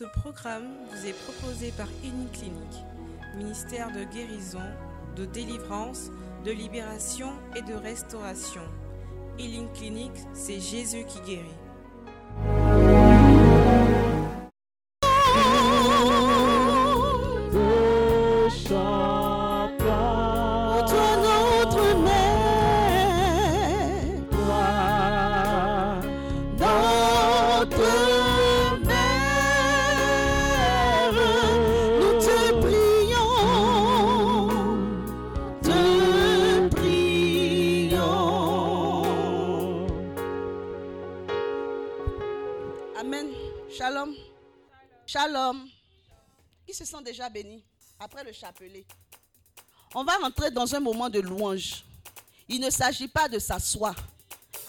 Ce 0.00 0.06
programme 0.06 0.64
vous 0.90 1.06
est 1.06 1.12
proposé 1.12 1.72
par 1.72 1.86
Clinique, 2.00 2.86
ministère 3.36 3.92
de 3.92 4.02
guérison, 4.04 4.62
de 5.14 5.26
délivrance, 5.26 6.10
de 6.42 6.52
libération 6.52 7.34
et 7.54 7.60
de 7.60 7.74
restauration. 7.74 8.62
Healing 9.38 9.70
Clinic, 9.74 10.12
c'est 10.32 10.58
Jésus 10.58 11.04
qui 11.04 11.20
guérit. 11.20 11.69
Béni 47.28 47.62
après 47.98 48.24
le 48.24 48.32
chapelet? 48.32 48.86
On 49.94 50.04
va 50.04 50.16
rentrer 50.16 50.50
dans 50.50 50.74
un 50.74 50.80
moment 50.80 51.10
de 51.10 51.20
louange. 51.20 51.84
Il 52.48 52.60
ne 52.60 52.70
s'agit 52.70 53.08
pas 53.08 53.28
de 53.28 53.38
s'asseoir. 53.38 53.94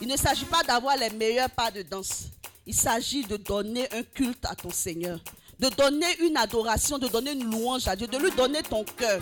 Il 0.02 0.08
ne 0.08 0.18
s'agit 0.18 0.46
pas 0.46 0.64
d'avoir 0.64 0.98
les 0.98 1.12
meilleurs 1.12 1.50
pas 1.50 1.70
de 1.70 1.84
danse. 1.84 2.26
Il 2.66 2.76
s'agit 2.76 3.24
de 3.24 3.38
donner 3.38 3.92
un 3.94 4.04
culte 4.04 4.46
à 4.46 4.56
ton 4.56 4.72
Seigneur. 4.72 5.20
De 5.60 5.70
donner 5.70 6.18
une 6.22 6.38
adoration, 6.38 6.98
de 6.98 7.08
donner 7.08 7.34
une 7.34 7.50
louange 7.52 7.88
à 7.88 7.96
Dieu, 7.96 8.08
de 8.08 8.18
lui 8.18 8.32
donner 8.32 8.64
ton 8.64 8.84
cœur. 8.84 9.22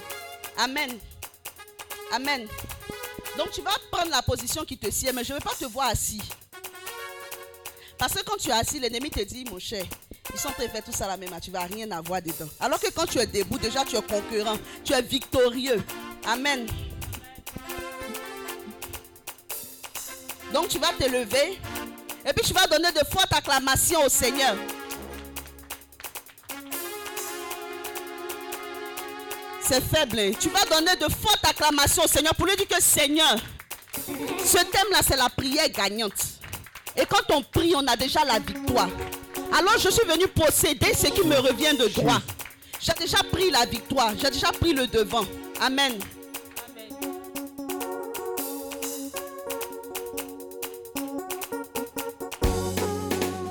Amen. 0.58 0.98
Amen. 2.14 2.48
Donc 3.38 3.52
tu 3.52 3.62
vas 3.62 3.76
prendre 3.92 4.10
la 4.10 4.22
position 4.22 4.64
qui 4.66 4.78
te 4.78 4.90
sied, 4.90 5.12
mais 5.14 5.24
je 5.24 5.34
ne 5.34 5.38
vais 5.38 5.44
pas 5.44 5.56
te 5.56 5.66
voir 5.66 5.88
assis. 5.88 6.22
Parce 7.98 8.14
que 8.14 8.24
quand 8.24 8.38
tu 8.38 8.50
es 8.50 8.54
assis, 8.54 8.80
l'ennemi 8.80 9.10
te 9.10 9.22
dit, 9.22 9.44
mon 9.46 9.60
cher, 9.60 9.86
ils 10.34 10.40
sont 10.40 10.50
train 10.50 10.66
de 10.66 10.70
faire 10.70 10.84
tout 10.84 10.92
ça 10.92 11.08
la 11.08 11.18
même, 11.18 11.30
tu 11.42 11.52
vas 11.52 11.62
rien 11.62 11.90
avoir 11.92 12.22
dedans. 12.22 12.50
Alors 12.60 12.80
que 12.80 12.90
quand 12.92 13.06
tu 13.06 13.18
es 13.20 13.26
debout, 13.26 13.58
déjà 13.58 13.84
tu 13.84 13.96
es 13.96 14.02
concurrent, 14.02 14.58
tu 14.84 14.94
es 14.94 15.02
victorieux. 15.02 15.84
Amen. 16.28 16.68
Donc 20.54 20.68
tu 20.70 20.80
vas 20.80 20.94
te 20.94 21.10
lever 21.10 21.60
et 22.26 22.34
puis 22.34 22.46
tu 22.46 22.54
vas 22.54 22.68
donner 22.68 22.92
de 22.92 23.06
fortes 23.12 23.34
acclamations 23.34 24.04
au 24.06 24.10
Seigneur. 24.10 24.56
C'est 29.62 29.84
faible. 29.84 30.36
Tu 30.40 30.50
vas 30.50 30.66
donner 30.66 30.96
de 30.96 31.12
fortes 31.14 31.46
acclamations 31.48 32.04
au 32.04 32.08
Seigneur 32.08 32.34
pour 32.34 32.48
lui 32.48 32.56
dire 32.56 32.68
que 32.68 32.82
Seigneur, 32.82 33.36
ce 34.44 34.58
thème-là, 34.58 35.02
c'est 35.08 35.18
la 35.18 35.30
prière 35.30 35.70
gagnante. 35.70 36.14
Et 36.96 37.06
quand 37.06 37.22
on 37.30 37.44
prie, 37.44 37.74
on 37.76 37.86
a 37.86 37.96
déjà 37.96 38.26
la 38.26 38.40
victoire. 38.40 38.90
Alors 39.52 39.78
je 39.80 39.90
suis 39.90 40.06
venu 40.08 40.28
posséder 40.28 40.94
ce 40.94 41.08
qui 41.08 41.26
me 41.26 41.36
revient 41.36 41.76
de 41.78 41.88
droit. 41.88 42.22
J'ai 42.80 42.94
déjà 42.94 43.18
pris 43.24 43.52
la 43.52 43.66
victoire. 43.66 44.14
J'ai 44.18 44.30
déjà 44.30 44.52
pris 44.52 44.74
le 44.74 44.88
devant. 44.88 45.26
Amen. 45.62 45.94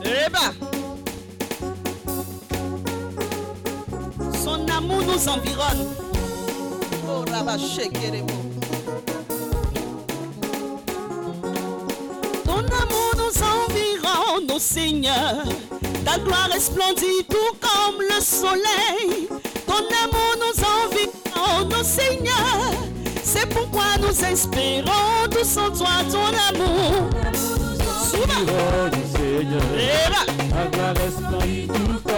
Eh 0.05 0.31
ben. 0.31 0.55
Son 4.43 4.67
amour 4.69 5.03
nous 5.03 5.29
environne. 5.29 5.95
Oh, 7.07 7.25
Shekerebo. 7.59 8.33
Ton 12.45 12.59
amour 12.59 13.13
nous 13.17 13.43
environne, 13.43 14.51
ô 14.51 14.59
Seigneur. 14.59 15.45
Ta 16.09 16.19
gloire 16.21 16.49
resplendit 16.51 17.23
tout 17.29 17.55
comme 17.61 18.01
le 18.01 18.19
soleil. 18.23 19.29
Ton 19.67 19.75
amour 19.75 20.37
nous 20.39 20.57
environne, 20.65 21.73
ô 21.79 21.85
Seigneur. 21.85 22.73
C'est 23.23 23.47
pourquoi 23.51 23.85
nous 24.01 24.25
espérons 24.25 25.29
tous 25.31 25.59
en 25.59 25.71
toi 25.71 26.03
ton 26.11 26.29
amour. 26.49 27.11
Souvent. 28.11 28.47
Ta 30.51 30.65
gloire 30.71 30.95
resplendit 30.97 31.67
tout 31.67 32.01
comme 32.03 32.18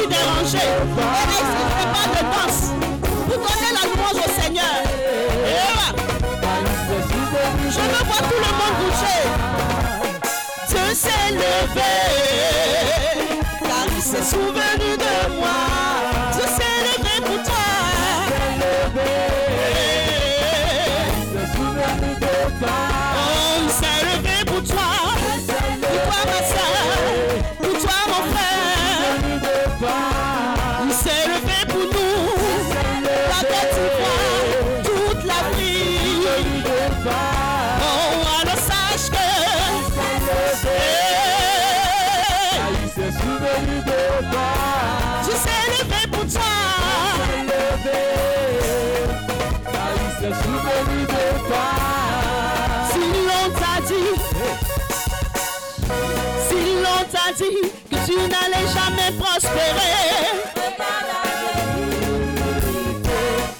suis 0.00 0.08
dérangé. 0.08 0.64
Il 0.80 0.96
n'existe 1.30 1.84
pas 1.94 2.06
de 2.14 2.22
danse 2.32 2.62
pour 3.26 3.36
donner 3.36 3.72
la 3.72 3.82
louange 3.88 4.20
au 4.26 4.30
Seigneur. 4.40 4.76
Eh 4.84 5.60
Je 7.70 7.80
me 7.80 8.00
vois 8.08 8.22
tout 8.28 8.40
le 8.46 8.52
monde 8.58 8.76
bouger. 8.80 9.22
Dieu 10.68 10.86
s'est 10.94 11.30
levé, 11.32 11.94
car 13.62 13.86
il 13.96 14.02
s'est 14.02 14.22
sauvé. 14.22 14.69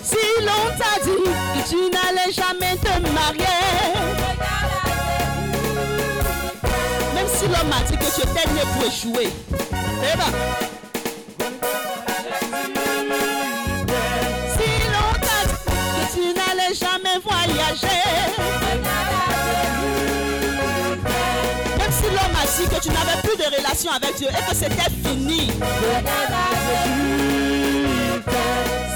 Si 0.02 0.24
l'on 0.40 0.64
t'a 0.78 0.94
dit 1.04 1.24
que 1.54 1.60
tu 1.68 1.76
n'allais 1.90 2.32
jamais 2.32 2.76
te 2.76 2.92
marier, 3.12 3.60
même 7.14 7.28
si 7.28 7.46
l'homme 7.46 7.68
m'a 7.68 7.82
dit 7.88 7.96
que 7.96 8.04
je 8.04 8.22
t'aime 8.22 8.56
pour 8.74 8.84
échouer, 8.86 9.28
eh 10.02 10.16
ben, 10.16 10.30
jamais 16.74 17.18
voyager. 17.24 18.02
Même 21.78 21.92
si 21.92 22.04
l'homme 22.04 22.36
a 22.36 22.46
dit 22.46 22.68
que 22.68 22.80
tu 22.80 22.88
n'avais 22.90 23.20
plus 23.22 23.29
avec 23.88 24.16
Dieu 24.16 24.28
et 24.28 24.50
que 24.50 24.54
c'était 24.54 24.90
fini. 25.04 25.50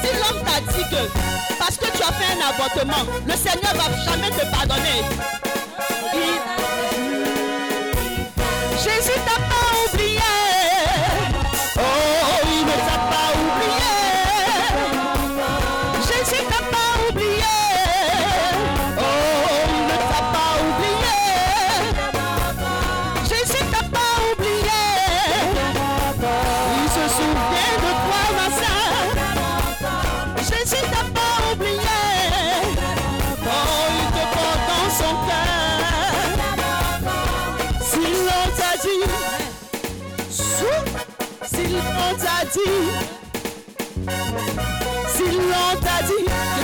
Si 0.00 0.08
l'homme 0.16 0.42
t'a 0.44 0.60
dit 0.72 0.84
que 0.90 1.58
parce 1.58 1.76
que 1.76 1.86
tu 1.86 2.02
as 2.02 2.12
fait 2.12 2.32
un 2.32 2.40
avortement, 2.48 3.04
le 3.26 3.32
Seigneur 3.32 3.74
va 3.74 4.10
jamais 4.10 4.30
te 4.30 4.44
pardonner. 4.50 5.02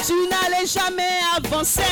tu 0.07 0.14
n'allais 0.28 0.66
jamais 0.66 1.21
avancer. 1.37 1.83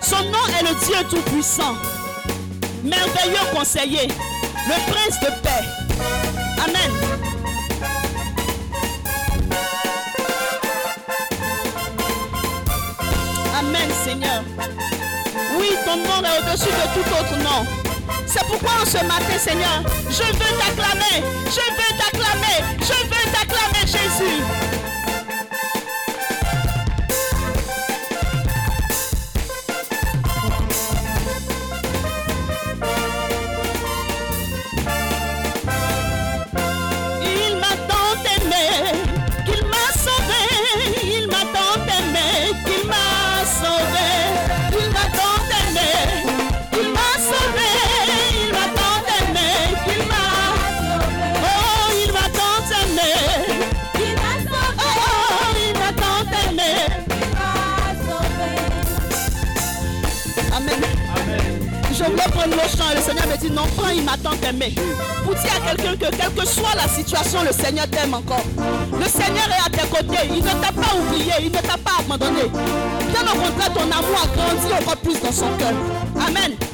Son 0.00 0.22
nom 0.24 0.46
est 0.58 0.62
le 0.62 0.74
Dieu 0.86 0.96
Tout-Puissant, 1.10 1.74
merveilleux 2.82 3.44
conseiller, 3.54 4.08
le 4.66 4.90
prince 4.90 5.20
de 5.20 5.26
paix. 5.42 5.64
Amen. 6.64 6.90
Amen 13.58 13.90
Seigneur. 14.02 14.42
Oui, 15.58 15.76
ton 15.84 15.96
nom 15.96 16.22
est 16.24 16.38
au-dessus 16.38 16.70
de 16.70 16.94
tout 16.94 17.10
autre 17.10 17.36
nom. 17.42 17.66
C'est 18.26 18.46
pourquoi 18.46 18.70
en 18.82 18.86
ce 18.86 19.04
matin, 19.04 19.38
Seigneur, 19.38 19.82
je 20.08 20.22
veux 20.22 20.58
t'acclamer, 20.58 21.22
je 21.46 21.60
veux 21.76 21.98
t'acclamer, 21.98 22.64
je 22.78 23.06
veux 23.08 23.32
t'acclamer, 23.32 23.86
Jésus. 23.86 24.69
Dit 63.40 63.50
non, 63.50 63.62
il 63.94 64.04
m'a 64.04 64.16
tant. 64.16 64.30
Pour 65.24 65.34
dire 65.34 65.50
à 65.56 65.74
quelqu'un 65.74 65.96
que 65.96 66.16
quelle 66.16 66.34
que 66.34 66.46
soit 66.46 66.74
la 66.76 66.88
situation, 66.88 67.42
le 67.42 67.52
Seigneur 67.52 67.86
t'aime 67.88 68.14
encore. 68.14 68.44
Le 68.98 69.06
Seigneur 69.06 69.48
est 69.48 69.66
à 69.66 69.70
tes 69.70 69.88
côtés. 69.88 70.28
Il 70.28 70.42
ne 70.42 70.50
t'a 70.50 70.72
pas 70.72 70.94
oublié, 70.96 71.32
il 71.40 71.50
ne 71.50 71.58
t'a 71.58 71.78
pas 71.78 72.00
abandonné. 72.00 72.42
Bien 72.42 73.22
au 73.22 73.38
contraire, 73.38 73.72
ton 73.72 73.82
amour 73.82 74.22
a 74.22 74.36
grandi 74.36 74.72
encore 74.80 74.96
plus 74.96 75.20
dans 75.20 75.32
son 75.32 75.48
cœur. 75.58 75.72
Amen. 76.26 76.69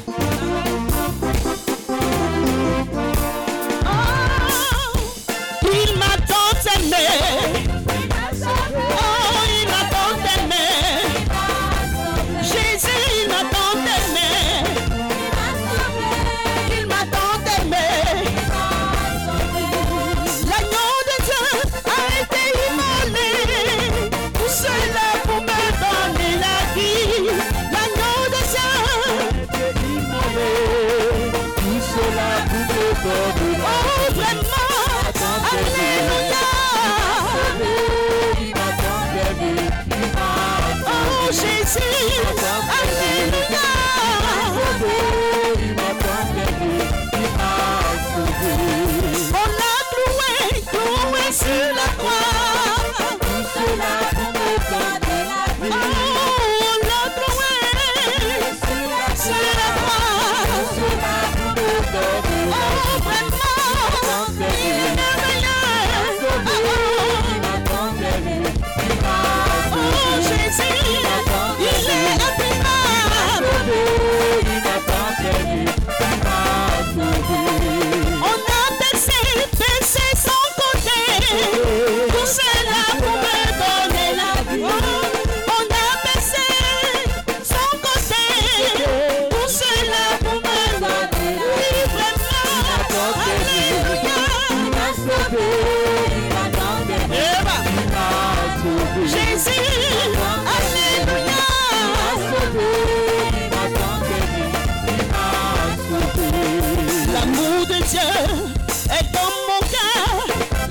Dieu 107.88 108.00
est 108.00 109.12
dans 109.12 109.35
mon 109.47 109.61
cœur. 109.75 110.12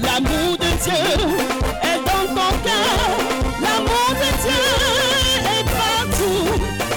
L'amour 0.04 0.58
de 0.58 0.72
Dieu 0.84 1.04
est 1.82 2.00
dans 2.10 2.28
ton 2.36 2.52
cœur. 2.66 3.08
L'amour 3.62 4.10
de 4.22 4.30
Dieu 4.44 4.64
est 5.56 5.66
partout. 5.80 6.50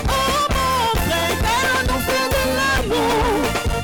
Oh 0.08 0.40
mon 0.56 0.82
frère, 1.06 1.78
nous 1.88 2.02
fait 2.08 2.28
de 2.34 2.42
l'amour 2.58 3.30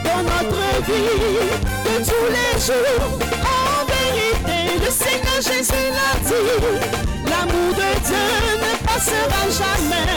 dans 0.04 0.22
notre 0.32 0.64
vie 0.86 1.38
de 1.84 1.94
tous 2.04 2.28
les 2.36 2.54
jours. 2.66 3.10
En 3.44 3.84
vérité, 3.94 4.58
le 4.84 4.90
Seigneur 4.90 5.38
Jésus 5.40 5.86
l'a 5.94 6.12
dit. 6.28 6.58
L'amour 7.30 7.70
de 7.74 7.90
Dieu 8.06 8.26
ne 8.58 8.72
passera 8.86 9.42
jamais. 9.60 10.10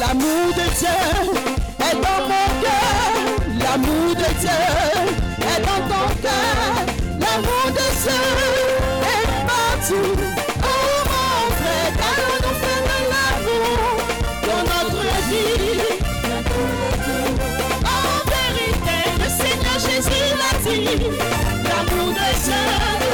L'amour 0.00 0.46
de 0.56 0.66
Dieu 0.76 0.98
est 1.78 1.94
dans 1.94 2.22
mon 2.26 2.46
cœur. 2.62 3.14
L'amour 3.60 4.10
de 4.14 4.28
Dieu 4.40 4.95
L'amour 22.48 23.05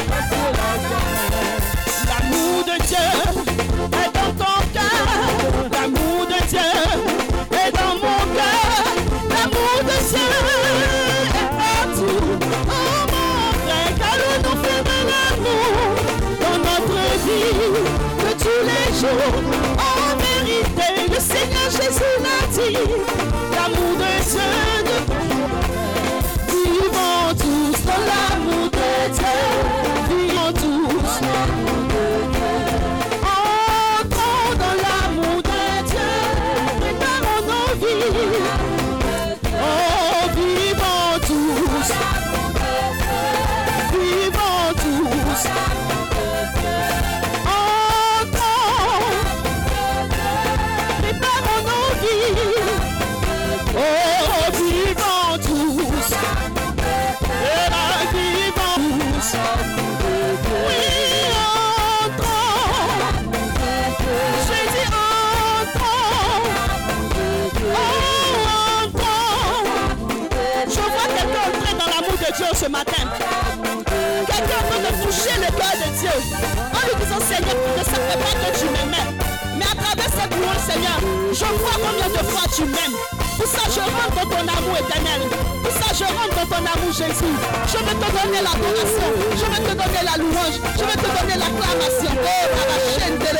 m'aimes. 82.64 82.96
Pour 83.36 83.46
ça, 83.46 83.62
je 83.74 83.80
rentre 83.80 84.14
dans 84.14 84.28
ton 84.28 84.42
amour 84.42 84.76
éternel. 84.78 85.22
Pour 85.62 85.72
ça, 85.72 85.94
je 85.94 86.04
rentre 86.04 86.34
dans 86.36 86.46
ton 86.46 86.62
amour, 86.62 86.92
Jésus. 86.92 87.34
Je 87.66 87.78
vais 87.78 87.94
te 87.94 88.08
donner 88.12 88.40
l'adoration. 88.42 89.08
Je 89.34 89.46
vais 89.50 89.62
te 89.62 89.72
donner 89.72 90.02
la 90.04 90.16
louange. 90.22 90.56
Je 90.78 90.84
vais 90.84 90.98
te 90.98 91.08
donner 91.08 91.36
l'acclamation. 91.38 92.12
Oh, 92.12 92.46
la 92.68 93.04
chaîne 93.04 93.18
de 93.18 93.32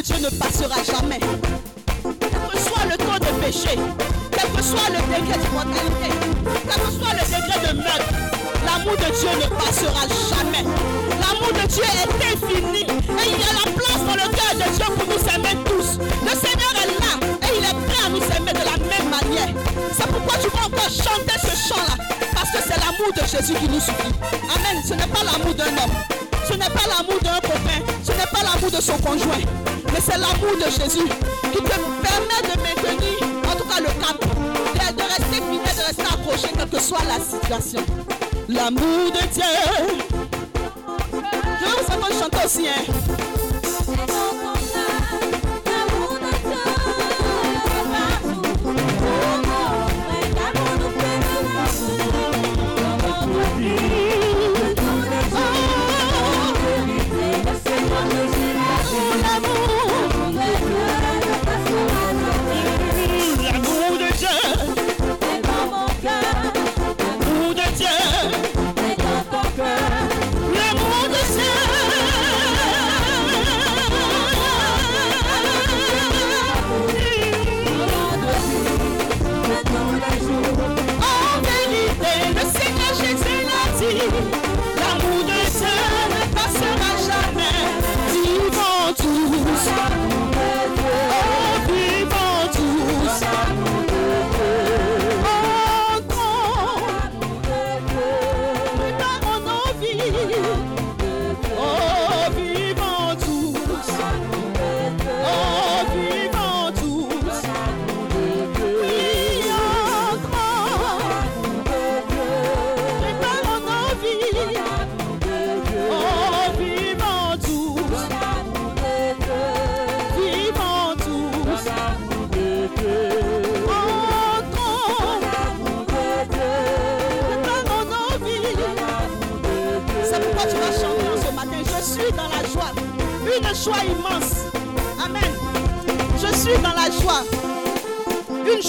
de 0.00 0.06
Dieu 0.06 0.16
ne 0.18 0.30
passera 0.30 0.82
jamais. 0.82 1.20
Quel 2.20 2.30
que 2.30 2.58
soit 2.58 2.84
le 2.88 2.96
taux 2.96 3.18
de 3.18 3.44
péché, 3.44 3.76
quel 4.30 4.48
que 4.50 4.62
soit 4.62 4.88
le 4.88 5.00
degré 5.12 5.36
d'immortalité, 5.38 6.08
quel 6.44 6.80
que 6.80 6.90
soit 6.90 7.12
le 7.12 7.24
degré 7.28 7.68
de 7.68 7.76
meurtre, 7.76 8.12
l'amour 8.64 8.96
de 8.96 9.10
Dieu 9.12 9.30
ne 9.36 9.48
passera 9.60 10.04
jamais. 10.30 10.64
L'amour 11.20 11.52
de 11.52 11.66
Dieu 11.68 11.84
est 11.84 12.32
infini 12.32 12.82
et 12.82 13.26
il 13.26 13.40
y 13.40 13.44
a 13.44 13.52
la 13.52 13.72
place 13.76 14.02
dans 14.06 14.14
le 14.14 14.28
cœur 14.32 14.54
de 14.54 14.68
Dieu 14.74 14.86
pour 14.96 15.06
nous 15.06 15.22
aimer 15.34 15.56
tous. 15.64 15.98
Le 15.98 16.34
Seigneur 16.38 16.72
est 16.80 16.92
là 17.00 17.12
et 17.42 17.58
il 17.58 17.64
est 17.64 17.86
prêt 17.86 18.06
à 18.06 18.08
nous 18.08 18.24
aimer 18.24 18.52
de 18.52 18.64
la 18.64 18.78
même 18.78 19.10
manière. 19.10 19.54
C'est 19.92 20.06
pourquoi 20.06 20.38
tu 20.38 20.48
vas 20.48 20.64
encore 20.64 20.88
chanter 20.88 21.38
ce 21.42 21.68
chant-là 21.68 21.96
parce 22.34 22.50
que 22.50 22.58
c'est 22.62 22.80
l'amour 22.80 23.12
de 23.14 23.26
Jésus 23.26 23.54
qui 23.54 23.68
nous 23.68 23.80
suffit. 23.80 24.14
Amen. 24.54 24.82
Ce 24.86 24.94
n'est 24.94 25.12
pas 25.12 25.24
l'amour 25.24 25.54
d'un 25.54 25.66
homme. 25.66 26.20
Ce 26.50 26.56
n'est 26.56 26.70
pas 26.70 26.82
l'amour 26.88 27.20
d'un 27.22 27.38
copain, 27.40 27.78
ce 28.02 28.10
n'est 28.10 28.26
pas 28.26 28.42
l'amour 28.42 28.72
de 28.72 28.80
son 28.80 28.98
conjoint, 28.98 29.38
mais 29.92 30.00
c'est 30.00 30.18
l'amour 30.18 30.56
de 30.56 30.70
Jésus 30.70 31.08
qui 31.52 31.58
te 31.58 31.68
permet 31.68 32.42
de 32.42 32.60
maintenir, 32.62 33.18
en 33.48 33.56
tout 33.56 33.64
cas 33.64 33.80
le 33.80 33.86
cap, 34.00 34.20
de, 34.20 35.02
rester 35.02 35.42
fidèle, 35.50 35.76
de 35.76 35.86
rester 35.86 36.02
accroché, 36.02 36.48
quelle 36.56 36.68
que 36.68 36.80
soit 36.80 37.04
la 37.08 37.18
situation. 37.22 37.84
L'amour 38.48 39.10
de 39.12 39.26
Dieu. 39.32 39.42
Je 41.60 41.64
vais 41.64 41.96
vous 41.96 42.20
chanter 42.20 42.44
aussi, 42.44 42.68
hein. 42.68 43.09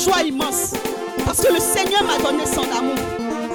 Joie 0.01 0.23
immense. 0.23 0.73
Parce 1.25 1.41
que 1.41 1.53
le 1.53 1.59
Seigneur 1.59 2.03
m'a 2.03 2.17
donné 2.17 2.45
son 2.45 2.63
amour. 2.63 2.97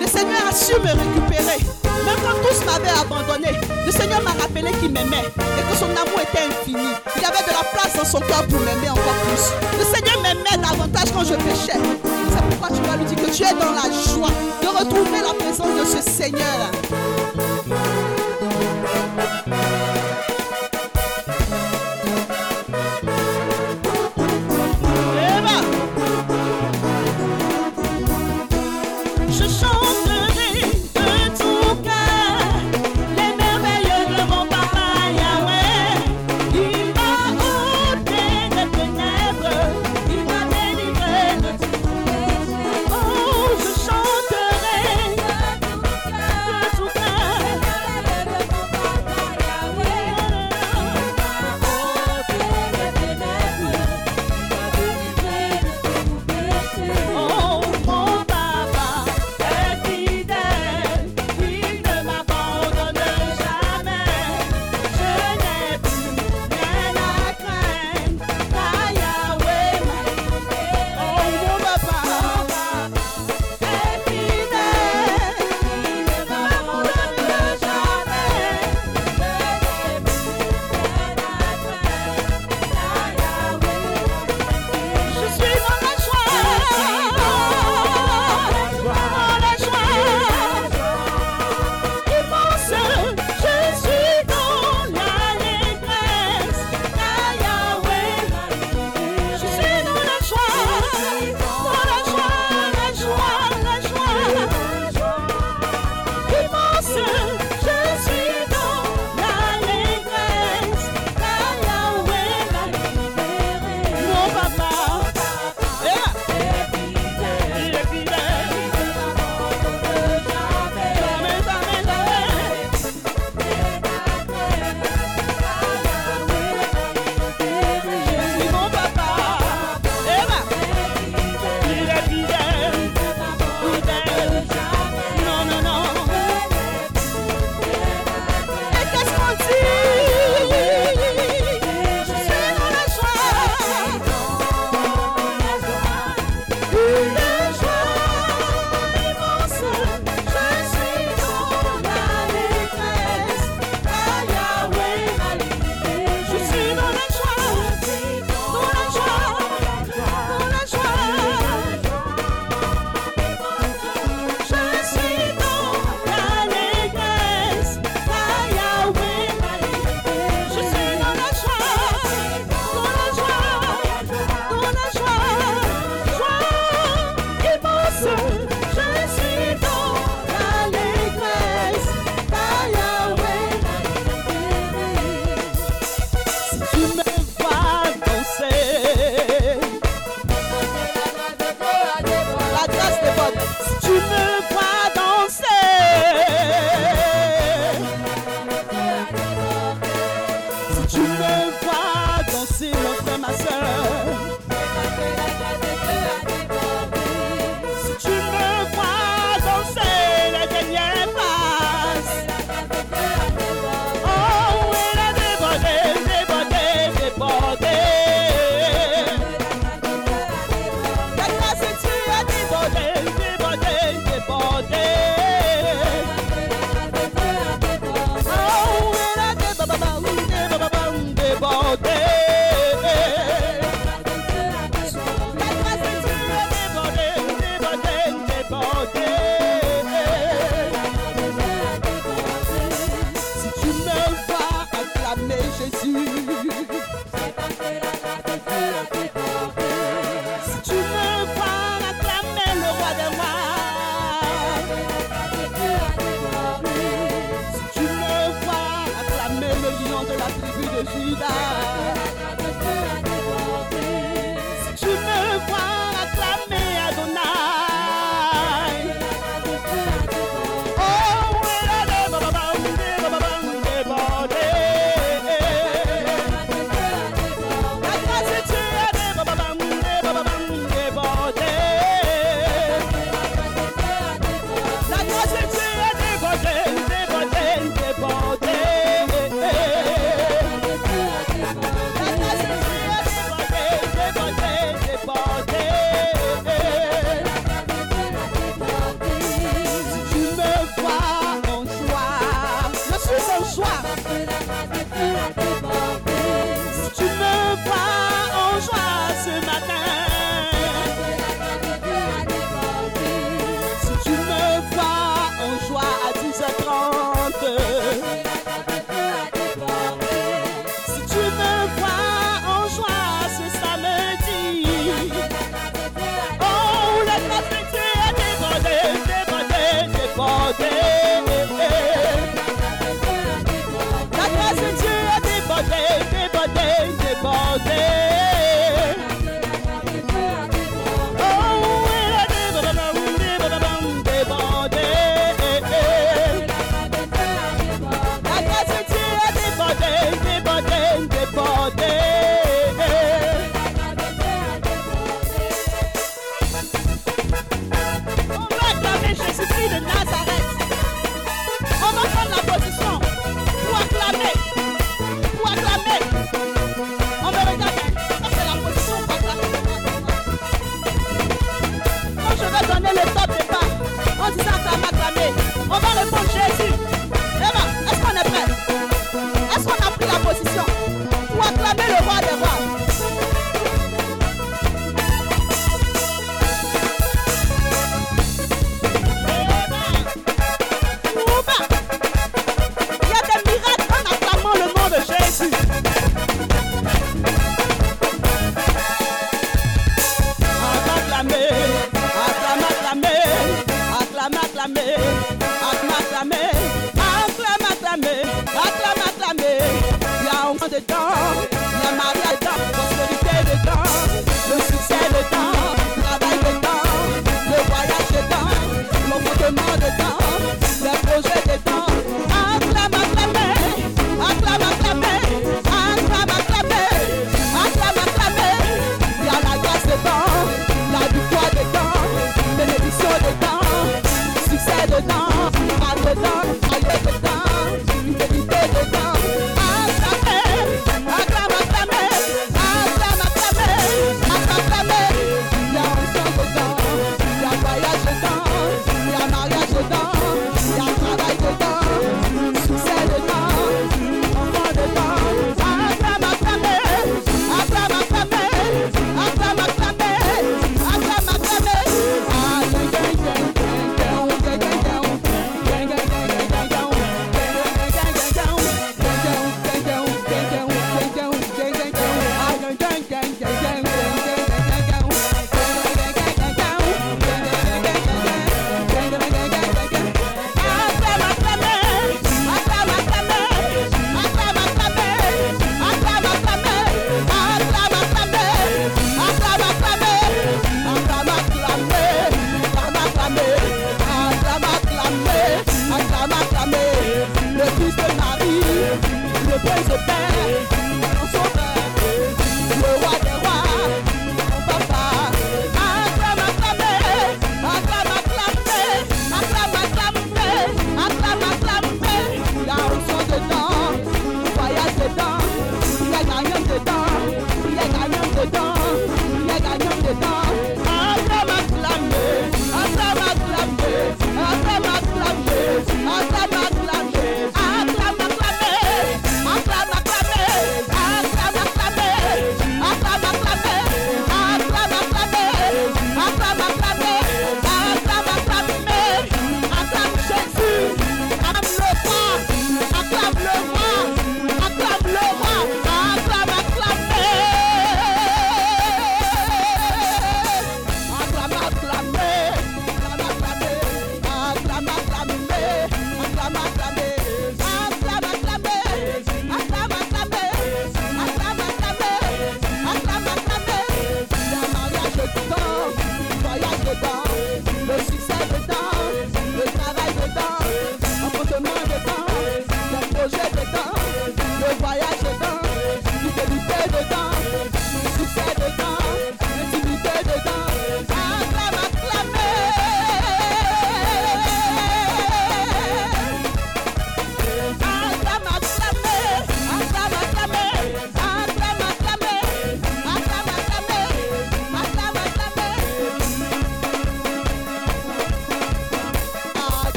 Le 0.00 0.06
Seigneur 0.06 0.42
a 0.48 0.52
su 0.52 0.74
me 0.74 0.92
récupérer. 0.92 1.58
Même 2.04 2.20
quand 2.22 2.36
tous 2.46 2.64
m'avaient 2.66 2.98
abandonné, 3.00 3.58
le 3.86 3.90
Seigneur 3.90 4.22
m'a 4.22 4.32
rappelé 4.32 4.70
qu'il 4.80 4.92
m'aimait 4.92 5.24
et 5.38 5.62
que 5.70 5.76
son 5.76 5.86
amour 5.86 6.20
était 6.20 6.44
infini. 6.44 6.88
Il 7.16 7.24
avait 7.24 7.44
de 7.44 7.50
la 7.50 7.64
place 7.72 7.96
dans 7.96 8.04
son 8.04 8.20
cœur 8.20 8.44
pour 8.46 8.60
m'aimer 8.60 8.90
encore 8.90 9.18
plus. 9.24 9.78
Le 9.78 9.84
Seigneur 9.84 10.20
m'aimait 10.20 10.62
davantage 10.62 11.12
quand 11.14 11.24
je 11.24 11.34
péchais. 11.34 11.80
C'est 12.28 12.44
pourquoi 12.50 12.76
tu 12.76 12.82
vas 12.88 12.96
lui 12.96 13.06
dire 13.06 13.24
que 13.24 13.30
tu 13.30 13.42
es 13.42 13.54
dans 13.54 13.72
la 13.72 13.88
joie 14.12 14.32
de 14.60 14.68
retrouver 14.68 15.20
la 15.22 15.32
présence 15.32 15.80
de 15.80 15.96
ce 15.96 16.10
Seigneur. 16.10 16.70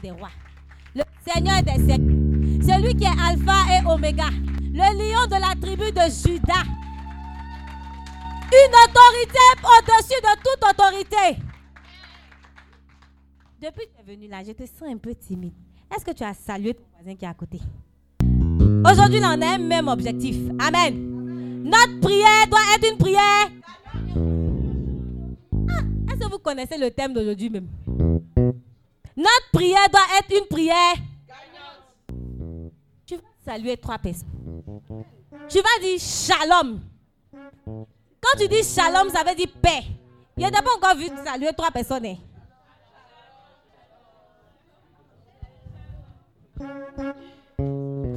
Des 0.00 0.10
rois, 0.10 0.30
le 0.94 1.02
Seigneur 1.26 1.62
des 1.62 1.72
seigneurs, 1.72 2.22
celui 2.62 2.94
qui 2.94 3.04
est 3.04 3.08
Alpha 3.08 3.52
et 3.70 3.86
Oméga, 3.86 4.28
le 4.30 4.78
lion 4.98 5.26
de 5.26 5.40
la 5.40 5.54
tribu 5.60 5.90
de 5.92 6.10
Judas. 6.10 6.66
Une 8.54 8.74
autorité 8.84 9.44
au-dessus 9.64 10.20
de 10.20 10.34
toute 10.42 10.62
autorité. 10.70 11.42
Depuis 13.60 13.86
que 13.86 13.92
tu 13.94 14.10
es 14.10 14.14
venu 14.14 14.28
là, 14.28 14.42
je 14.46 14.52
te 14.52 14.64
sens 14.64 14.88
un 14.88 14.98
peu 14.98 15.14
timide. 15.14 15.54
Est-ce 15.94 16.04
que 16.04 16.10
tu 16.10 16.22
as 16.22 16.34
salué 16.34 16.74
ton 16.74 16.84
voisin 16.94 17.16
qui 17.16 17.24
est 17.24 17.28
à 17.28 17.34
côté? 17.34 17.60
Aujourd'hui, 18.84 19.20
on 19.22 19.40
a 19.40 19.54
un 19.54 19.58
même 19.58 19.88
objectif. 19.88 20.36
Amen. 20.58 21.62
Notre 21.64 22.00
prière 22.00 22.46
doit 22.50 22.60
être 22.74 22.90
une 22.92 22.98
prière. 22.98 23.50
Ah, 25.70 25.82
est-ce 26.12 26.18
que 26.18 26.30
vous 26.30 26.38
connaissez 26.38 26.76
le 26.76 26.90
thème 26.90 27.14
d'aujourd'hui 27.14 27.48
même? 27.48 27.68
Prière 29.52 29.88
doit 29.92 30.00
être 30.18 30.40
une 30.40 30.46
prière. 30.46 30.94
Tu 33.06 33.16
vas 33.16 33.22
saluer 33.44 33.76
trois 33.76 33.98
personnes. 33.98 34.28
Tu 35.48 35.58
vas 35.58 35.80
dire 35.82 35.98
shalom. 36.00 36.80
Quand 37.64 38.38
tu 38.38 38.48
dis 38.48 38.62
shalom, 38.62 39.10
ça 39.10 39.22
veut 39.24 39.34
dire 39.34 39.48
paix. 39.60 39.84
Il 40.36 40.40
n'y 40.40 40.46
a 40.46 40.50
pas 40.50 40.74
encore 40.76 40.96
vu 40.96 41.06
saluer 41.24 41.52
trois 41.56 41.70
personnes. 41.70 42.06
Hein. 42.06 42.16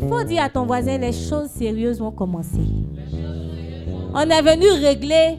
faut 0.07 0.23
dire 0.23 0.43
à 0.43 0.49
ton 0.49 0.65
voisin, 0.65 0.97
les 0.97 1.11
choses 1.11 1.49
sérieuses 1.49 1.99
vont 1.99 2.11
commencer. 2.11 2.61
On 4.13 4.29
est 4.29 4.41
venu 4.41 4.69
régler 4.85 5.37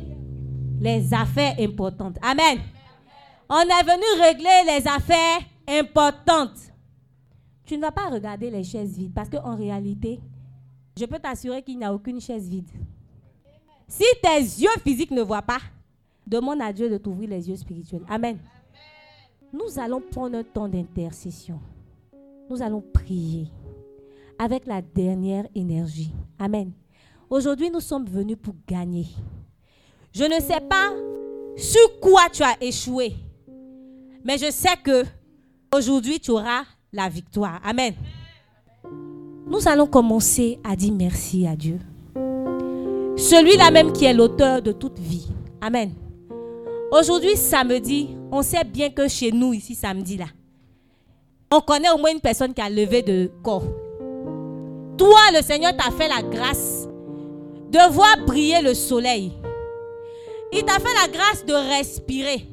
les 0.80 1.14
affaires 1.14 1.54
importantes. 1.58 2.16
Amen. 2.22 2.58
On 3.48 3.60
est 3.60 3.84
venu 3.84 4.22
régler 4.22 4.64
les 4.66 4.86
affaires 4.86 5.40
importantes. 5.68 6.72
Tu 7.64 7.76
ne 7.76 7.82
vas 7.82 7.92
pas 7.92 8.08
regarder 8.08 8.50
les 8.50 8.64
chaises 8.64 8.96
vides 8.96 9.12
parce 9.14 9.28
qu'en 9.28 9.56
réalité, 9.56 10.20
je 10.98 11.04
peux 11.04 11.18
t'assurer 11.18 11.62
qu'il 11.62 11.78
n'y 11.78 11.84
a 11.84 11.92
aucune 11.92 12.20
chaise 12.20 12.48
vide. 12.48 12.70
Si 13.88 14.04
tes 14.22 14.38
yeux 14.38 14.80
physiques 14.82 15.10
ne 15.10 15.22
voient 15.22 15.42
pas, 15.42 15.60
demande 16.26 16.60
à 16.60 16.72
Dieu 16.72 16.88
de 16.88 16.98
t'ouvrir 16.98 17.30
les 17.30 17.48
yeux 17.48 17.56
spirituels. 17.56 18.02
Amen. 18.08 18.38
Nous 19.52 19.78
allons 19.78 20.00
prendre 20.00 20.38
un 20.38 20.42
temps 20.42 20.68
d'intercession. 20.68 21.60
Nous 22.50 22.62
allons 22.62 22.80
prier 22.80 23.48
avec 24.38 24.66
la 24.66 24.82
dernière 24.82 25.46
énergie. 25.54 26.12
Amen. 26.38 26.72
Aujourd'hui, 27.28 27.70
nous 27.70 27.80
sommes 27.80 28.06
venus 28.06 28.36
pour 28.40 28.54
gagner. 28.66 29.06
Je 30.12 30.24
ne 30.24 30.40
sais 30.40 30.60
pas 30.60 30.92
sur 31.56 32.00
quoi 32.00 32.28
tu 32.32 32.42
as 32.42 32.56
échoué. 32.60 33.14
Mais 34.24 34.38
je 34.38 34.50
sais 34.50 34.76
que 34.82 35.04
aujourd'hui 35.74 36.20
tu 36.20 36.30
auras 36.30 36.64
la 36.92 37.08
victoire. 37.08 37.60
Amen. 37.64 37.94
Nous 39.48 39.68
allons 39.68 39.86
commencer 39.86 40.58
à 40.64 40.74
dire 40.74 40.92
merci 40.92 41.46
à 41.46 41.54
Dieu. 41.54 41.78
Celui-là 43.16 43.70
même 43.70 43.92
qui 43.92 44.04
est 44.04 44.14
l'auteur 44.14 44.60
de 44.60 44.72
toute 44.72 44.98
vie. 44.98 45.28
Amen. 45.60 45.94
Aujourd'hui, 46.92 47.36
samedi, 47.36 48.10
on 48.30 48.42
sait 48.42 48.64
bien 48.64 48.90
que 48.90 49.08
chez 49.08 49.32
nous, 49.32 49.52
ici, 49.52 49.74
samedi, 49.74 50.16
là, 50.16 50.26
on 51.50 51.60
connaît 51.60 51.90
au 51.90 51.98
moins 51.98 52.12
une 52.12 52.20
personne 52.20 52.54
qui 52.54 52.60
a 52.60 52.70
levé 52.70 53.02
de 53.02 53.30
corps. 53.42 53.64
Toi, 54.96 55.18
le 55.34 55.42
Seigneur 55.42 55.76
t'a 55.76 55.90
fait 55.90 56.08
la 56.08 56.22
grâce 56.22 56.88
de 57.70 57.92
voir 57.92 58.16
briller 58.26 58.62
le 58.62 58.74
soleil. 58.74 59.32
Il 60.52 60.64
t'a 60.64 60.74
fait 60.74 60.94
la 61.02 61.08
grâce 61.08 61.44
de 61.44 61.52
respirer. 61.52 62.46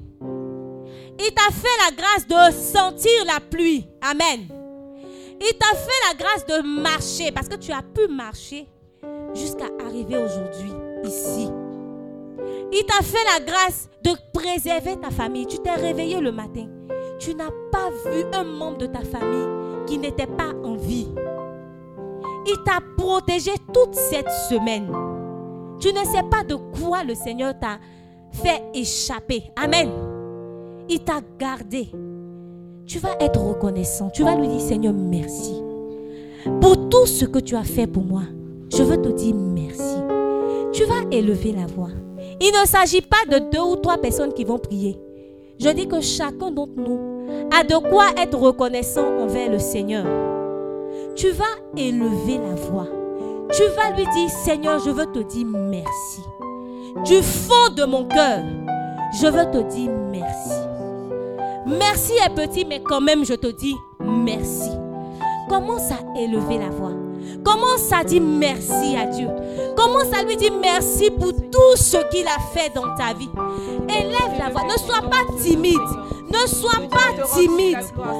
Il 1.19 1.33
t'a 1.33 1.51
fait 1.51 1.67
la 1.85 1.95
grâce 1.95 2.27
de 2.27 2.57
sentir 2.57 3.25
la 3.25 3.39
pluie. 3.39 3.87
Amen. 4.01 4.47
Il 5.39 5.57
t'a 5.57 5.75
fait 5.75 5.91
la 6.09 6.15
grâce 6.15 6.45
de 6.45 6.81
marcher 6.81 7.31
parce 7.31 7.47
que 7.47 7.55
tu 7.55 7.71
as 7.71 7.81
pu 7.81 8.07
marcher 8.07 8.67
jusqu'à 9.33 9.69
arriver 9.85 10.17
aujourd'hui 10.17 10.71
ici. 11.03 11.49
Il 12.71 12.85
t'a 12.85 13.03
fait 13.03 13.23
la 13.25 13.45
grâce 13.45 13.89
de 14.03 14.11
préserver 14.33 14.99
ta 14.99 15.11
famille. 15.11 15.45
Tu 15.45 15.59
t'es 15.59 15.73
réveillé 15.73 16.19
le 16.19 16.31
matin. 16.31 16.67
Tu 17.19 17.35
n'as 17.35 17.51
pas 17.71 17.89
vu 18.09 18.23
un 18.33 18.43
membre 18.43 18.79
de 18.79 18.85
ta 18.87 19.01
famille 19.01 19.85
qui 19.85 19.97
n'était 19.97 20.27
pas 20.27 20.51
en 20.63 20.75
vie. 20.75 21.09
Il 22.47 22.63
t'a 22.63 22.79
protégé 22.97 23.51
toute 23.73 23.95
cette 23.95 24.31
semaine. 24.49 24.91
Tu 25.79 25.93
ne 25.93 26.03
sais 26.05 26.23
pas 26.29 26.43
de 26.43 26.55
quoi 26.55 27.03
le 27.03 27.15
Seigneur 27.15 27.53
t'a 27.59 27.79
fait 28.31 28.63
échapper. 28.73 29.51
Amen 29.55 30.12
il 30.89 30.99
t'a 30.99 31.21
gardé. 31.39 31.89
Tu 32.85 32.99
vas 32.99 33.15
être 33.19 33.39
reconnaissant. 33.39 34.09
Tu 34.09 34.23
vas 34.23 34.35
lui 34.35 34.47
dire, 34.47 34.59
Seigneur, 34.59 34.93
merci. 34.93 35.61
Pour 36.61 36.89
tout 36.89 37.05
ce 37.05 37.25
que 37.25 37.39
tu 37.39 37.55
as 37.55 37.63
fait 37.63 37.87
pour 37.87 38.03
moi, 38.03 38.23
je 38.71 38.83
veux 38.83 39.01
te 39.01 39.09
dire 39.09 39.35
merci. 39.35 39.97
Tu 40.73 40.83
vas 40.85 41.01
élever 41.11 41.53
la 41.53 41.65
voix. 41.67 41.91
Il 42.41 42.51
ne 42.51 42.65
s'agit 42.67 43.01
pas 43.01 43.25
de 43.29 43.39
deux 43.51 43.61
ou 43.61 43.75
trois 43.77 43.97
personnes 43.97 44.33
qui 44.33 44.43
vont 44.43 44.57
prier. 44.57 44.99
Je 45.59 45.69
dis 45.69 45.87
que 45.87 46.01
chacun 46.01 46.51
d'entre 46.51 46.73
nous 46.75 46.99
a 47.57 47.63
de 47.63 47.75
quoi 47.89 48.07
être 48.17 48.37
reconnaissant 48.37 49.05
envers 49.19 49.51
le 49.51 49.59
Seigneur. 49.59 50.05
Tu 51.15 51.29
vas 51.29 51.43
élever 51.77 52.39
la 52.39 52.55
voix. 52.55 52.87
Tu 53.51 53.63
vas 53.75 53.95
lui 53.95 54.05
dire, 54.13 54.29
Seigneur, 54.29 54.79
je 54.79 54.89
veux 54.89 55.05
te 55.05 55.19
dire 55.19 55.45
merci. 55.45 56.21
Du 57.05 57.21
fond 57.21 57.73
de 57.75 57.85
mon 57.85 58.05
cœur, 58.05 58.43
je 59.21 59.27
veux 59.27 59.51
te 59.51 59.59
dire 59.73 59.91
merci. 60.11 60.62
Merci 61.65 62.13
est 62.25 62.33
petit, 62.35 62.65
mais 62.65 62.81
quand 62.81 63.01
même, 63.01 63.25
je 63.25 63.33
te 63.33 63.47
dis 63.47 63.75
merci. 63.99 64.69
Commence 65.49 65.91
à 65.91 65.99
élever 66.19 66.57
la 66.57 66.69
voix? 66.69 66.91
Commence 67.43 67.91
à 67.91 68.03
dire 68.03 68.21
merci 68.21 68.95
à 68.97 69.05
Dieu? 69.05 69.27
Commence 69.75 70.11
à 70.17 70.23
lui 70.23 70.35
dire 70.35 70.53
merci 70.61 71.09
pour 71.11 71.33
tout 71.33 71.75
ce 71.75 71.97
qu'il 72.09 72.27
a 72.27 72.39
fait 72.53 72.73
dans 72.73 72.95
ta 72.95 73.13
vie? 73.13 73.29
Élève 73.89 74.37
la 74.39 74.49
voix. 74.49 74.63
Ne 74.63 74.77
sois 74.77 75.01
pas 75.09 75.23
timide. 75.41 75.79
Ne 76.29 76.47
sois 76.47 76.87
pas 76.89 77.23
timide. 77.33 77.79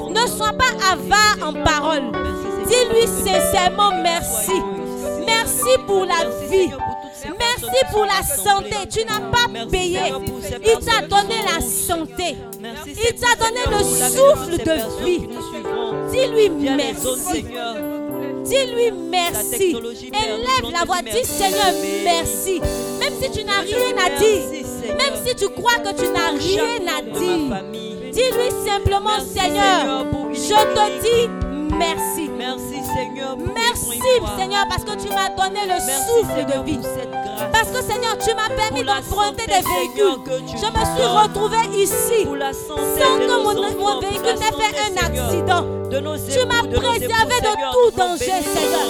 Ne 0.10 0.28
sois 0.28 0.54
pas 0.54 0.92
avare 0.92 1.50
en 1.50 1.54
parole. 1.64 2.12
Dis-lui 2.68 3.08
sincèrement 3.08 3.92
merci. 4.02 4.62
Merci 5.26 5.78
pour 5.88 6.06
la 6.06 6.30
vie. 6.50 6.72
Merci 7.26 7.80
pour 7.92 8.06
la 8.06 8.24
santé. 8.24 8.76
Tu 8.90 9.06
n'as 9.06 9.20
pas 9.32 9.48
payé. 9.70 10.00
Il 10.64 10.86
t'a 10.86 11.02
donné 11.08 11.36
la 11.44 11.62
santé. 11.62 12.36
Il 12.88 13.16
t'a 13.16 13.36
donné 13.36 13.62
le 13.70 13.84
souffle 13.84 14.58
de 14.58 15.04
vie. 15.04 15.28
Dis-lui 16.12 16.50
merci. 16.50 17.46
Dis-lui 18.44 18.92
merci. 19.10 19.76
Élève 20.08 20.72
la 20.72 20.86
voix. 20.86 21.02
Dis 21.02 21.26
Seigneur 21.26 21.74
merci. 22.04 22.62
Même 23.00 23.14
si 23.22 23.32
tu 23.32 23.44
n'as 23.46 23.62
rien 23.62 23.96
à 24.06 24.10
dire. 24.20 24.44
Même 24.88 25.16
si 25.26 25.36
tu 25.36 25.50
crois 25.50 25.78
que 25.78 25.94
tu 25.96 26.08
n'as 26.10 26.32
rien 26.32 26.88
à 26.98 27.02
dire. 27.02 27.64
Dis-lui 28.12 28.52
simplement 28.70 29.20
Seigneur. 29.20 30.06
Je 30.32 30.54
te 30.54 31.02
dis 31.02 31.30
merci. 31.78 32.30
Merci 32.38 32.78
Seigneur. 32.96 33.38
Merci. 33.74 34.00
Seigneur 34.38 34.66
parce 34.70 34.84
que 34.84 34.92
tu 34.92 35.10
m'as 35.10 35.30
donné 35.30 35.62
le 35.64 35.86
Merci, 35.86 35.92
souffle 36.08 36.36
Seigneur, 36.36 36.64
de 36.64 36.70
vie. 36.70 36.80
Parce 37.52 37.70
que 37.70 37.82
Seigneur, 37.84 38.18
tu 38.20 38.36
m'as 38.36 38.50
permis 38.56 38.84
d'emprunter 38.84 39.46
des 39.48 39.64
véhicules. 39.66 40.46
Je 40.50 40.68
me 40.68 40.86
suis 40.86 41.06
retrouvée 41.06 41.82
ici 41.82 42.28
sans 42.68 42.76
que 42.76 43.44
mon, 43.44 44.00
véhicule 44.00 44.26
n'ait 44.26 44.56
fait 44.62 44.78
un 44.80 44.96
accident. 45.08 45.66
Tu 45.90 46.46
m'as 46.46 46.62
préservé 46.62 47.38
de 47.42 47.54
tout 47.74 47.98
danger, 47.98 48.42
Seigneur. 48.54 48.88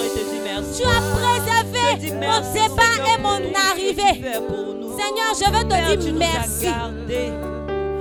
Tu 0.76 0.82
as 0.84 1.02
préservé 1.16 2.12
mon 2.14 2.40
départ 2.52 3.00
et 3.06 3.20
mon 3.20 3.40
arrivée. 3.70 4.20
Seigneur, 4.96 5.30
je 5.34 5.50
veux 5.50 5.64
te 5.64 5.96
dire 5.96 6.14
merci. 6.14 6.68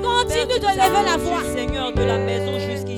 Continue 0.03 0.59
de 0.59 0.67
lever 0.67 1.03
la 1.05 1.17
voix. 1.17 1.43
Seigneur, 1.55 1.93
de 1.93 2.03
la 2.03 2.17
maison 2.17 2.59
jusqu'ici. 2.59 2.92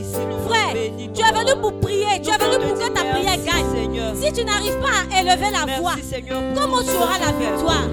Frère, 0.47 0.73
tu 1.13 1.21
es 1.21 1.33
venu 1.33 1.61
pour 1.61 1.73
prier. 1.79 2.21
Tu 2.23 2.29
es 2.29 2.37
venu 2.37 2.65
pour 2.65 2.77
que 2.77 2.89
ta 2.89 3.03
prière 3.03 3.37
gagne. 3.37 4.15
Si 4.15 4.31
tu 4.31 4.45
n'arrives 4.45 4.79
pas 4.79 5.15
à 5.15 5.21
élever 5.21 5.51
la 5.51 5.79
voix, 5.79 5.95
comment 6.55 6.81
tu 6.81 6.95
auras 6.97 7.19
la 7.19 7.31
victoire? 7.37 7.87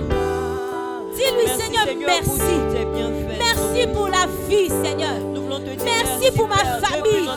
Dis-lui, 1.14 1.48
Seigneur, 1.48 1.86
merci. 2.06 2.58
Merci 3.38 3.86
pour 3.92 4.08
la 4.08 4.26
vie, 4.48 4.68
Seigneur. 4.68 5.14
Merci 5.84 6.30
pour 6.36 6.48
ma 6.48 6.56
famille. 6.56 7.28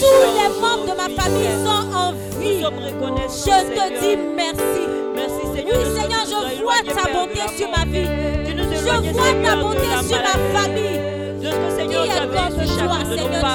Tous 0.00 0.24
les 0.34 0.60
membres 0.60 0.84
de 0.84 0.96
ma 0.96 1.22
famille 1.22 1.54
sont 1.64 1.96
en 1.96 2.12
vie. 2.40 2.60
Je 2.62 3.56
te 3.74 4.00
dis 4.00 4.16
merci. 4.34 4.82
Oui, 5.56 5.72
Seigneur. 5.96 6.24
je 6.26 6.62
vois 6.62 6.82
ta 6.84 7.12
bonté 7.12 7.40
sur 7.56 7.70
ma 7.70 7.84
vie. 7.84 8.08
Je 8.46 9.12
vois 9.12 9.32
ta 9.44 9.56
bonté 9.56 10.08
sur 10.08 10.18
ma 10.18 10.58
famille. 10.58 11.13
Seigneur, 11.76 12.04
tu 12.04 12.10
de 12.10 12.16
nos 12.16 12.66
Seigneur? 12.66 12.92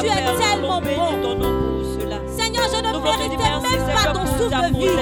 Tu 0.02 0.08
es 0.08 0.10
Père. 0.12 0.38
Tellement 0.40 0.80
bon. 0.82 1.22
ton 1.22 1.34
nom 1.36 1.54
pour 1.60 1.84
cela. 2.00 2.18
Seigneur, 2.28 2.66
je 2.72 2.78
ne 2.78 2.92
méritais 3.04 3.38
même 3.38 3.86
pas 3.94 4.08
ton 4.14 4.26
souffle 4.26 4.50
de 4.50 4.80
vie. 4.80 4.98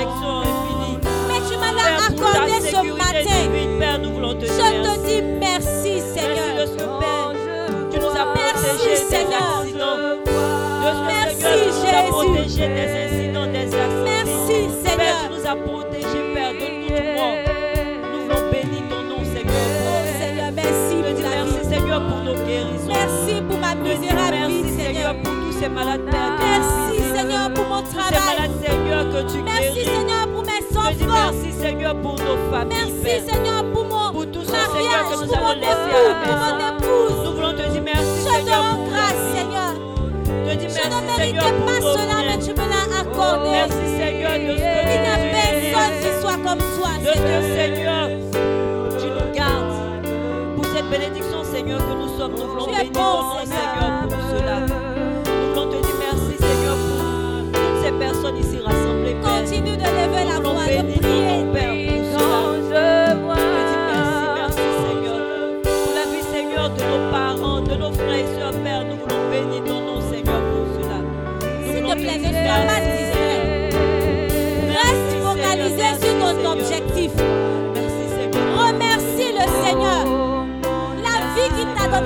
Mais 1.28 1.40
tu 1.48 1.56
Père, 1.58 1.74
ta 1.76 1.84
accordé 2.08 2.58
ce 2.62 2.80
matin. 2.98 3.42
Père, 3.80 4.00
Je 4.42 4.48
te 4.48 4.92
dis 5.08 5.22
merci, 5.40 5.94
Seigneur. 6.02 6.46
Père, 7.00 7.32
tu 7.92 7.98
nous 8.00 8.08
as 8.08 8.26
protégés 8.26 8.90
des 8.90 8.96
Seigneur. 8.98 9.62
accidents. 9.62 10.00
Merci, 11.08 11.42
Seigneur, 11.42 12.02
Jésus. 12.02 12.12
protégés 12.12 12.68
des 12.68 12.90
incidents, 13.06 13.48
des 13.48 13.58
accidents. 13.58 14.04
Merci, 14.06 14.58
Père, 14.84 14.92
Seigneur. 14.92 15.18
tu 15.22 15.28
nous 15.34 15.46
as 15.48 15.56
protégés, 15.56 16.24
Père, 16.34 16.54
de 16.54 16.58
toute 16.58 17.67
Je 23.88 23.94
te 23.94 24.00
dis 24.00 24.00
misérable 24.08 24.36
merci, 24.40 24.64
Seigneur. 24.84 25.16
Pour 25.24 25.34
tous 25.34 25.52
ces 25.60 25.70
malades, 25.70 26.02
Merci. 26.12 27.02
Seigneur, 27.16 27.54
pour 27.54 27.66
mon 27.66 27.82
travail. 27.84 28.20
malades, 28.28 28.58
Seigneur, 28.66 29.04
que 29.12 29.32
tu 29.32 29.38
Merci, 29.44 29.62
guéris. 29.64 29.86
Seigneur, 29.86 30.28
pour 30.34 30.44
mes 30.44 30.62
Je 30.62 30.74
te 30.74 30.78
enfants. 30.78 31.32
merci, 31.32 31.52
Seigneur, 31.60 31.96
pour 32.02 32.14
nos 32.14 32.38
familles, 32.52 32.78
Merci, 32.78 33.04
Père. 33.04 33.24
Seigneur, 33.34 33.64
pour 33.74 33.86
mon 33.86 34.12
Pour 34.12 34.26
tout 34.32 34.44
ça, 34.44 34.60
Seigneur, 34.72 34.92
mariage, 34.92 35.08
que 35.12 35.16
nous 35.24 35.28
pour 35.28 35.38
mon 35.38 35.48
allons 35.50 35.60
laisser 35.62 35.92
à 35.94 36.02
époux, 36.04 36.26
pour 36.28 36.38
mon 36.38 36.58
épouse. 36.78 37.18
Nous 37.26 37.32
voulons 37.34 37.54
te 37.54 37.66
dire 37.72 37.82
merci, 37.84 38.18
Je 38.18 38.26
te 38.28 38.30
Seigneur, 38.36 38.62
rends 38.64 38.76
pour 38.78 38.90
grâce, 38.92 39.14
la 39.14 39.18
vie. 39.18 39.38
Seigneur. 39.38 39.72
Je 40.28 40.52
te 40.52 40.56
dis 40.58 40.68
Je 40.68 40.68
ne 40.68 40.90
merci, 40.90 41.18
méritais 41.18 41.54
pas 41.68 41.80
cela, 41.82 42.18
mais 42.28 42.38
tu 42.46 42.52
me 42.52 42.66
l'as 42.72 42.90
accordé. 43.02 43.50
Merci, 43.50 43.86
Seigneur, 43.98 44.32
de 44.38 44.54
ce 44.58 44.68
que 44.68 44.84
Il 44.88 45.00
n'y 45.02 45.08
a 45.08 45.20
personne 45.34 45.96
qui 46.04 46.12
soit 46.22 46.40
comme 46.46 46.62
toi, 46.78 46.92
De 47.02 47.12
Seigneur. 47.14 47.42
Seigneur, 47.58 48.06
tu 49.00 49.08
nous 49.16 49.30
gardes. 49.34 49.74
Pour 50.56 50.66
cette 50.66 50.90
bénédiction, 50.90 51.17
nous 52.30 52.38
voulons 52.48 52.66
Tu 52.66 52.72
bénir 52.76 52.92
bon, 52.92 53.00
ton 53.00 53.24
nom, 53.24 53.40
Seigneur. 53.46 54.08
Pour 54.10 54.38
cela. 54.38 54.60
Nous 54.62 55.50
voulons 55.50 55.68
te 55.72 55.78
dire 55.86 55.96
merci, 56.00 56.38
Seigneur, 56.38 56.78
pour 56.88 57.52
toutes 57.52 57.84
ces 57.84 57.92
personnes 57.92 58.38
ici 58.38 58.60
rassemblées, 58.64 59.16
Père. 59.22 59.40
Continue 59.42 59.78
de 59.78 59.84
lever 59.84 60.26
la 60.30 60.40
voix, 60.40 60.66
de 60.66 60.94
ton 60.94 61.00
prier. 61.00 61.28
nom, 61.28 61.54
Père, 61.54 61.87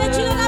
qu'il 0.10 0.26
t'a 0.26 0.41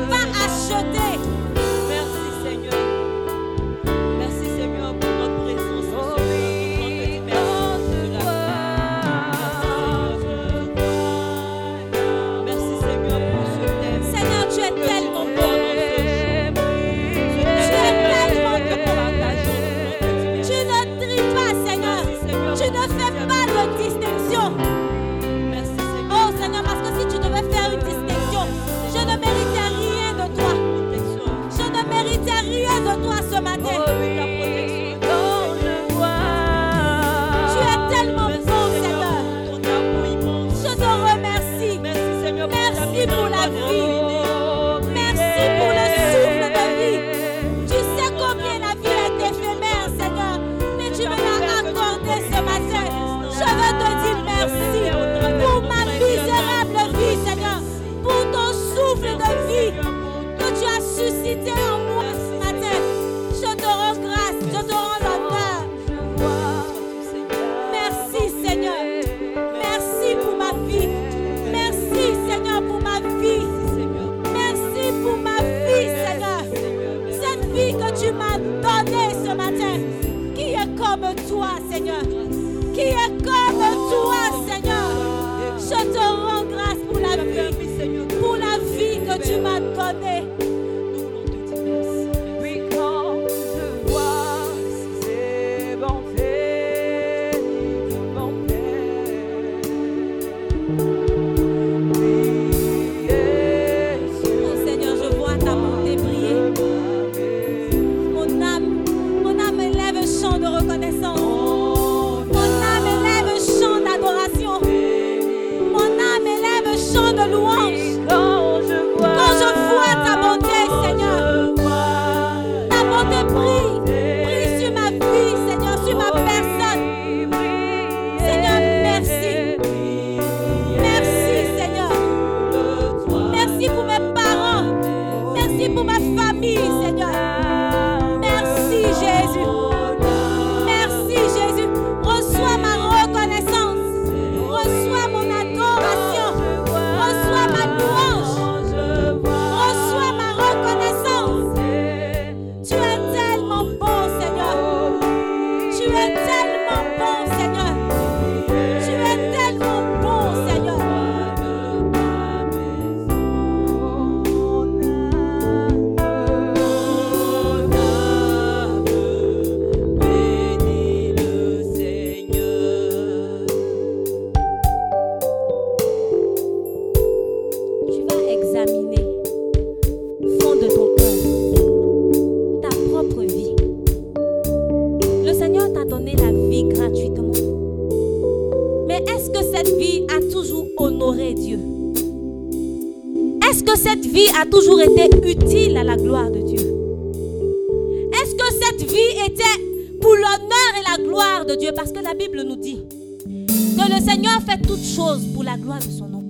toutes 204.83 204.95
choses 204.95 205.25
pour 205.33 205.43
la 205.43 205.57
gloire 205.57 205.79
de 205.79 205.91
son 205.91 206.07
nom. 206.07 206.23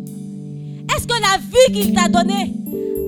Est-ce 0.95 1.07
que 1.07 1.13
la 1.13 1.37
vie 1.37 1.73
qu'il 1.73 1.93
t'a 1.93 2.07
donnée 2.07 2.53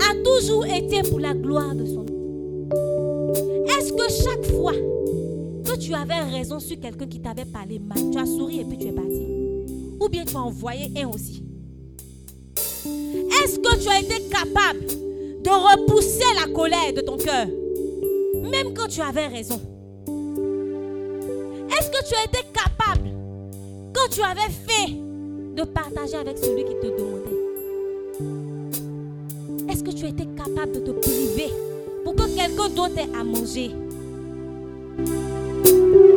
a 0.09 0.15
toujours 0.23 0.65
été 0.65 1.03
pour 1.09 1.19
la 1.19 1.33
gloire 1.33 1.75
de 1.75 1.85
son 1.85 2.03
nom? 2.03 3.33
Est-ce 3.65 3.93
que 3.93 4.23
chaque 4.23 4.45
fois 4.51 4.73
que 4.73 5.77
tu 5.79 5.93
avais 5.93 6.19
raison 6.31 6.59
sur 6.59 6.79
quelqu'un 6.79 7.07
qui 7.07 7.19
t'avait 7.19 7.45
parlé 7.45 7.79
mal, 7.79 7.97
tu 8.11 8.17
as 8.17 8.25
souri 8.25 8.61
et 8.61 8.65
puis 8.65 8.77
tu 8.77 8.87
es 8.87 8.91
parti? 8.91 9.21
Ou 9.99 10.09
bien 10.09 10.25
tu 10.25 10.35
as 10.35 10.41
envoyé 10.41 10.91
un 11.01 11.09
aussi? 11.09 11.43
Est-ce 12.85 13.59
que 13.59 13.81
tu 13.81 13.89
as 13.89 13.99
été 13.99 14.21
capable 14.29 14.85
de 14.87 15.49
repousser 15.49 16.25
la 16.35 16.51
colère 16.53 16.93
de 16.95 17.01
ton 17.01 17.17
cœur 17.17 17.47
Même 18.41 18.73
quand 18.73 18.87
tu 18.87 19.01
avais 19.01 19.27
raison? 19.27 19.59
Est-ce 21.69 21.89
que 21.89 22.07
tu 22.07 22.15
as 22.15 22.23
été 22.25 22.39
capable 22.53 23.11
quand 23.93 24.09
tu 24.09 24.21
avais 24.21 24.51
avec 26.13 26.37
celui 26.37 26.63
qui 26.63 26.75
te 26.75 26.85
demandait. 26.85 27.35
Est-ce 29.71 29.83
que 29.83 29.89
tu 29.89 30.05
été 30.05 30.27
capable 30.37 30.73
de 30.73 30.79
te 30.79 30.91
priver 30.91 31.49
pour 32.03 32.15
que 32.15 32.27
quelqu'un 32.27 32.69
d'autre 32.69 32.99
ait 32.99 33.09
à 33.19 33.23
manger? 33.23 33.71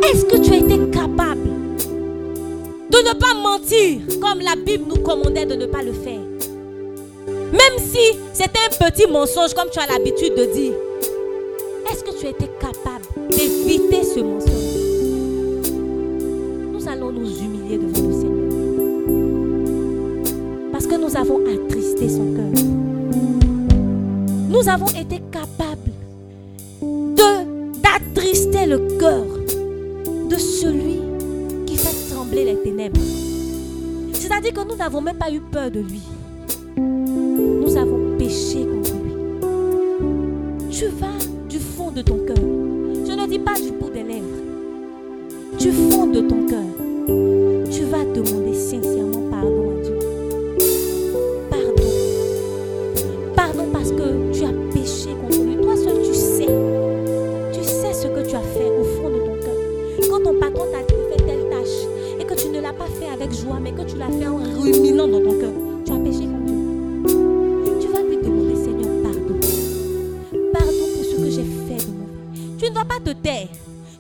Est-ce 0.03 0.27
que 0.27 0.37
tu 0.37 0.55
été 0.55 0.79
capable 0.91 1.49
de 2.91 2.99
ne 2.99 3.15
pas 3.19 3.35
mentir 3.35 4.01
comme 4.21 4.41
la 4.41 4.57
Bible 4.57 4.85
nous 4.89 5.03
commandait 5.03 5.47
de 5.47 5.55
ne 5.55 5.67
pas 5.67 5.83
le 5.83 5.93
faire? 5.93 6.21
Même 7.53 7.79
si 7.79 8.19
c'était 8.35 8.61
un 8.67 8.91
petit 8.91 9.07
mensonge 9.11 9.55
comme 9.55 9.71
tu 9.71 9.79
as 9.79 9.87
l'habitude 9.87 10.35
de 10.35 10.45
dire, 10.53 10.75
est-ce 11.91 12.05
que 12.05 12.11
tu 12.11 12.27
été 12.27 12.47
capable 12.61 13.07
d'éviter 13.31 14.05
ce 14.05 14.21
mensonge? 14.21 14.53
Nous 16.75 16.89
allons 16.89 17.11
nous 17.11 17.31
humilier 17.39 17.79
devant 17.79 18.07
le 18.07 18.13
Seigneur. 18.13 18.38
Nous 20.97 21.17
avons 21.17 21.41
attristé 21.47 22.09
son 22.09 22.35
cœur. 22.35 22.65
Nous 24.49 24.69
avons 24.69 24.87
été 24.89 25.21
capables 25.31 25.91
d'attrister 27.83 28.67
le 28.67 28.79
cœur 28.99 29.25
de 30.29 30.37
celui 30.37 31.01
qui 31.67 31.77
fait 31.77 32.15
trembler 32.15 32.45
les 32.45 32.57
ténèbres. 32.57 33.01
C'est-à-dire 34.13 34.53
que 34.53 34.69
nous 34.69 34.77
n'avons 34.77 35.01
même 35.01 35.17
pas 35.17 35.31
eu 35.31 35.41
peur 35.41 35.71
de 35.71 35.81
lui. 35.81 36.03
Nous 36.77 37.77
avons 37.77 38.19
péché 38.19 38.67
contre 38.67 38.93
lui. 39.03 39.13
Tu 40.71 40.87
vas 40.87 41.19
du 41.49 41.59
fond 41.59 41.91
de 41.91 42.03
ton 42.03 42.19
cœur. 42.27 42.37
Je 42.37 43.13
ne 43.13 43.27
dis 43.27 43.39
pas 43.39 43.55
du 43.55 43.73
bout 43.73 43.91
des 43.91 44.03
lèvres. 44.03 44.27
Du 45.59 45.73
fond 45.73 46.07
de 46.07 46.21
ton 46.21 46.47
cœur. 46.47 46.59
Tu 47.71 47.85
vas 47.85 48.05
demander 48.05 48.55
sincèrement 48.55 48.98
joie, 63.33 63.59
mais 63.61 63.73
que 63.73 63.83
tu 63.83 63.97
l'as 63.97 64.09
fait 64.09 64.27
en 64.27 64.37
ruminant 64.37 65.09
dans 65.09 65.21
ton 65.21 65.39
cœur, 65.39 65.53
tu 65.85 65.93
as 65.93 65.97
péché. 65.97 66.29
Tu 67.81 67.89
vas 67.89 68.03
lui 68.03 68.17
demander, 68.17 68.57
Seigneur, 68.57 68.91
pardon. 69.03 69.39
Pardon 70.53 70.87
pour 70.95 71.05
ce 71.05 71.17
que 71.17 71.31
j'ai 71.31 71.45
fait 71.67 71.87
de 71.87 71.93
mauvais. 71.93 72.59
Tu 72.59 72.71
ne 72.71 72.75
vas 72.75 72.85
pas 72.85 73.01
te 73.05 73.11
taire. 73.11 73.49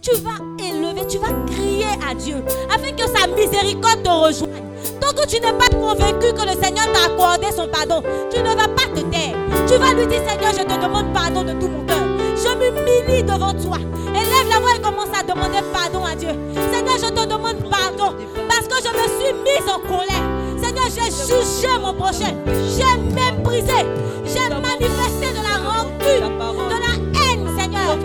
Tu 0.00 0.12
vas 0.16 0.38
élever, 0.64 1.06
tu 1.06 1.18
vas 1.18 1.32
crier 1.46 1.86
à 2.08 2.14
Dieu 2.14 2.36
afin 2.70 2.92
que 2.92 3.06
sa 3.08 3.26
miséricorde 3.26 4.02
te 4.02 4.08
rejoigne. 4.08 4.62
Tant 5.00 5.12
que 5.12 5.26
tu 5.26 5.40
n'es 5.40 5.52
pas 5.52 5.68
convaincu 5.76 6.32
que 6.32 6.46
le 6.46 6.62
Seigneur 6.62 6.86
t'a 6.92 7.12
accordé 7.12 7.46
son 7.54 7.68
pardon, 7.68 8.02
tu 8.32 8.40
ne 8.40 8.48
vas 8.48 8.68
pas 8.68 8.86
te 8.94 9.00
taire. 9.00 9.34
Tu 9.66 9.74
vas 9.74 9.92
lui 9.92 10.06
dire, 10.06 10.22
Seigneur, 10.26 10.52
je 10.52 10.62
te 10.62 10.82
demande 10.82 11.12
pardon 11.12 11.42
de 11.42 11.52
tout 11.52 11.68
mon 11.68 11.77
j'ai 21.60 21.78
mon 21.78 21.94
prochain. 21.94 22.34
J'ai 22.76 22.96
méprisé. 23.14 23.86
J'ai 24.24 24.48
manifesté 24.48 25.28
de 25.30 25.42
la 25.42 25.56
rancune, 25.68 26.28
de 26.68 26.78
la 26.84 26.94
haine, 27.22 27.46
Seigneur. 27.58 27.96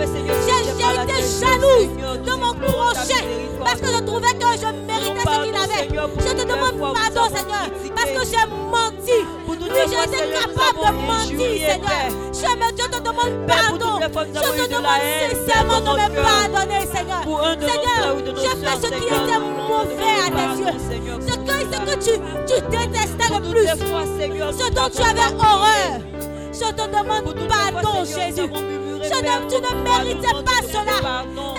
J'ai 0.48 1.02
été 1.02 1.18
jalouse 1.40 2.24
de 2.26 2.32
mon 2.32 2.54
prochain 2.54 3.24
parce 3.64 3.80
que 3.80 3.88
je 3.88 4.02
trouvais 4.04 4.34
que 4.34 4.46
je 4.60 4.68
méritais 4.86 5.20
ce 5.20 5.44
qu'il 5.44 5.56
avait. 5.56 5.88
Je 6.20 6.32
te 6.34 6.42
demande 6.42 6.94
pardon, 6.94 7.36
Seigneur, 7.36 7.68
parce 7.96 8.12
que 8.12 8.24
j'ai 8.30 8.46
menti. 8.72 9.20
Oui, 9.48 9.58
j'ai 9.72 9.82
été 9.82 10.20
capable 10.34 10.80
de 10.80 10.92
mentir, 11.08 11.70
Seigneur. 11.70 12.08
Je 12.34 12.76
Dieu 12.76 12.86
te 12.86 13.00
demande 13.00 13.48
pardon. 13.48 13.93
Je 14.14 14.64
te 14.64 14.70
demande 14.70 15.02
sincèrement 15.20 15.82
de 15.82 15.90
me 15.90 16.22
pardonner, 16.22 16.86
Seigneur. 16.86 17.24
Seigneur, 17.60 18.06
j'ai 18.38 18.56
fait 18.62 18.76
ce 18.82 18.88
qui 18.88 19.08
était 19.08 19.40
mauvais 19.40 20.16
à 20.22 20.30
tes 20.30 20.50
yeux. 20.62 20.78
Ce 21.20 21.36
que, 21.36 21.56
ce 21.74 21.80
que 21.82 21.96
tu, 22.00 22.14
tu 22.48 22.58
détestais 22.70 23.30
le 23.34 23.40
plus. 23.52 23.68
Ce 24.52 24.68
dont 24.72 24.90
tu 24.90 25.02
avais 25.02 25.34
horreur. 25.36 25.94
Je 26.54 26.68
te 26.72 26.86
demande 26.88 27.34
pardon, 27.50 28.06
Jésus. 28.06 28.50
Tu 29.50 29.56
ne 29.60 29.84
méritais 29.84 30.36
pas 30.46 30.62
cela. 30.68 30.98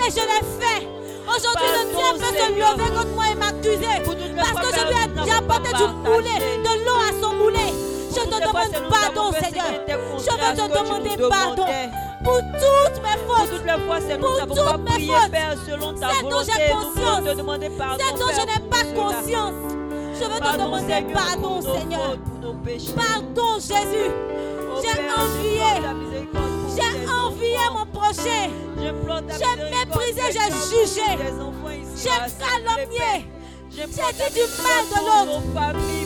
Et 0.05 0.09
je 0.11 0.21
l'ai 0.21 0.43
fait. 0.59 0.87
Aujourd'hui, 1.27 1.69
le 1.73 1.81
diable 1.93 2.19
peut 2.19 2.33
se 2.37 2.47
lever 2.51 2.89
contre 2.95 3.13
moi 3.15 3.25
et 3.31 3.35
m'accuser. 3.35 3.97
Parce 4.37 4.57
que 4.65 4.79
je 4.79 4.83
lui 4.87 5.29
ai 5.29 5.33
apporté 5.33 5.69
du 5.73 6.09
moulet, 6.09 6.39
de 6.63 6.85
l'eau 6.85 6.99
à 7.01 7.21
son 7.21 7.33
moulet. 7.35 7.71
Je 8.11 8.21
te 8.21 8.47
demande 8.47 8.89
pardon, 8.89 9.31
Seigneur. 9.33 9.71
Je 9.89 10.31
veux 10.31 10.53
te 10.55 10.65
demander 10.79 11.17
pardon 11.29 11.65
pour 12.25 12.41
toutes 12.41 13.03
mes 13.03 13.17
fautes. 13.27 13.49
Toutes 13.51 13.65
les 13.65 13.79
fois, 13.85 13.99
Seigneur, 14.01 14.19
nous 14.19 14.45
Pour 14.47 14.55
n'avons 14.55 14.83
pas 14.83 14.91
prié, 14.91 15.13
fautes. 15.13 15.31
Père, 15.31 15.55
selon 15.65 15.93
ta 15.93 16.07
C'est 16.09 16.21
dont 16.23 16.29
volonté. 16.29 16.51
Nous 16.73 16.89
voulons 16.91 17.05
conscience. 17.05 17.25
te 17.25 17.37
demander 17.37 17.69
pardon, 17.77 18.03
C'est 18.03 18.19
dont 18.19 18.29
je 18.31 18.45
n'ai 18.45 18.59
pour 18.59 18.69
pas 18.69 18.83
conscience. 19.01 19.53
Je 20.17 20.23
veux 20.25 20.39
te 20.39 20.57
demander 20.57 20.93
Seigneur, 20.93 21.13
pardon, 21.13 21.41
pour 21.41 21.61
nos 21.63 21.75
Seigneur. 21.79 22.01
fautes, 22.09 22.23
pour 22.23 22.39
nos 22.39 22.53
péchés. 22.55 22.93
Pardon, 22.95 23.53
Jésus. 23.59 24.11
Oh, 24.11 24.81
J'ai 24.81 24.99
envié. 25.21 25.71
pour 26.33 26.41
J'ai 26.75 27.11
envié 27.13 27.57
mon 27.73 27.85
prochain. 27.99 28.49
J'ai 28.77 28.91
méprisé, 29.71 30.21
j'ai 30.31 30.49
pour 30.51 30.65
jugé. 30.67 31.09
J'ai 31.95 32.09
calomnié. 32.43 33.29
J'ai 33.71 33.85
dit 33.85 34.33
du 34.33 34.63
mal 34.63 34.83
de 34.85 34.93
pour 34.93 35.05
l'autre. 35.05 35.41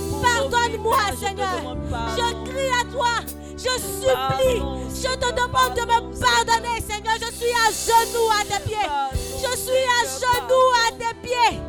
pour 0.10 0.22
Pardonne-moi, 0.22 0.98
Seigneur. 1.20 1.78
Je 2.18 2.50
crie 2.50 2.72
à 2.82 2.92
toi. 2.92 3.39
Je 3.62 3.74
supplie. 3.82 4.62
Je 4.96 5.12
te 5.18 5.30
demande 5.34 5.74
de 5.76 5.82
me 5.82 6.00
pardonner, 6.20 6.80
Seigneur. 6.88 7.16
Je 7.20 7.32
suis 7.36 7.52
à 7.52 7.70
genoux 7.72 8.30
à 8.40 8.44
tes 8.46 8.64
pieds. 8.64 8.90
Je 9.14 9.58
suis 9.58 9.86
à 9.98 10.02
genoux 10.08 10.70
à 10.88 10.92
tes 10.92 11.16
pieds. 11.22 11.60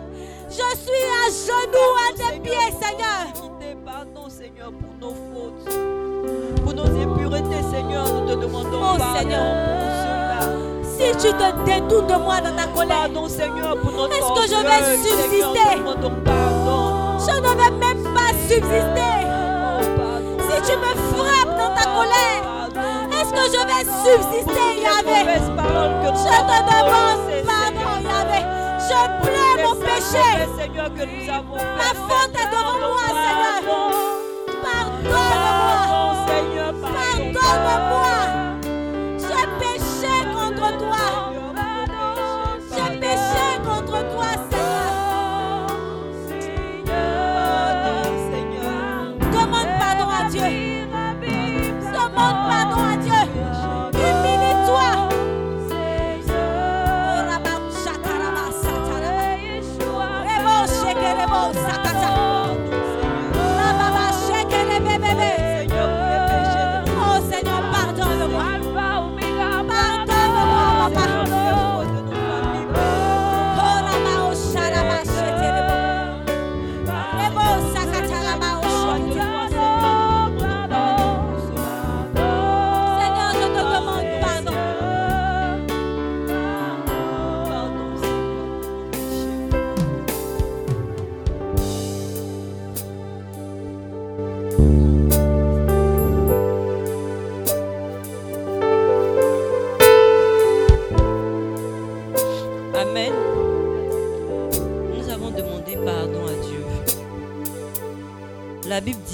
Je 0.48 0.76
suis 0.78 1.04
à 1.20 1.30
genoux 1.30 1.92
à 2.06 2.12
tes 2.16 2.38
pieds, 2.40 2.70
Seigneur. 2.80 3.22
Pardon, 3.84 4.28
Seigneur, 4.28 4.70
pour 4.72 4.94
nos 5.00 5.14
fautes. 5.14 5.64
Pour 6.64 6.74
nos 6.74 6.84
impuretés, 6.84 7.62
Seigneur, 7.72 8.04
nous 8.12 8.26
te 8.28 8.34
demandons 8.40 8.80
Oh, 8.82 8.96
pardon 8.98 9.18
Seigneur. 9.18 9.54
pour 9.66 9.90
cela. 10.00 10.40
Si 10.84 11.06
tu 11.26 11.32
te 11.32 11.64
détournes 11.64 12.06
de 12.06 12.14
moi 12.14 12.40
dans 12.40 12.54
ta 12.54 12.66
colère, 12.66 12.98
Pardon, 13.00 13.28
Seigneur, 13.28 13.76
pour 13.80 13.90
notre 13.92 14.14
Est-ce 14.14 14.32
que 14.40 14.46
je 14.54 14.60
vais 14.62 14.82
subsister? 14.96 15.76
Je 17.26 17.36
ne 17.40 17.48
vais 17.48 17.70
même 17.78 18.02
pas 18.14 18.32
subsister. 18.48 19.26
Oh. 19.26 19.80
Si 20.50 20.70
tu 20.70 20.76
me 20.78 20.92
frappes 21.14 21.39
dans 21.60 21.74
ta 21.74 21.84
colère, 21.98 22.42
est-ce 23.16 23.32
que 23.38 23.44
je 23.54 23.60
vais 23.68 23.84
subsister, 24.04 24.68
Yahvé? 24.84 25.18
Je 25.20 26.36
te 26.40 26.58
demande 26.68 26.92
pardon. 27.46 27.92
Yahvé. 28.10 28.40
Je 28.88 29.00
pleure 29.22 29.58
mon 29.64 29.74
péché. 29.76 30.28
Ma 31.78 31.90
faute 32.08 32.34
est 32.34 32.50
devant 32.54 32.78
moi, 32.80 33.06
Seigneur. 33.24 33.60
Pardonne-moi. 34.64 35.70
Pardonne-moi. 37.40 37.99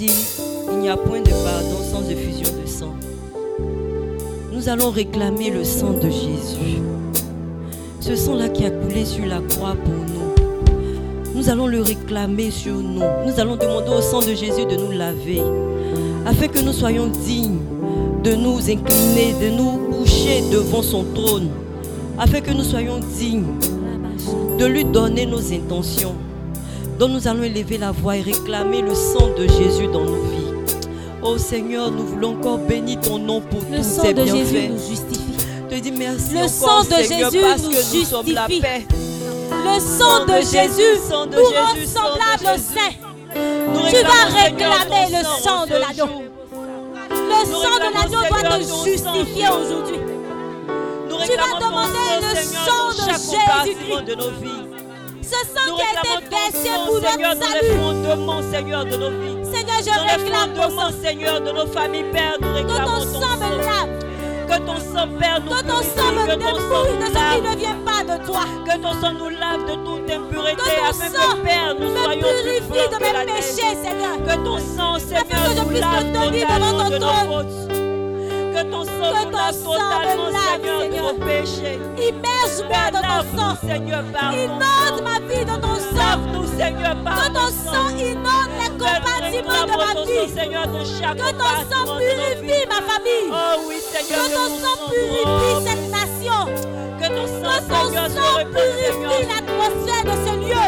Il 0.01 0.79
n'y 0.79 0.89
a 0.91 0.97
point 0.97 1.21
de 1.21 1.31
pardon 1.31 1.79
sans 1.91 2.09
effusion 2.11 2.49
de 2.61 2.69
sang. 2.69 2.95
Nous 4.53 4.69
allons 4.69 4.91
réclamer 4.91 5.51
le 5.51 5.65
sang 5.65 5.93
de 5.93 6.11
Jésus. 6.11 6.83
Ce 8.01 8.15
sang-là 8.15 8.49
qui 8.51 8.65
a 8.67 8.71
coulé 8.71 9.05
sur 9.05 9.25
la 9.25 9.41
croix 9.41 9.75
pour 9.75 9.95
nous. 9.95 11.35
Nous 11.35 11.49
allons 11.49 11.67
le 11.67 11.81
réclamer 11.81 12.51
sur 12.51 12.75
nous. 12.75 13.03
Nous 13.27 13.41
allons 13.41 13.57
demander 13.57 13.89
au 13.89 14.03
sang 14.03 14.21
de 14.21 14.35
Jésus 14.35 14.67
de 14.67 14.77
nous 14.77 14.93
laver. 14.93 15.41
Afin 16.27 16.49
que 16.49 16.61
nous 16.61 16.73
soyons 16.73 17.07
dignes 17.07 17.61
de 18.23 18.35
nous 18.35 18.59
incliner, 18.71 19.35
de 19.41 19.51
nous 19.57 19.97
coucher 19.97 20.43
devant 20.53 20.83
son 20.83 21.05
trône. 21.15 21.49
Afin 22.19 22.41
que 22.41 22.51
nous 22.51 22.65
soyons 22.65 22.99
dignes 23.19 23.47
de 24.59 24.67
lui 24.67 24.85
donner 24.85 25.27
nos 25.27 25.53
intentions. 25.53 26.15
Donc 26.99 27.11
nous 27.11 27.29
allons 27.29 27.43
élever 27.43 27.77
la 27.79 27.91
voix 27.93 28.17
et 28.17 28.23
réclamer 28.23 28.81
le 28.83 28.95
sang 28.95 29.29
de 29.37 29.47
Jésus 29.47 29.87
dans 29.89 30.05
nos 30.05 30.23
vies. 30.23 30.47
Oh 31.23 31.37
Seigneur, 31.37 31.91
nous 31.91 32.07
voulons 32.07 32.37
encore 32.39 32.59
bénir 32.59 33.01
ton 33.01 33.19
nom 33.19 33.41
pour 33.41 33.61
Le 33.71 33.79
tous 33.79 33.83
sang 33.85 34.03
ces 34.03 34.15
de 34.15 34.25
Jésus 34.25 34.69
nous 34.69 34.79
justifie. 34.79 35.37
Te 35.69 35.75
dis 35.75 35.93
merci 35.93 36.33
Le 36.35 36.39
encore, 36.41 36.49
sang 36.49 36.85
de 36.85 37.03
Seigneur, 37.03 37.31
Jésus 37.31 37.45
parce 37.45 37.63
nous 37.63 37.71
que 37.71 37.77
nous 37.99 38.05
sommes 38.05 38.27
la 38.33 38.47
justifie. 38.47 38.61
paix. 38.63 38.87
Le 39.51 39.81
sang 39.81 40.25
de 40.25 40.41
Jésus 40.41 41.01
sang 41.09 41.27
nous 41.27 41.43
rend 41.45 41.75
sang 41.85 42.01
semblable 42.01 42.55
au 42.55 42.59
saint. 42.59 42.95
Tu 43.91 43.97
vas 44.03 44.41
réclamer 44.41 45.07
le 45.19 45.23
sang 45.25 45.39
sang 45.43 45.67
de 45.67 45.73
l'agneau. 45.73 46.23
Le 47.11 47.45
sang 47.45 47.77
de 47.77 47.95
l'agneau 47.95 48.23
doit 48.29 48.59
te 48.59 48.65
sang. 48.65 48.85
justifier 48.85 49.49
aujourd'hui. 49.49 50.01
Tu 51.27 51.37
vas 51.37 51.59
demander 51.61 52.09
sang, 52.35 52.89
le 52.89 53.19
sang 53.19 53.63
de 53.65 53.67
Jésus-Christ. 53.67 54.66
Ce 55.29 55.47
sang 55.55 55.67
Nous 55.69 55.77
qui 55.77 55.83
a 55.83 56.19
été 56.19 56.29
versé 56.31 56.71
pour 56.87 57.01
Seigneur, 57.01 57.35
notre 57.35 57.53
les 57.55 57.67
salut. 57.69 57.79
fondements, 57.81 58.43
Seigneur, 58.53 58.85
de 58.85 58.97
nos 58.97 59.11
vies. 59.11 59.37
Seigneur, 59.53 59.77
je 59.81 59.85
les 60.07 60.23
réclame 60.23 60.53
ton 60.55 60.71
sang. 60.71 60.91
Seigneur, 61.03 61.41
de 61.41 61.51
nos 61.51 61.67
familles, 61.67 62.05
Père, 62.13 62.37
nous 62.41 62.55
réclamons 62.55 62.87
ton 62.87 63.05
ton 63.13 63.21
sang 63.21 63.37
me 63.37 63.57
lave. 63.65 63.99
Que 64.49 64.59
ton 64.59 64.77
sang, 64.77 65.09
Père, 65.19 65.41
nous 65.41 65.51
Que 65.51 65.63
ton 65.63 65.83
sang 65.83 66.13
me 66.13 66.27
que 66.27 66.35
ton 66.35 66.55
sang 66.57 66.85
de 66.85 66.97
nous 66.97 67.07
ce 67.07 67.11
qui 67.11 67.15
lave. 67.15 67.43
ne 67.51 67.57
vient 67.57 67.79
pas 67.85 68.03
de 68.05 68.25
toi. 68.27 68.45
Que 68.65 68.79
ton 68.81 68.93
sang 69.01 69.13
nous 69.13 69.29
lave 69.31 69.63
de 69.67 69.75
toute 69.85 70.11
impureté, 70.11 70.55
Que 70.57 70.63
ton 70.63 70.85
afin 70.85 71.09
sang 71.11 71.37
que, 71.37 71.43
Père, 71.43 71.75
nous 71.79 71.91
me 71.91 72.03
soyons 72.05 72.29
purifie 72.29 72.89
de 72.89 72.99
mes 73.03 73.27
péchés, 73.33 73.77
Seigneur. 73.83 74.17
Que 74.27 74.45
ton 74.45 74.59
sang, 74.59 74.99
Seigneur, 75.01 75.65
nous 75.65 75.71
lave 75.81 76.13
de 76.91 76.99
nos 76.99 77.07
trône. 77.07 77.27
fautes. 77.27 77.76
Que 78.57 78.63
ton 78.63 78.85
sang 78.85 79.13
Que 79.13 79.25
nous 79.27 79.33
ton 79.33 79.73
totalement, 79.75 80.31
lave, 80.31 80.63
Seigneur, 80.63 80.79
de 80.79 80.83
Seigneur. 80.85 81.13
nos 81.13 81.19
péchés. 81.27 81.79
Immerge-moi 82.09 82.85
dans 82.91 83.03
ton 83.03 83.37
sang. 83.37 83.57
Seigneur, 83.69 84.03
par 84.13 84.31
ton 84.31 84.37
Inonde 84.39 85.03
ma 85.05 85.19
vie 85.29 85.45
dans 85.45 85.61
ton 85.61 85.75
sang. 85.77 85.97
Lave-nous, 85.97 86.47
Seigneur, 86.59 86.97
par 87.05 87.25
Que 87.25 87.29
ton 87.37 87.49
sang. 87.53 87.89
inonde 87.99 88.53
les 88.63 88.71
compartiments 88.81 89.67
de 89.69 89.77
ma 89.77 89.93
vie. 90.09 90.29
Seigneur, 90.33 90.67
de 90.69 90.81
chaque 90.99 91.19
Que 91.19 91.31
ton 91.33 91.53
sang 91.69 91.85
de 91.85 91.99
purifie 92.01 92.65
ma 92.67 92.81
famille. 92.81 93.29
Oh 93.31 93.61
oui, 93.69 93.77
Seigneur, 93.93 94.25
Que 94.25 94.33
ton 94.33 94.49
sang 94.63 94.77
purifie 94.89 95.57
cette 95.67 95.87
nation. 95.93 96.41
Que 96.99 97.09
ton 97.13 97.27
sang, 97.27 97.61
Que 97.61 97.69
ton 97.69 97.85
Seigneur, 97.85 98.37
purifie 98.57 99.27
l'atmosphère 99.29 100.05
de 100.09 100.17
ce 100.25 100.33
lieu. 100.41 100.67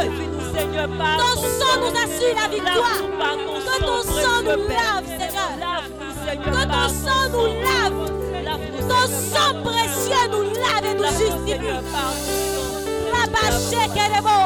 Seigneur, 0.54 0.88
Ton 0.88 1.34
sang 1.40 1.74
nous 1.80 1.94
assure 2.04 2.34
la 2.36 2.48
victoire. 2.48 3.00
Que 3.00 3.80
ton 3.80 4.02
sang 4.02 4.42
nous 4.44 4.68
lave, 4.68 5.06
Seigneur. 5.06 5.27
Que 6.52 6.64
ton 6.64 6.88
sang 6.88 7.28
nous 7.32 7.46
lave. 7.66 7.98
Ton 8.88 9.04
sang 9.32 9.52
précieux 9.62 10.26
nous 10.32 10.44
lave 10.44 10.86
et 10.90 10.94
nous 10.94 11.04
justifie. 11.04 11.60
Rabashe 13.12 13.82
kerebo. 13.94 14.38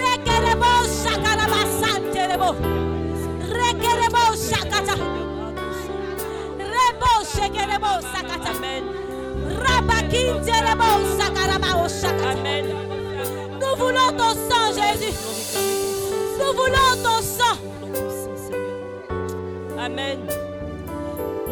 Rekerebo 0.00 0.70
shakaraba 1.02 1.60
santerebo. 1.80 2.48
Rekerebo 3.58 4.22
shakata. 4.48 4.96
Rebo 6.74 7.12
shekerebo 7.34 7.90
sakata. 8.12 8.50
Amen. 8.56 8.84
Rabakinterebo 9.62 10.88
sakaraba 11.18 11.70
o 11.84 11.88
shakata. 11.88 12.30
Amen. 12.38 12.66
Nous 13.60 13.76
voulons 13.78 14.12
ton 14.16 14.34
sang, 14.48 14.72
Jésus. 14.74 15.14
Nous 16.38 16.52
voulons 16.52 16.94
ton 17.02 17.22
sang. 17.22 17.58
Amen. 19.78 20.49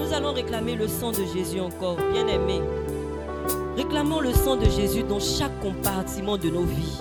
Nous 0.09 0.15
allons 0.15 0.33
réclamer 0.33 0.75
le 0.75 0.89
sang 0.89 1.11
de 1.13 1.23
Jésus 1.35 1.61
encore, 1.61 1.97
bien-aimés. 1.97 2.63
Réclamons 3.77 4.21
le 4.21 4.33
sang 4.33 4.57
de 4.57 4.65
Jésus 4.65 5.03
dans 5.03 5.21
chaque 5.21 5.61
compartiment 5.61 6.39
de 6.39 6.49
nos 6.49 6.63
vies. 6.63 6.99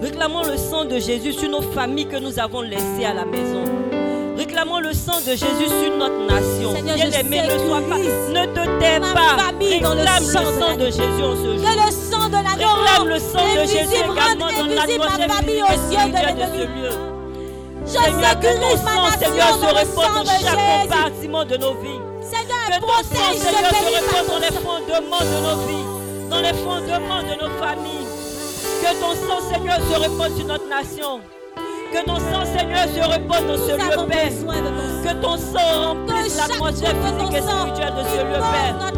Réclamons 0.00 0.42
le 0.44 0.56
sang 0.56 0.86
de 0.86 0.98
Jésus 0.98 1.34
sur 1.34 1.50
nos 1.50 1.60
familles 1.60 2.06
que 2.06 2.16
nous 2.16 2.38
avons 2.40 2.62
laissées 2.62 3.04
à 3.04 3.12
la 3.12 3.26
maison. 3.26 3.64
Réclamons 4.38 4.80
le 4.80 4.94
sang 4.94 5.18
de 5.20 5.32
Jésus 5.32 5.68
sur 5.68 5.94
notre 5.98 6.26
nation. 6.26 6.74
Seigneur, 6.74 6.96
je 6.96 7.08
Bien-aimé, 7.10 7.42
ne 7.42 7.68
sois 7.68 7.82
pas, 7.82 7.98
ne 7.98 8.46
te 8.46 8.80
tais 8.80 8.98
pas. 9.00 9.52
le 9.60 9.68
Réclame 9.68 10.22
sang 10.22 10.40
de 10.40 10.46
le 10.46 10.60
sang 10.60 10.76
de. 10.76 10.84
Jésus 10.86 11.22
en 11.22 11.36
ce 11.36 11.58
jour. 11.58 11.68
Que 11.68 11.86
le 11.86 11.90
sang 11.92 12.28
de 12.28 12.32
l'agneau 12.32 12.74
Réclame 12.80 13.08
le 13.08 13.18
sang 13.18 13.44
de 13.44 13.60
Jésus 13.66 13.96
également 13.96 14.46
dans 14.58 14.74
l'atmosphère 14.74 15.36
physique 15.68 16.12
de 16.14 16.40
de 16.40 16.46
ce 16.46 16.66
lieu. 16.66 16.90
Je 17.84 17.90
Seigneur, 17.90 18.40
que 18.40 18.58
ton 18.58 18.76
sang, 18.78 19.18
Seigneur, 19.20 19.54
se 19.58 19.74
répand 19.74 20.24
dans 20.24 20.32
chaque 20.40 20.82
compartiment 20.82 21.44
de 21.44 21.56
nos 21.58 21.74
vies. 21.74 22.11
Que 22.32 22.38
Seigneur, 22.38 22.80
ton 22.80 22.88
sang, 22.88 23.32
Seigneur, 23.34 23.68
se 23.68 23.84
répand 23.92 24.26
dans 24.26 24.38
les 24.38 24.52
fondements 24.52 25.20
de 25.20 25.38
nos 25.42 25.66
vies, 25.66 26.30
dans 26.30 26.40
les 26.40 26.54
fondements 26.54 27.22
de 27.22 27.34
nos 27.42 27.50
familles. 27.60 28.06
Que 28.80 29.00
ton 29.00 29.12
sang, 29.12 29.52
Seigneur, 29.52 29.76
se 29.76 30.00
répande 30.00 30.36
sur 30.38 30.46
notre 30.46 30.66
nation. 30.66 31.20
Que 31.92 32.02
ton 32.06 32.16
sang, 32.16 32.46
Seigneur, 32.56 32.88
se 32.88 33.00
répande 33.06 33.46
dans 33.46 33.58
ce 33.58 33.72
lieu, 33.72 34.06
Père. 34.08 34.30
Que 35.04 35.20
ton 35.20 35.36
sang 35.36 35.96
Que 36.06 36.12
remplisse 36.12 36.38
chaque 36.38 36.48
l'atmosphère 36.48 36.94
physique 37.04 37.34
et 37.36 37.42
spirituelle 37.42 37.94
de 37.96 38.02
ce 38.02 38.24
lieu, 38.24 38.40
Père. 38.40 38.92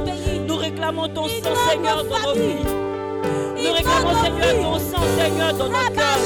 Nous 0.47 0.57
réclamons 0.57 1.09
ton 1.09 1.26
sang, 1.26 1.70
Seigneur, 1.70 2.05
dans 2.05 2.20
nos 2.20 2.35
vies. 2.35 2.64
Nous 3.64 3.72
réclamons, 3.72 4.22
Seigneur, 4.22 4.62
ton 4.62 4.78
sang, 4.78 5.03
Seigneur, 5.18 5.55
dans 5.55 5.68
nos 5.68 5.72
cœurs. 5.72 6.18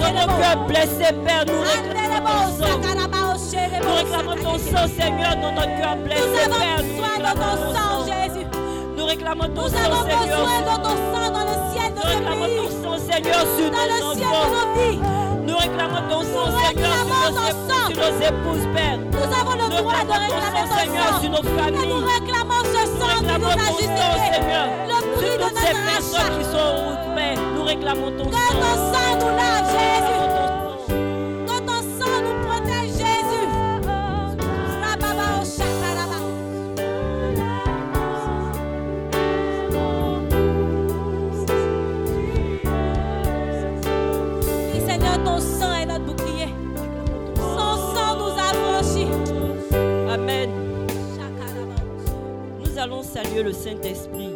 Dans 0.00 0.12
nos 0.12 0.40
cœurs 0.40 0.66
blessés, 0.66 1.12
Père, 1.26 1.44
nous 1.46 1.60
réclamons 1.60 2.56
ton 2.56 2.64
sang. 2.64 3.11
Nous 3.92 3.98
réclamons 3.98 4.36
ton 4.42 4.58
sang, 4.58 4.86
Seigneur, 4.98 5.36
dans 5.36 5.52
notre 5.52 5.76
cœur 5.78 5.96
Nous 5.96 6.04
blessé, 6.04 6.40
avons 6.44 6.58
Père. 6.58 6.82
Nous 6.82 6.88
besoin 6.92 7.18
de 7.18 7.32
ton 7.36 7.54
sang, 7.72 7.76
sang. 7.76 8.06
Jésus. 8.08 8.46
Nous 8.96 9.04
réclamons 9.04 9.48
ton 9.48 9.62
Nous 9.62 9.68
sang, 9.68 9.84
avons 9.84 10.02
Seigneur. 10.08 10.22
besoin 10.22 10.58
de 10.62 10.74
ton 10.82 10.96
sang 11.12 11.26
dans 11.36 11.44
le 11.50 11.56
ciel 11.72 11.88
de 11.92 11.96
Nous 11.96 12.02
ce 12.02 12.08
réclamons 12.08 12.50
ton 12.56 12.68
sang, 12.82 12.96
Seigneur, 13.12 13.42
sur 13.56 13.70
Dans 13.70 13.86
le 13.92 14.00
nos 14.00 14.14
ciel 14.14 14.28
de 14.28 14.32
enfants. 14.32 14.50
nos 14.56 14.80
vies. 14.80 14.98
Nous 15.46 15.56
réclamons 15.58 16.02
ton 16.08 16.20
sang, 16.22 16.46
Nous 16.48 16.58
Seigneur, 16.64 16.94
sur 16.96 17.12
nos 17.12 18.08
épouses, 18.22 18.62
sang. 18.62 18.68
nos 18.68 18.74
Père. 18.74 18.98
Nous 19.12 19.28
avons 19.40 19.56
le 19.60 19.66
Nous 19.68 19.76
droit 19.82 20.02
de 20.02 20.16
réclamer 20.22 20.40
sang, 20.40 20.72
ton 20.72 20.76
Seigneur, 20.80 21.08
sang. 21.12 21.20
sur 21.20 21.30
nos 21.30 21.36
Et 21.38 21.42
nous 21.42 21.58
familles. 21.60 22.04
réclamons 22.16 22.62
ce 22.64 22.82
Nous 22.82 22.96
sang 22.96 23.16
qui 23.18 23.24
nous 23.24 23.30
a 23.32 23.36
ton 23.36 23.52
sang, 23.52 23.76
justifié. 23.76 24.32
Seigneur. 24.32 24.66
Le 24.88 24.98
prix 25.16 25.34
de 25.36 25.42
notre 25.44 25.72
rachat. 25.84 26.28
qui 26.32 26.44
sont 26.48 26.64
en 26.64 26.76
route, 26.88 27.06
Père. 27.14 27.38
Nous 27.54 27.64
réclamons 27.64 28.10
ton 28.16 28.24
Que 28.24 28.44
ton 28.56 28.72
sang. 28.72 28.92
sang 28.92 29.10
nous 29.20 29.32
lave, 29.36 29.68
Jésus. 29.68 30.41
Saluer 53.12 53.42
le 53.42 53.52
Saint-Esprit. 53.52 54.30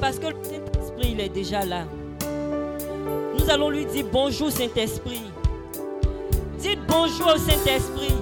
Parce 0.00 0.18
que 0.18 0.26
le 0.26 0.36
Saint-Esprit, 0.42 1.12
il 1.12 1.20
est 1.20 1.28
déjà 1.28 1.64
là. 1.64 1.84
Nous 3.38 3.50
allons 3.50 3.70
lui 3.70 3.86
dire 3.86 4.06
bonjour 4.12 4.50
Saint-Esprit. 4.50 5.22
Dites 6.58 6.80
bonjour 6.88 7.34
au 7.34 7.38
Saint-Esprit. 7.38 8.14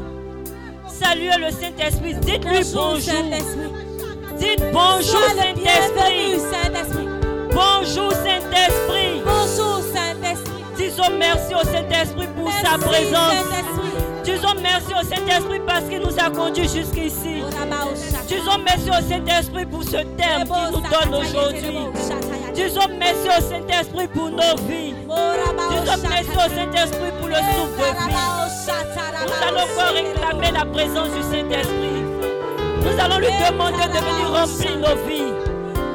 Saluez 0.89 1.39
le 1.39 1.51
Saint-Esprit. 1.51 2.15
Dites-lui 2.15 2.61
Bonjour. 2.75 3.15
Dites 4.39 4.65
bonjour 4.73 5.23
Saint-Esprit. 5.35 6.41
Bonjour 7.53 8.13
Saint-Esprit. 8.13 9.23
Bonjour, 9.25 9.81
Saint-Esprit. 9.95 10.63
Disons 10.77 11.11
merci 11.19 11.55
au 11.55 11.65
Saint-Esprit 11.65 12.29
pour 12.37 12.53
sa 12.53 12.77
présence. 12.77 13.96
Disons 14.27 14.61
merci 14.61 14.93
au 14.93 15.05
Saint-Esprit 15.07 15.61
parce 15.65 15.85
qu'il 15.85 16.01
nous 16.01 16.19
a 16.19 16.29
conduits 16.31 16.69
jusqu'ici. 16.69 17.45
Disons 18.27 18.59
merci 18.65 18.91
au 18.91 19.09
Saint-Esprit 19.09 19.67
pour 19.67 19.85
ce 19.85 20.03
terme 20.19 20.43
qu'il 20.43 20.73
nous 20.73 20.81
donne 20.81 21.15
aujourd'hui. 21.15 21.79
Disons 22.53 22.89
merci 22.99 23.29
au 23.29 23.41
Saint-Esprit 23.41 24.09
pour 24.09 24.31
nos 24.31 24.57
vies. 24.67 24.95
Disons 25.71 26.09
merci 26.11 26.31
au 26.33 26.51
Saint-Esprit 26.57 27.13
pour 27.21 27.29
le 27.29 27.37
souffle 27.37 27.79
de 27.79 28.09
vie. 28.09 28.17
Nous 29.23 29.47
allons 29.47 29.61
encore 29.61 29.95
réclamer 29.95 30.51
la 30.51 30.65
présence 30.65 31.11
du 31.11 31.23
Saint-Esprit. 31.23 32.03
Nous 32.83 33.01
allons 33.01 33.19
lui 33.19 33.29
demander 33.49 33.87
de 33.87 33.99
venir 33.99 34.29
remplir 34.33 34.77
nos 34.77 35.09
vies. 35.09 35.33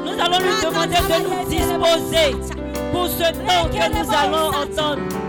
Nous 0.06 0.24
allons 0.24 0.38
lui 0.38 0.54
demander 0.62 0.96
de 0.96 1.16
nous 1.28 1.44
disposer 1.50 2.36
pour 2.92 3.08
ce 3.08 3.30
temps 3.30 3.68
que 3.68 3.86
nous 3.92 4.08
allons 4.10 4.48
entendre. 4.48 5.21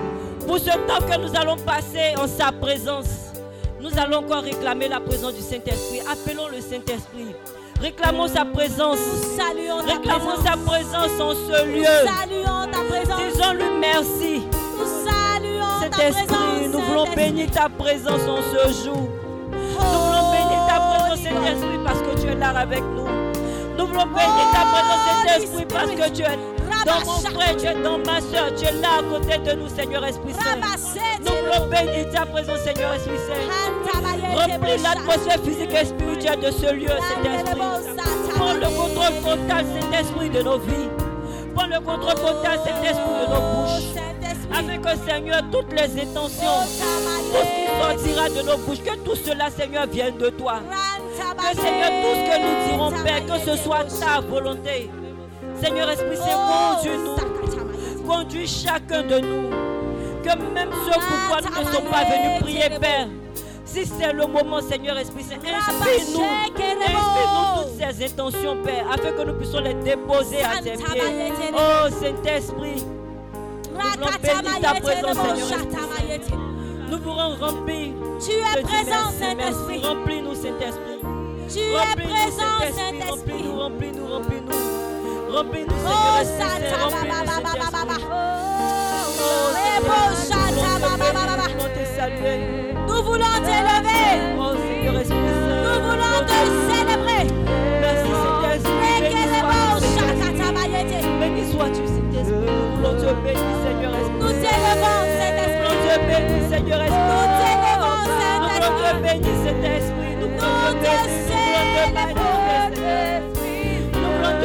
Pour 0.47 0.57
ce 0.59 0.69
temps 0.71 1.05
que 1.09 1.17
nous 1.19 1.35
allons 1.35 1.57
passer 1.57 2.15
en 2.17 2.27
sa 2.27 2.51
présence, 2.51 3.31
nous 3.79 3.89
allons 3.97 4.17
encore 4.19 4.43
réclamer 4.43 4.87
la 4.87 4.99
présence 4.99 5.33
du 5.33 5.41
Saint-Esprit. 5.41 6.01
Appelons 6.11 6.47
le 6.47 6.61
Saint-Esprit. 6.61 7.35
Réclamons 7.81 8.27
sa 8.27 8.45
présence. 8.45 8.97
Nous 8.99 9.37
saluons 9.37 9.79
ta 9.85 9.93
Réclamons 9.93 10.25
présence. 10.25 10.45
sa 10.45 10.57
présence 10.57 11.19
en 11.19 11.31
ce 11.33 11.65
Nous 11.65 11.75
lieu. 11.79 11.85
saluons 11.85 12.71
ta 12.71 12.79
présence. 12.87 13.21
Disons-lui 13.33 13.79
merci. 13.79 14.43
Nous 14.77 14.85
saluons 15.09 15.89
ta 15.89 15.97
Saint-Esprit, 15.97 16.25
présence. 16.27 16.73
nous 16.73 16.79
voulons 16.81 17.07
bénir 17.15 17.51
ta 17.51 17.69
présence 17.69 18.21
en 18.21 18.37
ce 18.41 18.83
jour. 18.85 19.09
Oh, 19.51 19.81
Nous 19.81 19.99
voulons 19.99 20.31
bénir 20.31 20.65
ta 20.67 20.79
présence, 20.79 21.19
Saint-Esprit, 21.23 21.79
parce 21.83 21.99
que 21.99 22.21
tu 22.21 22.27
es 22.27 22.35
là 22.35 22.49
avec 22.57 22.81
nous. 22.83 23.07
Nous 23.77 23.87
voulons 23.87 24.05
bénir 24.05 24.45
ta 24.53 24.65
présence, 24.71 25.27
Saint-Esprit, 25.27 25.65
parce 25.65 25.91
que 25.91 26.09
tu 26.15 26.21
es 26.21 26.37
dans 26.85 27.05
mon 27.05 27.19
frère, 27.19 27.57
tu 27.57 27.65
es 27.65 27.81
dans 27.81 27.97
ma 27.99 28.19
soeur, 28.21 28.53
tu 28.57 28.65
es 28.65 28.71
là 28.73 28.99
à 28.99 29.03
côté 29.03 29.37
de 29.37 29.51
nous, 29.53 29.69
Seigneur 29.69 30.05
Esprit 30.05 30.33
Saint. 30.33 30.57
Nous 31.19 31.31
voulons 31.31 31.67
bénir 31.67 32.09
ta 32.11 32.25
présence, 32.25 32.59
Seigneur 32.59 32.93
Esprit 32.93 33.17
Saint. 33.27 34.35
Remplis 34.35 34.81
l'atmosphère 34.81 35.41
physique 35.43 35.73
et 35.73 35.85
spirituelle 35.85 36.39
de 36.39 36.51
ce 36.51 36.73
lieu, 36.73 36.87
Saint-Esprit. 36.87 37.59
Prends 38.35 38.53
le 38.53 38.67
contrôle 38.75 39.15
total, 39.23 39.65
Saint-Esprit, 39.65 40.29
de 40.29 40.41
nos 40.41 40.59
vies. 40.59 40.89
Prends 41.55 41.67
le 41.67 41.79
contrôle 41.79 42.15
total, 42.15 42.59
Saint-Esprit, 42.65 43.13
de 43.21 43.33
nos 43.33 43.41
bouches. 43.53 43.93
Afin 44.51 44.77
que, 44.77 45.09
Seigneur, 45.09 45.41
toutes 45.51 45.71
les 45.73 46.01
intentions, 46.01 46.61
tout 47.31 47.43
ce 47.43 47.53
qui 47.55 48.07
sortira 48.07 48.29
de 48.29 48.41
nos 48.47 48.57
bouches, 48.57 48.83
que 48.83 48.95
tout 48.97 49.15
cela, 49.15 49.49
Seigneur, 49.49 49.87
vienne 49.87 50.17
de 50.17 50.29
toi. 50.29 50.61
Que, 51.37 51.55
Seigneur, 51.59 51.89
tout 51.89 52.15
ce 52.15 52.23
que 52.29 52.37
nous 52.41 52.55
dirons, 52.69 52.91
Père, 53.03 53.25
que 53.25 53.51
ce 53.51 53.57
soit 53.57 53.85
ta 53.99 54.19
volonté. 54.21 54.89
Seigneur 55.63 55.89
Esprit 55.89 56.17
Saint, 56.17 56.75
conduis-nous. 56.75 58.05
Conduis 58.05 58.47
chacun 58.47 59.03
de 59.03 59.19
nous. 59.19 59.49
Que 60.21 60.37
même 60.53 60.69
ceux 60.85 60.99
pourquoi 60.99 61.39
nous 61.41 61.59
ne 61.61 61.73
sommes 61.73 61.89
pas 61.89 62.03
venus 62.03 62.41
prier, 62.41 62.79
Père. 62.81 63.07
Si 63.63 63.85
c'est 63.85 64.11
le 64.11 64.27
moment, 64.27 64.61
Seigneur 64.61 64.97
Esprit 64.97 65.23
Saint, 65.23 65.35
inspire-nous. 65.35 66.21
Inspire-nous 66.21 67.63
toutes 67.63 67.79
ces 67.79 68.05
intentions, 68.05 68.57
Père, 68.61 68.85
afin 68.91 69.11
que 69.13 69.21
nous 69.21 69.33
puissions 69.35 69.61
les 69.61 69.73
déposer 69.75 70.43
à 70.43 70.61
tes 70.61 70.73
pieds. 70.73 71.31
Oh 71.53 71.87
Saint-Esprit, 71.89 72.83
voulons 73.71 74.07
bénir 74.21 74.59
ta 74.61 74.81
présence, 74.81 75.15
Seigneur 75.15 75.61
Esprit. 76.11 76.37
nous 76.89 76.97
voulons 76.97 77.35
remplir. 77.39 77.93
Tu 78.19 78.31
es 78.31 78.61
présent. 78.63 79.11
Saint-Esprit. 79.17 79.81
Remplis-nous, 79.81 80.35
Saint-Esprit. 80.35 80.99
Tu 81.49 81.59
es 81.59 82.03
présent. 82.03 82.59
Saint-Esprit. 82.59 83.09
Remplis-nous, 83.09 83.59
remplis-nous, 83.59 84.07
remplis-nous. 84.07 84.72
Remplis-nous, 85.33 85.73
Seigneur 85.75 86.21
Esprit 86.21 86.69
nous 86.69 87.41
voulons. 87.83 87.97
Nous 92.87 93.01
voulons 93.03 93.37
t'élever. 93.43 94.05
Esprit. 94.99 95.17
Nous 95.17 95.79
voulons 95.81 96.19
te 96.27 96.39
célébrer. 96.69 97.25
Béni 101.19 101.43
sois-tu, 101.51 101.83
Saint-Esprit. 101.87 102.13
Saint-Esprit. 102.13 102.47
Nous 102.81 102.93
te 102.93 103.09
Seigneur 103.63 103.93
Esprit. 103.95 104.19
Nous 104.19 104.33
t'élevons, 104.43 104.99
Nous 105.01 105.17
Saint-Esprit. 105.17 105.63
voulons 105.63 105.81
te 105.81 105.93
bénir, 106.07 106.41
Seigneur 106.49 106.81
Esprit. 106.83 107.09
Nous 107.09 107.27
t'élevons, 107.39 107.97
Nous 108.61 108.77
te 108.77 108.89
Saint-Esprit. 109.43 110.13
Nous 110.19 110.27
Nous 110.29 110.73
te 110.79 110.93
bénir. 111.93 112.32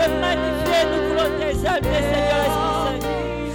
Nous 0.09 0.15
voulons 0.15 0.17
te 0.17 0.21
magnifier. 0.21 0.83
Nous 0.91 1.03
voulons 1.09 1.31
t'exalter, 1.39 2.01
Seigneur 2.09 2.41
Esprit 2.49 3.01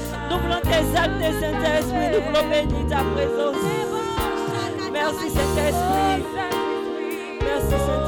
Saint. 0.10 0.28
Nous 0.30 0.39
voulons 0.39 0.62
t'exalter, 0.62 1.32
Saint-Esprit. 1.39 2.08
Nous 2.14 2.22
voulons 2.28 2.45
bénir 2.49 2.88
ta 2.89 3.01
présence. 3.16 3.56
Merci, 4.91 5.30
Saint-Esprit. 5.30 6.24
Merci, 7.41 7.70
Saint-Esprit. 7.70 8.03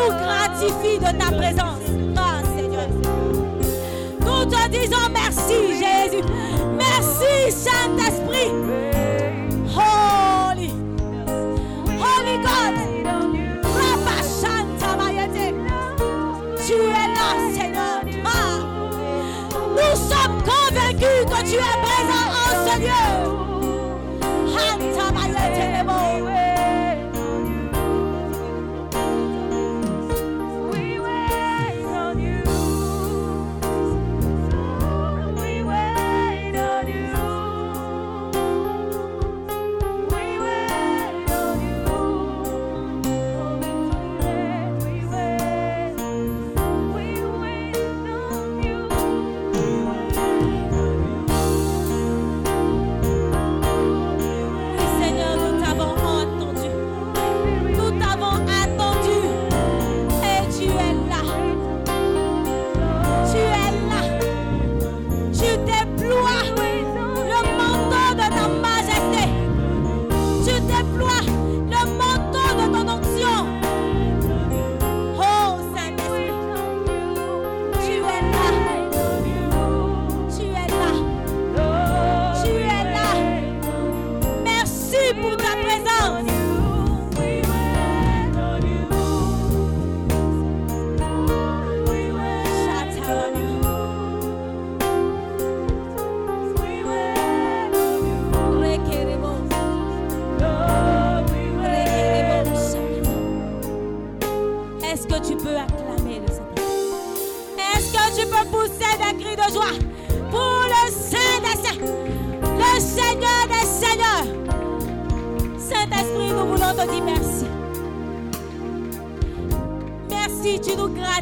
nous 0.00 0.12
gratifie 0.14 0.98
de 0.98 1.18
ta 1.18 1.30
présence. 1.32 1.80
Ah, 2.16 2.40
Seigneur. 2.56 2.88
Nous 4.20 4.44
te 4.46 4.68
disons 4.68 5.08
merci, 5.12 5.74
Jésus. 5.74 6.24
Merci, 6.78 7.50
Saint-Esprit. 7.50 8.69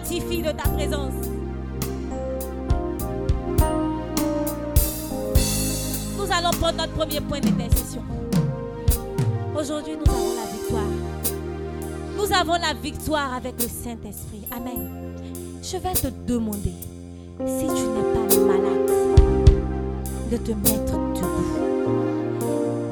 De 0.09 0.53
ta 0.53 0.69
présence. 0.71 1.13
Nous 6.17 6.33
allons 6.33 6.51
prendre 6.59 6.79
notre 6.79 6.93
premier 6.95 7.21
point 7.21 7.41
d'intercession. 7.41 8.01
Aujourd'hui, 9.55 9.97
nous 9.97 10.11
avons 10.11 10.35
la 10.35 10.47
victoire. 10.51 10.93
Nous 12.17 12.33
avons 12.33 12.53
la 12.55 12.73
victoire 12.73 13.35
avec 13.35 13.55
le 13.61 13.69
Saint-Esprit. 13.69 14.47
Amen. 14.51 14.89
Je 15.63 15.77
vais 15.77 15.93
te 15.93 16.09
demander, 16.27 16.73
si 17.45 17.67
tu 17.67 17.83
n'es 17.83 18.05
pas 18.15 18.37
malade, 18.47 18.91
de 20.31 20.37
te 20.39 20.53
mettre 20.53 20.93
debout. 21.15 21.59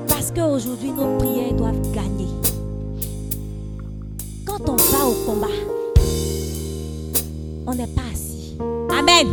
Parce 0.07 0.31
qu'aujourd'hui, 0.33 0.91
nos 0.91 1.17
prières 1.17 1.55
doivent 1.55 1.93
gagner. 1.93 2.29
Quand 4.45 4.69
on 4.69 4.77
va 4.77 5.07
au 5.07 5.15
combat, 5.25 5.76
n'est 7.77 7.87
pas 7.87 8.03
assis. 8.13 8.57
Amen. 8.91 9.29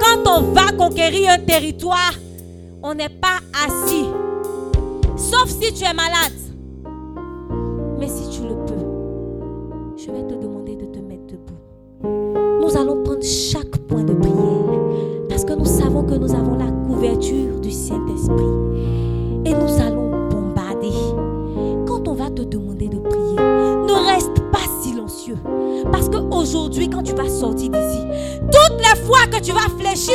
Quand 0.00 0.30
on 0.30 0.52
va 0.52 0.72
conquérir 0.72 1.30
un 1.30 1.38
territoire, 1.38 2.14
on 2.82 2.94
n'est 2.94 3.08
pas 3.08 3.38
assis. 3.66 4.06
Sauf 5.16 5.48
si 5.48 5.72
tu 5.72 5.84
es 5.84 5.94
malade. 5.94 6.41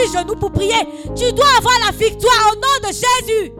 Genoux 0.07 0.35
pour 0.39 0.51
prier, 0.51 0.73
tu 1.15 1.31
dois 1.33 1.45
avoir 1.57 1.73
la 1.85 1.91
victoire 1.91 2.51
au 2.51 2.55
nom 2.55 2.89
de 2.89 2.93
Jésus. 2.93 3.51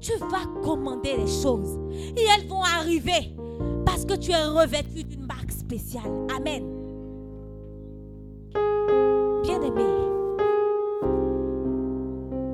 Tu 0.00 0.12
vas 0.18 0.46
commander 0.62 1.16
les 1.16 1.26
choses 1.26 1.78
et 2.16 2.24
elles 2.34 2.46
vont 2.46 2.62
arriver 2.62 3.34
parce 3.84 4.04
que 4.04 4.14
tu 4.14 4.30
es 4.30 4.44
revêtu 4.44 5.04
d'une 5.04 5.26
marque 5.26 5.50
spéciale. 5.50 6.10
Amen. 6.36 6.64
Bien-aimé, 9.42 9.82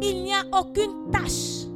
il 0.03 0.23
n'y 0.23 0.33
a 0.33 0.43
aucune 0.59 1.11
tâche 1.11 1.67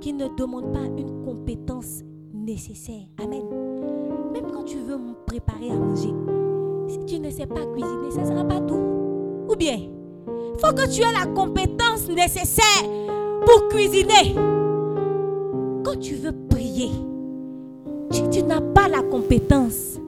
qui 0.00 0.12
ne 0.12 0.28
demande 0.36 0.72
pas 0.72 0.84
une 0.98 1.24
compétence 1.24 2.02
nécessaire. 2.32 3.06
Amen. 3.22 3.42
Même 4.32 4.50
quand 4.52 4.64
tu 4.64 4.78
veux 4.78 4.98
me 4.98 5.14
préparer 5.26 5.70
à 5.70 5.74
manger, 5.74 6.12
si 6.88 7.04
tu 7.06 7.18
ne 7.20 7.30
sais 7.30 7.46
pas 7.46 7.64
cuisiner, 7.66 8.10
ça 8.10 8.20
ne 8.22 8.26
sera 8.26 8.44
pas 8.44 8.60
tout. 8.60 9.03
Ou 9.48 9.56
bien, 9.56 9.78
il 9.78 10.60
faut 10.60 10.74
que 10.74 10.88
tu 10.88 11.02
aies 11.02 11.12
la 11.12 11.26
compétence 11.26 12.08
nécessaire 12.08 12.84
pour 13.44 13.68
cuisiner. 13.68 14.34
Quand 15.84 15.98
tu 16.00 16.14
veux 16.14 16.34
prier, 16.48 16.90
si 18.10 18.28
tu 18.30 18.42
n'as 18.42 18.60
pas 18.60 18.88
la 18.88 19.02
compétence, 19.02 19.98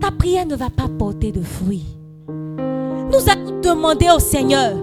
ta 0.00 0.10
prière 0.10 0.46
ne 0.46 0.56
va 0.56 0.70
pas 0.70 0.88
porter 0.88 1.32
de 1.32 1.42
fruits. 1.42 1.86
Nous 2.28 3.30
allons 3.30 3.60
demander 3.60 4.08
au 4.14 4.18
Seigneur 4.18 4.76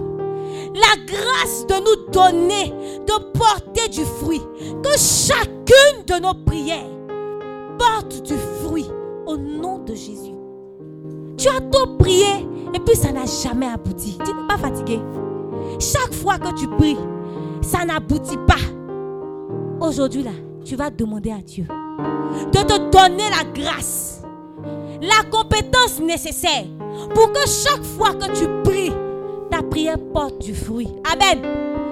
la 0.74 0.96
grâce 1.06 1.66
de 1.66 1.74
nous 1.74 2.10
donner, 2.10 2.72
de 3.06 3.38
porter 3.38 3.88
du 3.88 4.04
fruit. 4.04 4.42
Que 4.82 4.98
chacune 4.98 6.04
de 6.06 6.20
nos 6.20 6.34
prières 6.44 6.90
porte 7.78 8.22
du 8.22 8.34
fruit 8.62 8.86
au 9.26 9.36
nom 9.36 9.78
de 9.78 9.94
Jésus. 9.94 10.33
Tu 11.36 11.48
as 11.48 11.60
tout 11.60 11.96
prié 11.98 12.46
et 12.72 12.80
puis 12.80 12.96
ça 12.96 13.12
n'a 13.12 13.24
jamais 13.26 13.66
abouti. 13.66 14.18
Tu 14.24 14.32
n'es 14.32 14.46
pas 14.48 14.58
fatigué. 14.58 15.00
Chaque 15.78 16.14
fois 16.14 16.38
que 16.38 16.54
tu 16.54 16.68
pries, 16.68 16.98
ça 17.62 17.84
n'aboutit 17.84 18.38
pas. 18.46 18.54
Aujourd'hui, 19.80 20.22
là, 20.22 20.30
tu 20.64 20.76
vas 20.76 20.90
demander 20.90 21.30
à 21.30 21.38
Dieu 21.38 21.66
de 22.52 22.58
te 22.58 22.78
donner 22.90 23.24
la 23.30 23.44
grâce, 23.52 24.22
la 25.00 25.28
compétence 25.30 26.00
nécessaire 26.00 26.64
pour 27.14 27.32
que 27.32 27.40
chaque 27.46 27.84
fois 27.84 28.14
que 28.14 28.26
tu 28.38 28.46
pries, 28.64 28.92
ta 29.50 29.62
prière 29.62 29.98
porte 30.12 30.40
du 30.40 30.54
fruit. 30.54 30.88
Amen. 31.12 31.83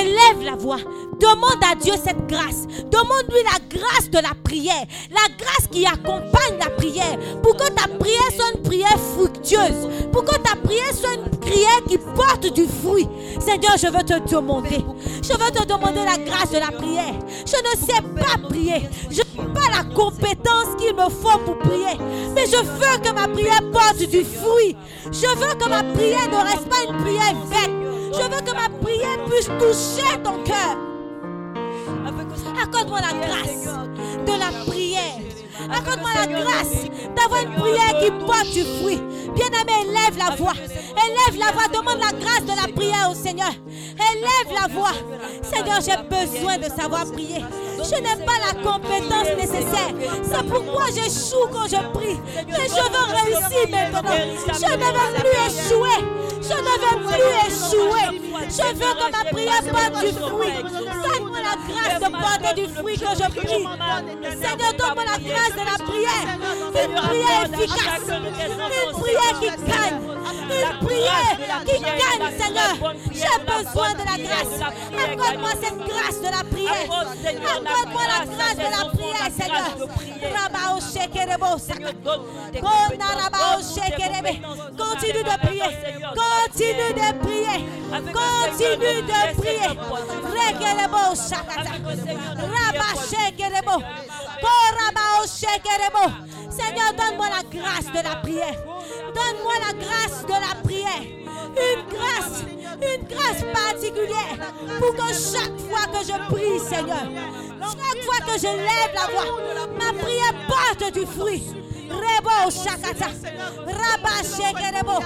Élève 0.00 0.44
la 0.44 0.56
voix. 0.56 0.78
Demande 1.18 1.62
à 1.70 1.74
Dieu 1.74 1.94
cette 2.02 2.26
grâce. 2.26 2.66
Demande-lui 2.90 3.42
la 3.44 3.78
grâce 3.78 4.10
de 4.10 4.18
la 4.18 4.34
prière. 4.44 4.84
La 5.10 5.34
grâce 5.38 5.66
qui 5.70 5.86
accompagne 5.86 6.58
la 6.58 6.70
prière. 6.70 7.18
Pour 7.42 7.56
que 7.56 7.68
ta 7.68 7.88
prière 7.88 8.30
soit 8.34 8.52
une 8.54 8.62
prière 8.62 8.98
fructueuse. 9.14 9.88
Pour 10.12 10.24
que 10.24 10.36
ta 10.36 10.56
prière 10.56 10.92
soit 10.92 11.14
une 11.14 11.30
prière 11.38 11.82
qui 11.88 11.98
porte 11.98 12.52
du 12.52 12.66
fruit. 12.66 13.08
Seigneur, 13.40 13.76
je 13.78 13.86
veux 13.86 14.02
te 14.02 14.30
demander. 14.30 14.84
Je 15.22 15.32
veux 15.32 15.50
te 15.50 15.64
demander 15.64 16.04
la 16.04 16.18
grâce 16.18 16.50
de 16.50 16.58
la 16.58 16.72
prière. 16.72 17.14
Je 17.46 17.56
ne 17.56 17.86
sais 17.86 18.02
pas 18.14 18.48
prier. 18.48 18.88
Je 19.10 19.22
n'ai 19.22 19.48
pas 19.54 19.70
la 19.70 19.84
compétence 19.94 20.76
qu'il 20.78 20.94
me 20.94 21.08
faut 21.08 21.38
pour 21.44 21.58
prier. 21.58 21.96
Mais 22.34 22.44
je 22.46 22.56
veux 22.58 22.98
que 23.02 23.14
ma 23.14 23.28
prière 23.28 23.62
porte 23.72 23.98
du 23.98 24.24
fruit. 24.24 24.76
Je 25.06 25.28
veux 25.38 25.54
que 25.54 25.68
ma 25.68 25.82
prière 25.94 26.28
ne 26.30 26.44
reste 26.44 26.68
pas 26.68 26.84
une 26.86 26.96
prière 27.02 27.34
vaine. 27.46 27.86
Je 28.16 28.22
veux 28.22 28.40
que 28.40 28.54
ma 28.54 28.68
prière 28.80 29.24
puisse 29.26 29.46
toucher 29.46 30.22
ton 30.22 30.42
cœur. 30.42 30.76
Accorde-moi 32.62 33.00
la 33.00 33.26
grâce 33.26 33.64
de 34.26 34.32
la 34.32 34.64
prière. 34.64 35.20
Accorde-moi 35.70 36.10
la 36.14 36.26
grâce 36.26 36.84
d'avoir 37.14 37.42
une 37.42 37.54
prière 37.54 37.98
qui 38.00 38.10
porte 38.24 38.50
du 38.52 38.64
fruit. 38.80 39.00
Bien-aimé, 39.34 39.72
élève 39.82 40.16
la 40.18 40.34
voix. 40.34 40.54
Élève 40.54 41.38
la 41.38 41.52
voix. 41.52 41.68
Demande 41.68 42.00
la 42.00 42.18
grâce 42.18 42.44
de 42.44 42.56
la 42.56 42.72
prière 42.72 43.10
au 43.10 43.14
Seigneur. 43.14 43.52
Élève 43.68 44.58
la 44.60 44.68
voix. 44.72 44.94
Seigneur, 45.42 45.80
j'ai 45.80 45.96
besoin 46.08 46.56
de 46.56 46.64
savoir 46.64 47.04
prier. 47.12 47.44
Je 47.82 47.96
n'ai 47.96 48.24
pas 48.24 48.38
la 48.40 48.52
compétence 48.62 49.30
nécessaire. 49.36 49.92
C'est 50.22 50.46
pourquoi 50.48 50.86
j'échoue 50.94 51.46
quand 51.52 51.68
je 51.68 51.80
prie. 51.92 52.18
Mais 52.46 52.68
je 52.68 52.82
veux 52.92 53.06
réussir 53.16 53.64
maintenant. 53.70 54.20
Je 54.46 54.70
ne 54.72 54.86
veux 54.86 55.08
plus 55.20 55.38
échouer. 55.46 56.00
Je 56.42 56.56
ne 56.56 56.74
veux 56.82 56.96
plus 57.06 57.30
échouer. 57.46 58.08
Je 58.48 58.66
veux 58.74 58.92
que 58.94 59.06
ma 59.10 59.22
prière 59.30 59.64
porte 59.64 59.96
du 60.04 60.12
fruit. 60.12 60.56
Donne-moi 60.62 61.40
la 61.40 61.56
grâce 61.68 61.98
de 62.00 62.08
porter 62.10 62.52
du 62.54 62.66
fruit 62.74 62.96
que 62.98 63.10
je 63.10 63.28
prie. 63.40 63.64
Seigneur, 64.30 64.72
donne-moi 64.78 65.04
la 65.04 65.18
grâce 65.18 65.54
de 65.54 65.64
la 65.64 65.78
prière. 65.84 66.28
Une 66.84 66.94
prière 66.94 67.44
efficace. 67.52 68.08
Une 68.08 68.92
prière 68.92 69.34
qui 69.40 69.48
gagne. 69.66 70.00
Une 70.48 70.86
prière 70.86 71.36
qui 71.66 71.76
gagne, 71.80 72.24
Seigneur. 72.38 72.74
J'ai 73.12 73.38
besoin 73.44 73.92
de 73.94 73.98
la 73.98 74.16
grâce. 74.22 74.56
Accorde-moi 74.96 75.52
cette 75.62 75.78
grâce 75.78 76.18
de 76.20 76.26
la 76.26 76.44
prière. 76.44 76.88
Accorde-moi 77.66 78.02
la 78.06 78.24
grâce 78.26 78.56
de 78.56 78.62
la 78.62 78.82
prière, 78.90 79.30
Seigneur. 79.36 79.70
Continue 84.76 85.22
de 85.22 85.36
prier. 85.46 85.70
Continue 86.14 86.92
de 86.94 87.08
prier. 87.24 87.58
Continue 88.12 89.02
de 89.02 89.20
prier. 89.40 89.72
Rekelebo 90.34 91.02
shakata. 91.14 91.72
Rabba 92.36 92.90
shekerebo. 93.08 93.76
Korabao 94.42 95.26
shekerebo. 95.26 96.04
Seigneur, 96.50 96.90
donne-moi 96.96 97.28
la 97.28 97.42
grâce 97.42 97.86
de 97.92 98.00
la 98.02 98.16
prière. 98.16 98.58
Donne-moi 99.14 99.54
la 99.66 99.72
grâce 99.84 100.24
de 100.24 100.32
la 100.32 100.54
prière. 100.62 101.25
Une 101.56 101.82
grâce 101.88 102.42
Une 102.82 103.06
grâce 103.06 103.42
particulière 103.52 104.52
pour 104.78 104.94
que 104.94 105.12
chaque 105.12 105.58
fois 105.60 105.86
que 105.92 106.04
je 106.06 106.34
prie, 106.34 106.58
Seigneur, 106.60 107.06
chaque 107.60 108.02
fois 108.04 108.20
que 108.26 108.38
je 108.38 108.48
lève 108.48 108.92
la 108.94 109.06
voix, 109.12 109.30
ma 109.78 109.92
prière 109.98 110.34
porte 110.46 110.92
du 110.92 111.06
fruit. 111.06 111.42
Rebo 111.88 112.50
shakata. 112.50 113.10
Raba 113.66 114.22
shekerebo. 114.22 115.00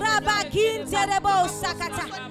Raba 0.00 0.44
kinterebo 0.50 1.48
sakata. 1.48 2.30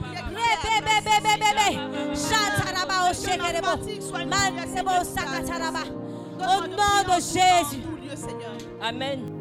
Au 6.42 6.68
nom 6.68 7.04
de 7.06 7.20
Jésus. 7.20 7.84
Amen. 8.82 9.39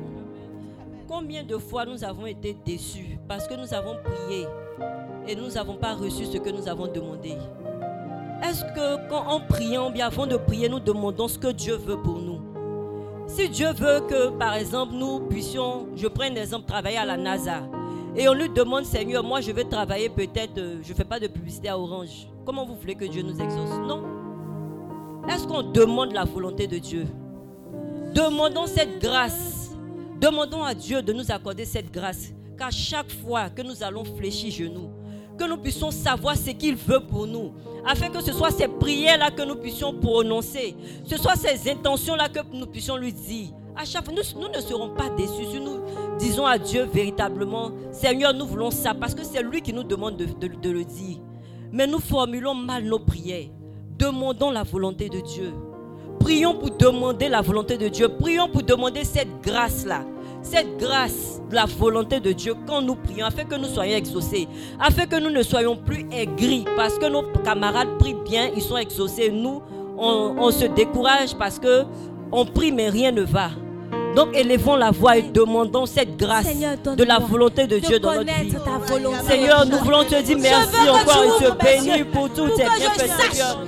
Combien 1.09 1.42
de 1.42 1.56
fois 1.56 1.86
nous 1.86 2.04
avons 2.04 2.26
été 2.26 2.54
déçus 2.66 3.18
parce 3.26 3.48
que 3.48 3.54
nous 3.54 3.72
avons 3.72 3.96
prié 4.04 4.46
et 5.26 5.34
nous 5.34 5.48
n'avons 5.48 5.76
pas 5.76 5.94
reçu 5.94 6.26
ce 6.26 6.36
que 6.36 6.50
nous 6.50 6.68
avons 6.68 6.86
demandé? 6.86 7.34
Est-ce 8.42 8.62
que 8.62 9.09
quand 9.09 9.26
en 9.26 9.40
priant, 9.40 9.90
bien 9.90 10.09
avant 10.09 10.26
de 10.26 10.36
prier, 10.36 10.68
nous 10.68 10.80
demandons 10.80 11.26
ce 11.26 11.38
que 11.38 11.48
Dieu 11.48 11.76
veut 11.76 11.96
pour 11.96 12.18
nous? 12.18 12.40
Si 13.26 13.48
Dieu 13.48 13.72
veut 13.72 14.00
que, 14.06 14.28
par 14.36 14.54
exemple, 14.54 14.92
nous 14.92 15.20
puissions, 15.20 15.86
je 15.96 16.06
prends 16.09 16.24
un 16.24 16.34
exemple, 16.34 16.66
travailler 16.66 16.98
à 16.98 17.06
la 17.06 17.16
NASA, 17.16 17.62
et 18.14 18.28
on 18.28 18.34
lui 18.34 18.50
demande, 18.50 18.84
Seigneur, 18.84 19.24
moi 19.24 19.40
je 19.40 19.50
vais 19.50 19.64
travailler 19.64 20.11
peut-être, 20.11 20.59
euh, 20.59 20.80
je 20.82 20.90
ne 20.90 20.94
fais 20.94 21.04
pas 21.04 21.18
de 21.18 21.26
publicité 21.26 21.70
à 21.70 21.78
Orange. 21.78 22.28
Comment 22.44 22.66
vous 22.66 22.74
voulez 22.74 22.94
que 22.94 23.06
Dieu 23.06 23.22
nous 23.22 23.40
exauce? 23.40 23.78
Non. 23.86 24.02
Est-ce 25.26 25.46
qu'on 25.46 25.62
demande 25.62 26.12
la 26.12 26.24
volonté 26.24 26.66
de 26.66 26.76
Dieu? 26.76 27.06
Demandons 28.14 28.66
cette 28.66 29.00
grâce. 29.00 29.57
Demandons 30.20 30.62
à 30.64 30.74
Dieu 30.74 31.02
de 31.02 31.12
nous 31.12 31.30
accorder 31.30 31.64
cette 31.64 31.90
grâce. 31.92 32.32
Qu'à 32.58 32.70
chaque 32.70 33.10
fois 33.22 33.50
que 33.50 33.62
nous 33.62 33.82
allons 33.82 34.04
fléchir 34.04 34.50
genoux, 34.52 34.90
que 35.38 35.44
nous 35.44 35.56
puissions 35.58 35.92
savoir 35.92 36.36
ce 36.36 36.50
qu'il 36.50 36.74
veut 36.74 37.00
pour 37.00 37.26
nous. 37.26 37.52
Afin 37.86 38.08
que 38.10 38.20
ce 38.20 38.32
soit 38.32 38.50
ces 38.50 38.66
prières-là 38.66 39.30
que 39.30 39.42
nous 39.42 39.54
puissions 39.54 39.94
prononcer. 39.94 40.74
Ce 41.04 41.16
soit 41.16 41.36
ces 41.36 41.70
intentions-là 41.70 42.28
que 42.28 42.40
nous 42.52 42.66
puissions 42.66 42.96
lui 42.96 43.12
dire. 43.12 43.50
À 43.76 43.84
nous, 44.10 44.48
ne 44.48 44.60
serons 44.60 44.88
pas 44.96 45.08
déçus 45.10 45.52
si 45.52 45.60
nous 45.60 45.78
disons 46.18 46.44
à 46.44 46.58
Dieu 46.58 46.88
véritablement, 46.92 47.70
Seigneur, 47.92 48.34
nous 48.34 48.44
voulons 48.44 48.72
ça. 48.72 48.92
Parce 48.92 49.14
que 49.14 49.22
c'est 49.22 49.40
lui 49.40 49.62
qui 49.62 49.72
nous 49.72 49.84
demande 49.84 50.16
de, 50.16 50.24
de- 50.24 50.52
de 50.60 50.70
le 50.70 50.84
dire. 50.84 51.18
Mais 51.70 51.86
nous 51.86 52.00
formulons 52.00 52.54
mal 52.54 52.82
nos 52.82 52.98
prières. 52.98 53.50
Demandons 53.96 54.50
la 54.50 54.64
volonté 54.64 55.08
de 55.08 55.20
Dieu. 55.20 55.52
Prions 56.20 56.54
pour 56.54 56.70
demander 56.70 57.28
la 57.28 57.40
volonté 57.40 57.76
de 57.76 57.88
Dieu. 57.88 58.08
Prions 58.08 58.48
pour 58.48 58.62
demander 58.62 59.04
cette 59.04 59.40
grâce-là. 59.42 60.00
Cette 60.42 60.78
grâce 60.78 61.40
de 61.50 61.54
la 61.54 61.66
volonté 61.66 62.20
de 62.20 62.32
Dieu 62.32 62.54
quand 62.66 62.80
nous 62.80 62.94
prions, 62.94 63.26
afin 63.26 63.44
que 63.44 63.56
nous 63.56 63.66
soyons 63.66 63.96
exaucés. 63.96 64.46
Afin 64.80 65.06
que 65.06 65.16
nous 65.16 65.30
ne 65.30 65.42
soyons 65.42 65.76
plus 65.76 66.06
aigris. 66.12 66.64
Parce 66.76 66.96
que 66.98 67.06
nos 67.06 67.22
camarades 67.44 67.98
prient 67.98 68.16
bien, 68.24 68.50
ils 68.54 68.62
sont 68.62 68.76
exaucés. 68.76 69.30
Nous, 69.30 69.60
on, 69.96 70.36
on 70.38 70.50
se 70.50 70.66
décourage 70.66 71.34
parce 71.34 71.58
que 71.58 71.84
on 72.30 72.44
prie 72.44 72.72
mais 72.72 72.88
rien 72.88 73.10
ne 73.10 73.22
va. 73.22 73.50
Donc 74.14 74.34
élevons 74.34 74.76
la 74.76 74.90
voix 74.90 75.16
et 75.16 75.22
demandons 75.22 75.86
cette 75.86 76.16
grâce 76.16 76.46
Seigneur, 76.46 76.76
de 76.96 77.04
la 77.04 77.18
volonté 77.18 77.66
de 77.66 77.78
Dieu 77.78 77.98
dans 77.98 78.14
notre 78.14 78.32
vie. 78.40 78.52
ta 78.52 78.78
volonté. 78.92 79.16
Seigneur, 79.28 79.66
nous 79.66 79.78
voulons 79.78 80.04
te 80.04 80.20
dire 80.22 80.38
merci 80.40 80.88
encore 80.88 81.24
et 81.24 81.44
te 81.44 81.64
bénir 81.64 82.06
pour 82.10 82.28
pour 82.28 82.48
tes 82.54 82.64
bienfaits, 82.64 83.32
Seigneur. 83.32 83.60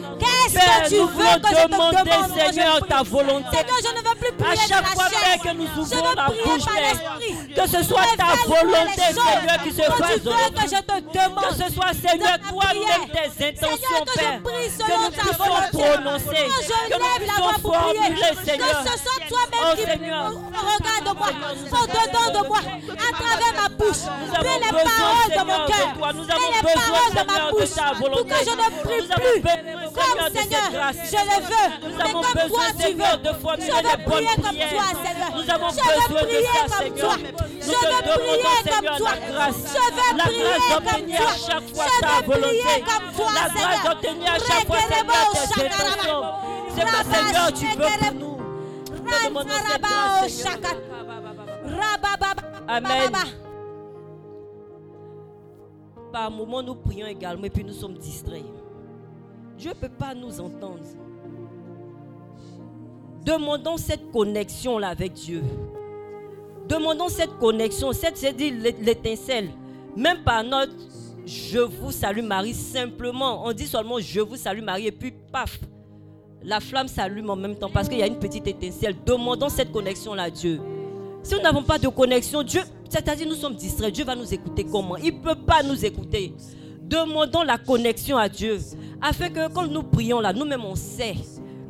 Qu'est-ce 0.53 0.65
Père, 0.65 0.83
que 0.85 0.89
tu 0.89 0.97
veux 0.97 1.41
que 1.41 1.49
je 1.49 1.63
te 1.63 1.69
demande 1.71 1.95
Seigneur, 2.39 2.87
ta 2.87 3.03
volonté. 3.03 3.57
Seigneur, 3.57 3.77
je 3.85 3.91
ne 3.91 4.09
veux 4.09 4.17
plus 4.17 4.29
À 4.31 4.45
prier 4.45 4.69
chaque 4.69 4.83
de 4.85 4.89
fois, 4.91 5.09
chair. 5.11 5.41
Que 5.43 5.53
nous 5.53 5.69
ouvrons 5.79 6.15
la 6.17 6.27
bouche, 6.27 6.65
par 6.65 6.75
Père, 6.75 6.83
l'esprit. 7.19 7.55
que 7.55 7.67
ce 7.69 7.83
soit 7.83 8.07
ta 8.17 8.31
volonté, 8.47 9.03
Seigneur, 9.03 9.63
qui 9.63 9.71
se 9.71 9.77
que 9.77 9.83
fasse 9.93 10.11
que 10.11 10.77
je 10.77 10.81
te 10.83 11.19
demande. 11.19 11.45
Que 11.45 11.55
ce 11.55 11.75
soit, 11.75 11.93
Seigneur, 11.95 12.37
toi-même 12.49 13.09
tes 13.13 13.45
intentions, 13.49 14.05
que 14.07 14.19
Père. 14.19 14.41
Que 14.43 14.93
nous 15.03 15.11
puissions 15.11 15.59
prononcer. 15.73 16.45
Que 16.91 16.95
nous 16.95 17.15
puissions 17.17 17.53
formuler, 17.63 18.31
que 18.37 18.45
Seigneur. 18.51 18.83
ce 18.85 18.99
soit 18.99 19.21
toi-même 19.29 19.61
Oh, 19.63 19.75
qui 19.77 19.83
Seigneur. 19.85 20.27
regarde 20.31 21.19
moi, 21.19 21.29
au-dedans 21.81 22.41
de 22.41 22.47
moi, 22.49 22.59
à 22.59 23.13
travers 23.13 23.55
ma 23.63 23.69
bouche, 23.69 24.03
mets 24.43 24.59
les 24.59 24.73
paroles 24.73 25.31
de 25.31 25.43
mon 25.45 25.67
cœur, 25.67 25.89
mets 25.97 26.33
avons 26.33 26.51
les 26.51 26.63
besoin, 26.63 26.81
paroles 26.81 27.11
de 27.11 27.23
ma 27.27 27.33
Seigneur, 27.35 27.47
de 27.47 27.53
bouche, 27.53 27.75
pour 27.99 28.27
que 28.27 28.39
je 28.45 28.51
ne 28.51 28.69
prie 28.83 29.07
plus 29.09 29.90
comme 30.01 30.33
Seigneur, 30.35 30.71
je 30.95 31.21
le 31.21 31.37
veux, 31.51 31.69
avons 32.01 32.23
comme 32.23 32.49
toi 32.49 32.65
tu 32.79 32.93
veux. 32.93 33.05
Je 33.61 33.73
veux 33.73 33.99
prier 34.05 34.35
comme 34.37 34.57
toi, 34.57 34.87
Seigneur. 35.05 35.31
Nous 35.37 35.51
avons 35.51 35.71
Je 35.71 35.75
veux 35.77 35.95
besoin 35.95 36.21
de 36.21 36.27
prier 36.27 36.45
ça, 36.45 36.77
Seigneur. 36.79 37.17
Je 37.61 37.71
veux 37.71 38.03
prier 38.19 38.53
comme 38.65 38.89
toi. 38.99 39.13
Je 39.21 39.31
veux 39.31 40.17
La 40.17 40.25
prier 40.25 40.43
grâce 40.45 40.69
comme 40.71 41.07
toi. 41.07 41.21
à 41.21 41.37
chaque 41.37 41.69
fois 41.75 41.85
Je 41.87 42.01
ta 42.01 42.07
veux 42.21 42.27
volonté. 42.27 42.59
prier 42.59 42.81
comme 42.81 43.07
toi, 43.17 43.29
La 43.35 43.41
grâce 43.41 43.55
Seigneur. 43.57 44.41
C'est 46.75 46.85
que, 46.85 47.01
Seigneur, 47.15 47.47
tu 47.53 47.67
veux 47.67 47.91
pour 48.01 48.15
nous. 48.15 48.37
Rabababa. 51.65 52.43
Amen. 52.69 53.13
Par 56.13 56.31
moments, 56.31 56.63
nous 56.63 56.75
prions 56.75 57.07
également 57.07 57.45
et 57.45 57.51
puis 57.51 57.65
nous 57.65 57.73
sommes 57.73 57.95
distraits. 57.99 58.45
Dieu 59.61 59.71
ne 59.71 59.75
peut 59.75 59.91
pas 59.91 60.15
nous 60.15 60.41
entendre. 60.41 60.81
Demandons 63.23 63.77
cette 63.77 64.11
connexion-là 64.11 64.89
avec 64.89 65.13
Dieu. 65.13 65.43
Demandons 66.67 67.09
cette 67.09 67.37
connexion, 67.39 67.93
cette, 67.93 68.17
c'est 68.17 68.33
dit 68.33 68.51
l'étincelle. 68.51 69.51
Même 69.95 70.23
par 70.25 70.43
notre 70.45 70.73
je 71.27 71.59
vous 71.59 71.93
salue 71.93 72.23
Marie, 72.23 72.55
simplement, 72.55 73.45
on 73.45 73.53
dit 73.53 73.67
seulement 73.67 73.99
je 74.01 74.21
vous 74.21 74.37
salue 74.37 74.63
Marie 74.63 74.87
et 74.87 74.93
puis 74.93 75.13
paf, 75.31 75.61
la 76.43 76.59
flamme 76.61 76.89
s'allume 76.89 77.29
en 77.29 77.37
même 77.37 77.55
temps 77.55 77.71
parce 77.71 77.87
qu'il 77.87 77.99
y 77.99 78.03
a 78.03 78.07
une 78.07 78.19
petite 78.19 78.47
étincelle. 78.47 78.97
Demandons 79.05 79.51
cette 79.51 79.73
connexion-là 79.73 80.25
à 80.25 80.31
Dieu. 80.31 80.59
Si 81.23 81.35
nous 81.35 81.43
n'avons 81.43 81.63
pas 81.63 81.79
de 81.79 81.89
connexion, 81.89 82.43
Dieu, 82.43 82.63
c'est-à-dire 82.89 83.29
nous 83.29 83.35
sommes 83.35 83.57
distraits, 83.57 83.93
Dieu 83.93 84.07
va 84.07 84.17
nous 84.17 84.33
écouter 84.33 84.65
comment? 84.65 84.97
Il 84.97 85.17
ne 85.17 85.21
peut 85.21 85.35
pas 85.35 85.63
nous 85.63 85.85
écouter. 85.85 86.33
Demandons 86.81 87.43
la 87.43 87.59
connexion 87.59 88.17
à 88.17 88.29
Dieu. 88.29 88.59
Afin 89.03 89.31
que 89.31 89.49
quand 89.49 89.67
nous 89.67 89.83
prions 89.83 90.21
là, 90.21 90.33
nous-mêmes 90.33 90.65
on 90.65 90.75
sait 90.75 91.15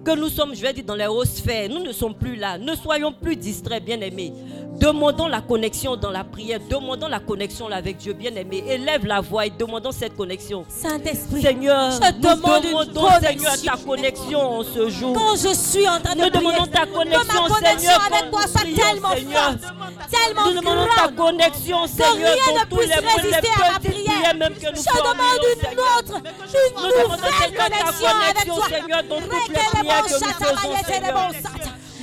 que 0.05 0.17
nous 0.17 0.29
sommes, 0.29 0.55
je 0.55 0.63
vais 0.63 0.73
dire, 0.73 0.85
dans 0.85 0.95
les 0.95 1.07
hautes 1.07 1.27
sphères. 1.29 1.69
Nous 1.69 1.83
ne 1.83 1.93
sommes 1.93 2.15
plus 2.15 2.37
là. 2.37 2.59
Ne 2.59 2.75
soyons 2.75 3.13
plus 3.13 3.37
distraits, 3.37 3.85
bien-aimés. 3.85 4.33
Demandons 4.79 5.27
la 5.27 5.43
connexion 5.43 5.95
dans 5.97 6.11
la 6.11 6.25
prière. 6.25 6.59
Demandons 6.71 7.09
la 7.09 7.19
connexion 7.21 7.69
là 7.69 7.77
avec 7.77 7.99
Dieu, 7.99 8.15
bien-aimé. 8.15 8.65
Élève 8.67 9.05
la 9.05 9.21
voix 9.21 9.45
et 9.45 9.51
demandons 9.51 9.93
cette 9.93 10.17
connexion. 10.17 10.65
Saint-Esprit, 10.69 11.43
Seigneur, 11.43 11.91
Je 11.91 12.13
nous 12.15 12.21
demande 12.35 12.65
une 12.65 12.71
demandons, 12.71 13.11
Seigneur, 13.21 13.51
connexion. 13.53 13.71
ta 13.73 13.77
connexion 13.77 14.41
en 14.41 14.63
ce 14.65 14.89
jour. 14.89 15.13
quand 15.15 15.37
je 15.37 15.55
suis 15.55 15.87
en 15.87 16.01
train 16.01 16.15
de 16.15 16.21
Nous 16.23 16.31
prier, 16.31 16.41
demandons 16.41 16.67
ta 16.67 16.87
que 16.87 16.93
connexion, 16.95 17.21
ma 17.43 17.55
connexion 17.55 17.79
Seigneur, 17.91 18.09
avec 18.11 18.31
toi 18.31 18.41
soit 18.47 18.61
tellement 18.63 19.15
Seigneur. 19.15 19.51
forte, 19.51 19.75
tellement 20.11 20.47
Nous 20.47 20.61
demandons 20.61 20.87
ta 20.97 21.09
connexion, 21.09 21.87
Seigneur, 21.87 22.33
rien 22.33 22.55
dans 22.55 22.61
ne 22.61 22.77
puisse 22.79 22.95
résister 22.95 23.49
à 23.61 23.73
ma 23.73 23.79
prière. 23.79 24.03
prières 24.05 24.35
même 24.37 24.55
que 24.55 24.67
nous 24.71 24.81
Je 24.81 24.97
demande 24.97 25.45
une 25.45 25.61
Seigneur. 25.61 25.99
autre, 25.99 26.15
une 26.17 26.83
nouvelle 26.83 27.21
Seigneur, 27.21 27.69
ta 27.69 27.69
connexion 27.69 28.09
avec 28.31 28.45
toi. 28.47 28.67
Seigneur, 28.71 29.03
dans 29.05 29.21
toutes 29.21 29.49
les 29.49 29.89
Que 29.91 30.15
nous 30.15 30.33
faisons, 30.33 30.77
Seigneur. 30.87 31.31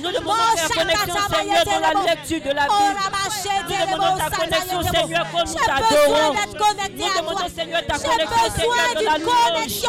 Nous 0.00 0.12
demandons 0.12 0.54
ta 0.54 0.62
shakata 0.62 0.78
connexion, 0.78 1.28
bayete 1.28 1.64
Seigneur, 1.64 1.64
dans 1.64 1.80
la 1.80 1.92
lecture 2.14 2.40
de 2.40 2.50
la 2.50 2.66
Bible. 2.68 2.98
Nous 3.68 3.76
demandons 3.92 4.18
ta 4.18 4.30
connexion, 4.30 4.80
Seigneur, 4.82 5.26
quand 5.32 5.44
nous 5.44 5.54
t'adorons. 5.54 6.32
Nous 6.94 7.08
demandons. 7.18 7.48
Seigneur, 7.54 7.82
ta 7.86 7.94
J'ai 7.98 8.02
connexion, 8.08 8.42
besoin 8.44 8.76
Seigneur, 8.78 8.94
dans 8.94 9.00
la 9.02 9.18
louange. 9.18 9.86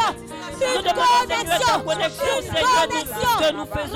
Nous 0.60 0.82
demandons, 0.82 1.28
Seigneur, 1.30 1.58
ta 1.60 1.78
connexion. 1.78 2.36
Seigneur, 2.42 2.86
que 3.38 3.52
nous 3.54 3.66
faisons. 3.66 3.94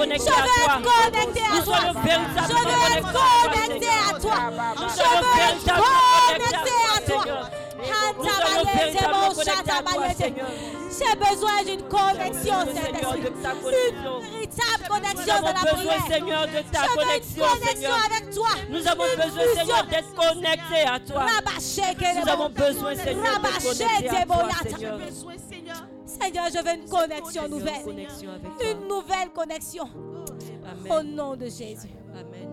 Connectés 0.00 0.20
Je 0.20 0.30
à 0.30 0.42
veux 0.42 0.52
toi. 0.62 0.70
être 0.70 0.92
connecté 1.00 1.40
à 1.40 1.58
Nous 1.60 1.94
véritablement 2.02 2.64
veux 2.64 2.90
être 2.96 3.12
connecté 3.12 3.88
à 3.88 4.20
toi. 4.20 4.38
Nous 4.76 4.88
Je 4.88 4.94
soyons 4.94 5.20
veux 5.20 5.40
être 5.40 5.64
véritablement 5.64 5.90
connecté 6.28 6.66
à 6.84 7.00
connectés 7.00 7.10
connectés 7.10 7.24
à 7.24 7.24
toi. 7.24 7.50
J'ai 11.00 11.16
besoin 11.16 11.62
d'une 11.64 11.82
connexion, 11.88 12.54
Saint-Esprit. 12.54 13.20
de. 13.22 13.28
Une 13.28 14.20
véritable 14.20 14.84
connexion 14.88 15.38
de 15.38 15.46
la 15.46 15.72
prière. 15.72 16.06
Seigneur, 16.08 16.46
de 16.46 16.60
ta 16.72 16.86
connexion, 16.88 17.44
Seigneur. 17.62 17.98
avec 18.06 18.30
toi. 18.34 18.48
Nous 18.68 18.86
avons 18.86 19.04
besoin. 19.16 19.42
Seigneur, 19.54 19.86
d'être 19.86 20.14
connectés 20.14 20.86
à 20.86 21.00
toi. 21.00 21.26
Nous 22.20 22.28
avons 22.28 22.48
besoin, 22.50 22.94
Seigneur, 22.94 23.40
d'être 23.40 23.62
connectés 23.62 24.16
à 24.16 24.26
toi. 24.26 24.48
Seigneur. 24.62 24.98
Seigneur, 26.04 26.44
je 26.52 26.64
veux 26.64 26.74
une 26.74 26.88
connexion 26.88 27.48
nouvelle. 27.48 28.08
Une 28.60 28.88
nouvelle 28.88 29.30
connexion. 29.34 29.88
Au 30.90 31.02
nom 31.02 31.36
de 31.36 31.46
Jésus. 31.46 31.94
Amen. 32.14 32.48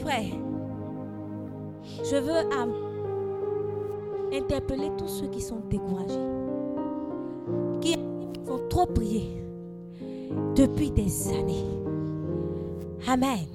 Frère, 0.00 0.32
je 2.04 2.16
veux 2.16 2.48
interpeller 4.32 4.90
tous 4.96 5.08
ceux 5.08 5.26
qui 5.28 5.40
sont 5.40 5.60
découragés, 5.68 6.14
qui 7.80 7.96
ont 8.48 8.68
trop 8.68 8.86
prié 8.86 9.42
depuis 10.54 10.90
des 10.90 11.28
années. 11.28 11.64
Amen. 13.06 13.46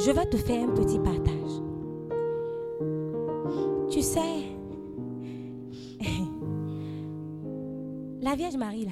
je 0.00 0.10
vais 0.10 0.26
te 0.26 0.36
faire 0.36 0.68
un 0.68 0.72
petit 0.72 0.98
partage. 0.98 1.62
Tu 3.90 4.02
sais, 4.02 4.20
la 8.20 8.34
Vierge 8.34 8.56
Marie, 8.56 8.88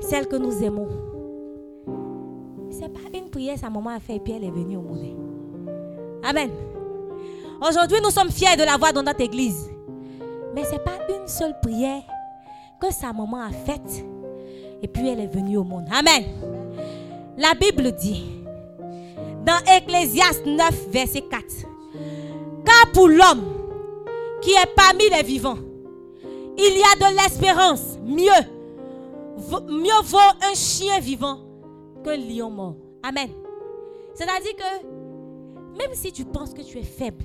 celle 0.00 0.26
que 0.26 0.36
nous 0.36 0.62
aimons, 0.62 0.88
c'est 2.70 2.92
pas 2.92 3.00
une 3.16 3.30
prière 3.30 3.58
sa 3.58 3.70
maman 3.70 3.90
a 3.90 4.00
fait 4.00 4.16
et 4.16 4.20
puis 4.20 4.32
elle 4.32 4.44
est 4.44 4.50
venue 4.50 4.76
au 4.76 4.82
monde. 4.82 4.98
Amen. 6.22 6.50
Aujourd'hui, 7.66 7.98
nous 8.02 8.10
sommes 8.10 8.30
fiers 8.30 8.56
de 8.58 8.62
la 8.62 8.76
voir 8.76 8.92
dans 8.92 9.02
notre 9.02 9.22
église. 9.22 9.70
Mais 10.54 10.64
ce 10.64 10.72
n'est 10.72 10.78
pas 10.80 10.98
une 11.08 11.26
seule 11.26 11.58
prière 11.62 12.02
que 12.78 12.92
sa 12.92 13.12
maman 13.12 13.40
a 13.40 13.50
faite 13.50 14.04
et 14.82 14.88
puis 14.88 15.08
elle 15.08 15.20
est 15.20 15.34
venue 15.34 15.56
au 15.56 15.64
monde. 15.64 15.86
Amen. 15.90 16.24
La 17.38 17.54
Bible 17.54 17.92
dit 17.92 18.22
dans 19.46 19.58
Ecclésiaste 19.66 20.44
9, 20.44 20.88
verset 20.90 21.22
4, 21.22 21.44
car 22.66 22.92
pour 22.92 23.08
l'homme 23.08 23.44
qui 24.42 24.50
est 24.50 24.74
parmi 24.76 25.08
les 25.08 25.22
vivants, 25.22 25.58
il 26.58 26.78
y 26.78 26.82
a 26.82 27.10
de 27.10 27.16
l'espérance. 27.16 27.98
Mieux, 28.04 28.30
mieux 29.70 30.02
vaut 30.04 30.18
un 30.18 30.54
chien 30.54 31.00
vivant 31.00 31.38
qu'un 32.04 32.16
lion 32.16 32.50
mort. 32.50 32.76
Amen. 33.02 33.30
C'est-à-dire 34.14 34.54
que 34.54 35.78
même 35.78 35.94
si 35.94 36.12
tu 36.12 36.24
penses 36.26 36.52
que 36.52 36.62
tu 36.62 36.78
es 36.78 36.82
faible, 36.82 37.24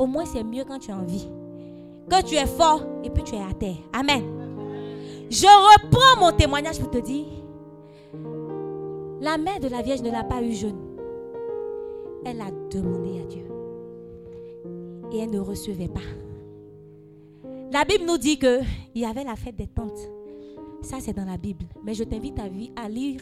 au 0.00 0.06
moins 0.06 0.24
c'est 0.24 0.42
mieux 0.42 0.64
quand 0.64 0.78
tu 0.78 0.90
es 0.90 0.94
en 0.94 1.04
vie. 1.04 1.28
Que 2.08 2.24
tu 2.24 2.34
es 2.34 2.46
fort 2.46 2.82
et 3.04 3.10
puis 3.10 3.22
tu 3.22 3.34
es 3.34 3.42
à 3.42 3.52
terre. 3.52 3.76
Amen. 3.92 4.24
Je 5.28 5.46
reprends 5.46 6.24
mon 6.24 6.36
témoignage 6.36 6.80
pour 6.80 6.90
te 6.90 6.98
dire, 6.98 7.26
la 9.20 9.36
mère 9.36 9.60
de 9.60 9.68
la 9.68 9.82
Vierge 9.82 10.00
ne 10.00 10.10
l'a 10.10 10.24
pas 10.24 10.42
eu 10.42 10.52
jeune. 10.54 10.78
Elle 12.24 12.40
a 12.40 12.50
demandé 12.70 13.20
à 13.20 13.26
Dieu. 13.26 13.44
Et 15.12 15.18
elle 15.18 15.30
ne 15.30 15.38
recevait 15.38 15.88
pas. 15.88 16.00
La 17.70 17.84
Bible 17.84 18.04
nous 18.06 18.18
dit 18.18 18.38
que 18.38 18.60
il 18.94 19.02
y 19.02 19.04
avait 19.04 19.22
la 19.22 19.36
fête 19.36 19.56
des 19.56 19.68
tentes. 19.68 20.10
Ça, 20.82 20.96
c'est 20.98 21.12
dans 21.12 21.26
la 21.26 21.36
Bible. 21.36 21.66
Mais 21.84 21.92
je 21.92 22.04
t'invite 22.04 22.38
à, 22.40 22.44
à 22.82 22.88
lire 22.88 23.20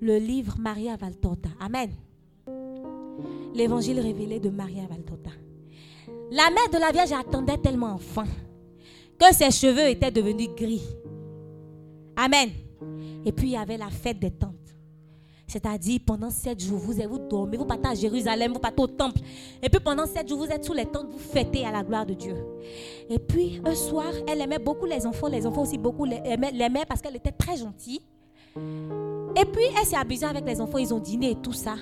le 0.00 0.18
livre 0.18 0.56
Maria 0.58 0.96
Valtorta. 0.96 1.50
Amen. 1.60 1.90
L'évangile 3.54 4.00
révélé 4.00 4.40
de 4.40 4.50
Maria 4.50 4.82
Valtorta. 4.88 5.30
La 6.30 6.50
mère 6.50 6.68
de 6.72 6.78
la 6.78 6.90
Vierge 6.92 7.12
attendait 7.12 7.58
tellement 7.58 7.94
enfant 7.94 8.24
que 9.18 9.32
ses 9.34 9.50
cheveux 9.50 9.88
étaient 9.88 10.10
devenus 10.10 10.48
gris. 10.56 10.82
Amen. 12.16 12.50
Et 13.24 13.32
puis 13.32 13.48
il 13.48 13.52
y 13.52 13.56
avait 13.56 13.76
la 13.78 13.88
fête 13.90 14.18
des 14.18 14.30
tentes. 14.30 14.52
C'est-à-dire, 15.48 16.00
pendant 16.04 16.28
sept 16.28 16.60
jours, 16.60 16.78
vous, 16.78 16.92
vous 17.08 17.18
dormez, 17.18 17.56
vous 17.56 17.64
partez 17.64 17.88
à 17.88 17.94
Jérusalem, 17.94 18.52
vous 18.52 18.58
partez 18.58 18.82
au 18.82 18.88
temple. 18.88 19.20
Et 19.62 19.68
puis 19.68 19.78
pendant 19.80 20.04
sept 20.04 20.28
jours, 20.28 20.38
vous 20.38 20.50
êtes 20.50 20.64
sous 20.64 20.72
les 20.72 20.86
tentes, 20.86 21.06
vous 21.08 21.18
fêtez 21.18 21.64
à 21.64 21.70
la 21.70 21.84
gloire 21.84 22.04
de 22.04 22.14
Dieu. 22.14 22.34
Et 23.08 23.18
puis 23.20 23.60
un 23.64 23.74
soir, 23.76 24.12
elle 24.26 24.40
aimait 24.40 24.58
beaucoup 24.58 24.86
les 24.86 25.06
enfants. 25.06 25.28
Les 25.28 25.46
enfants 25.46 25.62
aussi 25.62 25.78
beaucoup 25.78 26.04
les- 26.04 26.20
aimaient, 26.24 26.50
l'aimaient 26.50 26.84
parce 26.86 27.00
qu'elle 27.00 27.14
était 27.16 27.30
très 27.30 27.56
gentille. 27.56 28.00
Et 28.56 29.44
puis 29.44 29.64
elle 29.78 29.86
s'est 29.86 29.96
amusée 29.96 30.26
avec 30.26 30.44
les 30.44 30.60
enfants, 30.60 30.78
ils 30.78 30.92
ont 30.92 30.98
dîné 30.98 31.30
et 31.30 31.36
tout 31.36 31.52
ça. 31.52 31.76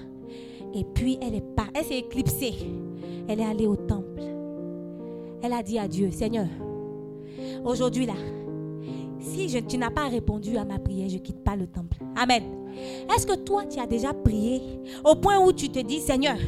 Et 0.75 0.85
puis 0.85 1.19
elle 1.23 1.35
est 1.35 1.55
pas, 1.57 1.66
elle 1.75 1.85
s'est 1.85 1.99
éclipsée. 1.99 2.55
Elle 3.29 3.41
est 3.41 3.45
allée 3.47 3.66
au 3.66 3.77
temple. 3.77 4.04
Elle 5.45 5.53
a 5.53 5.62
dit 5.62 5.79
à 5.79 5.87
Dieu, 5.87 6.11
Seigneur, 6.11 6.47
aujourd'hui 7.66 8.07
là, 8.07 8.15
si 9.21 9.51
je- 9.51 9.59
tu 9.59 9.77
n'as 9.77 9.91
pas 9.91 10.09
répondu 10.09 10.57
à 10.57 10.65
ma 10.65 10.79
prière, 10.79 11.11
je 11.11 11.19
quitte 11.19 11.45
pas 11.45 11.55
le 11.55 11.66
temple. 11.66 11.99
Amen. 12.16 12.43
Est-ce 13.15 13.27
que 13.27 13.35
toi, 13.35 13.66
tu 13.66 13.79
as 13.79 13.87
déjà 13.87 14.15
prié 14.15 14.62
au 15.05 15.15
point 15.16 15.39
où 15.39 15.53
tu 15.53 15.69
te 15.69 15.81
dis, 15.81 16.01
Seigneur, 16.01 16.39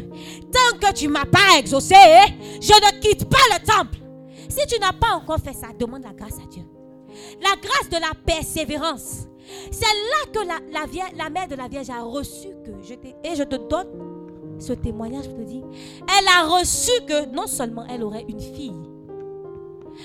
tant 0.51 0.79
que 0.79 0.95
tu 0.95 1.09
ne 1.09 1.13
m'as 1.13 1.27
pas 1.27 1.59
exaucé, 1.59 1.95
je 2.59 2.73
ne 2.73 3.01
quitte 3.01 3.27
pas 3.29 3.37
le 3.53 3.67
temple. 3.67 3.99
Si 4.49 4.67
tu 4.67 4.81
n'as 4.81 4.95
pas 4.95 5.15
encore 5.15 5.41
fait 5.41 5.53
ça, 5.53 5.69
demande 5.79 6.03
la 6.03 6.15
grâce 6.15 6.39
à 6.43 6.47
Dieu. 6.51 6.63
La 7.43 7.55
grâce 7.61 7.91
de 7.91 7.97
la 8.01 8.13
persévérance. 8.25 9.27
C'est 9.71 9.85
là 9.85 10.33
que 10.33 10.39
la, 11.19 11.29
mère 11.29 11.49
de 11.49 11.55
la 11.55 11.69
Vierge 11.69 11.91
a 11.91 12.03
reçu 12.03 12.49
que 12.65 12.73
je 12.83 12.95
et 12.95 13.37
je 13.37 13.43
te 13.43 13.57
donne 13.57 13.89
ce 14.59 14.73
témoignage 14.73 15.29
pour 15.29 15.39
te 15.39 15.43
dire, 15.43 15.65
elle 16.19 16.27
a 16.29 16.59
reçu 16.59 16.91
que 17.07 17.35
non 17.35 17.47
seulement 17.47 17.85
elle 17.87 18.03
aurait 18.03 18.25
une 18.29 18.41
fille, 18.41 18.73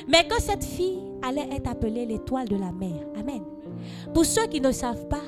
mais 0.08 0.28
que 0.28 0.42
cette 0.42 0.64
fille 0.64 1.00
allait 1.22 1.50
être 1.56 1.70
appelée 1.70 2.06
l'étoile 2.06 2.48
de 2.48 2.56
la 2.56 2.72
mer. 2.72 3.06
Amen. 3.20 3.42
Pour 4.14 4.26
ceux 4.26 4.48
qui 4.48 4.62
ne 4.62 4.72
savent 4.72 5.08
pas, 5.08 5.24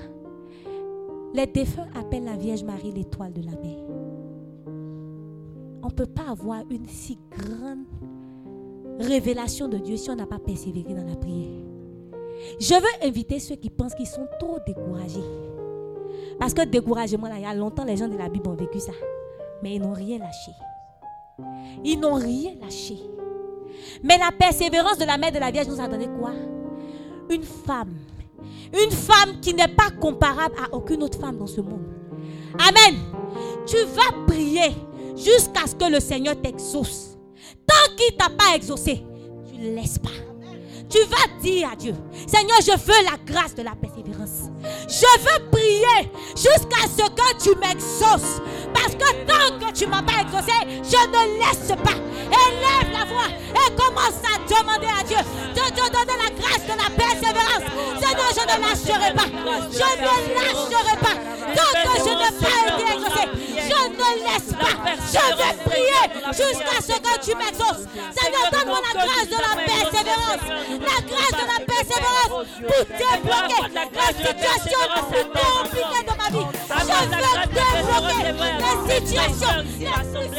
les 1.33 1.47
défunts 1.47 1.87
appellent 1.95 2.25
la 2.25 2.37
Vierge 2.37 2.63
Marie 2.63 2.91
l'étoile 2.91 3.33
de 3.33 3.41
la 3.41 3.51
mer. 3.51 3.79
On 5.83 5.87
ne 5.87 5.93
peut 5.93 6.05
pas 6.05 6.29
avoir 6.29 6.63
une 6.69 6.87
si 6.87 7.17
grande 7.31 7.85
révélation 8.99 9.67
de 9.67 9.77
Dieu 9.77 9.97
si 9.97 10.09
on 10.09 10.15
n'a 10.15 10.27
pas 10.27 10.39
persévéré 10.39 10.93
dans 10.93 11.05
la 11.05 11.15
prière. 11.15 11.61
Je 12.59 12.73
veux 12.73 13.07
inviter 13.07 13.39
ceux 13.39 13.55
qui 13.55 13.69
pensent 13.69 13.95
qu'ils 13.95 14.07
sont 14.07 14.27
trop 14.39 14.57
découragés. 14.65 15.23
Parce 16.39 16.53
que 16.53 16.65
découragement, 16.65 17.27
là, 17.27 17.35
il 17.37 17.43
y 17.43 17.45
a 17.45 17.53
longtemps, 17.53 17.83
les 17.83 17.97
gens 17.97 18.07
de 18.07 18.17
la 18.17 18.29
Bible 18.29 18.47
ont 18.47 18.55
vécu 18.55 18.79
ça. 18.79 18.91
Mais 19.61 19.75
ils 19.75 19.81
n'ont 19.81 19.93
rien 19.93 20.19
lâché. 20.19 20.51
Ils 21.83 21.99
n'ont 21.99 22.15
rien 22.15 22.51
lâché. 22.61 22.97
Mais 24.03 24.17
la 24.17 24.31
persévérance 24.37 24.97
de 24.97 25.05
la 25.05 25.17
mère 25.17 25.31
de 25.31 25.39
la 25.39 25.51
Vierge 25.51 25.67
nous 25.67 25.79
a 25.79 25.87
donné 25.87 26.07
quoi? 26.07 26.31
Une 27.29 27.43
femme. 27.43 27.93
Une 28.73 28.91
femme 28.91 29.39
qui 29.41 29.53
n'est 29.53 29.67
pas 29.67 29.89
comparable 29.99 30.55
à 30.57 30.75
aucune 30.75 31.03
autre 31.03 31.19
femme 31.19 31.37
dans 31.37 31.47
ce 31.47 31.61
monde. 31.61 31.85
Amen. 32.59 32.99
Tu 33.65 33.77
vas 33.77 34.25
prier 34.27 34.75
jusqu'à 35.15 35.67
ce 35.67 35.75
que 35.75 35.91
le 35.91 35.99
Seigneur 35.99 36.39
t'exauce. 36.41 37.17
Tant 37.65 37.95
qu'il 37.95 38.13
ne 38.13 38.17
t'a 38.17 38.29
pas 38.29 38.55
exaucé, 38.55 39.03
tu 39.49 39.57
ne 39.57 39.75
laisses 39.75 39.99
pas. 39.99 40.09
Tu 40.89 40.99
vas 41.05 41.41
dire 41.41 41.69
à 41.71 41.75
Dieu, 41.75 41.95
Seigneur, 42.27 42.57
je 42.61 42.71
veux 42.71 43.03
la 43.03 43.17
grâce 43.25 43.55
de 43.55 43.63
la 43.63 43.71
persévérance. 43.71 44.49
Je 44.87 45.19
veux 45.21 45.49
prier 45.49 46.11
jusqu'à 46.35 46.85
ce 46.87 47.09
que 47.09 47.43
tu 47.43 47.57
m'exauces. 47.59 48.41
Parce 48.73 48.93
que 48.93 49.25
tant 49.25 49.59
que 49.59 49.73
tu 49.73 49.85
ne 49.85 49.91
m'as 49.91 50.03
pas 50.03 50.21
exaucé, 50.21 50.53
je 50.67 51.07
ne 51.07 51.39
laisse 51.39 51.69
pas. 51.83 51.97
Élève 52.29 52.91
la 52.91 53.05
voix 53.05 53.29
et 53.29 53.75
commence 53.75 54.21
à 54.23 54.37
demander 54.47 54.87
à 54.87 55.03
Dieu 55.03 55.17
de 55.53 55.61
te 55.61 55.91
donner 55.91 56.17
la 56.17 56.29
grâce 56.39 56.63
de 56.63 56.75
la 56.77 56.89
persévérance. 56.95 57.65
Seigneur, 57.99 58.29
je 58.33 58.41
ne 58.41 58.55
lâcherai 58.61 59.13
pas. 59.13 59.29
Je 59.71 59.87
ne 59.97 60.05
lâcherai 60.35 60.97
pas. 61.01 61.17
Tant 61.55 61.73
que 61.81 61.99
je 61.99 62.11
n'ai 62.13 62.31
pas 62.39 62.57
été 62.69 62.83
exaucé, 62.93 63.23
je 63.57 63.79
ne 63.89 64.09
laisse 64.23 64.51
pas. 64.53 64.75
Je 65.13 65.23
vais 65.37 65.55
prier 65.69 66.03
jusqu'à 66.27 66.81
ce 66.81 66.95
que 66.99 67.13
tu 67.23 67.35
m'exauces. 67.35 67.85
Seigneur, 68.15 68.45
donne-moi 68.51 68.79
la 68.93 69.05
grâce 69.05 69.29
de 69.29 69.35
la 69.35 69.53
persévérance. 69.63 70.43
La 70.79 70.97
grâce 71.05 71.31
de 71.31 71.45
la 71.47 71.59
persévérance 71.65 72.29
pour 72.29 72.83
débloquer 72.89 73.63
la 73.93 74.07
situation 74.07 74.79
la 74.95 75.01
plus 75.03 75.25
compliquée 75.29 76.03
de 76.03 76.13
ma 76.17 76.27
vie. 76.29 76.47
Je 76.69 76.93
veux 77.87 78.01
débloquer 78.03 78.53
la 78.59 78.73
situation 78.95 79.53
la 79.53 79.99
plus 80.03 80.29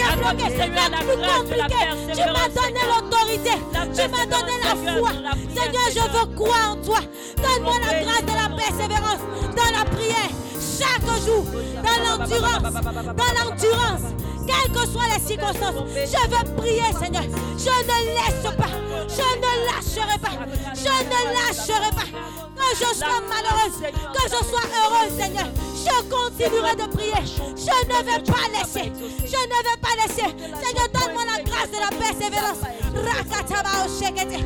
débloquer 0.00 0.48
la 0.90 1.00
plus 1.00 1.18
compliquée. 1.18 1.86
Tu 2.12 2.24
m'as 2.30 2.48
donné 2.48 2.82
l'autorité. 2.86 3.54
Tu 3.72 4.04
m'as 4.08 4.26
donné 4.26 4.54
la 4.62 4.74
foi. 4.76 5.10
Seigneur, 5.54 5.88
je 5.94 6.04
veux 6.18 6.28
croire 6.36 6.66
en 6.70 6.76
toi. 6.76 7.00
Donne-moi 7.36 7.76
la 7.80 7.92
grâce 8.04 8.22
de 8.22 8.34
la 8.34 8.48
persévérance 8.56 9.22
dans 9.56 9.70
la 9.78 9.84
prière 9.84 10.30
chaque 10.80 11.24
jour, 11.26 11.44
dans 11.84 11.98
l'endurance, 12.04 12.62
dans 12.62 13.32
l'endurance, 13.36 14.06
quelles 14.46 14.72
que 14.72 14.86
soient 14.88 15.10
les 15.14 15.20
circonstances. 15.26 15.74
Je 15.94 16.22
veux 16.30 16.56
prier, 16.56 16.90
Seigneur. 16.98 17.24
Je 17.58 17.74
ne 17.84 17.96
laisse 18.16 18.42
pas, 18.56 18.74
je 19.08 19.26
ne 19.36 19.52
lâcherai 19.66 20.18
pas, 20.18 20.36
je 20.74 20.94
ne 21.04 21.20
lâcherai 21.34 21.90
pas. 21.90 22.08
Que 22.56 22.76
je 22.76 22.94
sois 22.94 23.20
malheureuse, 23.28 23.80
que 23.82 24.22
je 24.24 24.40
sois 24.48 24.66
heureuse, 24.78 25.14
Seigneur. 25.18 25.48
Je 25.84 25.96
continuerai 26.08 26.76
de 26.76 26.86
prier. 26.94 27.24
Je 27.56 27.76
ne 27.88 27.98
vais 28.04 28.22
pas 28.24 28.46
laisser, 28.52 28.92
je 29.24 29.40
ne 29.52 29.58
vais 29.66 29.80
pas 29.80 29.94
laisser. 30.00 30.28
Seigneur, 30.62 30.88
donne-moi 30.94 31.24
la 31.24 31.42
grâce 31.42 31.70
de 31.70 31.80
la 31.80 31.90
persévérance. 31.98 32.62
Rakataba 32.94 33.72
o 33.84 33.88
shekete, 33.88 34.38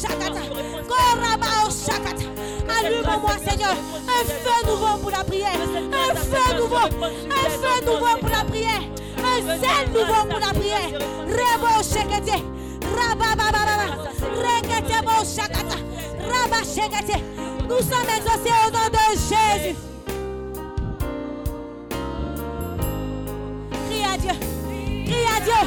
shakata, 0.00 0.42
shakata. 1.70 2.24
Allume-moi, 2.78 3.36
Seigneur, 3.48 3.76
un 4.08 4.24
feu 4.24 4.70
nouveau 4.70 4.98
pour 4.98 5.10
la 5.10 5.24
prière. 5.24 5.60
Un 5.92 6.14
feu 6.14 6.56
nouveau, 6.56 6.76
un 6.76 7.50
feu 7.50 7.84
nouveau 7.84 8.16
pour 8.20 8.28
la 8.28 8.44
prière. 8.44 8.82
Un 9.18 9.40
zèle 9.42 9.88
nouveau 9.88 10.22
pour 10.28 10.40
la 10.40 10.52
prière. 10.52 10.90
Rebo 11.26 11.82
shekete, 11.82 12.42
rababababa, 12.96 13.86
rekete 14.42 15.02
bo 15.02 15.24
shakata, 15.24 15.78
shekete. 16.64 17.18
Nous 17.68 17.78
sommes 17.78 18.10
exaucés 18.16 18.54
au 18.66 18.70
nom 18.70 18.88
de 18.92 19.04
Jésus. 19.14 19.76
Crie 23.88 24.04
à 24.04 24.18
Dieu. 24.18 24.34
Crie 25.06 25.26
à 25.36 25.40
Dieu. 25.40 25.62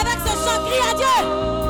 Avec 0.00 0.18
ce 0.24 0.32
chant, 0.32 0.64
crie 0.66 0.90
à 0.90 0.94
Dieu. 0.94 1.63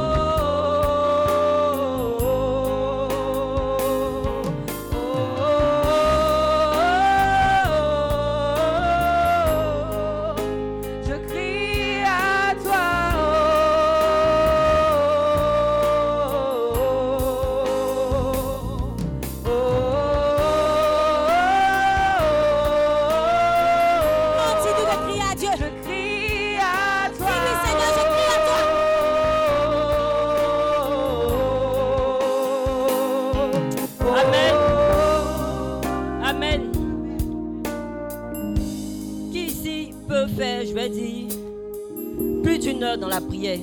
D'une 42.64 42.82
heure 42.82 42.96
dans 42.98 43.08
la 43.08 43.20
prière. 43.20 43.58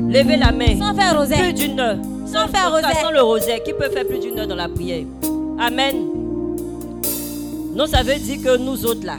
Levez 0.00 0.36
la 0.36 0.52
main. 0.52 0.78
Sans 0.78 0.94
faire 0.94 1.10
Plus 1.12 1.18
rosaire. 1.18 1.54
d'une 1.54 1.80
heure. 1.80 1.96
Sans 2.26 2.46
faire 2.48 2.70
rosaire. 2.72 3.00
Sans 3.02 3.10
le 3.10 3.22
rosaire. 3.22 3.62
Qui 3.62 3.72
peut 3.72 3.88
faire 3.88 4.06
plus 4.06 4.18
d'une 4.18 4.38
heure 4.38 4.46
dans 4.46 4.54
la 4.54 4.68
prière? 4.68 5.04
Amen. 5.58 5.96
Non, 7.74 7.86
ça 7.86 8.02
veut 8.02 8.16
dire 8.16 8.38
que 8.42 8.56
nous 8.58 8.84
autres 8.86 9.04
là, 9.06 9.16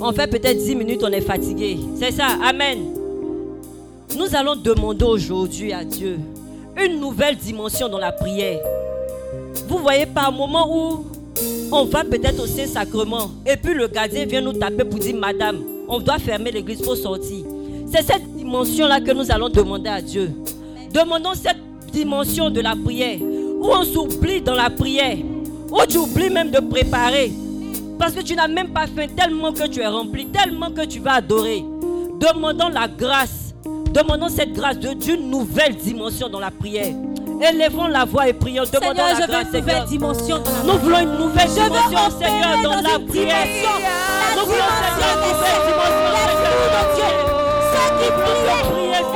on 0.00 0.12
fait 0.12 0.26
peut-être 0.28 0.58
10 0.58 0.74
minutes, 0.76 1.00
on 1.02 1.08
est 1.12 1.20
fatigué. 1.20 1.78
C'est 1.98 2.12
ça. 2.12 2.26
Amen. 2.44 2.78
Nous 4.16 4.34
allons 4.36 4.56
demander 4.56 5.04
aujourd'hui 5.04 5.72
à 5.72 5.84
Dieu 5.84 6.18
une 6.82 7.00
nouvelle 7.00 7.36
dimension 7.36 7.88
dans 7.88 7.98
la 7.98 8.12
prière. 8.12 8.60
Vous 9.68 9.78
voyez, 9.78 10.06
par 10.06 10.30
moment 10.32 10.66
où 10.70 11.04
on 11.72 11.84
va 11.84 12.04
peut-être 12.04 12.42
au 12.42 12.46
Saint-Sacrement 12.46 13.30
et 13.46 13.56
puis 13.56 13.74
le 13.74 13.88
gardien 13.88 14.26
vient 14.26 14.40
nous 14.42 14.52
taper 14.52 14.84
pour 14.84 14.98
dire 14.98 15.16
Madame, 15.16 15.56
on 15.88 15.98
doit 16.00 16.18
fermer 16.18 16.50
l'église, 16.50 16.82
faut 16.84 16.96
sortir. 16.96 17.44
C'est 17.92 18.02
cette 18.02 18.34
dimension-là 18.36 19.00
que 19.00 19.12
nous 19.12 19.30
allons 19.30 19.48
demander 19.48 19.88
à 19.90 20.00
Dieu. 20.02 20.30
Demandons 20.92 21.34
cette 21.34 21.58
dimension 21.92 22.50
de 22.50 22.60
la 22.60 22.74
prière 22.74 23.18
où 23.20 23.66
on 23.72 23.84
s'oublie 23.84 24.40
dans 24.40 24.54
la 24.54 24.70
prière, 24.70 25.16
où 25.70 25.78
tu 25.88 25.98
oublies 25.98 26.30
même 26.30 26.50
de 26.50 26.58
préparer. 26.60 27.30
Parce 27.98 28.12
que 28.12 28.22
tu 28.22 28.34
n'as 28.34 28.48
même 28.48 28.68
pas 28.68 28.86
faim 28.86 29.06
tellement 29.16 29.52
que 29.52 29.66
tu 29.68 29.80
es 29.80 29.86
rempli, 29.86 30.26
tellement 30.26 30.70
que 30.70 30.84
tu 30.84 31.00
vas 31.00 31.14
adorer. 31.14 31.64
Demandons 32.20 32.68
la 32.68 32.88
grâce. 32.88 33.54
Demandons 33.94 34.28
cette 34.28 34.52
grâce 34.52 34.78
de- 34.78 34.92
d'une 34.92 35.30
nouvelle 35.30 35.74
dimension 35.76 36.28
dans 36.28 36.40
la 36.40 36.50
prière. 36.50 36.94
Élevons 37.40 37.86
la 37.88 38.04
voix 38.04 38.28
et 38.28 38.32
prions. 38.32 38.64
Demandons 38.64 39.02
Seigneur, 39.04 39.18
la 39.18 39.26
je 39.26 39.32
veux 39.32 39.40
une 39.40 39.52
nouvelle 39.60 39.84
dimension 39.84 40.38
dans 40.38 40.50
la 40.50 40.72
Nous 40.72 40.78
voulons 40.78 40.98
une 41.00 41.18
nouvelle 41.18 41.48
Je 41.48 41.54
dimension, 41.54 42.18
Seigneur, 42.18 42.56
dans, 42.62 42.70
dans 42.70 42.82
la 42.82 42.98
prière. 43.06 43.46
Nous 44.36 44.44
voulons, 44.44 44.72
Seigneur, 44.86 45.12
une 45.12 45.24
nouvelle 45.28 45.60
dimension 45.66 46.16
Seigneur. 46.96 47.16
Ceux 47.72 47.88
qui 47.98 48.08
priaient 48.16 48.66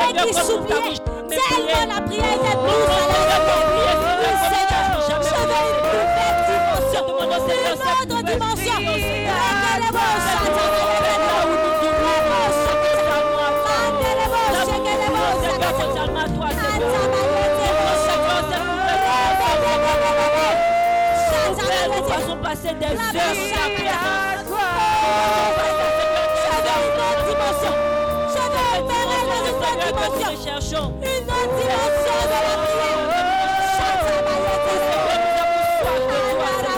et 0.09 0.28
qui 0.28 0.34
suppliaient. 0.34 1.01
Tellement 1.30 1.94
la 1.94 2.01
prière 2.02 2.34
était 2.34 2.56
douce 2.60 2.90
à 2.90 3.09
la 3.10 3.38
je 5.01 5.14
veux 5.14 5.24
jamais 5.24 5.64
une 5.70 5.80
nouvelle 5.86 6.38
dimension. 6.47 7.01
Demandons, 7.09 7.42
Seigneur, 7.48 7.72
Une 7.72 7.78
cette 7.80 8.10
autre 8.10 8.20
nouvelle 8.20 8.38
dimension. 8.38 9.10
Passer 22.74 23.12
des 23.12 23.52
heures 23.52 23.70
dans 23.70 24.55
ta 29.90 30.06
présence. 30.06 30.30
Nous 30.30 30.44
cherchons. 30.44 30.88
Une 31.02 31.28
autre 31.30 31.55
dimension 31.56 32.16
de 32.22 32.38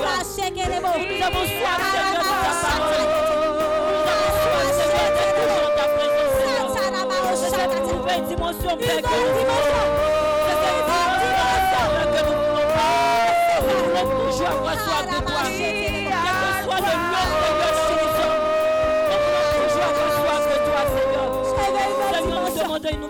la 0.02 0.18
shekelebo. 0.24 0.90
Nous 0.98 1.20
avons 1.22 1.46
soif, 1.46 1.80
de 7.62 7.78
nouvelle 7.92 8.24
dimension, 8.24 8.72
Père, 8.76 8.96
que 8.96 9.02
nous 9.02 9.32
dimension. 9.38 9.84
C'est 10.46 10.56
cette 10.62 10.78
nouvelle 10.88 11.06
dimension 11.22 11.84
que 12.12 12.20
nous 12.24 12.36
voulons 12.42 12.68
pas. 12.74 12.92
Nous 13.62 13.76
voulons 13.84 14.06
toujours 14.30 14.48
avoir 14.48 14.74
soif 14.74 15.01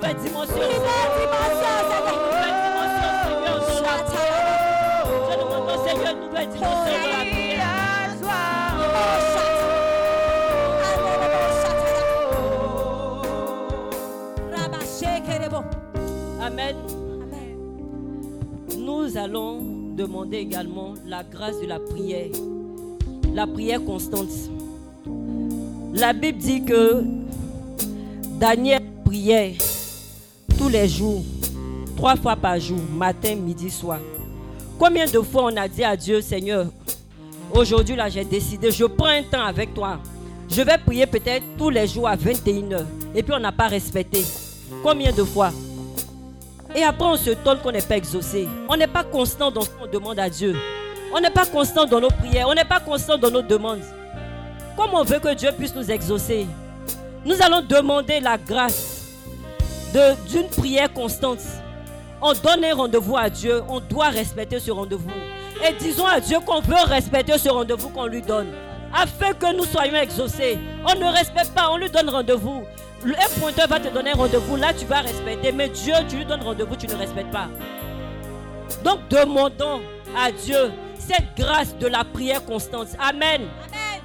nouvelle 0.02 0.16
dimension. 0.16 0.56
Une 0.56 0.62
nouvelle 0.62 1.14
dimension, 1.20 1.78
Seigneur. 3.22 3.58
Je 5.30 5.34
demande 5.38 5.66
au 5.68 5.78
Seigneur 5.86 6.12
une 6.12 6.20
nouvelle 6.26 6.48
dimension 6.48 6.92
dans 6.92 7.08
la 7.08 7.24
prière. 7.30 7.58
Amen. 16.40 16.76
Nous 18.76 19.16
allons 19.16 19.60
demander 19.94 20.38
également 20.38 20.94
la 21.06 21.22
grâce 21.22 21.60
de 21.60 21.66
la 21.66 21.78
prière. 21.78 22.30
La 23.32 23.46
prière 23.46 23.82
constante. 23.84 24.28
La 25.94 26.12
Bible 26.12 26.38
dit 26.38 26.64
que 26.64 27.04
Daniel 28.40 28.82
priait 29.04 29.54
les 30.68 30.89
jours, 30.89 31.22
trois 31.97 32.16
fois 32.16 32.36
par 32.36 32.59
jour, 32.59 32.78
matin, 32.97 33.34
midi, 33.34 33.70
soir. 33.70 33.98
Combien 34.78 35.06
de 35.06 35.20
fois 35.20 35.44
on 35.44 35.56
a 35.56 35.68
dit 35.68 35.84
à 35.84 35.97
Dieu, 35.97 36.20
Seigneur, 36.20 36.66
aujourd'hui 37.55 37.97
là 37.97 38.09
j'ai 38.09 38.24
décidé, 38.24 38.70
je 38.70 38.84
prends 38.84 39.06
un 39.06 39.22
temps 39.22 39.44
avec 39.44 39.74
toi. 39.74 39.98
Je 40.51 40.60
vais 40.60 40.76
prier 40.78 41.06
peut-être 41.06 41.44
tous 41.56 41.70
les 41.70 41.86
jours 41.86 42.09
à 42.09 42.16
21h. 42.16 42.84
Et 43.14 43.22
puis 43.22 43.32
on 43.34 43.39
n'a 43.39 43.52
pas 43.52 43.68
respecté. 43.68 44.24
Combien 44.82 45.12
de 45.12 45.24
fois? 45.24 45.51
Et 46.74 46.82
après 46.82 47.06
on 47.06 47.16
se 47.16 47.30
donne 47.44 47.59
qu'on 47.60 47.72
n'est 47.72 47.80
pas 47.80 47.97
exaucé. 47.97 48.48
On 48.68 48.76
n'est 48.76 48.86
pas 48.86 49.05
constant 49.05 49.51
dans 49.51 49.62
ce 49.62 49.70
qu'on 49.70 49.86
demande 49.86 50.18
à 50.18 50.28
Dieu. 50.28 50.56
On 51.14 51.20
n'est 51.20 51.30
pas 51.30 51.47
constant 51.47 51.84
dans 51.84 52.01
nos 52.01 52.09
prières. 52.09 52.48
On 52.48 52.55
n'est 52.55 52.64
pas 52.64 52.80
constant 52.80 53.16
dans 53.18 53.30
nos 53.30 53.43
demandes. 53.43 53.82
Comment 54.76 55.01
on 55.01 55.05
veut 55.05 55.20
que 55.20 55.34
Dieu 55.34 55.51
puisse 55.56 55.74
nous 55.74 55.90
exaucer 55.90 56.47
Nous 57.24 57.40
allons 57.40 57.60
demander 57.60 58.20
la 58.20 58.36
grâce 58.39 58.91
d'une 60.28 60.48
prière 60.48 60.93
constante. 60.93 61.40
On 62.20 62.32
donne 62.32 62.64
un 62.64 62.74
rendez-vous 62.74 63.16
à 63.16 63.28
Dieu, 63.28 63.62
on 63.69 63.81
doit 63.81 64.09
respecter 64.09 64.59
ce 64.60 64.70
rendez-vous. 64.70 65.10
Et 65.66 65.73
disons 65.74 66.06
à 66.06 66.20
Dieu 66.20 66.39
qu'on 66.40 66.60
veut 66.60 66.85
respecter 66.86 67.36
ce 67.39 67.48
rendez-vous 67.48 67.89
qu'on 67.90 68.06
lui 68.06 68.23
donne. 68.23 68.48
Afin 68.94 69.32
que 69.32 69.56
nous 69.56 69.64
soyons 69.64 69.97
exaucés. 69.97 70.59
On 70.86 70.98
ne 70.98 71.06
respecte 71.12 71.52
pas, 71.55 71.70
on 71.70 71.77
lui 71.77 71.90
donne 71.90 72.10
rendez-vous. 72.10 72.62
Le 73.05 73.40
pointeur 73.40 73.69
va 73.69 73.81
te 73.81 73.89
donner 73.89 74.12
rendez-vous, 74.12 74.56
là 74.56 74.73
tu 74.73 74.86
vas 74.86 75.01
respecter. 75.01 75.52
Mais 75.52 75.69
Dieu, 75.69 75.94
tu 76.09 76.16
lui 76.16 76.24
donnes 76.24 76.43
rendez-vous, 76.43 76.77
tu 76.77 76.86
ne 76.86 76.94
respectes 76.94 77.32
pas. 77.32 77.48
Donc 78.85 79.01
demandons 79.09 79.81
à 80.16 80.31
Dieu 80.31 80.73
cette 80.98 81.36
grâce 81.36 81.77
de 81.78 81.86
la 81.86 82.05
prière 82.05 82.44
constante. 82.44 82.89
Amen. 82.98 83.43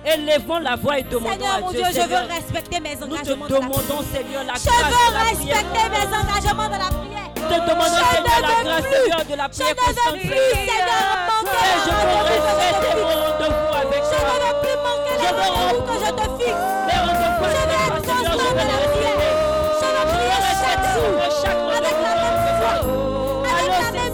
Élevons 0.05 0.59
la 0.59 0.75
voix 0.75 0.99
et 0.99 1.03
demandons 1.03 1.31
Seigneur, 1.31 1.55
à 1.55 1.59
mon 1.59 1.71
Dieu. 1.71 1.81
Dieu, 1.81 1.89
je 1.89 1.99
Seigneur, 2.01 2.21
veux 2.21 2.33
respecter 2.33 2.79
mes 2.79 2.95
nous 2.95 3.07
te 3.07 3.13
engagements. 3.13 3.47
de 3.47 3.53
la 3.53 3.59
prière. 3.59 3.69
demandons, 3.69 4.03
Seigneur, 4.13 4.43
la 4.47 4.53
Je 4.55 4.63
grâce 4.63 4.77
veux 4.77 4.87
de 4.87 4.91
la 4.93 5.23
prière. 5.35 5.57
respecter 5.57 5.83
mes 5.89 6.07
engagements 6.15 6.67
de 6.71 6.79
la 6.79 6.89
prière. 6.97 7.27
Nous 7.35 7.43
te 7.43 7.57
demandons, 7.67 7.97
Je 7.97 8.07
Seigneur, 8.07 8.23
ne 8.23 8.41
la 8.41 8.47
veux 8.47 8.63
grâce, 8.63 8.81
plus. 8.87 8.95
Seigneur, 8.97 9.23
de 9.27 9.35
la 9.37 9.47
Je 9.47 9.57
prière 9.57 9.75
ne 9.75 9.81
veux 9.97 10.15
plus, 10.17 10.47
Seigneur, 10.47 11.11
manquer 11.27 11.57
Et 11.57 11.75
je 11.77 11.91
veux 11.91 12.07
je 12.07 12.31
respecter 12.31 12.87
te 12.87 12.97
mon 12.97 13.07
rendez-vous 13.07 13.73
avec 13.77 14.01
Je 14.07 14.15
toi. 14.15 14.23
ne 14.27 14.35
veux 14.37 14.55
plus 14.63 14.77
manquer 14.87 15.15
Je 15.17 15.27
le 15.27 15.35
veux 15.37 15.49
rendez-vous 15.57 15.83
que 15.87 15.95
je 15.97 16.11
te 16.17 16.25
fixe. 16.37 16.63
Les 16.87 16.99
Je 17.03 17.31
toi, 17.37 17.51
être 17.57 17.89
constant 17.91 18.17
je 18.17 18.27
dans 18.27 18.37
veux 18.37 18.55
la 18.55 18.63
les 18.63 18.87
prière. 18.87 19.19
Je 19.81 19.87
veux 19.91 20.05
prier 20.07 20.39
chaque 20.61 20.85
jour 20.93 21.11
Chaque 21.41 21.61
avec 21.77 21.97
la 21.99 22.13
même 22.21 22.39
foi, 22.57 22.73
avec 23.43 23.75
la 23.75 23.89
même 23.91 24.13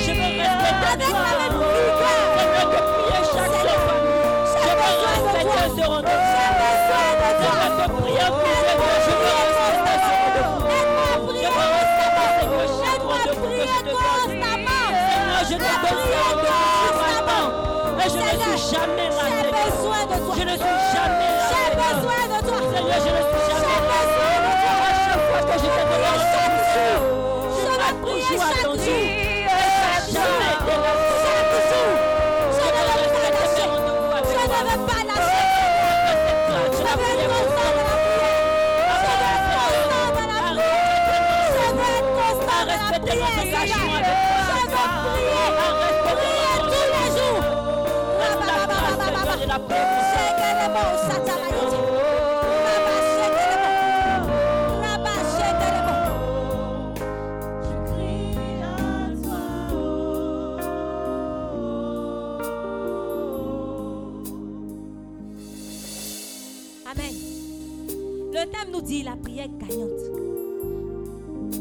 je 0.00 0.12
veux 0.12 0.32
ferveur, 0.40 0.88
avec 0.92 1.12
la 1.12 1.32
même 1.36 1.56
rendez-vous 13.12 13.52
constamment. 13.62 14.62
Et 17.98 18.08
je 18.08 18.16
ne 18.16 18.56
suis 18.56 18.74
jamais 18.74 19.08
là, 19.10 19.24
J'ai 19.38 19.50
besoin 19.52 20.00
de. 20.06 20.14
Je 20.14 20.42
ne 20.42 20.54
suis 20.56 20.78
jamais 20.92 21.30
là, 21.32 21.46
J'ai 21.52 21.72
besoin 21.76 22.22
de 22.26 22.38
je 22.42 22.52
ne 22.52 22.62
suis 22.62 23.44
jamais 23.50 23.78
là. 23.86 23.98
À 24.02 24.90
chaque 25.06 25.46
que 25.46 25.52
je 25.52 25.68
te 25.68 25.82
demande 25.92 26.22
je 26.72 26.86
Je 27.56 27.66
veux 27.68 27.92
prier 28.02 28.34
chaque 28.38 28.64
jour. 28.64 29.21
Nous 68.72 68.80
dit 68.80 69.02
la 69.02 69.16
prière 69.16 69.48
gagnante. 69.58 69.90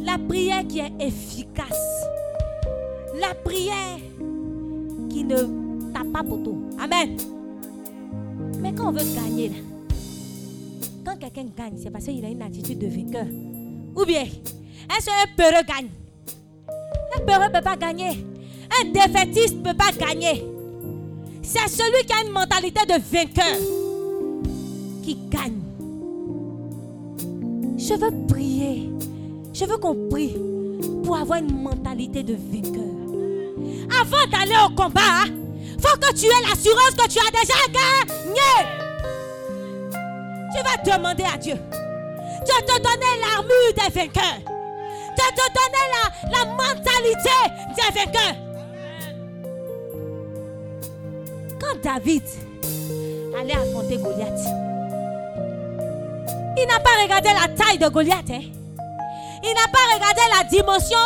La 0.04 0.18
prière 0.18 0.66
qui 0.68 0.80
est 0.80 0.92
efficace. 1.00 2.06
La 3.20 3.34
prière 3.34 4.00
qui 5.10 5.24
ne 5.24 5.36
tape 5.94 6.12
pas 6.14 6.24
pour 6.24 6.42
tout. 6.44 6.64
Amen. 6.80 7.18
Mais 8.60 8.74
quand 8.74 8.90
on 8.90 8.92
veut 8.92 9.16
gagner, 9.16 9.52
quand 11.06 11.18
quelqu'un 11.18 11.46
gagne, 11.58 11.78
c'est 11.82 11.92
parce 11.92 12.06
qu'il 12.06 12.24
a 12.26 12.30
une 12.30 12.42
attitude 12.42 12.80
de 12.80 12.88
vainqueur. 12.88 13.28
Ou 13.96 14.06
bien, 14.06 14.24
est-ce 14.24 15.06
qu'un 15.06 15.36
peureux 15.36 15.64
gagne? 15.68 15.90
Un 17.16 17.22
peureux 17.26 17.48
ne 17.48 17.54
peut 17.54 17.64
pas 17.64 17.76
gagner. 17.76 18.26
Un 18.80 18.92
défaitiste 18.92 19.58
ne 19.58 19.64
peut 19.64 19.78
pas 19.78 19.92
gagner. 19.92 20.46
C'est 21.42 21.68
celui 21.68 22.06
qui 22.06 22.14
a 22.14 22.26
une 22.26 22.32
mentalité 22.32 22.86
de 22.86 22.94
vainqueur 22.94 23.58
qui 25.04 25.18
gagne. 25.30 25.61
Je 27.92 27.98
veux 27.98 28.26
prier. 28.26 28.90
Je 29.54 29.66
veux 29.66 29.78
qu'on 29.78 30.08
prie 30.10 30.38
pour 31.04 31.18
avoir 31.18 31.40
une 31.40 31.62
mentalité 31.62 32.24
de 32.24 32.36
vainqueur. 32.36 32.86
Avant 34.00 34.26
d'aller 34.32 34.56
au 34.66 34.70
combat, 34.70 35.26
il 35.28 35.82
faut 35.82 35.98
que 35.98 36.14
tu 36.14 36.28
aies 36.28 36.48
l'assurance 36.48 36.92
que 36.92 37.10
tu 37.10 37.20
as 37.20 37.32
déjà 37.32 37.60
gagné. 37.68 38.54
Tu 40.56 40.64
vas 40.64 40.98
demander 40.98 41.24
à 41.24 41.38
Dieu 41.38 41.56
de 41.56 42.66
te 42.66 42.78
donner 42.78 43.14
l'armure 43.20 43.74
des 43.76 43.92
vainqueurs. 43.94 44.40
De 45.18 45.28
te 45.36 45.46
donner 45.60 45.86
la, 45.92 46.04
la 46.32 46.46
mentalité 46.46 47.40
des 47.76 47.90
vainqueurs. 48.00 48.38
Quand 51.60 51.76
David 51.84 52.24
allait 53.38 53.54
affronter 53.54 53.98
Goliath, 53.98 54.71
il 56.58 56.68
n'a 56.68 56.80
pas 56.80 57.02
regardé 57.02 57.30
la 57.30 57.48
taille 57.50 57.78
de 57.78 57.88
Goliath. 57.88 58.30
hein. 58.30 58.42
Il 59.44 59.54
n'a 59.54 59.68
pas 59.72 59.96
regardé 59.96 60.22
la 60.38 60.44
dimension 60.50 60.98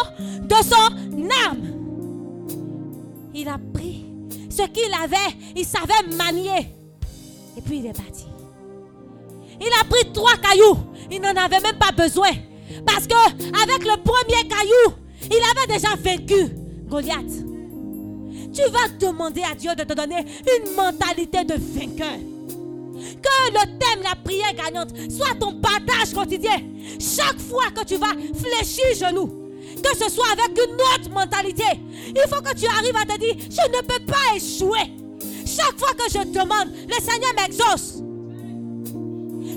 de 0.42 0.56
son 0.64 1.30
arme. 1.46 1.72
Il 3.34 3.48
a 3.48 3.58
pris 3.74 4.06
ce 4.50 4.64
qu'il 4.68 4.92
avait, 4.94 5.36
il 5.56 5.66
savait 5.66 6.16
manier. 6.16 6.70
Et 7.58 7.62
puis 7.62 7.78
il 7.80 7.86
est 7.86 7.94
parti. 7.94 8.26
Il 9.62 9.68
a 9.80 9.84
pris 9.86 10.12
trois 10.14 10.36
cailloux. 10.38 10.78
Il 11.12 11.22
n'en 11.22 11.30
avait 11.30 11.60
même 11.62 11.78
pas 11.78 11.92
besoin. 11.92 12.30
Parce 12.86 13.08
que 13.08 13.14
avec 13.16 13.84
le 13.86 14.02
premier 14.04 14.48
caillou, 14.48 14.96
il 15.24 15.40
avait 15.52 15.74
déjà 15.74 15.90
vaincu 15.96 16.54
Goliath. 16.88 17.44
Tu 18.54 18.62
vas 18.72 18.88
demander 19.00 19.44
à 19.44 19.56
Dieu 19.56 19.74
de 19.76 19.84
te 19.84 19.94
donner 19.94 20.26
une 20.58 20.76
mentalité 20.76 21.44
de 21.44 21.56
vainqueur. 21.56 22.18
Que 22.96 23.52
le 23.52 23.78
thème, 23.80 24.04
la 24.04 24.16
prière 24.16 24.54
gagnante, 24.54 24.90
soit 25.10 25.36
ton 25.40 25.60
partage 25.60 26.14
quotidien. 26.14 26.62
Chaque 27.00 27.40
fois 27.40 27.72
que 27.76 27.86
tu 27.86 27.98
vas 27.98 28.14
fléchir 28.14 29.08
genou, 29.08 29.52
que 29.84 29.98
ce 29.98 30.10
soit 30.10 30.32
avec 30.32 30.58
une 30.58 30.76
autre 30.76 31.10
mentalité, 31.12 31.64
il 32.08 32.24
faut 32.30 32.42
que 32.42 32.56
tu 32.56 32.66
arrives 32.68 32.96
à 32.96 33.06
te 33.06 33.20
dire, 33.20 33.36
je 33.38 33.78
ne 33.78 33.82
peux 33.82 34.06
pas 34.06 34.36
échouer. 34.36 34.92
Chaque 35.46 35.78
fois 35.78 35.94
que 35.98 36.10
je 36.12 36.24
demande, 36.32 36.72
le 36.88 37.04
Seigneur 37.04 37.34
m'exauce. 37.38 38.05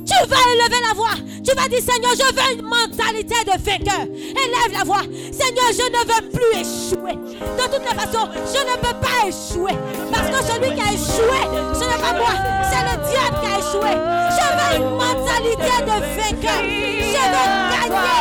Tu 0.09 0.15
vas 0.27 0.37
élever 0.55 0.81
la 0.89 0.95
voix. 0.95 1.17
Tu 1.45 1.55
vas 1.55 1.69
dire, 1.69 1.81
Seigneur, 1.81 2.13
je 2.17 2.35
veux 2.35 2.59
une 2.59 2.63
mentalité 2.63 3.35
de 3.45 3.53
vainqueur. 3.63 4.05
Élève 4.05 4.73
la 4.73 4.85
voix. 4.85 5.03
Seigneur, 5.31 5.69
je 5.73 5.85
ne 5.85 6.01
veux 6.09 6.31
plus 6.31 6.53
échouer. 6.61 7.13
De 7.13 7.65
toutes 7.65 7.85
les 7.85 7.95
façons, 7.95 8.29
je 8.35 8.61
ne 8.65 8.77
peux 8.79 8.97
pas 9.01 9.27
échouer. 9.27 9.77
Parce 10.11 10.29
que 10.31 10.39
celui 10.47 10.75
qui 10.75 10.81
a 10.81 10.93
échoué, 10.93 11.41
ce 11.75 11.81
n'est 11.81 12.03
pas 12.03 12.15
moi, 12.15 12.35
c'est 12.65 12.85
le 12.89 12.95
diable 13.11 13.37
qui 13.41 13.47
a 13.47 13.59
échoué. 13.59 13.93
Je 14.35 14.47
veux 14.57 14.73
une 14.81 14.91
mentalité 14.97 15.75
de 15.83 15.97
vainqueur. 16.17 16.63
Je 16.63 17.23
veux 17.35 17.49
gagner. 17.71 18.19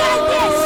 Gagner 0.00 0.59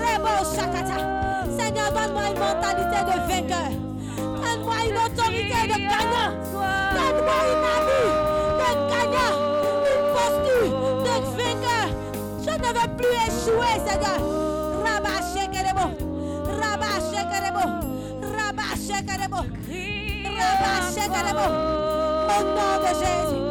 Rebo 0.00 0.32
Shakata. 0.54 0.96
Seigneur, 1.56 1.92
donne-moi 1.92 2.22
une 2.30 2.38
mentalité 2.38 2.98
de 3.04 3.16
vainqueur. 3.28 3.93
Seigneur. 13.94 14.18
Rabba 14.84 15.14
Shekerebo. 18.90 19.44
Rabba 20.40 20.86
Shekerebo. 20.94 21.46
Au 22.28 22.40
nom 22.54 22.74
de 22.82 22.90
Jésus. 23.00 23.44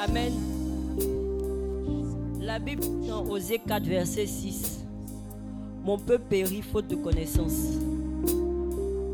Amen. 0.00 0.32
La 2.40 2.58
Bible 2.58 2.82
dans 3.06 3.24
Osée 3.26 3.60
4, 3.64 3.84
verset 3.84 4.26
6. 4.26 4.84
Mon 5.84 5.98
peuple 5.98 6.24
périt 6.28 6.62
faute 6.62 6.88
de 6.88 6.96
connaissance. 6.96 7.91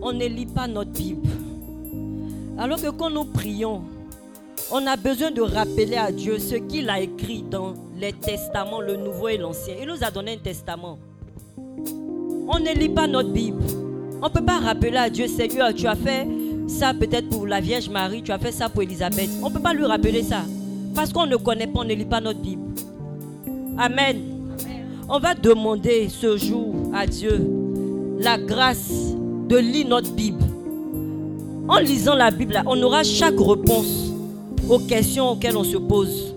On 0.03 0.13
ne 0.13 0.27
lit 0.27 0.47
pas 0.47 0.67
notre 0.67 0.91
Bible. 0.91 1.29
Alors 2.59 2.81
que 2.81 2.91
quand 2.91 3.11
nous 3.11 3.25
prions, 3.25 3.83
on 4.71 4.87
a 4.87 4.97
besoin 4.97 5.31
de 5.31 5.41
rappeler 5.41 5.97
à 5.97 6.13
Dieu 6.13 6.39
ce 6.39 6.57
qu'il 6.57 6.91
a 6.91 7.01
écrit 7.01 7.43
dans 7.43 7.75
les 7.97 8.13
testaments, 8.13 8.81
le 8.81 8.97
Nouveau 8.97 9.29
et 9.29 9.39
l'Ancien. 9.39 9.75
Il 9.81 9.89
nous 9.89 10.05
a 10.05 10.11
donné 10.11 10.35
un 10.35 10.39
testament. 10.39 10.99
On 11.57 12.59
ne 12.59 12.79
lit 12.79 12.89
pas 12.89 13.07
notre 13.07 13.31
Bible. 13.31 13.63
On 14.21 14.27
ne 14.27 14.33
peut 14.33 14.45
pas 14.45 14.59
rappeler 14.59 14.97
à 14.97 15.09
Dieu, 15.09 15.27
Seigneur, 15.27 15.73
tu 15.75 15.87
as 15.87 15.95
fait 15.95 16.27
ça 16.67 16.93
peut-être 16.93 17.29
pour 17.31 17.47
la 17.47 17.61
Vierge 17.61 17.89
Marie, 17.89 18.23
tu 18.23 18.31
as 18.31 18.39
fait 18.39 18.53
ça 18.53 18.69
pour 18.69 18.83
Élisabeth. 18.83 19.31
On 19.43 19.49
ne 19.49 19.55
peut 19.55 19.61
pas 19.61 19.73
lui 19.73 19.85
rappeler 19.85 20.23
ça. 20.23 20.43
Parce 20.95 21.13
qu'on 21.13 21.27
ne 21.27 21.37
connaît 21.37 21.67
pas, 21.67 21.81
on 21.81 21.85
ne 21.85 21.95
lit 21.95 22.05
pas 22.05 22.21
notre 22.21 22.41
Bible. 22.41 22.63
Amen. 23.79 24.17
On 25.09 25.19
va 25.19 25.35
demander 25.35 26.09
ce 26.09 26.37
jour 26.37 26.75
à 26.93 27.07
Dieu 27.07 27.49
la 28.19 28.37
grâce 28.37 29.15
de 29.49 29.57
lire 29.57 29.89
notre 29.89 30.13
Bible. 30.13 30.45
En 31.69 31.79
lisant 31.79 32.15
la 32.15 32.31
Bible, 32.31 32.63
on 32.67 32.81
aura 32.83 33.03
chaque 33.03 33.39
réponse 33.39 34.13
aux 34.69 34.79
questions 34.79 35.31
auxquelles 35.31 35.57
on 35.57 35.65
se 35.65 35.77
pose. 35.77 36.35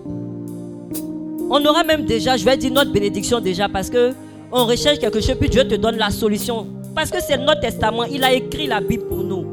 On 1.50 1.66
aura 1.66 1.84
même 1.84 2.06
déjà, 2.06 2.38
je 2.38 2.46
vais 2.46 2.56
dire 2.56 2.72
notre 2.72 2.92
bénédiction 2.92 3.40
déjà, 3.40 3.68
parce 3.68 3.90
que 3.90 4.14
on 4.52 4.66
recherche 4.66 5.00
quelque 5.00 5.22
chose, 5.22 5.36
puis 5.40 5.50
Dieu 5.50 5.66
te 5.66 5.76
donne 5.76 5.98
la 5.98 6.10
solution. 6.10 6.68
Parce 6.94 7.10
que 7.10 7.22
c'est 7.22 7.38
notre 7.38 7.62
testament. 7.62 8.04
Il 8.04 8.24
a 8.24 8.34
écrit 8.34 8.68
la 8.68 8.82
Bible 8.82 9.04
pour 9.06 9.20
nous. 9.20 9.46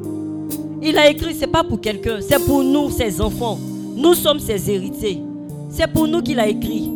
Il 0.82 0.98
a 0.98 1.08
écrit, 1.08 1.34
c'est 1.34 1.46
pas 1.46 1.62
pour 1.62 1.80
quelqu'un, 1.80 2.18
c'est 2.20 2.44
pour 2.44 2.62
nous, 2.62 2.90
ses 2.90 3.20
enfants. 3.20 3.58
Nous 3.96 4.14
sommes 4.14 4.38
ses 4.38 4.70
héritiers. 4.70 5.22
C'est 5.70 5.86
pour 5.92 6.08
nous 6.08 6.22
qu'il 6.22 6.38
a 6.40 6.48
écrit. 6.48 6.90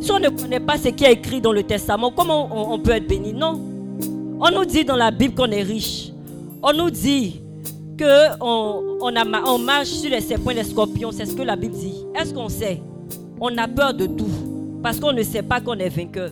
Si 0.00 0.12
on 0.12 0.18
ne 0.18 0.28
connaît 0.28 0.60
pas 0.60 0.76
ce 0.78 0.88
qui 0.88 1.04
est 1.04 1.12
écrit 1.12 1.40
dans 1.40 1.52
le 1.52 1.62
testament, 1.62 2.12
comment 2.14 2.72
on 2.72 2.78
peut 2.78 2.92
être 2.92 3.08
béni? 3.08 3.32
Non. 3.32 3.60
On 4.40 4.50
nous 4.52 4.64
dit 4.64 4.84
dans 4.84 4.96
la 4.96 5.10
Bible 5.10 5.34
qu'on 5.34 5.50
est 5.50 5.62
riche. 5.62 6.07
On 6.62 6.72
nous 6.72 6.90
dit 6.90 7.40
que 7.96 8.36
on, 8.40 8.98
on, 9.00 9.16
a, 9.16 9.24
on 9.46 9.58
marche 9.58 9.88
sur 9.88 10.10
les 10.10 10.20
serpents 10.20 10.50
et 10.50 10.54
les 10.54 10.64
scorpions. 10.64 11.10
C'est 11.12 11.26
ce 11.26 11.34
que 11.34 11.42
la 11.42 11.56
Bible 11.56 11.74
dit. 11.74 11.94
Est-ce 12.14 12.34
qu'on 12.34 12.48
sait? 12.48 12.80
On 13.40 13.56
a 13.58 13.68
peur 13.68 13.94
de 13.94 14.06
tout. 14.06 14.28
Parce 14.82 14.98
qu'on 15.00 15.12
ne 15.12 15.22
sait 15.22 15.42
pas 15.42 15.60
qu'on 15.60 15.74
est 15.74 15.88
vainqueur. 15.88 16.30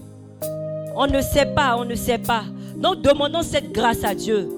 On 0.96 1.06
ne 1.06 1.20
sait 1.20 1.46
pas, 1.46 1.76
on 1.78 1.84
ne 1.84 1.94
sait 1.94 2.18
pas. 2.18 2.44
Donc 2.76 3.02
demandons 3.02 3.42
cette 3.42 3.72
grâce 3.72 4.04
à 4.04 4.14
Dieu. 4.14 4.48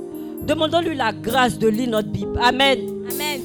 Demandons-lui 0.47 0.95
la 0.95 1.13
grâce 1.13 1.59
de 1.59 1.69
lire 1.69 1.91
notre 1.91 2.09
Bible. 2.09 2.39
Amen. 2.43 2.79
Amen. 3.11 3.41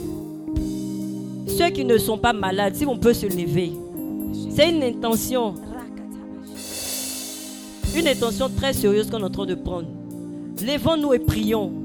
ceux 1.48 1.70
qui 1.70 1.86
ne 1.86 1.98
sont 1.98 2.18
pas 2.18 2.34
malades, 2.34 2.76
si 2.76 2.86
on 2.86 2.98
peut 2.98 3.14
se 3.14 3.26
lever. 3.26 3.74
C'est 4.50 4.70
une 4.70 4.84
intention, 4.84 5.56
une 7.96 8.08
intention 8.08 8.50
très 8.50 8.74
sérieuse 8.74 9.10
qu'on 9.10 9.20
est 9.20 9.24
en 9.24 9.30
train 9.30 9.46
de 9.46 9.56
prendre. 9.56 9.88
Levons-nous 10.62 11.14
et 11.14 11.20
prions. 11.20 11.83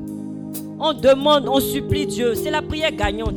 On 0.80 0.92
demande, 0.92 1.48
on 1.48 1.60
supplie 1.60 2.06
Dieu. 2.06 2.34
C'est 2.34 2.50
la 2.50 2.62
prière 2.62 2.92
gagnante. 2.92 3.36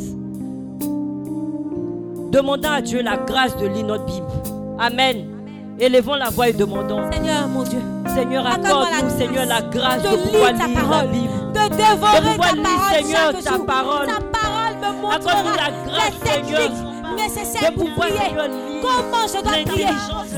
Demandons 2.31 2.69
à 2.69 2.81
Dieu 2.81 3.01
la 3.01 3.17
grâce 3.17 3.57
de 3.57 3.67
lire 3.67 3.85
notre 3.85 4.05
Bible. 4.05 4.25
Amen. 4.79 5.27
Élevons 5.79 6.15
la 6.15 6.29
voix 6.29 6.49
et 6.49 6.53
demandons. 6.53 7.11
Seigneur, 7.11 7.47
mon 7.47 7.63
Dieu, 7.63 7.79
Seigneur, 8.15 8.45
accorde-nous, 8.45 9.09
Seigneur, 9.17 9.45
la 9.47 9.61
grâce 9.63 10.03
de 10.03 10.09
de 10.09 10.15
pouvoir 10.17 10.51
lire 10.51 10.59
ta 10.59 10.67
la 10.67 10.73
parole. 10.81 11.07
Bible. 11.09 11.29
de 11.53 11.75
dévorer 11.75 12.19
De 12.21 12.29
pouvoir 12.29 12.49
ta 12.49 12.55
lire, 12.55 12.63
parole 12.63 12.95
Seigneur, 12.95 13.33
ta 13.43 13.55
jour. 13.55 13.65
parole. 13.65 14.07
Ta 14.07 14.39
parole 14.39 14.75
me 14.79 14.85
Accorde-nous 14.85 15.01
montrera 15.01 15.55
la 15.57 15.71
grâce, 15.89 16.13
les 16.23 16.29
Seigneur, 16.31 16.69
nécessaires 17.17 17.71
de 17.71 17.75
pouvoir, 17.75 18.07
prier. 18.07 18.19
Seigneur, 18.19 18.47
lire 18.47 18.70
Comment 18.81 19.27
je 19.27 19.41
dois 19.41 19.51
prier? 19.65 19.87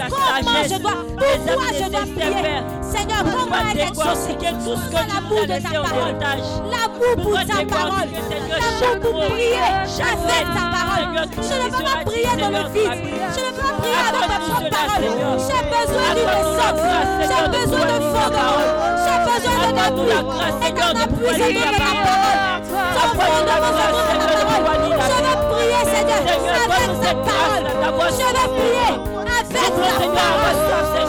Comment 0.09 0.63
je 0.63 0.77
dois 0.79 0.91
Pourquoi 1.17 1.67
je 1.73 1.89
dois 1.89 2.01
prier? 2.01 2.61
Seigneur, 2.81 3.23
Pour 3.23 3.45
comment 3.45 3.71
être 3.71 3.87
exaucé 3.87 4.37
tu 4.37 4.45
l'amour 4.45 5.43
de 5.43 5.57
ta 5.61 5.69
parole. 5.81 6.15
L'amour 6.69 7.13
pour 7.15 7.23
Pourquoi 7.23 7.45
ta 7.45 7.65
parole. 7.65 8.09
L'amour 8.49 8.95
pour 9.01 9.13
prier 9.31 9.57
avec 9.57 10.47
ta 10.53 10.65
parole. 10.69 11.07
Je 11.35 11.55
ne 11.55 11.67
peux 11.71 11.83
pas 11.83 11.99
prier 12.05 12.33
dans 12.37 12.49
le 12.49 12.63
vide. 12.69 12.93
Je 12.93 13.39
ne 13.39 13.49
peux 13.51 13.61
pas 13.61 13.73
prier 13.79 14.01
avec 14.09 14.25
ma 14.27 14.37
propre 14.39 14.69
parole. 14.69 15.05
J'ai 15.39 15.63
besoin 15.73 16.09
d'une 16.13 16.33
essence. 16.39 16.83
J'ai 17.19 17.27
de 17.27 17.49
besoin 17.57 17.85
de 17.85 17.97
fondement. 18.13 18.59
J'ai 19.03 19.17
besoin 19.31 19.63
Accorde-nous 19.63 20.11
appui. 20.11 20.45
Et 20.67 20.71
de 20.71 20.81
appui, 21.01 21.53
lire 21.53 21.65
de 21.65 21.73
ta 21.73 21.83
parole. 21.83 22.63
Ton 22.63 23.09
Accorde-nous 23.13 23.45
la 23.45 23.55
fondement, 23.55 23.71
grâce, 23.73 23.99
Seigneur, 24.03 24.27
de 24.27 24.27
Seigneur, 24.27 24.27
de 24.27 24.33
ta 24.33 24.45
parole. 24.45 24.81
Je 24.83 25.21
prier, 25.23 25.52
Seigneur, 25.93 26.55
avec 26.65 27.01
ta 27.01 27.13
parole. 27.13 27.65
Je 28.09 28.25
vais 28.33 28.47
prier 28.57 28.93
avec 29.15 29.49
ta 29.49 30.07
parole. 30.07 31.02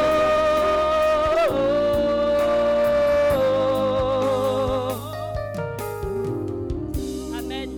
Amen. 7.38 7.70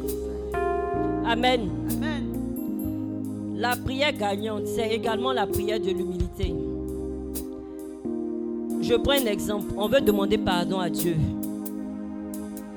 Amen. 1.25 1.69
Amen. 1.91 2.23
La 3.57 3.75
prière 3.75 4.13
gagnante, 4.13 4.67
c'est 4.67 4.89
également 4.89 5.33
la 5.33 5.47
prière 5.47 5.79
de 5.79 5.89
l'humilité. 5.89 6.53
Je 8.81 8.95
prends 8.95 9.13
un 9.13 9.25
exemple. 9.25 9.73
On 9.77 9.87
veut 9.87 10.01
demander 10.01 10.37
pardon 10.37 10.79
à 10.79 10.89
Dieu. 10.89 11.17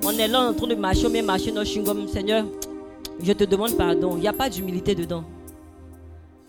On 0.05 0.11
est 0.11 0.29
là 0.29 0.49
en 0.49 0.53
train 0.55 0.69
de 0.69 0.75
marcher, 0.75 1.09
mais 1.09 1.23
marcher 1.23 1.51
dans 1.51 1.61
le 1.61 1.67
chewing-gum. 1.67 2.07
Seigneur, 2.09 2.45
je 3.21 3.33
te 3.33 3.45
demande 3.45 3.77
pardon. 3.77 4.13
Il 4.17 4.21
n'y 4.21 4.29
a 4.29 4.33
pas 4.33 4.49
d'humilité 4.49 4.95
dedans. 4.95 5.25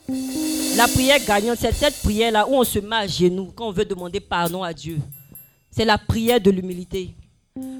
La 0.10 0.88
prière 0.88 1.20
gagnante, 1.26 1.58
c'est 1.60 1.74
cette 1.74 2.02
prière-là 2.02 2.48
où 2.48 2.54
on 2.54 2.64
se 2.64 2.80
met 2.80 2.96
à 2.96 3.08
genoux 3.08 3.52
quand 3.54 3.68
on 3.68 3.72
veut 3.72 3.84
demander 3.84 4.20
pardon 4.20 4.64
à 4.64 4.74
Dieu. 4.74 5.00
C'est 5.70 5.86
la 5.86 5.98
prière 5.98 6.40
de 6.40 6.50
l'humilité. 6.50 7.14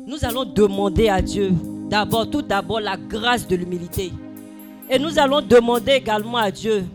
Nous 0.06 0.18
allons 0.24 0.44
demander 0.44 1.08
à 1.08 1.22
Dieu 1.22 1.52
d'abord, 1.90 2.30
tout 2.30 2.42
d'abord, 2.42 2.80
la 2.80 2.98
grâce 2.98 3.48
de 3.48 3.56
l'humilité. 3.56 4.12
Et 4.90 5.00
nous 5.00 5.18
allons 5.20 5.42
demander 5.42 5.94
également 5.94 6.38
à 6.38 6.52
Dieu 6.52 6.86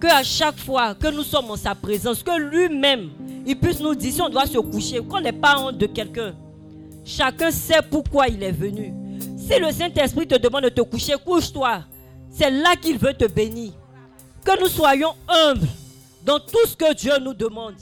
que 0.00 0.06
à 0.08 0.22
chaque 0.24 0.58
fois 0.58 0.94
que 0.94 1.08
nous 1.08 1.22
sommes 1.22 1.50
en 1.50 1.56
sa 1.56 1.74
présence, 1.74 2.22
que 2.22 2.40
lui-même, 2.40 3.10
il 3.46 3.56
puisse 3.56 3.80
nous 3.80 3.94
dire 3.94 4.12
si 4.12 4.22
on 4.22 4.28
doit 4.28 4.46
se 4.46 4.58
coucher, 4.58 5.00
qu'on 5.00 5.20
n'est 5.20 5.32
pas 5.32 5.60
honte 5.60 5.78
de 5.78 5.86
quelqu'un. 5.86 6.34
Chacun 7.04 7.50
sait 7.50 7.82
pourquoi 7.88 8.28
il 8.28 8.42
est 8.42 8.52
venu. 8.52 8.92
Si 9.36 9.58
le 9.58 9.70
Saint-Esprit 9.70 10.26
te 10.26 10.38
demande 10.38 10.64
de 10.64 10.68
te 10.70 10.80
coucher, 10.82 11.14
couche-toi. 11.24 11.84
C'est 12.30 12.50
là 12.50 12.74
qu'il 12.74 12.98
veut 12.98 13.14
te 13.14 13.26
bénir. 13.26 13.72
Que 14.44 14.60
nous 14.60 14.68
soyons 14.68 15.14
humbles 15.28 15.68
dans 16.24 16.40
tout 16.40 16.66
ce 16.66 16.76
que 16.76 16.92
Dieu 16.94 17.12
nous 17.20 17.34
demande. 17.34 17.74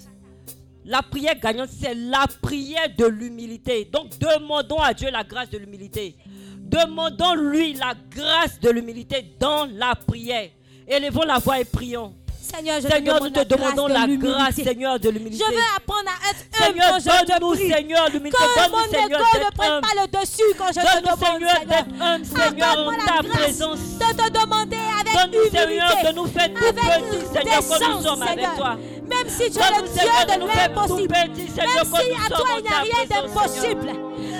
La 0.84 1.02
prière 1.02 1.38
gagnante, 1.38 1.68
c'est 1.70 1.94
la 1.94 2.26
prière 2.42 2.88
de 2.96 3.06
l'humilité. 3.06 3.84
Donc 3.90 4.18
demandons 4.18 4.78
à 4.80 4.92
Dieu 4.94 5.10
la 5.10 5.24
grâce 5.24 5.50
de 5.50 5.58
l'humilité. 5.58 6.16
Demandons-lui 6.58 7.74
la 7.74 7.94
grâce 8.10 8.58
de 8.60 8.70
l'humilité 8.70 9.34
dans 9.38 9.66
la 9.66 9.94
prière. 9.94 10.50
Élevons 10.86 11.22
la 11.24 11.38
voix 11.38 11.60
et 11.60 11.64
prions. 11.64 12.14
Seigneur, 12.40 12.80
je 12.80 12.88
Seigneur, 12.88 13.18
te 13.18 13.24
nous 13.24 13.30
te 13.30 13.44
demandons 13.44 13.86
de 13.88 13.92
la 13.92 14.06
grâce, 14.16 14.54
Seigneur, 14.56 14.98
de 14.98 15.08
l'humilité. 15.08 15.44
Je 15.46 15.52
veux 15.54 15.60
apprendre 15.76 16.08
à 16.08 16.30
être 16.30 16.68
humble 16.68 16.80
Seigneur, 16.80 16.90
quand 16.90 16.98
je 16.98 17.04
te 17.04 17.26
donne-nous, 17.30 17.54
prie. 17.54 17.68
Seigneur, 17.70 18.08
l'humilité. 18.08 18.36
Que 18.38 18.70
mon 18.70 18.78
Seigneur, 18.90 19.20
ego 19.20 19.38
ne 19.38 19.56
prenne 19.56 19.80
pas 19.80 19.94
le 20.02 20.20
dessus 20.20 20.42
quand 20.58 20.66
je 20.68 20.72
te 20.74 20.80
Donne-nous, 20.80 21.02
demande, 21.02 21.18
Seigneur, 21.20 21.56
Seigneur. 21.58 21.84
d'être 21.84 22.02
humble, 22.02 22.26
Seigneur, 22.26 22.78
en 22.78 22.90
ta 22.90 23.22
grâce 23.22 23.26
présence. 23.40 23.78
de 23.98 24.16
te 24.16 24.40
demander 24.40 24.76
avec 24.76 24.99
Donne-nous, 25.12 25.46
Seigneur, 25.50 25.92
de 26.04 26.12
nous 26.14 26.26
faire 26.26 26.50
tout 26.54 26.72
petits, 26.72 27.26
Seigneur, 27.32 27.62
comme 27.68 27.84
nous 27.94 28.02
sommes 28.02 28.22
avec 28.22 28.54
toi. 28.56 28.72
Même 29.08 29.28
si 29.28 29.50
tu 29.50 29.58
es 29.58 29.70
le 29.76 29.82
Dieu 29.88 30.08
de 30.28 30.36
l'impossible. 30.46 31.14
Même 31.14 31.34
si 31.36 31.60
à 31.60 32.28
toi 32.28 32.48
il 32.56 32.62
n'y 32.62 32.68
a 32.68 32.80
rien 32.80 33.02
d'impossible. 33.08 33.90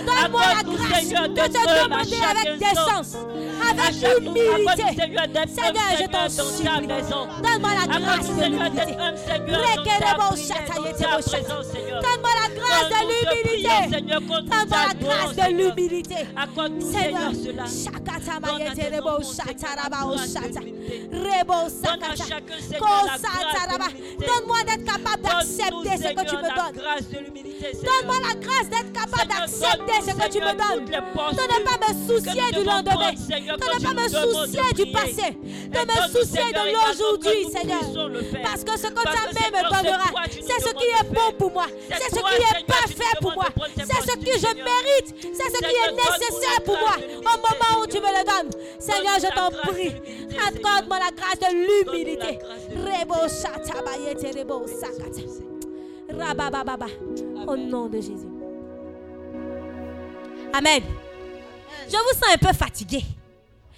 Donne-moi 0.07 0.43
la 0.47 0.63
grâce 0.63 1.09
de 1.09 1.15
te 1.15 1.59
demander 1.85 2.21
avec 2.31 2.49
décence, 2.59 3.13
avec 3.71 3.93
humilité. 4.19 4.89
Seigneur, 4.97 5.91
je 5.99 6.07
t'en 6.07 6.29
supplie. 6.29 6.87
Donne-moi 7.43 7.71
la 7.75 7.87
grâce 7.99 8.29
de 8.29 8.45
l'humilité. 8.45 8.87
Donne-moi 9.27 9.71
la 9.71 9.85
grâce 9.91 10.25
de 10.27 10.33
l'humilité. 10.33 10.95
Donne-moi 14.31 14.79
la 14.79 14.95
grâce 14.95 15.35
de 15.37 15.47
l'humilité. 15.53 16.21
Seigneur, 16.91 17.31
Donne-moi 24.19 24.63
d'être 24.67 24.85
capable 24.85 25.23
d'accepter 25.23 25.97
ce 25.97 26.09
que 26.15 26.25
tu 26.29 26.37
me 26.37 26.51
donnes. 26.57 26.77
Donne-moi 27.61 28.17
la 28.23 28.35
grâce 28.35 28.69
d'être 28.69 28.93
capable 28.93 29.29
d'accepter 29.29 29.99
ce 30.03 30.13
que 30.15 30.29
tu 30.31 30.41
me 30.41 30.53
donnes. 30.53 30.85
De 30.85 30.93
ne 30.93 31.61
pas 31.65 31.79
me 31.89 31.93
soucier 32.07 32.47
du 32.53 32.65
lendemain. 32.65 33.13
De 33.13 33.17
ne 33.47 33.83
pas 33.83 33.95
me 33.95 34.09
soucier 34.09 34.73
du 34.75 34.87
passé. 34.93 35.29
De 35.41 35.81
me 35.81 36.09
soucier 36.09 36.53
de 36.53 36.63
l'aujourd'hui, 36.73 37.41
Seigneur. 37.51 37.85
Parce 38.43 38.65
que 38.65 38.79
ce 38.79 38.89
que 38.89 39.03
ta 39.03 39.11
main 39.11 39.51
me 39.53 39.63
donnera, 39.71 40.11
c'est 40.31 40.61
ce 40.61 40.73
qui 40.75 40.85
est 40.85 41.09
bon 41.13 41.33
pour 41.39 41.51
moi. 41.53 41.67
C'est 41.89 42.11
ce 42.17 42.21
qui 42.21 42.43
est 42.43 42.65
parfait 42.67 43.17
pour 43.21 43.33
moi. 43.35 43.49
C'est 43.77 43.85
ce 43.85 44.17
que 44.17 44.39
je 44.39 44.55
mérite. 44.55 45.09
C'est 45.35 45.51
ce 45.51 45.59
qui 45.59 45.77
est 45.77 45.93
nécessaire 45.93 46.61
pour 46.65 46.79
moi. 46.79 46.97
Au 46.99 47.37
moment 47.37 47.83
où 47.83 47.87
tu 47.87 47.99
me 48.01 48.09
le 48.09 48.25
donnes. 48.25 48.51
Seigneur, 48.79 49.19
je 49.21 49.29
t'en 49.35 49.51
prie. 49.71 49.95
Accorde-moi 50.51 50.99
la 50.99 51.11
grâce 51.11 51.39
de 51.39 51.93
l'humilité. 51.95 52.39
Rabababa. 56.19 56.87
Au 57.47 57.57
nom 57.57 57.87
de 57.89 58.01
Jésus. 58.01 58.29
Amen. 60.53 60.83
Je 61.87 61.97
vous 61.97 62.19
sens 62.19 62.35
un 62.35 62.39
peu 62.39 62.53
fatigué. 62.53 63.03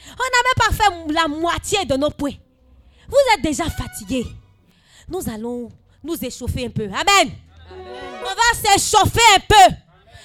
On 0.06 0.12
n'a 0.12 0.42
même 0.44 0.56
pas 0.56 0.72
fait 0.74 1.12
la 1.12 1.28
moitié 1.28 1.84
de 1.84 1.94
nos 1.96 2.10
points. 2.10 2.34
Vous 3.08 3.16
êtes 3.34 3.42
déjà 3.42 3.64
fatigué. 3.64 4.26
Nous 5.08 5.28
allons 5.28 5.70
nous 6.02 6.24
échauffer 6.24 6.66
un 6.66 6.70
peu. 6.70 6.84
Amen. 6.84 7.32
On 7.70 8.24
va 8.24 8.76
s'échauffer 8.78 9.20
un 9.36 9.40
peu 9.40 9.74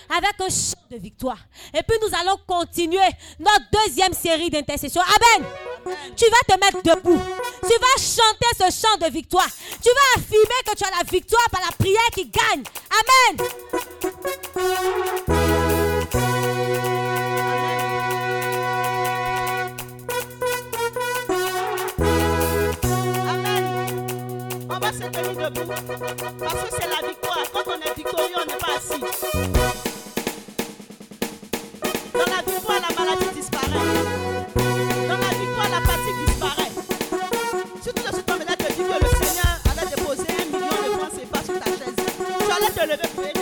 avec 0.10 0.40
un 0.40 0.50
chant 0.50 0.88
de 0.90 0.98
victoire. 0.98 1.40
Et 1.74 1.84
puis 1.84 1.98
nous 2.02 2.18
allons 2.20 2.38
continuer 2.48 3.10
notre 3.40 3.66
deuxième 3.72 4.14
série 4.14 4.50
d'intercession. 4.50 5.02
Amen. 5.02 5.48
Tu 6.16 6.26
vas 6.26 6.56
te 6.56 6.60
mettre 6.60 6.82
debout. 6.84 7.22
Tu 7.62 7.74
vas 7.80 7.98
chanter 7.98 8.48
ce 8.58 8.66
chant 8.82 8.98
de 9.06 9.12
victoire. 9.12 9.50
Tu 9.82 9.90
vas 9.90 10.22
affirmer 10.22 10.62
que 10.66 10.76
tu 10.76 10.84
as 10.84 10.92
la 10.98 11.04
victoire 11.10 11.50
par 11.52 11.62
la 11.62 11.72
prière 11.78 12.10
qui 12.14 12.26
gagne. 12.26 12.64
Amen. 12.92 13.38
Amen. 23.30 24.68
On 24.70 24.80
va 24.80 24.92
se 24.92 24.98
tenir 24.98 25.50
debout. 25.50 25.74
Parce 26.40 26.54
que 26.54 26.70
c'est 26.80 26.90
la 26.90 27.08
victoire. 27.08 27.44
Quand 27.54 27.64
on 27.68 27.80
est 27.80 27.96
victorieux, 27.96 28.36
on 28.36 28.46
n'est 28.46 28.58
pas 28.58 28.78
assis. 28.78 29.02
victoire, 32.52 32.82
la 32.82 32.96
maladie 32.96 33.30
disparaît. 33.36 34.27
Allais 42.80 42.98
te 42.98 43.08
lever 43.08 43.37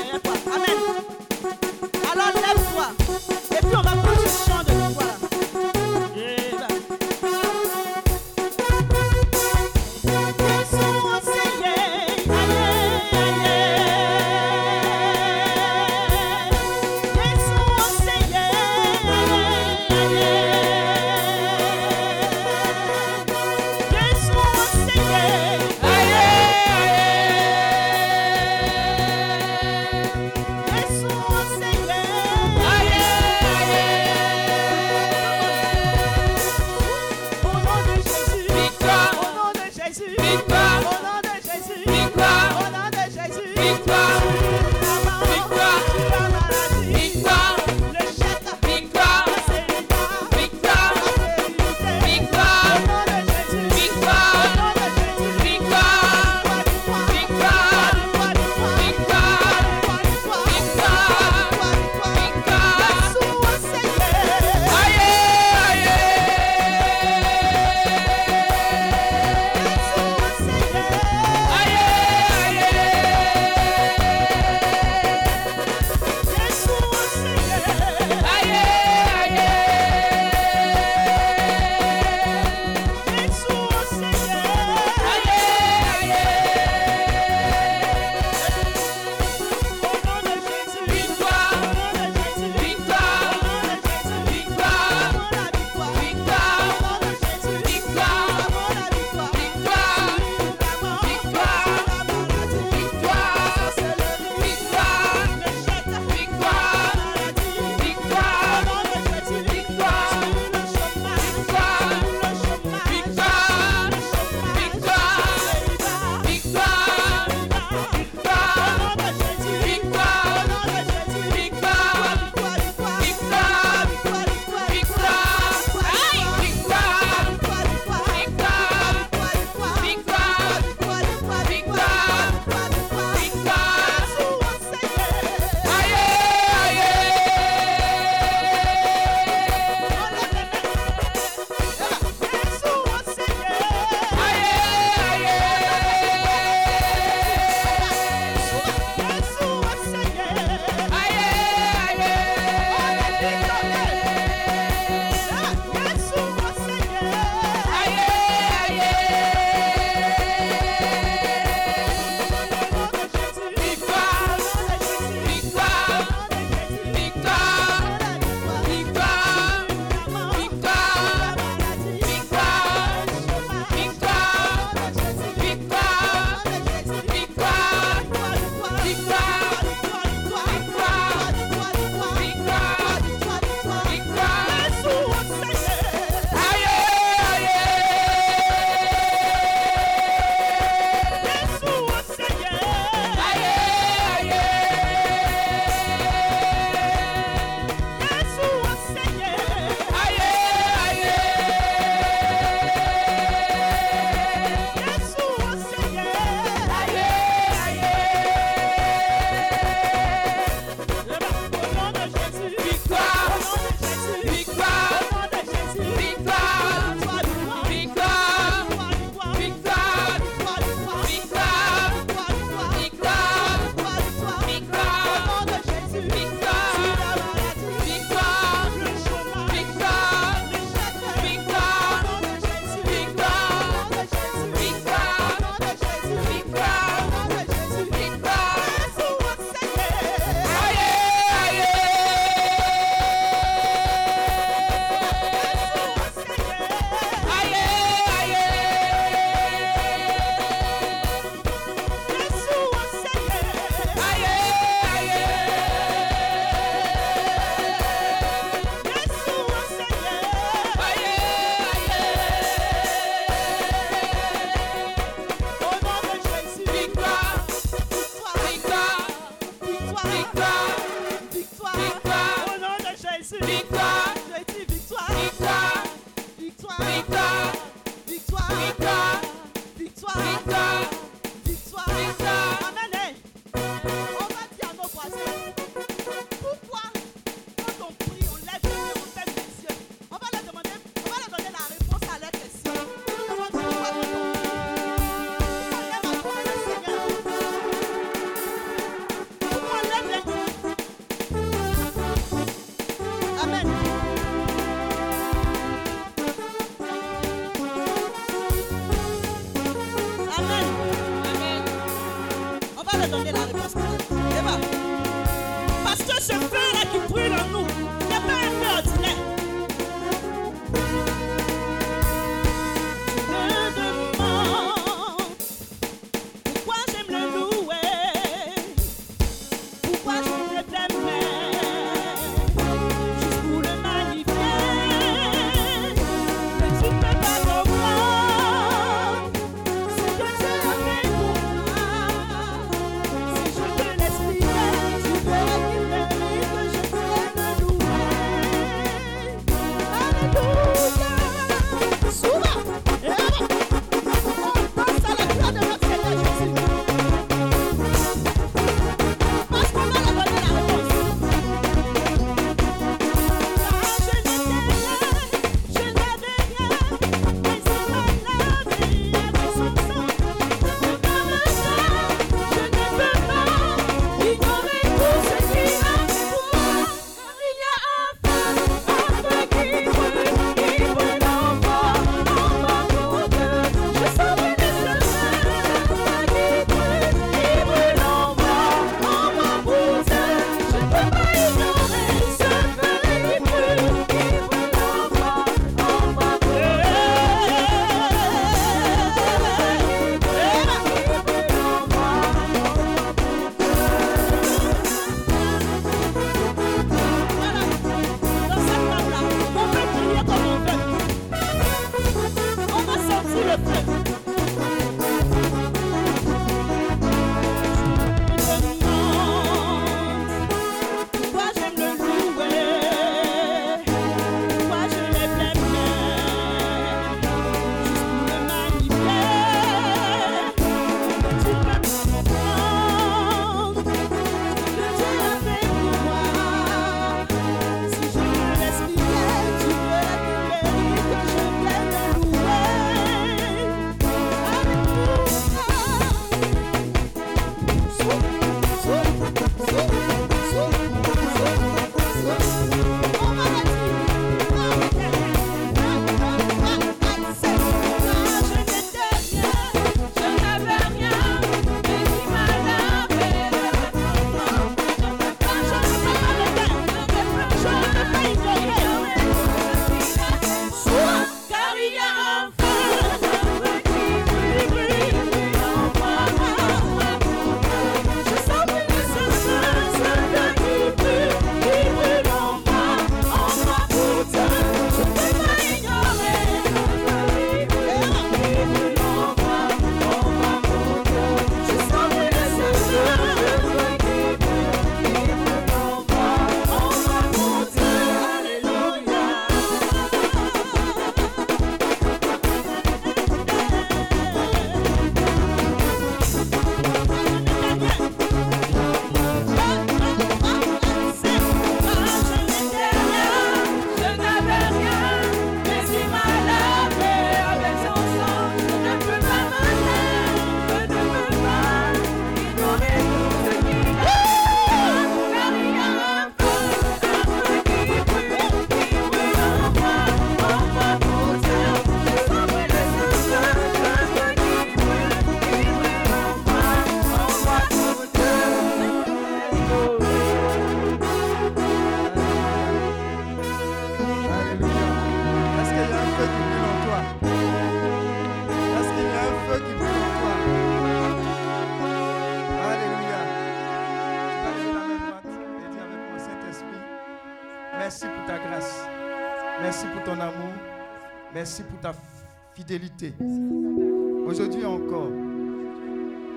Aujourd'hui 564.25 564.65
encore, 564.65 565.11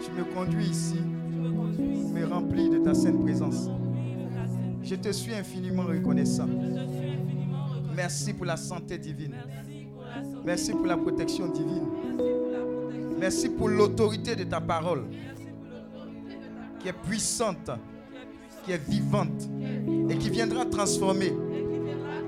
tu 0.04 0.10
me 0.12 0.24
conduis 0.34 0.66
ici, 0.66 1.00
me 1.00 2.26
remplis 2.26 2.68
de 2.68 2.78
ta 2.78 2.92
sainte 2.92 3.22
présence. 3.22 3.70
Je 4.82 4.94
te 4.96 5.10
suis 5.10 5.32
infiniment 5.32 5.84
reconnaissant. 5.84 6.48
Merci 7.96 8.34
pour 8.34 8.44
la 8.44 8.58
santé 8.58 8.98
divine. 8.98 9.36
Merci 10.44 10.72
pour 10.72 10.84
la 10.84 10.98
protection 10.98 11.48
divine. 11.48 11.86
Merci 13.18 13.48
pour 13.48 13.70
l'autorité 13.70 14.36
de 14.36 14.44
ta 14.44 14.60
parole 14.60 15.06
qui 16.78 16.88
est 16.88 16.92
puissante, 17.08 17.70
qui 18.64 18.72
est 18.72 18.86
vivante 18.86 19.48
et 20.10 20.18
qui 20.18 20.28
viendra 20.28 20.66
transformer 20.66 21.32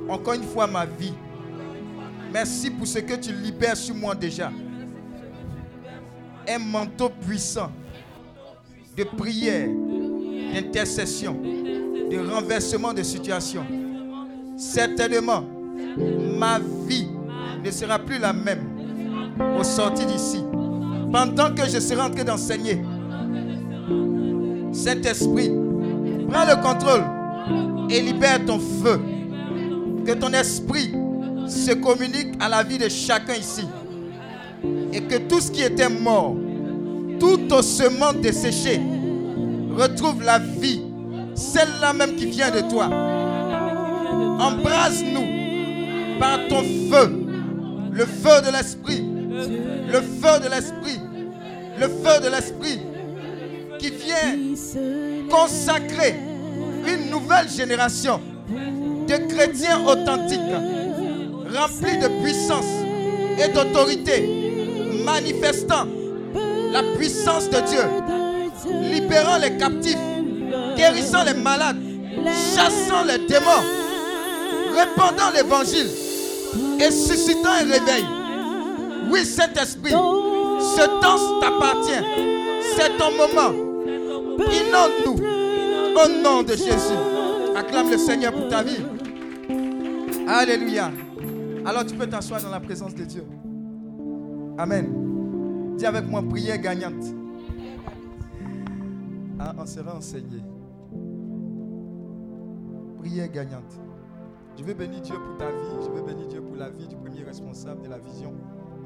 encore 0.08 0.34
une 0.34 0.42
fois 0.44 0.66
ma 0.66 0.86
vie. 0.86 1.12
Merci 2.32 2.70
pour 2.70 2.86
ce 2.86 2.98
que 3.00 3.14
tu 3.14 3.32
libères 3.32 3.76
sur 3.76 3.94
moi 3.94 4.14
déjà. 4.14 4.50
Un 6.48 6.58
manteau 6.58 7.08
puissant 7.08 7.70
de 8.96 9.04
prière, 9.04 9.68
d'intercession, 10.54 11.34
de 11.34 12.30
renversement 12.30 12.92
de 12.92 13.02
situation. 13.02 13.64
Certainement, 14.56 15.44
ma 16.38 16.58
vie 16.86 17.08
ne 17.64 17.70
sera 17.70 17.98
plus 17.98 18.18
la 18.18 18.32
même 18.32 18.66
au 19.58 19.64
sortir 19.64 20.06
d'ici. 20.06 20.42
Pendant 21.12 21.52
que 21.54 21.64
je 21.68 21.80
serai 21.80 22.00
en 22.00 22.10
train 22.10 22.24
d'enseigner, 22.24 22.82
Saint-Esprit, 24.72 25.50
prends 26.28 26.44
le 26.44 26.62
contrôle 26.62 27.02
et 27.90 28.00
libère 28.00 28.44
ton 28.44 28.58
feu. 28.60 29.00
Que 30.06 30.12
ton 30.12 30.32
esprit 30.32 30.94
se 31.50 31.72
communique 31.72 32.34
à 32.40 32.48
la 32.48 32.62
vie 32.62 32.78
de 32.78 32.88
chacun 32.88 33.34
ici. 33.34 33.66
Et 34.92 35.02
que 35.02 35.16
tout 35.16 35.40
ce 35.40 35.50
qui 35.50 35.62
était 35.62 35.88
mort, 35.88 36.36
tout 37.18 37.52
ossement 37.52 38.12
desséché, 38.12 38.80
retrouve 39.76 40.22
la 40.22 40.38
vie, 40.38 40.82
celle-là 41.34 41.92
même 41.92 42.16
qui 42.16 42.26
vient 42.26 42.50
de 42.50 42.60
toi. 42.70 42.86
Embrase-nous 44.40 46.18
par 46.18 46.38
ton 46.48 46.62
feu, 46.90 47.26
le 47.92 48.04
feu 48.06 48.42
de 48.46 48.52
l'esprit, 48.52 49.04
le 49.92 50.00
feu 50.00 50.40
de 50.42 50.50
l'esprit, 50.50 51.00
le 51.78 51.88
feu 51.88 52.20
de 52.22 52.28
l'esprit 52.28 52.80
qui 53.78 53.90
vient 53.90 55.28
consacrer 55.30 56.16
une 56.86 57.10
nouvelle 57.10 57.48
génération 57.48 58.20
de 58.50 59.16
chrétiens 59.32 59.80
authentiques, 59.86 60.40
remplis 61.56 61.98
de 61.98 62.08
puissance 62.22 62.66
et 63.38 63.48
d'autorité, 63.48 64.28
manifestant 65.04 65.86
la 66.72 66.82
puissance 66.96 67.48
de 67.48 67.60
Dieu, 67.68 67.84
libérant 68.92 69.38
les 69.38 69.56
captifs, 69.56 69.98
guérissant 70.76 71.24
les 71.24 71.34
malades, 71.34 71.78
chassant 72.54 73.04
les 73.04 73.18
démons, 73.26 73.64
répandant 74.76 75.30
l'évangile 75.34 75.88
et 76.80 76.90
suscitant 76.90 77.50
un 77.50 77.64
réveil. 77.64 78.04
Oui, 79.10 79.24
Saint-Esprit, 79.24 79.90
ce 79.92 80.84
temps 81.00 81.40
t'appartient. 81.40 82.04
C'est 82.76 82.96
ton 82.96 83.10
moment. 83.12 83.52
Inonde-nous 84.38 85.40
au 85.96 86.22
nom 86.22 86.42
de 86.42 86.52
Jésus. 86.52 87.00
Acclame 87.56 87.90
le 87.90 87.98
Seigneur 87.98 88.32
pour 88.32 88.48
ta 88.48 88.62
vie. 88.62 88.82
Alléluia. 90.28 90.90
Alors 91.64 91.84
tu 91.84 91.94
peux 91.94 92.06
t'asseoir 92.06 92.42
dans 92.42 92.50
la 92.50 92.60
présence 92.60 92.94
de 92.94 93.04
Dieu. 93.04 93.24
Amen. 94.58 95.74
Dis 95.76 95.86
avec 95.86 96.06
moi, 96.06 96.22
prière 96.22 96.58
gagnante. 96.58 97.04
Ah, 99.38 99.54
on 99.58 99.66
sera 99.66 99.96
enseigné. 99.96 100.42
Prière 102.98 103.28
gagnante. 103.30 103.78
Je 104.58 104.64
veux 104.64 104.74
bénir 104.74 105.00
Dieu 105.00 105.14
pour 105.14 105.36
ta 105.38 105.46
vie. 105.50 105.84
Je 105.84 105.90
veux 105.90 106.02
bénir 106.02 106.26
Dieu 106.28 106.40
pour 106.42 106.56
la 106.56 106.68
vie 106.70 106.86
du 106.86 106.96
premier 106.96 107.22
responsable 107.22 107.82
de 107.82 107.88
la 107.88 107.98
vision. 107.98 108.34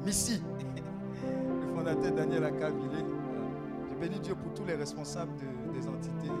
Missy, 0.05 0.41
le 1.25 1.75
fondateur 1.75 2.13
Daniel 2.13 2.43
Akavile. 2.45 3.05
Je 3.89 3.95
bénis 3.99 4.19
Dieu 4.19 4.35
pour 4.35 4.53
tous 4.53 4.65
les 4.65 4.75
responsables 4.75 5.31
de- 5.35 5.77
des 5.79 5.87
entités, 5.87 6.31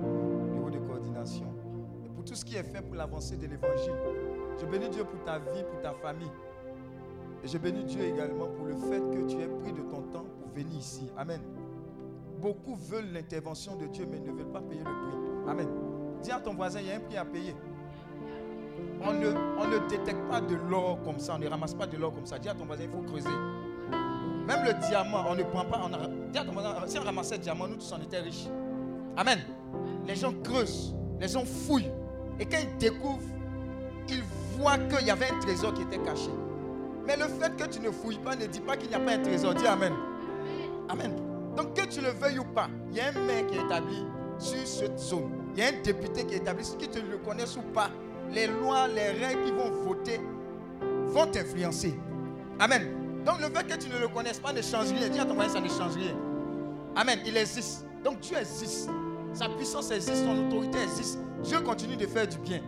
le 0.00 0.52
bureau 0.54 0.70
de 0.70 0.78
coordination. 0.78 1.46
Et 2.04 2.08
pour 2.08 2.24
tout 2.24 2.34
ce 2.34 2.44
qui 2.44 2.56
est 2.56 2.62
fait 2.62 2.80
pour 2.82 2.94
l'avancée 2.94 3.36
de 3.36 3.46
l'évangile. 3.46 3.92
Je 4.60 4.66
bénis 4.66 4.88
Dieu 4.88 5.04
pour 5.04 5.22
ta 5.24 5.38
vie, 5.38 5.62
pour 5.70 5.80
ta 5.80 5.92
famille. 5.92 6.30
Et 7.44 7.48
je 7.48 7.58
bénis 7.58 7.84
Dieu 7.84 8.02
également 8.02 8.48
pour 8.48 8.66
le 8.66 8.74
fait 8.74 8.98
que 8.98 9.26
tu 9.28 9.40
aies 9.40 9.48
pris 9.48 9.72
de 9.72 9.82
ton 9.82 10.02
temps 10.12 10.24
pour 10.40 10.50
venir 10.54 10.76
ici. 10.76 11.10
Amen. 11.16 11.40
Beaucoup 12.40 12.74
veulent 12.74 13.12
l'intervention 13.12 13.76
de 13.76 13.86
Dieu, 13.86 14.06
mais 14.10 14.18
ne 14.18 14.32
veulent 14.32 14.52
pas 14.52 14.60
payer 14.60 14.80
le 14.80 14.84
prix. 14.84 15.50
Amen. 15.50 15.68
Dis 16.22 16.30
à 16.32 16.40
ton 16.40 16.54
voisin, 16.54 16.80
il 16.80 16.88
y 16.88 16.90
a 16.92 16.96
un 16.96 17.00
prix 17.00 17.16
à 17.16 17.24
payer. 17.24 17.54
On 19.00 19.12
ne, 19.12 19.28
on 19.58 19.68
ne 19.68 19.88
détecte 19.88 20.28
pas 20.28 20.40
de 20.40 20.56
l'or 20.68 21.00
comme 21.04 21.18
ça, 21.18 21.34
on 21.34 21.38
ne 21.38 21.48
ramasse 21.48 21.74
pas 21.74 21.86
de 21.86 21.96
l'or 21.96 22.12
comme 22.12 22.26
ça. 22.26 22.38
Dis 22.38 22.48
à 22.48 22.54
ton 22.54 22.64
voisin, 22.64 22.84
il 22.84 22.90
faut 22.90 23.02
creuser. 23.02 23.28
Même 24.46 24.64
le 24.64 24.88
diamant, 24.88 25.24
on 25.28 25.34
ne 25.34 25.42
prend 25.44 25.64
pas. 25.64 25.88
Dis 26.32 26.38
à 26.38 26.44
ton 26.44 26.52
voisin, 26.52 26.74
si 26.86 26.98
on 26.98 27.02
ramassait 27.02 27.36
le 27.36 27.42
diamant, 27.42 27.68
nous 27.68 27.76
tous 27.76 27.92
on 27.96 28.02
était 28.02 28.20
riches. 28.20 28.48
Amen. 29.16 29.38
Les 30.06 30.16
gens 30.16 30.32
creusent, 30.42 30.94
les 31.20 31.28
gens 31.28 31.44
fouillent. 31.44 31.90
Et 32.40 32.46
quand 32.46 32.58
ils 32.60 32.76
découvrent, 32.78 33.22
ils 34.08 34.22
qu'il 34.96 35.06
y 35.06 35.10
avait 35.10 35.30
un 35.30 35.38
trésor 35.40 35.74
qui 35.74 35.82
était 35.82 35.98
caché. 35.98 36.30
Mais 37.06 37.16
le 37.16 37.24
fait 37.24 37.56
que 37.56 37.68
tu 37.68 37.80
ne 37.80 37.90
fouilles 37.90 38.18
pas 38.18 38.36
ne 38.36 38.46
dit 38.46 38.60
pas 38.60 38.76
qu'il 38.76 38.90
n'y 38.90 38.94
a 38.94 39.00
pas 39.00 39.12
un 39.12 39.18
trésor. 39.22 39.54
Dis 39.54 39.66
Amen. 39.66 39.92
Amen. 40.88 41.16
Donc 41.56 41.74
que 41.74 41.86
tu 41.86 42.00
le 42.00 42.10
veuilles 42.10 42.38
ou 42.38 42.44
pas, 42.44 42.68
il 42.90 42.96
y 42.96 43.00
a 43.00 43.08
un 43.08 43.26
maire 43.26 43.46
qui 43.46 43.56
est 43.56 43.62
établi 43.62 44.04
sur 44.38 44.66
cette 44.66 44.98
zone. 44.98 45.30
Il 45.54 45.62
y 45.62 45.66
a 45.66 45.68
un 45.68 45.82
député 45.82 46.24
qui 46.24 46.34
est 46.34 46.38
établi, 46.38 46.64
que 46.78 46.86
tu 46.86 47.02
le 47.02 47.18
connaisses 47.18 47.56
ou 47.56 47.62
pas, 47.72 47.90
les 48.30 48.46
lois, 48.46 48.86
les 48.88 49.10
règles 49.10 49.44
qui 49.44 49.52
vont 49.52 49.70
voter 49.70 50.20
vont 51.06 51.26
t'influencer. 51.26 51.98
Amen. 52.60 53.22
Donc 53.24 53.40
le 53.40 53.46
fait 53.46 53.66
que 53.66 53.76
tu 53.76 53.88
ne 53.88 53.98
le 53.98 54.08
connaisses 54.08 54.38
pas 54.38 54.52
ne 54.52 54.62
change 54.62 54.92
rien. 54.92 55.08
Dis 55.08 55.18
à 55.18 55.24
ton 55.24 55.34
voisin, 55.34 55.54
ça 55.54 55.60
ne 55.60 55.68
change 55.68 55.96
rien. 55.96 56.16
Amen. 56.94 57.18
Il 57.26 57.36
existe. 57.36 57.86
Donc 58.04 58.20
Dieu 58.20 58.36
existe. 58.36 58.88
Sa 59.32 59.48
puissance 59.48 59.90
existe, 59.90 60.24
son 60.24 60.46
autorité 60.46 60.78
existe. 60.82 61.18
Dieu 61.42 61.60
continue 61.60 61.96
de 61.96 62.06
faire 62.06 62.26
du 62.26 62.38
bien. 62.38 62.60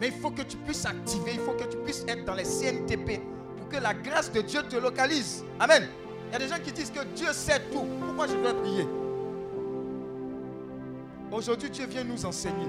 Mais 0.00 0.08
il 0.08 0.14
faut 0.14 0.30
que 0.30 0.42
tu 0.42 0.56
puisses 0.56 0.86
activer, 0.86 1.32
il 1.34 1.40
faut 1.40 1.52
que 1.52 1.64
tu 1.64 1.76
puisses 1.76 2.04
être 2.08 2.24
dans 2.24 2.34
les 2.34 2.44
CNTP 2.44 3.20
pour 3.58 3.68
que 3.68 3.76
la 3.76 3.92
grâce 3.92 4.32
de 4.32 4.40
Dieu 4.40 4.62
te 4.62 4.76
localise. 4.76 5.44
Amen. 5.58 5.88
Il 6.28 6.32
y 6.32 6.36
a 6.36 6.38
des 6.38 6.48
gens 6.48 6.60
qui 6.62 6.72
disent 6.72 6.90
que 6.90 7.04
Dieu 7.14 7.32
sait 7.32 7.60
tout. 7.70 7.84
Pourquoi 8.06 8.26
je 8.26 8.36
vais 8.36 8.54
prier? 8.54 8.86
Aujourd'hui, 11.30 11.68
Dieu 11.70 11.86
vient 11.86 12.04
nous 12.04 12.24
enseigner 12.24 12.66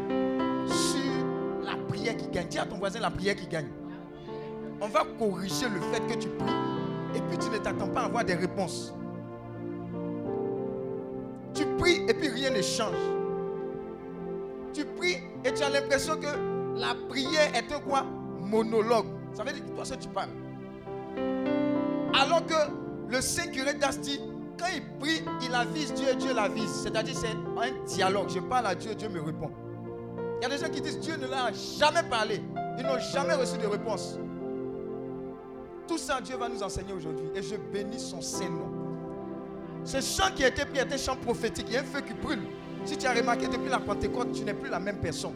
sur 0.68 1.64
la 1.64 1.78
prière 1.88 2.18
qui 2.18 2.28
gagne. 2.28 2.48
Dis 2.48 2.60
à 2.60 2.66
ton 2.66 2.78
voisin 2.78 3.00
la 3.00 3.10
prière 3.10 3.36
qui 3.36 3.48
gagne. 3.48 3.70
On 4.82 4.88
va 4.88 5.06
corriger 5.18 5.70
le 5.70 5.80
fait 5.80 6.06
que 6.08 6.20
tu 6.20 6.28
pries 6.28 6.52
et 7.16 7.22
puis 7.22 7.38
tu 7.38 7.50
ne 7.50 7.58
t'attends 7.58 7.88
pas 7.88 8.02
à 8.02 8.06
avoir 8.06 8.26
des 8.26 8.36
réponses. 8.36 8.94
Tu 11.54 11.66
pries 11.78 12.04
et 12.08 12.14
puis 12.14 12.28
rien 12.28 12.50
ne 12.50 12.62
change. 12.62 12.96
Tu 14.74 14.84
pries 14.86 15.18
et 15.46 15.54
tu 15.54 15.64
as 15.64 15.70
l'impression 15.70 16.16
que 16.18 16.51
la 16.76 16.96
prière 17.10 17.56
est 17.56 17.72
un 17.72 17.80
quoi? 17.80 18.04
Monologue. 18.40 19.06
Ça 19.34 19.44
veut 19.44 19.54
dire 19.54 19.66
que 19.66 19.72
toi 19.72 19.86
seul 19.86 20.00
tu 20.00 20.10
parles. 20.10 20.30
Alors 22.14 22.46
que 22.46 22.54
le 23.10 23.22
Saint 23.22 23.48
curé 23.48 23.74
d'As 23.74 23.98
dit, 24.00 24.20
quand 24.58 24.68
il 24.74 24.84
prie, 25.00 25.24
il 25.42 25.56
avise 25.56 25.94
Dieu 25.94 26.10
et 26.12 26.16
Dieu 26.16 26.34
l'avise. 26.34 26.84
C'est-à-dire 26.84 27.16
c'est 27.16 27.28
un 27.28 27.86
dialogue. 27.86 28.30
Je 28.30 28.40
parle 28.40 28.68
à 28.68 28.76
Dieu, 28.76 28.94
Dieu 28.96 29.10
me 29.10 29.22
répond. 29.22 29.52
Il 30.40 30.44
y 30.44 30.46
a 30.46 30.50
des 30.50 30.58
gens 30.58 30.72
qui 30.72 30.82
disent 30.82 31.00
Dieu 31.00 31.16
ne 31.18 31.28
leur 31.28 31.46
a 31.46 31.52
jamais 31.52 32.04
parlé. 32.10 32.42
Ils 32.78 32.86
n'ont 32.86 33.00
jamais 33.14 33.36
reçu 33.36 33.58
de 33.58 33.68
réponse. 33.68 34.18
Tout 35.88 35.98
ça, 35.98 36.22
Dieu 36.22 36.38
va 36.38 36.50
nous 36.50 36.64
enseigner 36.64 36.94
aujourd'hui. 36.94 37.26
Et 37.36 37.42
je 37.42 37.56
bénis 37.56 38.00
son 38.00 38.22
Saint-Nom. 38.22 38.70
Ce 39.84 40.00
chant 40.00 40.32
qui 40.36 40.44
a 40.44 40.48
été 40.48 40.66
pris 40.66 40.80
est 40.80 40.94
un 40.94 40.98
chant 40.98 41.16
prophétique. 41.16 41.66
Il 41.70 41.74
y 41.74 41.78
a 41.78 41.82
un 41.82 41.84
feu 41.84 42.02
qui 42.02 42.14
brûle. 42.14 42.42
Si 42.86 42.98
tu 42.98 43.06
as 43.06 43.14
remarqué 43.14 43.48
depuis 43.48 43.70
la 43.70 43.80
Pentecôte, 43.80 44.32
tu 44.32 44.44
n'es 44.44 44.54
plus 44.54 44.70
la 44.70 44.80
même 44.80 44.98
personne. 44.98 45.34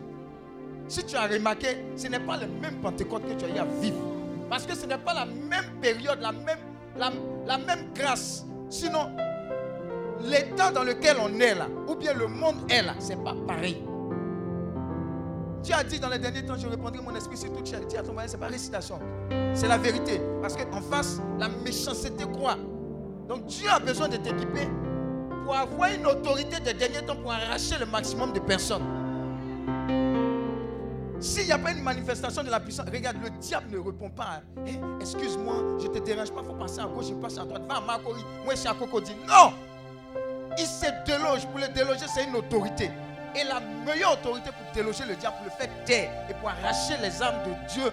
Si 0.87 1.03
tu 1.03 1.15
as 1.15 1.27
remarqué, 1.27 1.77
ce 1.95 2.07
n'est 2.07 2.19
pas 2.19 2.37
le 2.37 2.47
même 2.47 2.75
Pentecôte 2.81 3.23
que 3.27 3.33
tu 3.33 3.45
as 3.45 3.55
eu 3.55 3.59
à 3.59 3.65
vivre. 3.81 3.97
Parce 4.49 4.65
que 4.65 4.75
ce 4.75 4.85
n'est 4.85 4.97
pas 4.97 5.13
la 5.13 5.25
même 5.25 5.79
période, 5.81 6.19
la 6.21 6.31
même, 6.31 6.59
la, 6.97 7.11
la 7.47 7.57
même 7.57 7.91
grâce. 7.95 8.45
Sinon, 8.69 9.09
l'état 10.21 10.71
dans 10.71 10.83
lequel 10.83 11.17
on 11.19 11.39
est 11.39 11.55
là, 11.55 11.67
ou 11.87 11.95
bien 11.95 12.13
le 12.13 12.27
monde 12.27 12.55
est 12.69 12.83
là, 12.83 12.93
ce 12.99 13.09
n'est 13.09 13.23
pas 13.23 13.35
pareil. 13.47 13.81
Tu 15.63 15.73
as 15.73 15.83
dit 15.83 15.99
dans 15.99 16.09
les 16.09 16.19
derniers 16.19 16.45
temps, 16.45 16.55
je 16.57 16.67
répondrai 16.67 17.01
mon 17.01 17.15
esprit 17.15 17.37
sur 17.37 17.51
toute 17.51 17.67
charité 17.67 17.97
à 17.97 18.03
ton 18.03 18.13
moyen, 18.13 18.27
ce 18.27 18.33
n'est 18.33 18.39
pas 18.39 18.47
récitation. 18.47 18.99
C'est 19.55 19.67
la 19.67 19.79
vérité. 19.79 20.21
Parce 20.39 20.55
qu'en 20.55 20.81
face, 20.81 21.19
la 21.39 21.49
méchanceté 21.49 22.23
croit. 22.31 22.57
Donc 23.27 23.47
Dieu 23.47 23.67
a 23.71 23.79
besoin 23.79 24.07
de 24.07 24.17
t'équiper 24.17 24.67
pour 25.43 25.55
avoir 25.55 25.89
une 25.89 26.05
autorité 26.05 26.59
des 26.59 26.75
derniers 26.75 27.03
temps 27.03 27.15
pour 27.15 27.31
arracher 27.31 27.79
le 27.79 27.87
maximum 27.87 28.31
de 28.33 28.39
personnes. 28.39 28.83
S'il 31.19 31.45
n'y 31.45 31.51
a 31.51 31.57
pas 31.57 31.71
une 31.71 31.81
manifestation 31.83 32.43
de 32.43 32.49
la 32.49 32.59
puissance, 32.59 32.85
regarde, 32.91 33.17
le 33.23 33.29
diable 33.39 33.67
ne 33.71 33.77
répond 33.79 34.09
pas. 34.09 34.41
Hey, 34.65 34.79
Excuse-moi, 34.99 35.77
je 35.79 35.87
ne 35.87 35.93
te 35.93 35.99
dérange 35.99 36.31
pas, 36.31 36.41
il 36.43 36.47
faut 36.47 36.53
passer 36.53 36.79
à 36.79 36.85
gauche, 36.85 37.05
je 37.09 37.13
passe 37.13 37.37
à 37.37 37.45
droite. 37.45 37.63
Va 37.67 37.77
à 37.77 37.81
Makori, 37.81 38.23
moi 38.43 38.53
je 38.53 38.59
suis 38.59 38.67
à 38.67 38.73
Cocody. 38.73 39.13
Non 39.27 39.53
Il 40.57 40.65
se 40.65 40.85
déloge. 41.05 41.45
Pour 41.47 41.59
le 41.59 41.67
déloger, 41.73 42.05
c'est 42.13 42.25
une 42.25 42.35
autorité. 42.35 42.91
Et 43.35 43.43
la 43.43 43.59
meilleure 43.85 44.13
autorité 44.13 44.49
pour 44.51 44.73
déloger 44.73 45.03
le 45.07 45.15
diable, 45.15 45.35
pour 45.37 45.45
le 45.45 45.51
faire 45.51 45.83
taire 45.85 46.11
et 46.29 46.33
pour 46.35 46.49
arracher 46.49 46.95
les 47.01 47.21
âmes 47.21 47.43
de 47.45 47.73
Dieu, 47.73 47.91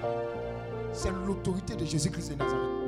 c'est 0.93 1.11
l'autorité 1.11 1.75
de 1.75 1.85
Jésus-Christ 1.85 2.31
de 2.31 2.35
Nazareth. 2.43 2.82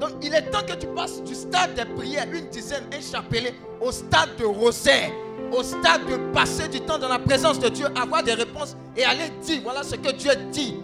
Donc 0.00 0.12
il 0.22 0.32
est 0.32 0.42
temps 0.50 0.62
que 0.66 0.74
tu 0.74 0.86
passes 0.88 1.22
du 1.22 1.34
stade 1.34 1.74
des 1.74 1.84
prières, 1.84 2.26
une 2.32 2.46
dizaine, 2.48 2.84
un 2.92 3.00
chapelet, 3.00 3.54
au 3.80 3.90
stade 3.90 4.36
de 4.38 4.44
rosaire, 4.44 5.10
au 5.52 5.62
stade 5.62 6.06
de 6.06 6.32
passer 6.32 6.68
du 6.68 6.80
temps 6.80 6.98
dans 6.98 7.08
la 7.08 7.18
présence 7.18 7.58
de 7.58 7.68
Dieu, 7.68 7.86
avoir 8.00 8.22
des 8.22 8.34
réponses 8.34 8.76
et 8.96 9.04
aller 9.04 9.30
dire, 9.42 9.60
voilà 9.62 9.82
ce 9.82 9.96
que 9.96 10.12
Dieu 10.12 10.30
dit. 10.52 10.76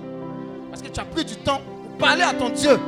Parce 0.70 0.82
que 0.82 0.88
tu 0.88 0.98
as 0.98 1.04
pris 1.04 1.24
du 1.24 1.36
temps 1.36 1.60
pour 1.82 1.98
parler 1.98 2.22
à 2.22 2.34
ton 2.34 2.48
Dieu. 2.48 2.78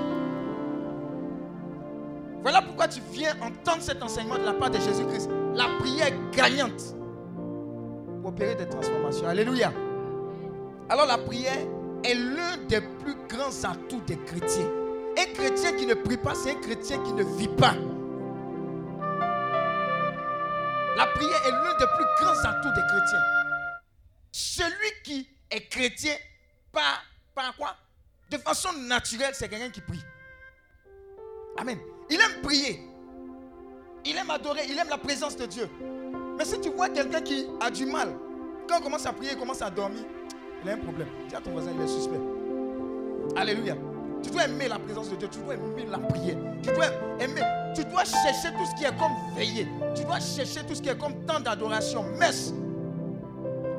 Voilà 2.42 2.62
pourquoi 2.62 2.88
tu 2.88 3.00
viens 3.12 3.34
entendre 3.42 3.82
cet 3.82 4.02
enseignement 4.02 4.38
de 4.38 4.44
la 4.44 4.52
part 4.52 4.70
de 4.70 4.78
Jésus-Christ. 4.78 5.30
La 5.54 5.66
prière 5.78 6.10
gagnante 6.32 6.94
pour 8.20 8.30
opérer 8.30 8.54
des 8.54 8.68
transformations. 8.68 9.28
Alléluia. 9.28 9.72
Alors 10.88 11.06
la 11.06 11.18
prière 11.18 11.58
est 12.04 12.14
l'un 12.14 12.56
des 12.68 12.80
plus 12.80 13.16
grands 13.28 13.70
atouts 13.70 14.02
des 14.06 14.16
chrétiens. 14.16 14.85
Un 15.18 15.32
chrétien 15.32 15.72
qui 15.72 15.86
ne 15.86 15.94
prie 15.94 16.16
pas, 16.16 16.34
c'est 16.34 16.50
un 16.50 16.60
chrétien 16.60 17.02
qui 17.02 17.12
ne 17.12 17.24
vit 17.24 17.48
pas. 17.48 17.74
La 20.96 21.06
prière 21.06 21.46
est 21.46 21.50
l'un 21.50 21.76
des 21.78 21.86
plus 21.96 22.06
grands 22.20 22.44
atouts 22.44 22.74
des 22.74 22.86
chrétiens. 22.88 23.22
Celui 24.32 25.02
qui 25.04 25.28
est 25.50 25.68
chrétien 25.68 26.14
par, 26.72 27.02
par 27.34 27.56
quoi? 27.56 27.76
De 28.30 28.36
façon 28.38 28.72
naturelle, 28.72 29.34
c'est 29.34 29.48
quelqu'un 29.48 29.70
qui 29.70 29.80
prie. 29.80 30.02
Amen. 31.58 31.78
Il 32.10 32.20
aime 32.20 32.42
prier. 32.42 32.80
Il 34.04 34.16
aime 34.16 34.30
adorer. 34.30 34.62
Il 34.68 34.78
aime 34.78 34.88
la 34.88 34.98
présence 34.98 35.36
de 35.36 35.46
Dieu. 35.46 35.68
Mais 36.36 36.44
si 36.44 36.60
tu 36.60 36.70
vois 36.70 36.88
quelqu'un 36.88 37.22
qui 37.22 37.46
a 37.60 37.70
du 37.70 37.86
mal, 37.86 38.14
quand 38.68 38.78
on 38.78 38.82
commence 38.82 39.06
à 39.06 39.12
prier, 39.12 39.32
il 39.32 39.38
commence 39.38 39.62
à 39.62 39.70
dormir, 39.70 40.04
il 40.62 40.68
a 40.68 40.74
un 40.74 40.78
problème. 40.78 41.08
Dis 41.28 41.34
à 41.34 41.40
ton 41.40 41.52
voisin, 41.52 41.72
il 41.74 41.82
est 41.82 41.88
suspect. 41.88 42.20
Alléluia. 43.36 43.76
Tu 44.22 44.30
dois 44.30 44.44
aimer 44.44 44.68
la 44.68 44.78
présence 44.78 45.10
de 45.10 45.16
Dieu. 45.16 45.28
Tu 45.30 45.38
dois 45.38 45.54
aimer 45.54 45.86
la 45.90 45.98
prière. 45.98 46.36
Tu 46.62 46.70
dois 46.72 46.86
aimer. 47.20 47.42
Tu 47.74 47.84
dois 47.84 48.04
chercher 48.04 48.48
tout 48.56 48.64
ce 48.64 48.74
qui 48.78 48.84
est 48.84 48.96
comme 48.98 49.12
veiller. 49.36 49.68
Tu 49.94 50.04
dois 50.04 50.20
chercher 50.20 50.60
tout 50.66 50.74
ce 50.74 50.82
qui 50.82 50.88
est 50.88 50.98
comme 50.98 51.14
temps 51.26 51.40
d'adoration, 51.40 52.04
messe. 52.18 52.54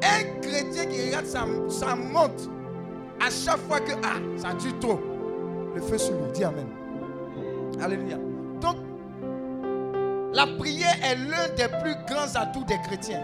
Un 0.03 0.39
chrétien 0.41 0.85
qui 0.85 1.07
regarde 1.07 1.25
sa, 1.25 1.95
montre 1.95 2.49
à 3.19 3.29
chaque 3.31 3.57
fois 3.67 3.79
que 3.79 3.93
ah, 4.03 4.17
ça 4.37 4.53
dure 4.53 4.79
trop, 4.79 4.99
le 5.73 5.81
feu 5.81 5.97
sur 5.97 6.13
lui. 6.13 6.31
Dis 6.33 6.43
Amen. 6.43 6.67
Alléluia. 7.81 8.17
Donc, 8.61 8.77
la 10.33 10.45
prière 10.45 10.95
est 11.03 11.15
l'un 11.15 11.47
des 11.55 11.67
plus 11.81 11.95
grands 12.07 12.35
atouts 12.35 12.65
des 12.65 12.77
chrétiens. 12.85 13.23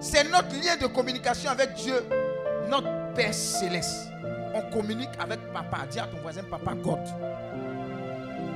C'est 0.00 0.24
notre 0.24 0.54
lien 0.62 0.76
de 0.80 0.86
communication 0.86 1.50
avec 1.50 1.72
Dieu, 1.74 1.94
notre 2.68 3.14
Père 3.14 3.32
céleste. 3.32 4.10
On 4.54 4.62
communique 4.70 5.10
avec 5.18 5.40
papa. 5.52 5.86
Dis 5.90 5.98
à 5.98 6.06
ton 6.06 6.18
voisin, 6.18 6.42
papa 6.44 6.74
God. 6.74 7.00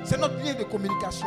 C'est 0.04 0.18
notre 0.18 0.36
lien 0.42 0.54
de 0.54 0.64
communication. 0.64 1.26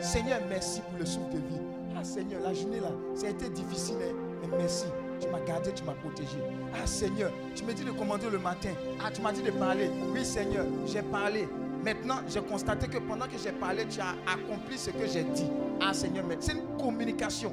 Seigneur, 0.00 0.40
merci 0.48 0.80
pour 0.80 0.98
le 0.98 1.06
souffle 1.06 1.30
de 1.32 1.38
vie. 1.38 1.60
Ah 1.96 2.04
Seigneur, 2.04 2.40
la 2.42 2.54
journée 2.54 2.80
là, 2.80 2.90
ça 3.14 3.26
a 3.26 3.30
été 3.30 3.48
difficile, 3.48 3.96
hein, 4.02 4.14
mais 4.42 4.56
merci. 4.58 4.86
Tu 5.20 5.28
m'as 5.28 5.40
gardé, 5.40 5.72
tu 5.72 5.82
m'as 5.84 5.94
protégé. 5.94 6.38
Ah 6.74 6.86
Seigneur, 6.86 7.32
tu 7.54 7.64
me 7.64 7.72
dis 7.72 7.82
de 7.84 7.90
commander 7.90 8.30
le 8.30 8.38
matin. 8.38 8.70
Ah, 9.04 9.10
tu 9.12 9.20
m'as 9.20 9.32
dit 9.32 9.42
de 9.42 9.50
parler. 9.50 9.90
Oui 10.12 10.24
Seigneur, 10.24 10.64
j'ai 10.86 11.02
parlé. 11.02 11.48
Maintenant, 11.84 12.16
j'ai 12.28 12.40
constaté 12.40 12.88
que 12.88 12.98
pendant 12.98 13.26
que 13.26 13.38
j'ai 13.42 13.52
parlé, 13.52 13.86
tu 13.88 14.00
as 14.00 14.14
accompli 14.30 14.76
ce 14.78 14.90
que 14.90 15.06
j'ai 15.06 15.24
dit. 15.24 15.48
Ah 15.80 15.92
Seigneur, 15.92 16.24
c'est 16.40 16.52
une 16.52 16.76
communication. 16.78 17.52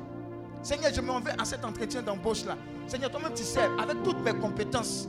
Seigneur, 0.61 0.91
je 0.93 1.01
m'en 1.01 1.19
vais 1.19 1.31
à 1.39 1.45
cet 1.45 1.63
entretien 1.63 2.01
d'embauche-là. 2.01 2.55
Seigneur, 2.87 3.11
toi-même, 3.11 3.33
tu 3.33 3.43
sais, 3.43 3.69
avec 3.81 4.01
toutes 4.03 4.19
mes 4.23 4.33
compétences, 4.33 5.07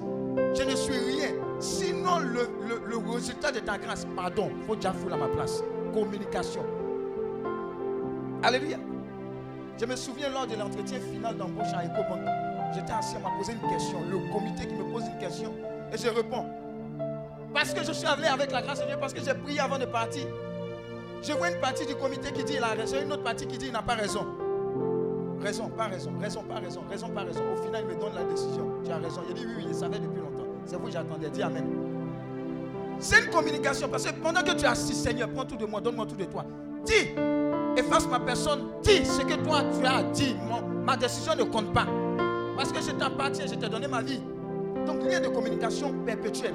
je 0.54 0.62
ne 0.62 0.76
suis 0.76 0.92
rien. 0.98 1.30
Sinon, 1.58 2.18
le, 2.18 2.48
le- 2.68 2.82
le 2.86 2.96
résultat 3.12 3.50
de 3.52 3.60
ta 3.60 3.78
grâce, 3.78 4.06
pardon, 4.16 4.50
il 4.56 4.62
faut 4.66 4.76
déjà 4.76 4.92
fouler 4.92 5.14
à 5.14 5.18
ma 5.18 5.28
place. 5.28 5.62
Communication. 5.94 6.62
Alléluia. 8.42 8.76
Je 9.78 9.84
me 9.86 9.96
souviens 9.96 10.28
lors 10.30 10.46
de 10.46 10.54
l'entretien 10.56 10.98
final 11.00 11.36
d'embauche 11.36 11.72
à 11.74 11.84
EcoBank. 11.84 12.20
J'étais 12.74 12.92
assis, 12.92 13.16
on 13.18 13.28
m'a 13.28 13.36
posé 13.38 13.52
une 13.52 13.70
question. 13.70 13.98
Le 14.10 14.18
comité 14.32 14.66
qui 14.66 14.74
me 14.74 14.84
pose 14.92 15.04
une 15.06 15.18
question 15.18 15.52
et 15.92 15.96
je 15.98 16.08
réponds. 16.08 16.46
Parce 17.54 17.72
que 17.72 17.82
je 17.84 17.92
suis 17.92 18.06
allé 18.06 18.26
avec 18.26 18.52
la 18.52 18.60
grâce 18.62 18.80
de 18.80 18.86
Dieu, 18.86 18.96
parce 19.00 19.12
que 19.14 19.20
j'ai 19.22 19.34
prié 19.34 19.60
avant 19.60 19.78
de 19.78 19.86
partir. 19.86 20.24
Je 21.22 21.32
vois 21.32 21.50
une 21.50 21.60
partie 21.60 21.86
du 21.86 21.94
comité 21.94 22.30
qui 22.32 22.44
dit 22.44 22.54
il 22.56 22.62
a 22.62 22.68
raison, 22.74 22.96
une 23.02 23.12
autre 23.12 23.22
partie 23.22 23.46
qui 23.46 23.56
dit 23.58 23.66
il 23.66 23.72
n'a 23.72 23.82
pas 23.82 23.94
raison. 23.94 24.26
Raison, 25.40 25.68
pas 25.68 25.86
raison, 25.86 26.12
raison, 26.20 26.42
pas 26.42 26.56
raison, 26.60 26.82
raison, 26.90 27.08
pas 27.10 27.22
raison. 27.22 27.42
Au 27.52 27.62
final, 27.62 27.84
il 27.88 27.94
me 27.94 28.00
donne 28.00 28.14
la 28.14 28.24
décision. 28.24 28.70
Tu 28.84 28.90
as 28.90 28.96
raison. 28.98 29.20
Il 29.28 29.34
dit 29.34 29.46
oui, 29.46 29.52
oui, 29.58 29.64
il 29.68 29.74
savait 29.74 29.98
depuis. 29.98 30.15
C'est 30.66 30.76
vous, 30.76 30.90
j'attendais. 30.90 31.30
Dis 31.30 31.42
Amen. 31.42 31.64
C'est 32.98 33.24
une 33.24 33.30
communication. 33.30 33.88
Parce 33.88 34.04
que 34.04 34.12
pendant 34.20 34.42
que 34.42 34.52
tu 34.52 34.66
assistes, 34.66 35.04
Seigneur, 35.04 35.28
prends 35.30 35.44
tout 35.44 35.56
de 35.56 35.66
moi, 35.66 35.80
donne-moi 35.80 36.06
tout 36.06 36.16
de 36.16 36.24
toi. 36.24 36.44
Dis, 36.84 37.10
efface 37.76 38.08
ma 38.08 38.20
personne. 38.20 38.66
Dis 38.82 39.04
ce 39.04 39.22
que 39.22 39.34
toi 39.44 39.62
tu 39.78 39.86
as 39.86 40.02
dit. 40.12 40.36
Ma 40.84 40.96
décision 40.96 41.34
ne 41.36 41.44
compte 41.44 41.72
pas. 41.72 41.86
Parce 42.56 42.72
que 42.72 42.80
je 42.80 42.90
t'appartiens, 42.92 43.46
je 43.46 43.54
t'ai 43.54 43.68
donné 43.68 43.86
ma 43.86 44.02
vie. 44.02 44.20
Donc, 44.86 45.02
lien 45.02 45.20
de 45.20 45.28
communication 45.28 45.92
perpétuelle. 46.04 46.54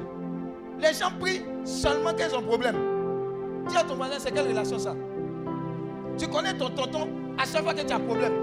Les 0.80 0.94
gens 0.94 1.12
prient 1.20 1.44
seulement 1.64 2.12
quand 2.12 2.24
ils 2.30 2.36
ont 2.36 2.42
problème. 2.42 2.76
Dis 3.68 3.78
à 3.78 3.84
ton 3.84 3.96
voisin, 3.96 4.16
c'est 4.18 4.32
quelle 4.32 4.48
relation 4.48 4.80
ça? 4.80 4.96
Tu 6.18 6.28
connais 6.28 6.58
ton 6.58 6.70
tonton 6.70 7.08
à 7.38 7.46
chaque 7.46 7.64
fois 7.64 7.74
que 7.74 7.82
tu 7.82 7.94
as 7.94 8.00
problème. 8.00 8.34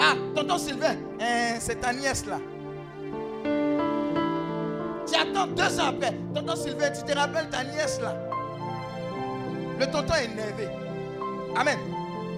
Ah, 0.00 0.14
tonton 0.34 0.58
Sylvain, 0.58 0.96
hein, 1.20 1.56
c'est 1.58 1.80
ta 1.80 1.92
nièce 1.92 2.26
là. 2.26 2.38
Tu 5.06 5.14
attends 5.14 5.46
deux 5.48 5.80
ans 5.80 5.88
après. 5.88 6.14
Tonton 6.34 6.56
Sylvain, 6.56 6.90
tu 6.90 7.02
te 7.02 7.18
rappelles 7.18 7.48
ta 7.50 7.64
nièce 7.64 8.00
là? 8.00 8.14
Le 9.78 9.86
tonton 9.86 10.14
est 10.14 10.24
énervé. 10.24 10.68
Amen. 11.56 11.78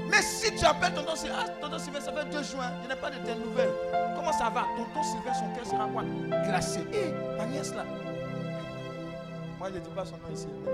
Mais 0.08 0.22
si 0.22 0.54
tu 0.54 0.64
appelles 0.64 0.94
tonton 0.94 1.14
Sylvain, 1.16 1.36
ah, 1.40 1.48
tonton 1.60 1.78
Sylvain, 1.78 2.00
ça 2.00 2.12
fait 2.12 2.24
deux 2.30 2.42
jours, 2.42 2.60
hein, 2.62 2.72
je 2.82 2.88
n'ai 2.88 2.96
pas 2.96 3.10
de 3.10 3.16
tes 3.16 3.34
nouvelles. 3.34 3.70
Comment 4.14 4.32
ça 4.32 4.50
va? 4.50 4.66
Tonton 4.76 5.02
Sylvain, 5.02 5.34
son 5.34 5.54
cœur 5.54 5.66
sera 5.66 5.86
quoi? 5.86 6.02
Glacé. 6.44 6.80
Hé, 6.92 7.14
ma 7.36 7.46
nièce 7.46 7.74
là. 7.74 7.84
Moi, 9.58 9.68
je 9.72 9.78
ne 9.78 9.84
dis 9.84 9.90
pas 9.90 10.04
son 10.04 10.12
nom 10.12 10.34
ici, 10.34 10.48
là. 10.66 10.72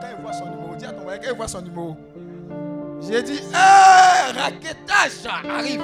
Quand 0.00 0.08
il 0.16 0.22
voit 0.22 0.32
son 0.32 0.46
numéro, 0.46 0.74
dis 0.74 0.84
à 0.84 0.92
ton 0.92 1.02
voisin, 1.02 1.18
quand 1.18 1.30
il 1.30 1.36
voit 1.36 1.48
son 1.48 1.62
numéro, 1.62 1.96
j'ai 3.00 3.22
dit, 3.22 3.38
hé, 3.38 4.38
raquettage 4.38 5.26
arrive. 5.26 5.82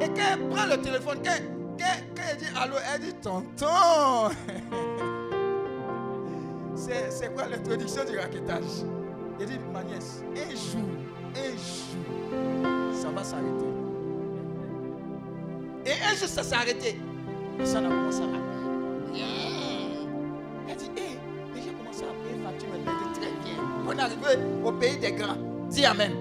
Et 0.00 0.08
quand 0.08 0.22
elle 0.32 0.48
prend 0.48 0.66
le 0.66 0.76
téléphone, 0.82 1.18
quand, 1.24 1.30
quand, 1.30 1.53
quand 1.78 2.22
elle 2.30 2.36
dit? 2.38 2.46
Allô, 2.60 2.74
elle 2.94 3.00
dit 3.00 3.14
tonton. 3.14 4.30
C'est 6.76 7.10
c'est 7.10 7.32
quoi 7.34 7.46
l'introduction 7.48 8.04
du 8.04 8.18
raquettage 8.18 8.84
Il 9.40 9.46
dit, 9.46 9.58
ma 9.72 9.82
nièce, 9.84 10.22
un 10.34 10.50
jour, 10.50 10.88
un 11.36 11.50
jour, 11.56 12.92
ça 12.92 13.08
va 13.10 13.22
s'arrêter. 13.24 13.72
Et 15.86 15.92
un 15.92 16.14
jour, 16.16 16.28
ça 16.28 16.42
s'est 16.42 16.54
arrêté. 16.54 17.00
Et 17.60 17.64
ça 17.64 17.78
a 17.78 17.82
commencé 17.82 18.22
à 18.22 18.26
rappeler. 18.26 19.22
Elle 20.68 20.76
dit, 20.76 20.90
hé, 20.96 21.18
mais 21.54 21.62
j'ai 21.62 21.72
commencé 21.72 22.02
à 22.02 22.12
payer 22.22 22.42
facture 22.42 22.68
maintenant. 22.70 22.92
Elle 23.00 23.12
dit, 23.12 23.20
très 23.20 23.30
bien. 23.44 23.62
On 23.86 23.92
est 23.92 24.00
arrivé 24.00 24.44
au 24.64 24.72
pays 24.72 24.98
des 24.98 25.12
grands. 25.12 25.36
Dis 25.70 25.84
Amen. 25.86 26.12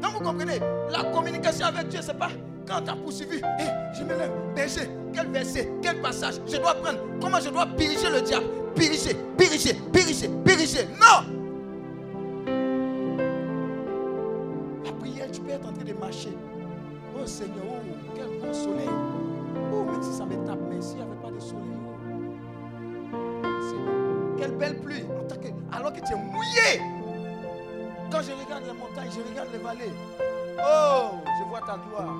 Donc 0.00 0.12
vous 0.14 0.20
comprenez, 0.20 0.60
la 0.90 1.04
communication 1.12 1.66
avec 1.66 1.88
Dieu, 1.88 2.00
c'est 2.02 2.18
pas 2.18 2.30
quand 2.66 2.82
tu 2.82 2.90
as 2.90 2.96
poursuivi, 2.96 3.38
Hé, 3.38 3.64
je 3.94 4.02
me 4.04 4.10
lève, 4.10 4.32
berger, 4.54 4.88
quel 5.12 5.28
verset, 5.28 5.70
quel 5.82 6.00
passage 6.00 6.34
je 6.46 6.56
dois 6.56 6.74
prendre, 6.74 6.98
comment 7.20 7.40
je 7.40 7.48
dois 7.50 7.66
piriger 7.66 8.10
le 8.10 8.20
diable, 8.22 8.46
piriger, 8.74 9.14
piriger, 9.36 9.74
piriger, 9.92 10.28
piriger. 10.44 10.86
Non 11.00 11.24
La 14.84 14.92
prière, 14.92 15.30
tu 15.30 15.40
peux 15.40 15.50
être 15.50 15.68
en 15.68 15.72
train 15.72 15.84
de 15.84 15.92
marcher. 15.92 16.36
Oh 17.14 17.26
Seigneur, 17.26 17.64
oh, 17.68 18.10
quel 18.14 18.26
bon 18.40 18.52
soleil. 18.52 18.88
Oh, 19.72 19.84
même 19.84 20.02
si 20.02 20.12
ça 20.12 20.24
me 20.24 20.34
tape, 20.46 20.58
mais 20.70 20.80
s'il 20.80 20.96
n'y 20.96 21.02
avait 21.02 21.20
pas 21.22 21.30
de 21.30 21.40
soleil. 21.40 21.62
oh. 23.12 24.38
Quelle 24.38 24.52
belle 24.56 24.78
pluie. 24.80 25.04
alors 25.72 25.92
que 25.92 26.00
tu 26.00 26.12
es 26.12 26.16
mouillé. 26.16 26.80
Quand 28.10 28.20
je 28.22 28.32
regarde 28.32 28.64
les 28.66 28.72
montagnes, 28.72 29.10
je 29.10 29.30
regarde 29.30 29.48
les 29.52 29.58
vallées. 29.58 29.92
Oh, 30.58 31.16
je 31.38 31.48
vois 31.48 31.60
ta 31.60 31.78
gloire. 31.88 32.14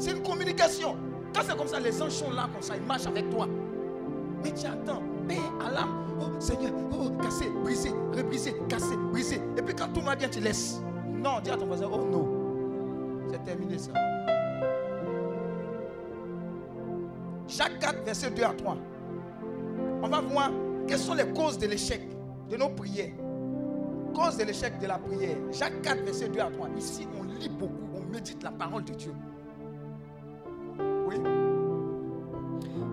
C'est 0.00 0.12
une 0.12 0.22
communication. 0.22 0.96
Quand 1.34 1.42
c'est 1.46 1.56
comme 1.56 1.68
ça, 1.68 1.78
les 1.78 2.00
anges 2.02 2.12
sont 2.12 2.30
là, 2.30 2.48
comme 2.50 2.62
ça, 2.62 2.74
ils 2.74 2.82
marchent 2.82 3.06
avec 3.06 3.28
toi. 3.28 3.46
Mais 4.42 4.50
tu 4.52 4.64
attends. 4.64 5.02
Paix 5.28 5.36
à 5.64 5.70
l'âme. 5.70 6.06
Oh, 6.18 6.24
Seigneur. 6.40 6.72
Oh, 6.90 7.10
cassé, 7.22 7.50
brisé, 7.62 7.90
rebrisé, 8.16 8.56
cassé, 8.66 8.96
brisé. 9.12 9.40
Et 9.58 9.62
puis 9.62 9.74
quand 9.74 9.88
tout 9.92 10.00
va 10.00 10.16
bien, 10.16 10.28
tu 10.28 10.40
laisses. 10.40 10.80
Non, 11.06 11.40
dis 11.44 11.50
à 11.50 11.56
ton 11.58 11.66
voisin, 11.66 11.86
oh 11.92 11.98
non. 12.10 12.26
C'est 13.30 13.44
terminé 13.44 13.76
ça. 13.76 13.92
Jacques 17.46 17.78
4, 17.80 18.02
verset 18.02 18.30
2 18.30 18.42
à 18.42 18.54
3. 18.54 18.76
On 20.02 20.08
va 20.08 20.20
voir 20.22 20.50
quelles 20.88 20.98
sont 20.98 21.14
les 21.14 21.30
causes 21.32 21.58
de 21.58 21.66
l'échec 21.66 22.00
de 22.48 22.56
nos 22.56 22.70
prières. 22.70 23.12
Cause 24.14 24.38
de 24.38 24.44
l'échec 24.44 24.78
de 24.78 24.86
la 24.86 24.98
prière. 24.98 25.36
Jacques 25.52 25.82
4, 25.82 26.04
verset 26.04 26.30
2 26.30 26.40
à 26.40 26.50
3. 26.50 26.68
Ici, 26.78 27.06
on 27.20 27.24
lit 27.24 27.50
beaucoup, 27.50 27.74
on 27.94 28.10
médite 28.10 28.42
la 28.42 28.50
parole 28.50 28.84
de 28.84 28.94
Dieu. 28.94 29.12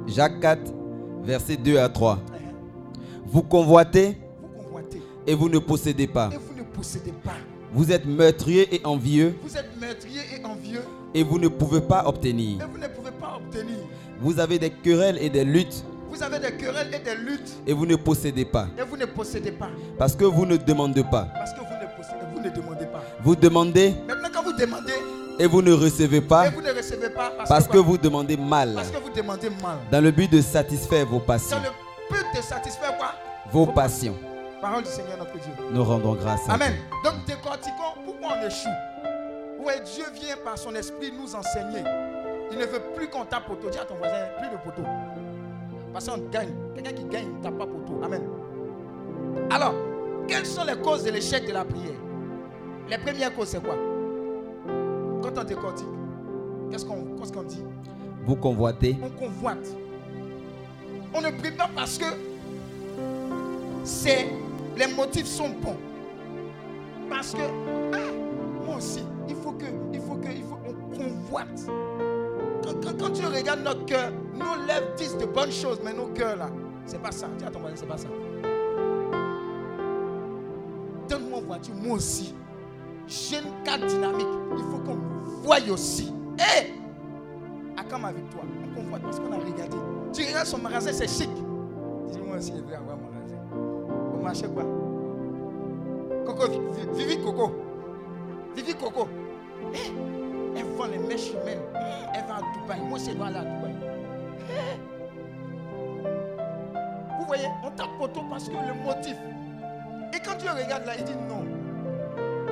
Jacques 0.07 0.39
4, 0.39 0.59
versets 1.23 1.57
2 1.57 1.77
à 1.77 1.89
3. 1.89 2.19
Vous 3.25 3.43
convoitez 3.43 4.17
Vous 4.41 4.63
convoitez 4.63 5.01
et 5.25 5.33
vous 5.35 5.49
ne 5.49 5.59
possédez 5.59 6.07
pas. 6.07 6.29
et 6.33 6.37
vous 6.37 6.53
ne 6.57 6.63
possédez 6.63 7.11
pas. 7.23 7.33
Vous 7.73 7.91
êtes 7.91 8.05
meurtrier 8.05 8.73
et 8.75 8.85
envieux 8.85 9.35
Vous 9.43 9.57
êtes 9.57 9.69
meurtrier 9.79 10.21
et 10.39 10.45
envieux 10.45 10.81
et 11.13 11.23
vous 11.23 11.37
ne 11.39 11.47
pouvez 11.49 11.81
pas 11.81 12.07
obtenir. 12.07 12.61
et 12.61 12.65
vous 12.71 12.77
ne 12.77 12.87
pouvez 12.87 13.11
pas 13.11 13.35
obtenir. 13.37 13.75
Vous 14.19 14.39
avez 14.39 14.57
des 14.59 14.69
querelles 14.69 15.17
et 15.21 15.29
des 15.29 15.43
luttes 15.43 15.83
Vous 16.09 16.23
avez 16.23 16.39
des 16.39 16.55
querelles 16.55 16.91
et 16.93 16.99
des 17.03 17.15
luttes 17.15 17.57
et 17.67 17.73
vous 17.73 17.85
ne 17.85 17.95
possédez 17.97 18.45
pas. 18.45 18.67
et 18.79 18.83
vous 18.83 18.95
ne 18.97 19.05
possédez 19.05 19.51
pas. 19.51 19.69
Parce 19.97 20.15
que 20.15 20.23
vous 20.23 20.45
ne 20.45 20.55
demandez 20.55 21.03
pas. 21.03 21.27
Parce 21.35 21.51
que 21.53 21.59
vous 21.59 21.65
ne 21.65 21.97
possédez, 21.97 22.25
vous 22.33 22.39
ne 22.41 22.49
demandez 22.55 22.85
pas. 22.85 23.03
Vous 23.21 23.35
demandez 23.35 23.93
Maintenant, 24.07 24.29
quand 24.33 24.43
vous 24.43 24.53
demandez 24.57 24.93
et 25.39 25.45
vous 25.45 25.61
ne 25.61 25.73
recevez 25.73 26.21
pas 26.21 26.49
vous 26.49 26.61
ne 26.61 26.71
recevez 26.71 27.09
pas, 27.09 27.31
parce, 27.37 27.49
parce 27.49 27.67
que, 27.67 27.77
vous 27.77 27.97
demandez 27.97 28.37
mal. 28.37 28.73
parce 28.75 28.89
que 28.89 28.97
vous 28.97 29.09
demandez 29.09 29.49
mal. 29.61 29.77
Dans 29.91 30.01
le 30.01 30.11
but 30.11 30.31
de 30.31 30.41
satisfaire 30.41 31.05
vos 31.05 31.19
Dans 31.19 31.25
passions. 31.25 31.57
le 31.57 32.15
but 32.15 32.25
de 32.35 32.41
satisfaire 32.41 32.97
quoi? 32.97 33.13
Vos 33.51 33.65
passions. 33.67 34.15
Parole 34.61 34.83
du 34.83 34.89
Seigneur 34.89 35.17
notre 35.17 35.33
Dieu. 35.33 35.51
Nous 35.71 35.83
rendons 35.83 36.15
grâce 36.15 36.47
à 36.49 36.53
Amen. 36.53 36.73
Donc 37.03 37.13
décortiquons 37.25 38.01
pourquoi 38.05 38.29
on 38.41 38.47
échoue. 38.47 38.69
Ouais, 39.63 39.79
Dieu 39.81 40.05
vient 40.15 40.35
par 40.43 40.57
son 40.57 40.73
esprit 40.75 41.11
nous 41.11 41.35
enseigner. 41.35 41.83
Il 42.51 42.57
ne 42.57 42.65
veut 42.65 42.81
plus 42.95 43.07
qu'on 43.09 43.25
tape 43.25 43.45
poteau. 43.45 43.69
Dis 43.69 43.77
à 43.77 43.85
ton 43.85 43.95
voisin, 43.95 44.15
plus 44.39 44.49
de 44.49 44.55
poteau. 44.63 44.87
Parce 45.93 46.07
qu'on 46.07 46.17
gagne. 46.29 46.53
Quelqu'un 46.73 46.93
qui 46.93 47.03
gagne 47.05 47.27
ne 47.37 47.43
tape 47.43 47.57
pas 47.57 47.65
poteau. 47.65 48.01
Amen. 48.03 48.21
Alors, 49.51 49.73
quelles 50.27 50.45
sont 50.45 50.63
les 50.63 50.75
causes 50.77 51.03
de 51.03 51.11
l'échec 51.11 51.45
de 51.45 51.51
la 51.53 51.65
prière? 51.65 51.91
Les 52.89 52.97
premières 52.97 53.33
causes, 53.35 53.49
c'est 53.49 53.61
quoi? 53.63 53.75
Quand 55.21 55.37
on 55.39 55.43
décortique, 55.43 55.87
qu'est-ce 56.71 56.85
qu'on 56.85 57.15
qu'est-ce 57.17 57.33
qu'on 57.33 57.43
dit? 57.43 57.63
Vous 58.25 58.35
convoitez 58.35 58.97
on 59.03 59.09
convoite. 59.09 59.67
On 61.13 61.21
ne 61.21 61.29
prie 61.31 61.51
pas 61.51 61.69
parce 61.75 61.97
que 61.97 62.05
c'est, 63.83 64.27
les 64.77 64.87
motifs 64.87 65.25
sont 65.27 65.49
bons. 65.49 65.77
Parce 67.09 67.31
que, 67.33 67.41
ah, 67.93 67.97
moi 68.65 68.75
aussi, 68.77 69.03
il 69.29 69.35
faut 69.35 69.53
que, 69.53 69.65
il 69.93 70.01
faut 70.01 70.15
que, 70.15 70.27
il 70.27 70.43
faut, 70.43 70.57
on 70.67 70.97
convoite. 70.97 71.65
Quand, 72.63 72.73
quand- 72.83 72.97
quand 72.99 73.11
tu 73.13 73.25
regardes 73.25 73.61
notre 73.63 73.85
cœur, 73.85 74.11
nos 74.33 74.65
lèvres 74.67 74.93
disent 74.97 75.17
de 75.17 75.25
bonnes 75.25 75.51
choses, 75.53 75.79
mais 75.83 75.93
nos 75.93 76.07
cœurs 76.07 76.35
là, 76.35 76.49
c'est 76.85 77.01
pas 77.01 77.11
ça. 77.13 77.27
Dis 77.37 77.45
à 77.45 77.49
ton 77.49 77.59
voisin, 77.61 77.75
c'est 77.77 77.87
pas 77.87 77.97
ça. 77.97 78.09
Donne-moi 81.09 81.39
voiture, 81.47 81.73
moi 81.75 81.95
aussi. 81.95 82.35
J'ai 83.07 83.37
une 83.37 83.63
carte 83.63 83.85
dynamique. 83.85 84.27
Il 84.57 84.63
faut 84.63 84.79
qu'on 84.79 84.97
voie 85.43 85.57
aussi. 85.71 86.13
Hé! 86.37 86.73
à 87.79 87.83
quand 87.83 87.99
ma 87.99 88.11
victoire 88.11 88.43
On 88.71 88.75
convoite 88.75 89.03
parce 89.03 89.19
qu'on 89.19 89.31
a 89.31 89.35
regardé. 89.37 89.77
Tu 90.11 90.23
regardes 90.25 90.47
son 90.47 90.57
magasin, 90.57 90.91
c'est 90.91 91.07
chic. 91.07 91.29
Dis-moi 92.11 92.37
aussi, 92.37 92.53
je 92.57 92.61
veux 92.63 92.75
avoir 92.75 92.97
mon 92.97 93.09
magasin. 93.11 93.37
Au 94.15 94.23
marché 94.23 94.47
quoi? 94.47 94.63
Coco, 96.25 96.51
Vi- 96.51 96.59
Vi- 96.59 97.05
Vivi 97.05 97.23
Coco. 97.23 97.51
Vivi 98.55 98.73
Coco. 98.73 99.07
Eh, 99.73 99.91
elle 100.57 100.65
vend 100.75 100.85
les 100.87 100.97
mèches 100.97 101.31
humaines. 101.31 101.59
Elle 102.13 102.23
va 102.27 102.37
à 102.37 102.41
Dubaï. 102.59 102.81
Moi, 102.89 102.97
c'est 102.99 103.13
dois 103.15 103.27
aller 103.27 103.37
à 103.37 103.43
Dubaï. 103.45 103.75
Vous 107.19 107.25
voyez, 107.27 107.47
on 107.63 107.69
tape 107.71 107.89
poteau 107.99 108.21
parce 108.29 108.47
que 108.49 108.53
le 108.53 108.73
motif. 108.85 109.17
Et 110.13 110.19
quand 110.25 110.37
tu 110.37 110.49
regardes 110.49 110.85
là, 110.85 110.93
il 110.97 111.03
dit 111.03 111.13
non. 111.29 111.45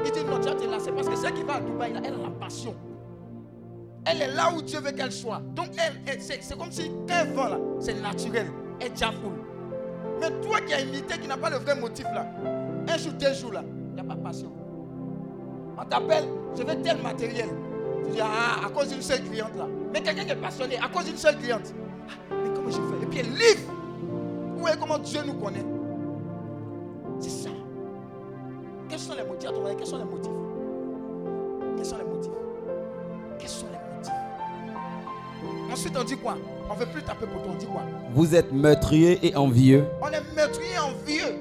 Il 0.06 0.12
dit 0.12 0.24
non, 0.24 0.40
tu 0.40 0.68
parce 0.92 1.10
que 1.10 1.16
celle 1.16 1.34
qui 1.34 1.44
va 1.44 1.56
à 1.56 1.60
Dubaï, 1.60 1.94
elle 1.98 2.14
a 2.14 2.18
la 2.18 2.30
passion. 2.40 2.76
Elle 4.06 4.22
est 4.22 4.34
là 4.36 4.52
où 4.56 4.62
Dieu 4.62 4.80
veut 4.80 4.92
qu'elle 4.92 5.12
soit. 5.12 5.42
Donc, 5.56 5.70
elle, 5.78 6.22
c'est, 6.22 6.58
comme 6.58 6.72
si 6.72 6.92
elle 7.10 7.34
vend 7.34 7.50
là, 7.50 7.58
c'est 7.80 8.00
naturel. 8.00 8.48
Elle 8.80 8.92
déjà 8.92 9.12
foule. 9.12 9.40
Mais 10.22 10.30
toi 10.48 10.62
qui 10.62 10.74
as 10.74 10.82
imité, 10.82 11.18
qui 11.18 11.28
n'a 11.28 11.38
pas 11.38 11.50
le 11.50 11.58
vrai 11.58 11.76
motif 11.76 12.06
là, 12.14 12.28
un 12.88 12.98
jour, 12.98 13.14
deux 13.14 13.34
jours 13.34 13.54
là, 13.54 13.64
il 13.64 13.96
n'y 13.96 14.00
a 14.00 14.04
pas 14.04 14.16
de 14.16 14.22
passion. 14.22 14.52
On 15.78 15.84
t'appelle, 15.84 16.26
je 16.56 16.64
veux 16.64 16.82
tel 16.82 17.02
matériel. 17.02 17.50
Tu 18.06 18.12
dis, 18.12 18.20
ah, 18.22 18.66
à 18.66 18.70
cause 18.70 18.90
d'une 18.90 19.02
seule 19.02 19.24
cliente 19.24 19.56
là. 19.58 19.68
Mais 19.92 20.02
quelqu'un 20.02 20.24
qui 20.24 20.32
est 20.32 20.36
passionné, 20.36 20.78
à 20.78 20.88
cause 20.88 21.06
d'une 21.06 21.18
seule 21.18 21.38
cliente. 21.38 21.74
Ah, 22.08 22.14
mais 22.30 22.50
comment 22.54 22.56
comment 22.56 22.70
je 22.70 22.76
fais? 22.76 23.04
Et 23.04 23.08
puis 23.08 23.20
elle 23.20 23.32
livre. 23.32 23.74
Vous 24.54 24.60
voyez 24.60 24.78
comment 24.80 25.00
Dieu 25.00 25.22
nous 25.26 25.34
connaît? 25.34 25.66
C'est 27.20 27.30
ça. 27.30 27.50
Quels 29.06 29.14
sont 29.14 29.22
les 29.22 29.28
motifs. 29.28 29.52
Quels 29.78 29.86
sont 29.86 29.98
les 29.98 30.04
motifs? 30.04 30.32
Quels 31.78 31.86
sont 31.86 31.98
les 31.98 32.04
motifs? 32.06 32.32
Quels 33.38 33.50
sont 33.50 33.68
les 33.68 33.78
motifs? 33.96 34.14
Ensuite, 35.72 35.96
on 35.96 36.04
dit 36.04 36.18
quoi? 36.18 36.38
On 36.68 36.74
ne 36.74 36.80
veut 36.80 36.88
plus 36.88 37.04
taper 37.04 37.28
pour 37.28 37.44
toi, 37.44 37.52
on 37.54 37.58
dit 37.58 37.68
quoi? 37.68 37.84
Vous 38.16 38.34
êtes 38.34 38.52
meurtrier 38.52 39.20
et 39.22 39.36
envieux. 39.36 39.86
On 40.02 40.08
est 40.08 40.24
meurtrier 40.36 40.80
envieux. 40.80 41.38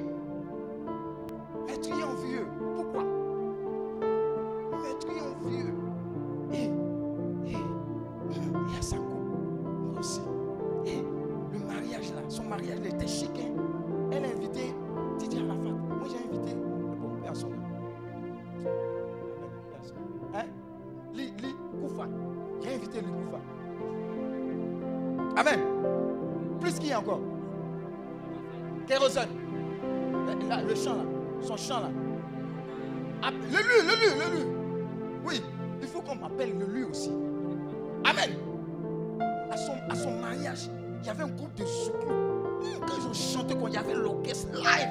Il 41.04 41.08
y 41.08 41.10
avait 41.10 41.22
un 41.24 41.28
groupe 41.28 41.54
de. 41.54 41.64
Hum, 41.64 42.80
Quand 42.80 42.94
ils 42.98 43.06
ont 43.06 43.12
chanté, 43.12 43.54
quand 43.54 43.66
il 43.66 43.74
y 43.74 43.76
avait 43.76 43.92
l'orchestre 43.94 44.48
live. 44.56 44.88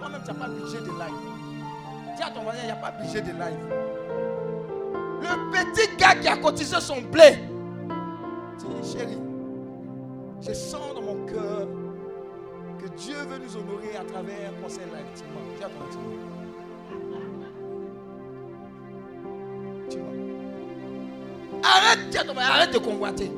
Toi-même, 0.00 0.20
tu 0.24 0.32
n'as 0.32 0.34
pas 0.38 0.48
budget 0.48 0.80
de 0.80 0.86
live. 0.86 1.14
Dis 2.16 2.22
à 2.24 2.30
ton 2.30 2.42
voisin, 2.42 2.58
il 2.62 2.66
n'y 2.66 2.72
a 2.72 2.76
pas 2.76 2.90
budget 2.90 3.20
de 3.22 3.30
live. 3.30 3.58
Le 5.20 5.50
petit 5.52 5.96
gars 5.96 6.14
qui 6.16 6.26
a 6.26 6.36
cotisé 6.36 6.80
son 6.80 7.00
blé. 7.02 7.38
Dis, 8.58 8.92
chérie, 8.92 9.18
je 10.40 10.52
sens 10.52 10.94
dans 10.94 11.02
mon 11.02 11.24
cœur 11.26 11.68
que 12.80 12.88
Dieu 12.96 13.16
veut 13.28 13.38
nous 13.38 13.56
honorer 13.56 13.96
à 13.96 14.04
travers 14.04 14.50
un 14.50 14.62
conseil 14.62 14.84
live. 14.86 15.06
Dis 22.10 22.18
à 22.18 22.24
ton 22.24 22.32
voisin, 22.34 22.50
arrête 22.50 22.72
de 22.72 22.78
convoiter. 22.78 23.30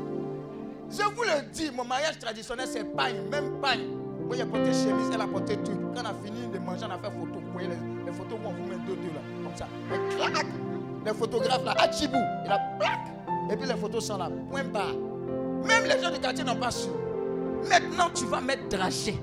Je 0.91 1.03
vous 1.03 1.23
le 1.23 1.43
dis, 1.53 1.71
mon 1.71 1.85
mariage 1.85 2.19
traditionnel, 2.19 2.67
c'est 2.71 2.85
pagne, 2.85 3.23
même 3.31 3.61
pagne. 3.61 3.87
Moi, 4.27 4.37
j'ai 4.37 4.45
porté 4.45 4.73
chemise, 4.73 5.11
elle 5.15 5.21
a 5.21 5.27
porté 5.27 5.57
truc. 5.57 5.77
Quand 5.95 6.03
on 6.03 6.05
a 6.05 6.15
fini 6.25 6.49
de 6.53 6.59
manger, 6.59 6.85
on 6.89 6.91
a 6.91 6.99
fait 6.99 7.17
photo. 7.17 7.41
Vous 7.41 7.53
voyez 7.53 7.69
les, 7.69 8.13
photos 8.13 8.39
où 8.45 8.49
on 8.49 8.53
vous 8.53 8.65
met 8.65 8.77
deux, 8.87 8.97
deux 8.97 9.09
là, 9.15 9.21
comme 9.45 9.57
ça. 9.57 9.69
Et 9.93 10.17
clac, 10.17 10.47
les 11.07 11.15
photographes 11.15 11.65
là, 11.65 11.75
à 11.79 11.91
Djibou, 11.91 12.19
il 12.45 12.51
a 12.51 12.59
plac. 12.79 13.01
Et 13.53 13.57
puis 13.57 13.69
les 13.69 13.77
photos 13.77 14.05
sont 14.05 14.19
là, 14.19 14.29
point 14.51 14.65
barre. 14.65 14.95
Même 15.65 15.85
les 15.85 16.03
gens 16.03 16.11
du 16.11 16.19
quartier 16.19 16.45
n'ont 16.45 16.57
pas 16.57 16.71
su. 16.73 16.89
Maintenant, 17.69 18.11
tu 18.13 18.25
vas 18.27 18.41
mettre 18.41 18.69
dragé. 18.69 19.17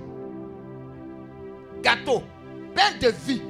Gâteau, 1.81 2.23
pain 2.73 2.97
de 3.01 3.09
vie. 3.25 3.41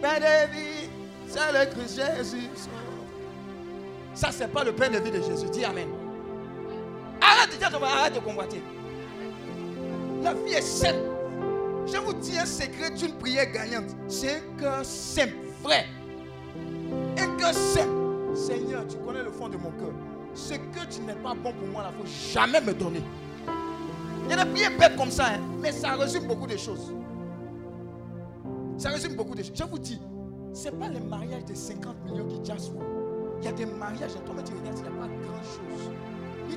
Pain 0.00 0.18
de 0.18 0.52
vie, 0.52 0.88
c'est 1.28 1.52
le 1.52 1.70
Christ 1.70 2.00
Jésus. 2.16 2.48
Ça, 4.14 4.30
c'est 4.32 4.48
pas 4.48 4.64
le 4.64 4.72
pain 4.72 4.90
de 4.90 4.98
vie 4.98 5.10
de 5.10 5.22
Jésus. 5.22 5.48
Dis 5.52 5.64
Amen. 5.64 5.88
Arrête 7.22 7.72
arrête 7.82 8.14
de 8.14 8.20
convoiter. 8.20 8.62
La 10.22 10.34
vie 10.34 10.52
est 10.54 10.62
simple. 10.62 10.98
Je 11.86 11.96
vous 11.98 12.12
dis 12.14 12.38
un 12.38 12.46
secret 12.46 12.90
d'une 12.90 13.12
prière 13.14 13.50
gagnante. 13.50 13.96
C'est 14.08 14.36
un 14.36 14.58
cœur 14.58 14.84
simple, 14.84 15.34
vrai. 15.62 15.86
Un 17.18 17.36
cœur 17.36 17.52
simple. 17.54 17.90
Seigneur, 18.34 18.86
tu 18.86 18.96
connais 18.98 19.22
le 19.22 19.30
fond 19.30 19.48
de 19.48 19.56
mon 19.56 19.70
cœur. 19.72 19.92
Ce 20.34 20.54
que 20.54 20.86
tu 20.90 21.00
n'es 21.02 21.14
pas 21.14 21.34
bon 21.34 21.52
pour 21.52 21.68
moi, 21.68 21.84
il 21.92 21.98
ne 21.98 22.04
faut 22.04 22.12
jamais 22.32 22.60
me 22.60 22.72
donner. 22.72 23.02
Il 24.24 24.30
y 24.30 24.34
a 24.34 24.44
des 24.44 24.50
prières 24.50 24.78
bêtes 24.78 24.96
comme 24.96 25.10
ça, 25.10 25.26
hein, 25.26 25.40
mais 25.60 25.72
ça 25.72 25.94
résume 25.94 26.26
beaucoup 26.26 26.46
de 26.46 26.56
choses. 26.56 26.94
Ça 28.78 28.90
résume 28.90 29.14
beaucoup 29.14 29.34
de 29.34 29.42
choses. 29.42 29.52
Je 29.54 29.64
vous 29.64 29.78
dis, 29.78 30.00
ce 30.54 30.64
n'est 30.64 30.72
pas 30.72 30.88
les 30.88 31.00
mariages 31.00 31.44
de 31.44 31.54
50 31.54 32.04
millions 32.04 32.26
qui 32.26 32.44
jazzent. 32.44 32.72
Il 33.40 33.44
y 33.44 33.48
a 33.48 33.52
des 33.52 33.66
mariages, 33.66 34.12
toi, 34.24 34.34
mais 34.36 34.44
tu 34.44 34.54
regardes, 34.54 34.78
il 34.78 34.82
n'y 34.82 34.88
a 34.88 34.92
pas 34.92 35.08
grand 35.08 35.42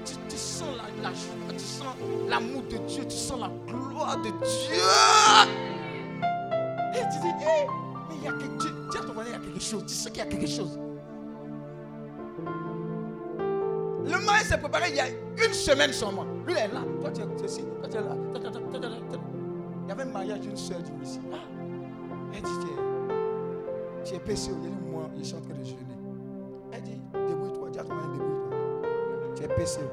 tu, 0.04 0.38
sens 0.38 0.68
la, 1.02 1.10
joie, 1.10 1.54
tu 1.54 1.60
sens 1.60 1.96
l'amour 2.28 2.64
de 2.64 2.78
Dieu, 2.88 3.04
tu 3.06 3.16
sens 3.16 3.40
la 3.40 3.52
gloire 3.68 4.18
de 4.18 4.30
Dieu. 4.30 4.82
Et 6.94 7.02
tu 7.14 7.20
dis, 7.22 7.34
mais 7.40 8.16
il 8.16 8.24
y 8.24 8.28
a 8.28 8.32
quelque 8.32 8.62
chose. 8.62 8.74
Dis 8.92 9.00
ton 9.00 9.22
il 9.22 9.32
y 9.32 9.36
a 9.36 9.40
quelque 9.40 9.60
chose. 9.62 9.84
Tu 9.86 9.94
sais 9.94 10.10
qu'il 10.10 10.20
y 10.20 10.22
a 10.22 10.26
quelque 10.26 10.48
chose. 10.48 10.80
Le 14.06 14.26
mariage 14.26 14.46
s'est 14.48 14.58
préparé 14.58 14.90
il 14.90 14.96
y 14.96 15.00
a 15.00 15.08
une 15.10 15.54
semaine 15.54 15.92
seulement. 15.92 16.26
Lui, 16.46 16.54
est 16.54 16.68
là. 16.68 16.82
Toi, 17.02 17.12
tu 17.12 17.22
es 17.22 17.46
ici. 17.46 17.64
Toi, 17.80 17.90
tu 17.90 17.98
es 17.98 18.02
là. 18.02 18.16
Il 19.84 19.90
y 19.90 19.92
avait 19.92 20.04
un 20.04 20.06
mariage 20.06 20.40
d'une 20.42 20.58
soeur 20.58 20.80
du 20.82 20.92
ici. 21.04 21.20
Ah. 21.34 21.38
Elle 22.34 22.42
dit, 22.42 22.50
tu 22.62 22.68
es, 22.68 24.04
tu 24.04 24.16
es 24.16 24.20
PCO. 24.20 24.56
Moi, 24.92 25.10
je 25.18 25.24
suis 25.24 25.36
en 25.36 25.42
train 25.42 25.54
de 25.54 25.64
jeûner. 25.64 25.80
Elle 26.72 26.84
dit, 26.84 27.02
débrouille-toi. 27.14 27.70
Dis 27.72 27.80
à 27.80 27.84
ton 27.84 27.96
mari, 27.96 28.08
débrouille-toi. 28.14 28.35
Tu 29.46 29.52
es 29.52 29.56
PCO. 29.56 29.92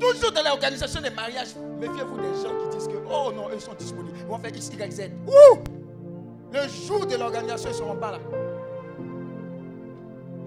Toujours 0.00 0.32
dans 0.32 0.42
l'organisation 0.42 1.00
des 1.00 1.10
mariages, 1.10 1.54
méfiez-vous 1.78 2.16
des 2.16 2.34
gens 2.42 2.56
qui 2.60 2.76
disent 2.76 2.88
que, 2.88 2.96
oh 3.10 3.32
non, 3.34 3.48
eux 3.50 3.58
sont 3.58 3.74
disponibles. 3.74 4.16
Ils 4.20 4.26
vont 4.26 4.38
faire 4.38 4.54
X, 4.54 4.70
Y, 4.72 4.92
Z. 4.92 5.10
Le 6.52 6.68
jour 6.86 7.04
de 7.04 7.16
l'organisation, 7.16 7.68
ils 7.70 7.72
ne 7.72 7.78
seront 7.78 7.96
pas 7.96 8.12
là. 8.12 8.18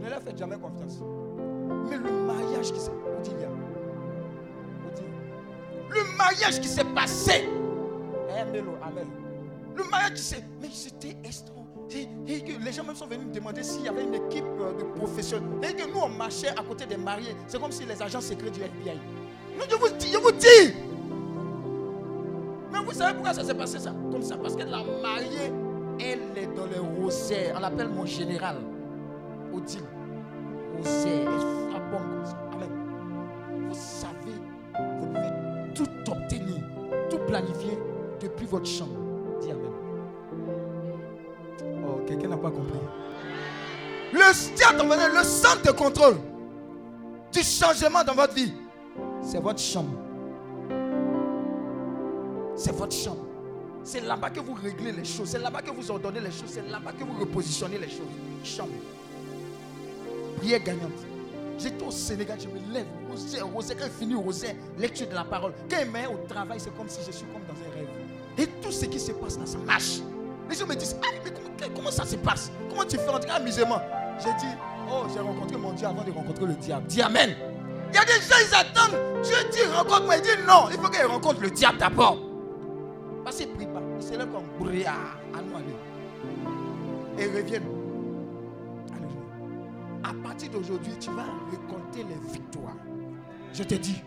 Ne 0.01 0.09
leur 0.09 0.21
faites 0.21 0.37
jamais 0.37 0.57
confiance. 0.57 0.99
Mais 1.89 1.97
le 1.97 2.11
mariage 2.11 2.71
qui 2.71 2.79
s'est 2.79 2.91
dit 3.23 3.31
Le 5.89 6.17
mariage 6.17 6.59
qui 6.59 6.67
s'est 6.67 6.85
passé. 6.85 7.47
Eh, 8.29 8.39
Amen. 8.39 9.07
Le 9.75 9.83
mariage 9.83 10.13
qui 10.13 10.21
s'est. 10.23 10.43
Mais 10.59 10.69
c'était 10.71 11.15
extraordinaire. 11.23 11.60
Les 11.93 12.71
gens 12.71 12.83
même 12.83 12.95
sont 12.95 13.07
venus 13.07 13.27
me 13.27 13.33
demander 13.33 13.63
s'il 13.63 13.83
y 13.83 13.89
avait 13.89 14.03
une 14.03 14.13
équipe 14.13 14.45
euh, 14.61 14.73
de 14.73 14.83
professionnels. 14.97 15.49
Et 15.69 15.73
que 15.73 15.87
nous, 15.87 15.99
on 15.99 16.09
marchait 16.09 16.49
à 16.49 16.63
côté 16.63 16.85
des 16.85 16.95
mariés. 16.97 17.35
C'est 17.47 17.59
comme 17.59 17.71
si 17.71 17.83
les 17.85 18.01
agents 18.01 18.21
secrets 18.21 18.49
du 18.49 18.61
FBI. 18.61 18.97
Je 19.69 19.75
vous 19.75 19.89
dis, 19.97 20.11
je 20.11 20.17
vous 20.17 20.31
dis. 20.31 20.73
Mais 22.71 22.79
vous 22.79 22.93
savez 22.93 23.13
pourquoi 23.13 23.33
ça 23.33 23.43
s'est 23.43 23.53
passé 23.53 23.79
ça? 23.79 23.93
Comme 24.11 24.21
ça. 24.21 24.37
Parce 24.37 24.55
que 24.55 24.63
la 24.63 24.83
mariée, 25.01 25.51
elle 25.99 26.37
est 26.37 26.47
dans 26.55 26.65
les 26.65 26.79
rosaires. 26.79 27.55
On 27.57 27.59
l'appelle 27.59 27.89
mon 27.89 28.05
général. 28.05 28.57
Odile. 29.53 29.81
Rosaire. 30.77 31.29
Elle 31.29 31.71
frappe 31.71 31.91
comme 31.91 32.25
ça. 32.25 32.37
Amen. 32.53 33.67
Vous 33.67 33.75
savez, 33.75 34.37
vous 34.79 35.07
pouvez 35.07 35.73
tout 35.75 36.11
obtenir, 36.11 36.63
tout 37.09 37.19
planifier 37.27 37.77
depuis 38.21 38.45
votre 38.45 38.65
chambre. 38.65 39.00
Quelqu'un 42.11 42.27
n'a 42.29 42.37
pas 42.37 42.51
compris. 42.51 42.79
Le, 44.13 44.19
voisin, 44.85 45.07
le 45.09 45.23
centre 45.23 45.61
de 45.63 45.71
contrôle 45.71 46.17
du 47.31 47.41
changement 47.43 48.03
dans 48.03 48.13
votre 48.13 48.33
vie, 48.33 48.53
c'est 49.21 49.39
votre 49.39 49.59
chambre. 49.59 49.97
C'est 52.55 52.75
votre 52.75 52.95
chambre. 52.95 53.25
C'est 53.83 54.01
là-bas 54.01 54.29
que 54.29 54.41
vous 54.41 54.53
réglez 54.53 54.91
les 54.91 55.05
choses. 55.05 55.29
C'est 55.29 55.39
là-bas 55.39 55.61
que 55.61 55.71
vous 55.71 55.89
ordonnez 55.89 56.19
les 56.19 56.31
choses. 56.31 56.49
C'est 56.49 56.69
là-bas 56.69 56.91
que 56.91 57.03
vous 57.03 57.17
repositionnez 57.19 57.77
les 57.79 57.89
choses. 57.89 58.11
Chambre. 58.43 58.73
Prière 60.37 60.61
gagnante. 60.61 60.91
J'étais 61.57 61.83
au 61.85 61.91
Sénégal, 61.91 62.37
je 62.39 62.47
me 62.47 62.73
lève. 62.73 62.85
Rosaire, 63.09 63.47
rosaire, 63.47 63.77
quand 63.77 63.85
je 63.85 63.91
finis 63.91 64.15
rosaire, 64.15 64.55
lecture 64.77 65.07
de 65.07 65.13
la 65.15 65.23
parole. 65.23 65.53
Quand 65.69 65.77
je 65.79 65.89
mets 65.89 66.07
au 66.07 66.27
travail, 66.27 66.59
c'est 66.59 66.75
comme 66.75 66.89
si 66.89 66.99
je 67.05 67.11
suis 67.11 67.25
comme 67.27 67.43
dans 67.47 67.53
un 67.53 67.73
rêve. 67.75 67.87
Et 68.37 68.47
tout 68.61 68.71
ce 68.71 68.85
qui 68.85 68.99
se 68.99 69.11
passe 69.13 69.37
là, 69.39 69.45
ça 69.45 69.57
marche. 69.59 69.99
Les 70.51 70.57
gens 70.57 70.67
me 70.67 70.75
disent, 70.75 70.97
ah, 71.01 71.07
mais 71.23 71.69
comment, 71.73 71.91
ça 71.91 72.03
se 72.05 72.17
passe? 72.17 72.51
Comment 72.69 72.83
tu 72.83 72.97
fais? 72.97 73.07
En 73.07 73.35
amusement 73.35 73.81
J'ai 74.19 74.33
dit, 74.33 74.53
oh, 74.91 75.03
j'ai 75.13 75.21
rencontré 75.21 75.55
mon 75.55 75.71
Dieu 75.71 75.87
avant 75.87 76.03
de 76.03 76.11
rencontrer 76.11 76.45
le 76.45 76.55
diable. 76.55 76.87
Dis 76.87 77.01
Amen. 77.01 77.33
Il 77.89 77.95
y 77.95 77.97
a 77.97 78.03
des 78.03 78.11
gens, 78.11 78.35
ils 78.37 78.53
attendent. 78.53 79.23
Dieu 79.23 79.35
dit, 79.49 79.63
rencontre-moi. 79.73 80.17
Il 80.17 80.23
dit, 80.23 80.29
non, 80.45 80.65
il 80.69 80.77
faut 80.77 80.89
qu'ils 80.89 81.05
rencontrent 81.05 81.39
le 81.39 81.51
diable 81.51 81.77
d'abord. 81.77 82.17
Parce 83.23 83.37
qu'ils 83.37 83.47
ne 83.49 83.55
prient 83.55 83.65
pas. 83.67 83.81
Ils 83.97 84.03
se 84.03 84.11
lèvent 84.11 84.27
comme 84.27 84.43
brouillard. 84.59 85.17
À 85.33 85.37
aller. 85.37 85.75
Et 87.17 87.29
ils 87.29 87.37
reviennent. 87.37 87.63
Alléluia. 88.91 89.21
À 90.03 90.27
partir 90.27 90.49
d'aujourd'hui, 90.49 90.93
tu 90.99 91.11
vas 91.11 91.27
récolter 91.49 92.03
les 92.09 92.31
victoires. 92.33 92.75
Je 93.53 93.63
te 93.63 93.75
dis, 93.75 94.03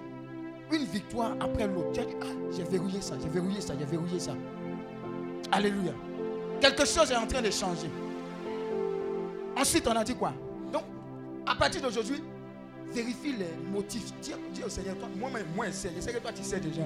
une 0.70 0.84
victoire 0.84 1.36
après 1.40 1.66
l'autre. 1.68 1.92
Tu 1.94 2.00
as 2.00 2.04
dit, 2.04 2.16
ah, 2.22 2.26
j'ai 2.54 2.64
verrouillé 2.64 3.00
ça, 3.00 3.14
j'ai 3.22 3.30
verrouillé 3.30 3.62
ça, 3.62 3.72
j'ai 3.78 3.86
verrouillé 3.86 4.20
ça. 4.20 4.32
Alléluia. 5.50 5.92
Quelque 6.64 6.86
chose 6.86 7.10
est 7.10 7.16
en 7.16 7.26
train 7.26 7.42
de 7.42 7.50
changer. 7.50 7.90
Ensuite, 9.54 9.86
on 9.86 9.94
a 9.94 10.02
dit 10.02 10.14
quoi? 10.14 10.32
Donc, 10.72 10.84
à 11.44 11.54
partir 11.54 11.82
d'aujourd'hui, 11.82 12.22
vérifie 12.90 13.34
les 13.36 13.70
motifs. 13.70 14.14
Dis, 14.22 14.32
dis 14.50 14.64
au 14.64 14.70
Seigneur, 14.70 14.96
toi, 14.96 15.08
moi-même, 15.14 15.44
moi, 15.54 15.66
je 15.66 15.72
sais. 15.72 15.92
Je 15.94 16.00
sais 16.00 16.14
que 16.14 16.20
toi, 16.20 16.32
tu 16.32 16.42
sais 16.42 16.60
déjà. 16.60 16.80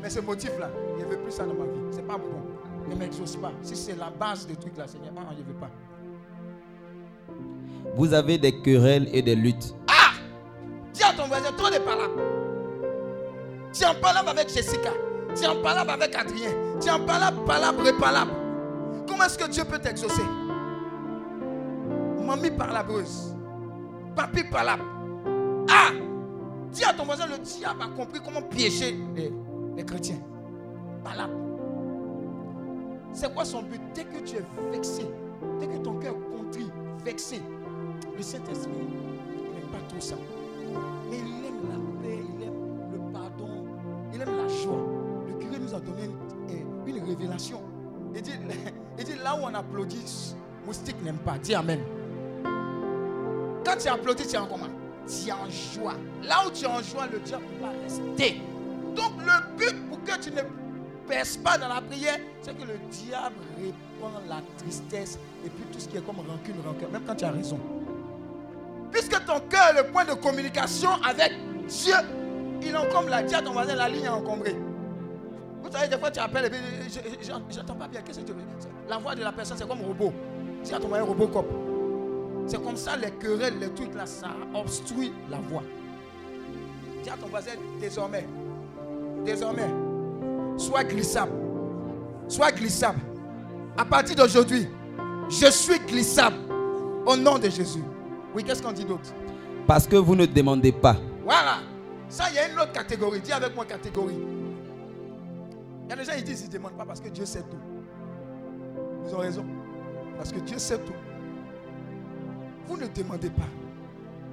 Mais 0.00 0.08
ce 0.08 0.20
motif-là, 0.20 0.70
je 0.96 1.04
ne 1.04 1.10
veux 1.10 1.18
plus 1.18 1.32
ça 1.32 1.42
dans 1.42 1.54
ma 1.54 1.64
vie. 1.64 1.80
C'est 1.90 2.06
pas 2.06 2.16
bon. 2.16 2.30
Ne 2.88 2.94
m'exauce 2.94 3.34
pas. 3.34 3.50
Si 3.60 3.74
c'est 3.74 3.98
la 3.98 4.08
base 4.08 4.46
des 4.46 4.54
trucs 4.54 4.76
là, 4.76 4.86
Seigneur, 4.86 5.10
ah, 5.18 5.22
je 5.32 5.42
ne 5.42 5.48
veux 5.48 5.54
pas. 5.54 5.70
Vous 7.96 8.14
avez 8.14 8.38
des 8.38 8.62
querelles 8.62 9.08
et 9.12 9.20
des 9.20 9.34
luttes. 9.34 9.74
Dis 10.92 11.02
à 11.02 11.12
ton 11.12 11.26
voisin, 11.26 11.50
toi, 11.58 11.72
n'est 11.72 11.80
pas 11.80 11.96
là. 11.96 12.08
Tu 13.72 13.82
es 13.82 13.86
en 13.86 13.96
palabre 13.96 14.28
avec 14.28 14.48
Jessica. 14.48 14.92
Tu 15.34 15.42
es 15.42 15.48
en 15.48 15.60
palabre 15.60 15.90
avec 15.90 16.14
Adrien. 16.14 16.50
Tu 16.80 16.86
es 16.86 16.92
en 16.92 17.04
palabre 17.04 17.84
et 17.84 17.92
palabre. 17.94 18.43
Comment 19.06 19.24
est-ce 19.24 19.38
que 19.38 19.48
Dieu 19.48 19.64
peut 19.64 19.78
t'exaucer? 19.78 20.22
Mamie 22.24 22.50
palabreuse. 22.50 23.34
Papi 24.16 24.44
palabre. 24.44 24.84
Ah 25.68 25.90
Dis 26.70 26.84
à 26.84 26.92
ton 26.92 27.04
voisin, 27.04 27.26
le 27.26 27.38
diable 27.38 27.82
a 27.82 27.86
compris 27.96 28.20
comment 28.24 28.42
piéger 28.42 28.96
les, 29.14 29.32
les 29.76 29.84
chrétiens. 29.84 30.18
Palabre. 31.04 31.34
C'est 33.12 33.32
quoi 33.32 33.44
son 33.44 33.62
but? 33.62 33.80
Dès 33.94 34.04
que 34.04 34.18
tu 34.24 34.36
es 34.36 34.44
vexé, 34.72 35.06
dès 35.60 35.68
que 35.68 35.76
ton 35.78 35.94
cœur 36.00 36.14
contrit, 36.36 36.68
vexé, 37.04 37.40
le 38.16 38.22
Saint-Esprit, 38.22 38.72
n'aime 38.72 39.70
pas 39.70 39.78
tout 39.88 40.00
ça. 40.00 40.16
Mais 41.10 41.18
il 41.18 41.46
aime 41.46 41.68
la 41.68 42.02
paix, 42.02 42.18
il 42.36 42.42
aime 42.42 42.90
le 42.92 43.12
pardon, 43.12 43.66
il 44.12 44.20
aime 44.20 44.36
la 44.36 44.48
joie. 44.48 44.82
Le 45.28 45.34
curé 45.34 45.58
nous 45.60 45.74
a 45.74 45.78
donné 45.80 46.04
une, 46.48 46.88
une 46.96 47.04
révélation. 47.04 47.60
Là 49.24 49.34
où 49.34 49.40
on 49.42 49.54
applaudit, 49.54 50.36
moustique 50.66 51.02
n'aime 51.02 51.16
pas. 51.16 51.38
Dis 51.38 51.54
Amen. 51.54 51.80
Quand 53.64 53.76
tu 53.78 53.88
applaudis, 53.88 54.28
tu 54.28 54.34
es 54.34 54.38
en 54.38 54.46
Tu 54.46 55.28
es 55.28 55.32
en 55.32 55.50
joie. 55.50 55.94
Là 56.22 56.46
où 56.46 56.50
tu 56.50 56.64
es 56.64 56.68
en 56.68 56.82
joie, 56.82 57.06
le 57.10 57.18
diable 57.20 57.44
va 57.60 57.70
rester. 57.82 58.42
Donc 58.94 59.12
le 59.18 59.56
but 59.56 59.88
pour 59.88 60.02
que 60.04 60.20
tu 60.20 60.30
ne 60.30 60.42
perces 61.08 61.38
pas 61.38 61.56
dans 61.58 61.68
la 61.68 61.80
prière, 61.80 62.18
c'est 62.42 62.56
que 62.56 62.64
le 62.64 62.78
diable 62.90 63.34
répand 63.56 64.22
la 64.28 64.40
tristesse 64.58 65.18
et 65.44 65.48
puis 65.48 65.64
tout 65.72 65.80
ce 65.80 65.88
qui 65.88 65.96
est 65.96 66.06
comme 66.06 66.16
rancune, 66.16 66.56
rancœur, 66.64 66.90
même 66.90 67.02
quand 67.06 67.16
tu 67.16 67.24
as 67.24 67.32
raison. 67.32 67.58
Puisque 68.92 69.24
ton 69.24 69.40
cœur 69.48 69.70
est 69.70 69.82
le 69.82 69.90
point 69.90 70.04
de 70.04 70.12
communication 70.14 70.90
avec 71.02 71.32
Dieu, 71.66 71.94
il 72.62 72.76
encombre 72.76 73.08
la 73.08 73.16
à 73.16 73.42
ton 73.42 73.52
voisin, 73.52 73.74
la 73.74 73.88
ligne 73.88 74.04
est 74.04 74.08
encombrée. 74.08 74.56
Savez, 75.74 75.88
des 75.88 75.98
fois 75.98 76.10
tu 76.10 76.20
appelles 76.20 76.44
et 76.44 76.50
puis 76.50 76.58
je- 76.88 77.26
je- 77.26 77.32
j'entends 77.56 77.74
pas 77.74 77.88
bien. 77.88 78.00
Qu'est-ce 78.02 78.20
que 78.20 78.24
tu 78.26 78.32
veux? 78.32 78.38
La 78.88 78.98
voix 78.98 79.14
de 79.16 79.22
la 79.22 79.32
personne, 79.32 79.56
c'est 79.58 79.66
comme 79.66 79.80
un 79.80 79.86
robot. 79.86 80.12
Dis 80.62 80.72
à 80.72 80.78
ton 80.78 80.86
voisin, 80.88 81.04
Robocop. 81.04 81.46
C'est 82.46 82.62
comme 82.62 82.76
ça 82.76 82.96
les 82.96 83.10
querelles, 83.10 83.58
les 83.58 83.70
trucs 83.70 83.92
là, 83.94 84.06
ça 84.06 84.28
obstrue 84.54 85.10
la 85.30 85.38
voix. 85.38 85.62
Dis 87.02 87.10
à 87.10 87.16
ton 87.16 87.26
voisin, 87.26 87.50
désormais, 87.80 88.26
désormais, 89.24 89.68
sois 90.56 90.84
glissable. 90.84 91.32
Sois 92.28 92.52
glissable. 92.52 93.00
À 93.76 93.84
partir 93.84 94.14
d'aujourd'hui, 94.16 94.68
je 95.28 95.46
suis 95.50 95.78
glissable. 95.80 96.36
Au 97.04 97.16
nom 97.16 97.38
de 97.38 97.48
Jésus. 97.50 97.82
Oui, 98.34 98.44
qu'est-ce 98.44 98.62
qu'on 98.62 98.72
dit 98.72 98.84
d'autre? 98.84 99.12
Parce 99.66 99.86
que 99.86 99.96
vous 99.96 100.14
ne 100.14 100.24
demandez 100.24 100.72
pas. 100.72 100.96
Voilà. 101.24 101.56
Ça, 102.08 102.24
il 102.30 102.36
y 102.36 102.38
a 102.38 102.48
une 102.48 102.58
autre 102.58 102.72
catégorie. 102.72 103.20
Dis 103.20 103.32
avec 103.32 103.54
moi 103.54 103.64
catégorie. 103.64 104.16
Il 105.84 105.90
y 105.90 105.92
a 105.92 105.96
des 105.96 106.04
gens 106.04 106.16
qui 106.16 106.22
disent 106.22 106.40
qu'ils 106.40 106.48
ne 106.50 106.54
demandent 106.54 106.76
pas 106.76 106.86
parce 106.86 107.00
que 107.00 107.08
Dieu 107.08 107.26
sait 107.26 107.42
tout. 107.42 107.58
Ils 109.06 109.14
ont 109.14 109.18
raison. 109.18 109.44
Parce 110.16 110.32
que 110.32 110.40
Dieu 110.40 110.58
sait 110.58 110.78
tout. 110.78 110.94
Vous 112.66 112.76
ne 112.76 112.86
demandez 112.86 113.30
pas. 113.30 113.42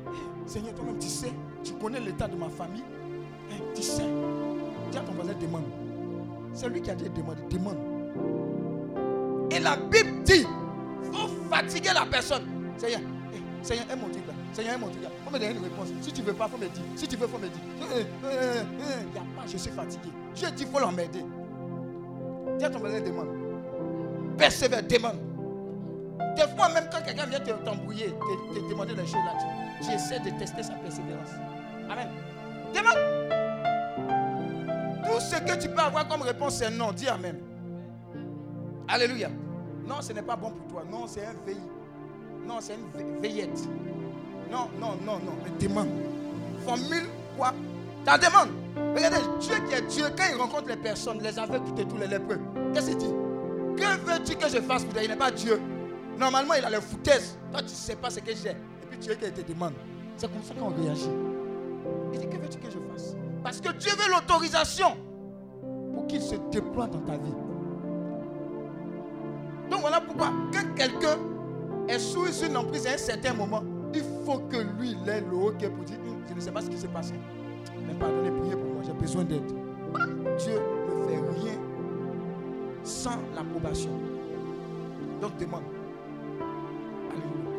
Eh, 0.07 0.49
Seigneur, 0.49 0.73
toi-même, 0.73 0.98
tu 0.98 1.07
sais. 1.07 1.32
Tu 1.64 1.73
connais 1.73 1.99
l'état 1.99 2.28
de 2.28 2.36
ma 2.38 2.49
famille. 2.49 2.84
Eh, 3.49 3.76
tu 3.76 3.82
sais. 3.82 4.06
Dis 4.91 4.98
à 4.98 5.02
ton 5.02 5.11
voisin, 5.11 5.34
demande. 5.40 5.65
C'est 6.53 6.69
lui 6.69 6.82
qui 6.82 6.91
a 6.91 6.95
dit 6.95 7.10
demande. 7.10 7.38
Demande. 7.49 7.78
Et 9.52 9.60
la 9.60 9.76
Bible 9.76 10.23
dit, 10.23 10.45
faut 11.11 11.28
fatiguer 11.49 11.91
la 11.94 12.06
personne. 12.06 12.44
Seigneur, 12.78 13.02
eh, 13.34 13.65
Seigneur, 13.65 13.86
aime 13.91 13.99
mon 13.99 14.10
truc 14.10 14.26
là. 14.26 14.34
Seigneur, 14.53 14.76
aime 14.76 14.82
mon 14.82 14.90
truc 14.90 15.03
là. 15.03 15.10
Faut 15.26 15.32
me 15.32 15.38
donner 15.40 15.52
une 15.52 15.64
réponse. 15.64 15.90
Si 16.02 16.14
tu 16.14 16.22
ne 16.22 16.28
veux 16.28 16.34
pas, 16.34 16.48
faut 16.48 16.57
me 16.57 16.68
dire. 16.68 16.84
Si 16.95 17.07
tu 17.07 17.18
veux, 17.18 17.28
faut 17.28 17.38
me 17.38 17.48
dire. 17.48 17.61
Eh, 17.82 17.99
eh, 17.99 18.06
eh, 18.23 18.60
eh, 18.64 19.07
Il 19.11 19.18
a 19.18 19.22
pas, 19.36 19.45
je 19.48 19.57
suis 19.57 19.72
fatigué. 19.72 20.10
Dieu 20.34 20.48
dit, 20.52 20.64
il 20.64 20.69
faut 20.69 20.80
l'emmerder. 20.80 21.26
Dis 22.61 22.65
à 22.65 22.69
ton 22.69 22.77
voisin, 22.77 23.01
demande. 23.01 23.27
Persévère, 24.38 24.83
demande. 24.83 25.17
Des 26.35 26.43
fois, 26.55 26.69
même 26.69 26.83
quand 26.91 27.01
quelqu'un 27.03 27.25
vient 27.25 27.39
te- 27.39 27.49
t'embrouiller, 27.65 28.05
te, 28.05 28.59
te 28.59 28.69
demander 28.69 28.93
des 28.93 29.01
choses 29.01 29.15
là, 29.25 29.33
tu, 29.79 29.88
tu 29.88 29.91
essaies 29.95 30.19
de 30.19 30.29
tester 30.38 30.61
sa 30.61 30.73
persévérance. 30.73 31.29
Amen. 31.89 32.07
Demande. 32.71 32.99
Tout 35.03 35.19
ce 35.19 35.38
que 35.38 35.59
tu 35.59 35.69
peux 35.69 35.81
avoir 35.81 36.07
comme 36.07 36.21
réponse, 36.21 36.57
c'est 36.57 36.69
non. 36.69 36.91
Dis 36.91 37.07
Amen. 37.07 37.39
Alléluia. 38.88 39.29
Non, 39.88 39.95
ce 40.01 40.13
n'est 40.13 40.21
pas 40.21 40.35
bon 40.35 40.51
pour 40.51 40.67
toi. 40.67 40.83
Non, 40.88 41.07
c'est 41.07 41.25
un 41.25 41.33
veille. 41.43 41.57
Non, 42.47 42.57
c'est 42.59 42.75
une 42.75 42.91
ve- 42.95 43.21
veillette. 43.21 43.59
Non, 44.51 44.69
non, 44.79 44.91
non, 45.03 45.13
non. 45.17 45.33
Mais 45.43 45.49
demande. 45.67 45.88
Formule 46.63 47.07
quoi 47.35 47.55
Ta 48.03 48.18
demande. 48.18 48.49
Regardez, 48.95 49.18
Dieu 49.40 49.56
qui 49.68 49.73
est 49.73 49.82
Dieu, 49.84 50.06
quand 50.18 50.23
il 50.30 50.36
rencontre 50.36 50.68
les 50.68 50.78
personnes, 50.78 51.19
les 51.22 51.38
aveugles 51.38 51.80
et 51.80 51.86
tous 51.86 51.98
les 51.98 52.07
lépreux, 52.07 52.40
qu'est-ce 52.73 52.90
qu'il 52.90 52.98
dit? 52.98 53.14
Que 53.78 53.98
veux-tu 54.06 54.36
que 54.36 54.49
je 54.49 54.61
fasse 54.61 54.84
pour 54.84 54.94
toi? 54.94 55.03
Il 55.03 55.10
n'est 55.10 55.15
pas 55.15 55.32
Dieu. 55.32 55.60
Normalement, 56.18 56.53
il 56.56 56.65
a 56.65 56.69
les 56.69 56.82
foutaises. 56.82 57.38
Toi, 57.52 57.61
tu 57.61 57.65
ne 57.65 57.69
sais 57.69 57.95
pas 57.95 58.10
ce 58.10 58.19
que 58.19 58.32
j'ai. 58.36 58.49
Et 58.49 58.86
puis 58.90 58.98
Dieu 58.99 59.15
qui 59.15 59.32
te 59.32 59.52
demande. 59.52 59.73
C'est 60.18 60.32
comme 60.32 60.44
ça 60.44 60.53
qu'on 60.53 60.69
réagit. 60.69 61.10
Il 62.14 62.19
dit 62.19 62.28
Que 62.28 62.38
veux-tu 62.38 62.57
que 62.60 62.69
je 62.69 62.78
fasse? 62.91 63.15
Parce 63.44 63.61
que 63.61 63.72
Dieu 63.73 63.91
veut 63.91 64.11
l'autorisation 64.11 64.98
pour 65.94 66.07
qu'il 66.07 66.22
se 66.22 66.36
déploie 66.52 66.88
dans 66.88 66.99
ta 66.99 67.14
vie. 67.14 67.34
Donc 69.69 69.82
voilà 69.82 70.02
pourquoi, 70.02 70.32
quand 70.52 70.76
quelqu'un 70.76 71.18
est 71.88 71.99
sous 71.99 72.44
une 72.45 72.57
emprise 72.57 72.86
à 72.88 72.91
un 72.91 72.98
certain 72.98 73.34
moment, 73.34 73.64
il 73.94 74.03
faut 74.26 74.40
que 74.40 74.57
lui, 74.57 74.91
ait 75.07 75.22
le 75.22 75.36
haut 75.36 75.52
pour 75.52 75.86
dire 75.86 75.98
Je 76.28 76.34
ne 76.34 76.40
sais 76.40 76.52
pas 76.52 76.61
ce 76.61 76.69
qui 76.69 76.78
s'est 76.78 76.88
passé. 76.88 77.14
Mais 77.88 77.94
pardonnez, 77.94 78.32
priez 78.32 78.56
pour 78.56 78.74
moi, 78.74 78.84
j'ai 78.86 78.94
besoin 78.94 79.24
d'aide. 79.24 79.45
Dieu 80.38 80.53
ne 80.53 81.08
fait 81.08 81.40
rien 81.40 81.53
sans 82.84 83.18
l'approbation. 83.36 83.91
Donc 85.22 85.38
demande. 85.38 85.62
Alléluia. 87.10 87.52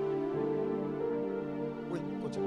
Oui, 1.93 1.99
continue. 2.23 2.47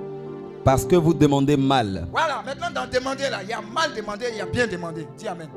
Parce 0.64 0.86
que 0.86 0.96
vous 0.96 1.14
demandez 1.14 1.56
mal. 1.58 2.08
Voilà, 2.12 2.42
maintenant 2.46 2.72
dans 2.74 2.90
demander 2.90 3.30
là, 3.30 3.44
il 3.44 3.50
y 3.50 3.54
a 3.54 3.62
mal 3.62 3.94
demandé, 3.96 4.26
il 4.32 4.38
y 4.38 4.42
a 4.42 4.46
bien 4.46 4.68
demandé. 4.68 5.08
Dis 5.18 5.28
Amen. 5.28 5.50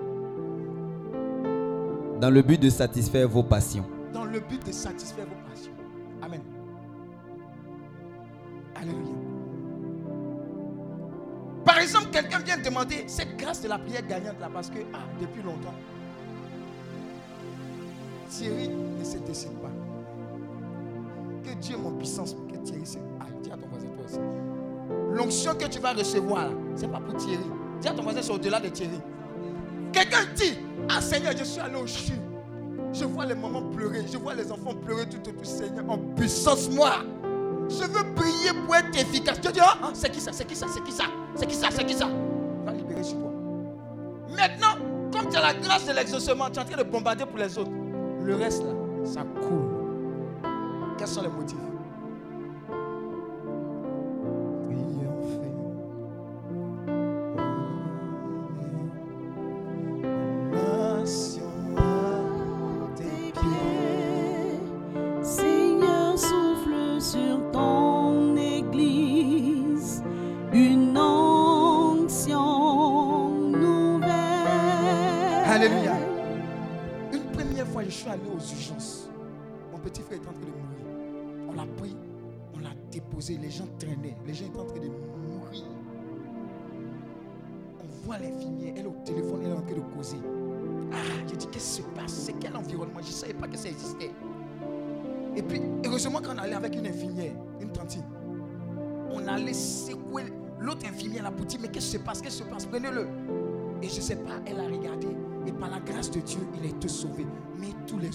Dans 2.20 2.30
le 2.30 2.42
but 2.42 2.60
de 2.60 2.68
satisfaire 2.68 3.28
vos 3.28 3.42
passions. 3.42 3.84
Dans 4.12 4.24
le 4.24 4.40
but 4.40 4.64
de 4.66 4.72
satisfaire 4.72 5.24
vos 5.26 5.50
passions. 5.50 5.72
Amen. 6.22 6.40
Alléluia. 8.74 9.17
Quelqu'un 12.22 12.38
vient 12.40 12.58
demander 12.58 13.04
cette 13.06 13.36
grâce 13.36 13.62
de 13.62 13.68
la 13.68 13.78
prière 13.78 14.06
gagnante 14.06 14.40
là 14.40 14.48
parce 14.52 14.68
que 14.68 14.78
ah, 14.92 14.98
depuis 15.20 15.42
longtemps, 15.42 15.74
Thierry 18.28 18.68
ne 18.68 19.04
se 19.04 19.18
décide 19.18 19.56
pas. 19.58 19.70
Que 21.44 21.54
Dieu 21.54 21.76
mon 21.76 21.92
puissance 21.92 22.34
que 22.52 22.56
Thierry 22.58 22.84
se. 22.84 22.98
Ah, 23.20 23.26
dis 23.42 23.50
à 23.50 23.56
ton 23.56 23.68
voisin, 23.68 23.86
toi 23.86 24.04
aussi. 24.06 25.16
L'onction 25.16 25.54
que 25.54 25.66
tu 25.66 25.78
vas 25.78 25.92
recevoir 25.92 26.48
là, 26.48 26.54
c'est 26.74 26.90
pas 26.90 27.00
pour 27.00 27.16
Thierry. 27.16 27.44
Dis 27.80 27.88
à 27.88 27.92
ton 27.92 28.02
voisin, 28.02 28.20
c'est 28.22 28.32
au-delà 28.32 28.60
de 28.60 28.68
Thierry. 28.68 29.00
Quelqu'un 29.92 30.24
dit 30.34 30.58
Ah 30.88 31.00
Seigneur, 31.00 31.32
je 31.36 31.44
suis 31.44 31.60
allé 31.60 31.76
au 31.76 31.86
CHU. 31.86 32.14
Je 32.92 33.04
vois 33.04 33.26
les 33.26 33.34
mamans 33.34 33.62
pleurer. 33.62 34.04
Je 34.10 34.16
vois 34.18 34.34
les 34.34 34.50
enfants 34.50 34.74
pleurer 34.74 35.08
tout 35.08 35.18
autour. 35.28 35.46
Seigneur, 35.46 35.88
en 35.88 35.98
puissance, 35.98 36.68
moi. 36.70 37.04
Je 37.68 37.84
veux 37.84 38.14
prier 38.14 38.50
pour 38.64 38.74
être 38.74 38.98
efficace. 38.98 39.40
Dit 39.40 39.60
Ah, 39.60 39.78
ah, 39.82 39.90
c'est 39.94 40.10
qui 40.10 40.20
ça 40.20 40.32
C'est 40.32 40.46
qui 40.46 40.56
ça 40.56 40.66
C'est 40.72 40.82
qui 40.82 40.92
ça? 40.92 41.04
C'est 41.34 41.46
qui 41.46 41.54
ça 41.54 41.68
C'est 41.70 41.84
qui 41.84 41.94
ça? 41.94 42.08
Va 42.64 42.72
libérer 42.72 43.02
sur 43.02 43.18
toi. 43.18 43.30
Maintenant, 44.30 44.76
comme 45.12 45.28
tu 45.30 45.36
as 45.36 45.40
la 45.40 45.54
grâce 45.54 45.86
de 45.86 45.92
l'exaucement, 45.92 46.50
tu 46.50 46.58
es 46.58 46.62
en 46.62 46.64
train 46.64 46.76
de 46.76 46.88
bombarder 46.88 47.24
pour 47.26 47.38
les 47.38 47.56
autres. 47.58 47.70
Le 48.24 48.34
reste 48.34 48.62
là, 48.64 48.72
ça 49.04 49.22
coule. 49.40 49.68
Quels 50.98 51.06
sont 51.08 51.22
les 51.22 51.28
motifs? 51.28 51.56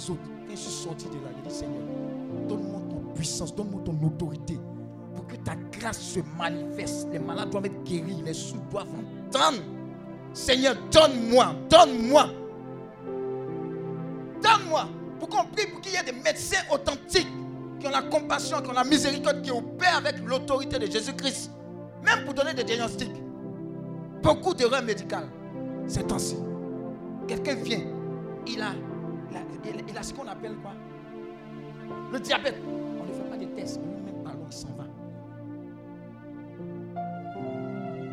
Autres, 0.09 0.21
quand 0.47 0.51
je 0.51 0.59
suis 0.59 0.83
sorti 0.83 1.05
de 1.05 1.15
là, 1.15 1.29
j'ai 1.35 1.49
dit, 1.49 1.55
Seigneur, 1.55 1.81
donne-moi 2.47 2.81
ton 2.89 3.13
puissance, 3.13 3.55
donne-moi 3.55 3.81
ton 3.85 3.97
autorité. 4.05 4.59
Pour 5.15 5.27
que 5.27 5.35
ta 5.35 5.55
grâce 5.71 5.99
se 5.99 6.19
manifeste. 6.37 7.07
Les 7.11 7.19
malades 7.19 7.49
doivent 7.49 7.65
être 7.65 7.83
guéris, 7.83 8.21
les 8.25 8.33
sous 8.33 8.57
doivent 8.71 8.87
entendre. 8.87 9.59
Seigneur, 10.33 10.75
donne-moi, 10.91 11.53
donne-moi. 11.69 12.25
Donne-moi. 14.41 14.87
Pour 15.19 15.29
qu'on 15.29 15.45
prie, 15.45 15.67
pour 15.67 15.81
qu'il 15.81 15.93
y 15.93 15.95
ait 15.95 16.03
des 16.03 16.11
médecins 16.11 16.63
authentiques 16.71 17.27
qui 17.79 17.87
ont 17.87 17.91
la 17.91 18.01
compassion, 18.01 18.61
qui 18.61 18.69
ont 18.69 18.73
la 18.73 18.83
miséricorde, 18.83 19.41
qui 19.41 19.51
opèrent 19.51 19.97
avec 19.97 20.19
l'autorité 20.25 20.79
de 20.79 20.87
Jésus-Christ. 20.89 21.51
Même 22.03 22.25
pour 22.25 22.33
donner 22.33 22.53
des 22.53 22.63
diagnostics. 22.63 23.13
Beaucoup 24.21 24.53
d'erreurs 24.53 24.83
médicales. 24.83 25.27
C'est 25.87 26.11
ainsi. 26.11 26.37
Quelqu'un 27.27 27.55
vient, 27.55 27.81
il 28.47 28.61
a, 28.61 28.73
il 29.65 29.83
il- 29.89 29.97
a 29.97 30.03
ce 30.03 30.13
qu'on 30.13 30.27
appelle 30.27 30.55
quoi? 30.57 30.71
Le 32.11 32.19
diabète. 32.19 32.55
On 32.67 33.05
ne 33.05 33.11
fait 33.13 33.29
pas 33.29 33.37
de 33.37 33.45
tests, 33.55 33.79
il 34.47 34.53
s'en 34.53 34.67
va. 34.77 34.83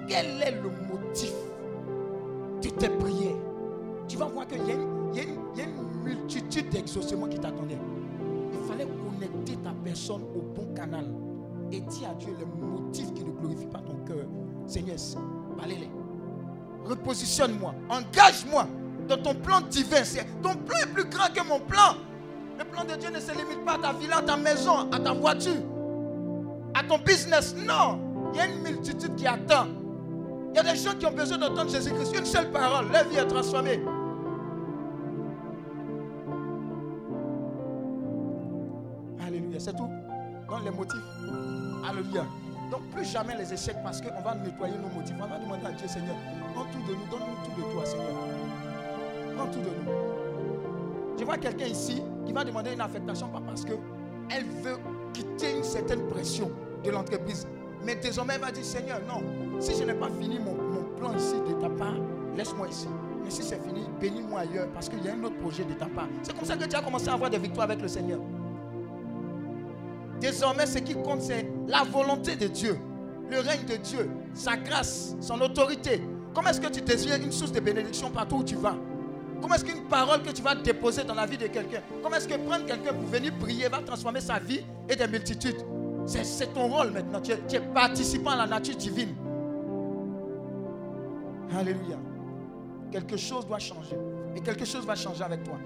Quel 0.09 0.27
est 0.43 0.60
le 0.62 0.70
motif 0.93 1.32
de 2.62 2.68
tes 2.68 2.89
prières? 2.89 3.36
Tu 4.09 4.16
vas 4.16 4.27
voir 4.27 4.47
qu'il 4.47 4.59
y, 4.66 4.70
a 4.70 4.74
une- 4.74 5.90
multitude 6.05 6.68
d'exaucements 6.70 7.27
qui 7.28 7.39
t'attendaient. 7.39 7.78
Il 8.52 8.59
fallait 8.68 8.86
connecter 8.86 9.56
ta 9.62 9.70
personne 9.85 10.22
au 10.35 10.40
bon 10.40 10.72
canal 10.74 11.05
et 11.70 11.81
dire 11.81 12.09
à 12.10 12.14
Dieu 12.14 12.35
les 12.39 12.47
motifs 12.66 13.12
qui 13.12 13.22
ne 13.24 13.31
glorifient 13.31 13.66
pas 13.66 13.81
ton 13.81 13.94
cœur. 14.06 14.27
Seigneur, 14.66 14.97
balai-les. 15.59 15.90
Repositionne-moi. 16.86 17.74
Engage-moi 17.90 18.66
dans 19.11 19.19
ton 19.19 19.35
plan 19.35 19.61
divin. 19.61 20.03
Ton 20.43 20.55
plan 20.55 20.78
est 20.82 20.93
plus 20.93 21.05
grand 21.05 21.32
que 21.35 21.47
mon 21.47 21.59
plan. 21.61 21.97
Le 22.59 22.65
plan 22.65 22.85
de 22.85 22.95
Dieu 22.95 23.11
ne 23.11 23.19
se 23.19 23.32
limite 23.32 23.65
pas 23.65 23.74
à 23.74 23.78
ta 23.78 23.93
villa, 23.93 24.19
à 24.19 24.23
ta 24.23 24.37
maison, 24.37 24.91
à 24.93 24.99
ta 24.99 25.12
voiture, 25.12 25.62
à 26.74 26.82
ton 26.85 26.99
business. 26.99 27.55
Non. 27.57 27.99
Il 28.32 28.39
y 28.39 28.41
a 28.41 28.47
une 28.47 28.62
multitude 28.62 29.16
qui 29.16 29.27
attend. 29.27 29.66
Il 30.53 30.57
y 30.57 30.59
a 30.59 30.62
des 30.62 30.77
gens 30.77 30.95
qui 30.95 31.07
ont 31.07 31.12
besoin 31.12 31.39
d'entendre 31.39 31.70
Jésus-Christ. 31.70 32.16
Une 32.16 32.24
seule 32.24 32.51
parole, 32.51 32.91
leur 32.93 33.09
vie 33.09 33.16
est 33.16 33.27
transformée. 33.27 33.81
Alléluia, 39.27 39.59
c'est 39.59 39.77
tout. 39.77 39.91
Donc 40.49 40.65
les 40.65 40.70
motifs. 40.70 41.01
Alléluia. 41.89 42.24
Donc 42.70 42.82
plus 42.95 43.05
jamais 43.05 43.37
les 43.37 43.53
échecs 43.53 43.78
parce 43.82 44.01
qu'on 44.01 44.23
va 44.23 44.35
nettoyer 44.37 44.74
nos 44.77 44.89
motifs. 44.89 45.16
On 45.20 45.27
va 45.27 45.39
demander 45.39 45.66
à 45.66 45.73
Dieu, 45.73 45.89
Seigneur, 45.89 46.15
prends 46.55 46.65
tout 46.65 46.78
de 46.78 46.95
nous, 46.95 47.07
donne-nous 47.11 47.45
tout 47.45 47.61
de 47.61 47.73
toi, 47.73 47.85
Seigneur. 47.85 48.40
Tout 49.47 49.61
de 49.61 49.65
nous. 49.65 51.19
Je 51.19 51.25
vois 51.25 51.39
quelqu'un 51.39 51.67
ici 51.67 52.03
qui 52.27 52.33
va 52.33 52.45
demander 52.45 52.73
une 52.73 52.81
affectation, 52.81 53.29
pas 53.29 53.43
parce 53.45 53.65
qu'elle 53.65 54.45
veut 54.62 54.79
quitter 55.12 55.57
une 55.57 55.65
certaine 55.65 56.07
pression 56.07 56.51
de 56.85 56.91
l'entreprise. 56.91 57.47
Mais 57.85 57.95
désormais, 57.97 58.35
elle 58.35 58.41
va 58.41 58.51
dire, 58.51 58.65
Seigneur, 58.65 59.01
non, 59.09 59.23
si 59.59 59.75
je 59.77 59.85
n'ai 59.85 59.95
pas 59.95 60.09
fini 60.21 60.39
mon, 60.39 60.55
mon 60.55 60.85
plan 60.97 61.15
ici 61.17 61.35
de 61.49 61.55
ta 61.61 61.69
part, 61.71 61.97
laisse-moi 62.37 62.69
ici. 62.69 62.89
Mais 63.23 63.31
si 63.31 63.43
c'est 63.43 63.62
fini, 63.62 63.87
bénis-moi 64.01 64.41
ailleurs 64.41 64.69
parce 64.73 64.89
qu'il 64.89 65.03
y 65.05 65.09
a 65.09 65.15
un 65.15 65.25
autre 65.25 65.37
projet 65.39 65.65
de 65.65 65.75
ta 65.75 65.87
part. 65.87 66.09
C'est 66.23 66.35
comme 66.35 66.45
ça 66.45 66.57
que 66.57 66.65
tu 66.65 66.77
as 66.77 66.83
commencé 66.83 67.09
à 67.09 67.15
avoir 67.15 67.31
des 67.31 67.39
victoires 67.39 67.65
avec 67.65 67.83
le 67.83 67.89
Seigneur. 67.89 68.21
Désormais, 70.21 70.67
ce 70.67 70.79
qui 70.79 70.95
compte, 70.95 71.23
c'est 71.23 71.51
la 71.67 71.83
volonté 71.83 72.37
de 72.37 72.47
Dieu, 72.47 72.79
le 73.31 73.41
règne 73.41 73.65
de 73.65 73.77
Dieu, 73.77 74.11
sa 74.35 74.57
grâce, 74.57 75.17
son 75.21 75.41
autorité. 75.41 76.03
Comment 76.35 76.51
est-ce 76.51 76.61
que 76.61 76.69
tu 76.69 76.83
deviens 76.83 77.19
une 77.21 77.33
source 77.33 77.53
de 77.53 77.61
bénédiction 77.61 78.11
partout 78.11 78.37
où 78.37 78.45
tu 78.45 78.57
vas? 78.57 78.77
Comment 79.41 79.55
est-ce 79.55 79.65
qu'une 79.65 79.85
parole 79.85 80.23
que 80.23 80.31
tu 80.31 80.43
vas 80.43 80.55
déposer 80.55 81.05
dans 81.05 81.15
la 81.15 81.27
vie 81.27 81.39
de 81.39 81.47
quelqu'un, 81.47 81.81
comment 82.03 82.17
est-ce 82.17 82.29
que 82.29 82.35
prendre 82.37 82.67
quelqu'un 82.67 82.93
pour 82.93 83.09
venir 83.09 83.33
prier 83.39 83.69
va 83.69 83.79
transformer 83.79 84.21
sa 84.21 84.39
vie 84.39 84.65
et 84.89 84.97
des 84.97 85.07
multitudes? 85.07 85.65
C'est 86.07 86.53
ton 86.53 86.69
rôle 86.69 86.91
maintenant. 86.91 87.21
Tu 87.21 87.33
es, 87.33 87.61
participant 87.61 88.31
à 88.31 88.37
la 88.37 88.47
nature 88.47 88.77
divine. 88.77 89.15
Alléluia. 91.57 91.99
Quelque 92.91 93.17
chose 93.17 93.47
doit 93.47 93.59
changer. 93.59 93.97
Et 94.35 94.41
quelque 94.41 94.65
chose 94.65 94.85
va 94.85 94.95
changer 94.95 95.23
avec 95.23 95.45
toi. 95.45 95.59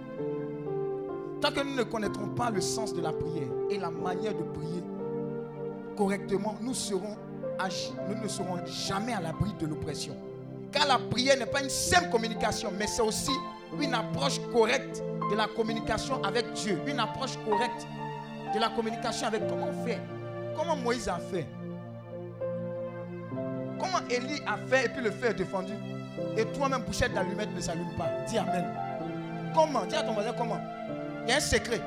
Tant 1.41 1.51
que 1.51 1.61
nous 1.61 1.75
ne 1.75 1.83
connaîtrons 1.83 2.29
pas 2.29 2.51
le 2.51 2.61
sens 2.61 2.95
de 2.95 3.01
la 3.01 3.13
prière 3.13 3.49
et 3.71 3.79
la 3.79 3.91
manière 3.91 4.35
de 4.35 4.43
prier 4.43 4.83
correctement, 5.97 6.57
nous, 6.61 6.73
nous 6.73 8.23
ne 8.23 8.29
serons 8.29 8.67
jamais 8.67 9.13
à 9.13 9.21
l'abri 9.21 9.53
de 9.59 9.67
l'oppression. 9.67 10.15
Car 10.73 10.87
la 10.87 10.99
prière 10.99 11.39
n'est 11.39 11.47
pas 11.47 11.63
une 11.63 11.71
simple 11.71 12.11
communication, 12.11 12.71
mais 12.77 12.87
c'est 12.87 13.03
aussi 13.03 13.31
une 13.81 13.95
approche 13.95 14.41
correcte 14.53 15.03
de 15.31 15.37
la 15.37 15.47
communication 15.47 16.23
avec 16.23 16.53
Dieu. 16.53 16.81
Une 16.87 17.01
approche 17.01 17.37
correcte 17.49 17.87
de 18.55 18.61
la 18.61 18.69
communication 18.71 19.27
avec 19.27 19.47
comment 19.49 19.73
fait. 19.85 20.01
Comment 20.57 20.77
Moïse 20.77 21.09
a 21.09 21.19
fait. 21.19 21.47
Comment 23.79 24.07
Élie 24.09 24.41
a 24.47 24.57
fait 24.69 24.87
et 24.87 24.89
puis 24.89 25.03
le 25.03 25.11
feu 25.11 25.31
est 25.31 25.35
défendu. 25.35 25.73
Et 26.37 26.45
toi-même, 26.47 26.83
bouchette 26.83 27.13
d'allumette 27.13 27.55
ne 27.55 27.61
s'allume 27.61 27.93
pas. 27.99 28.09
Dis 28.29 28.39
Amen. 28.39 28.65
Comment? 29.55 29.85
Dis 29.85 29.97
à 29.97 30.03
ton 30.03 30.13
voisin 30.13 30.33
comment? 30.33 30.61
Il 31.25 31.31
y 31.31 31.33
a 31.33 31.37
un 31.37 31.41
secret. 31.41 31.81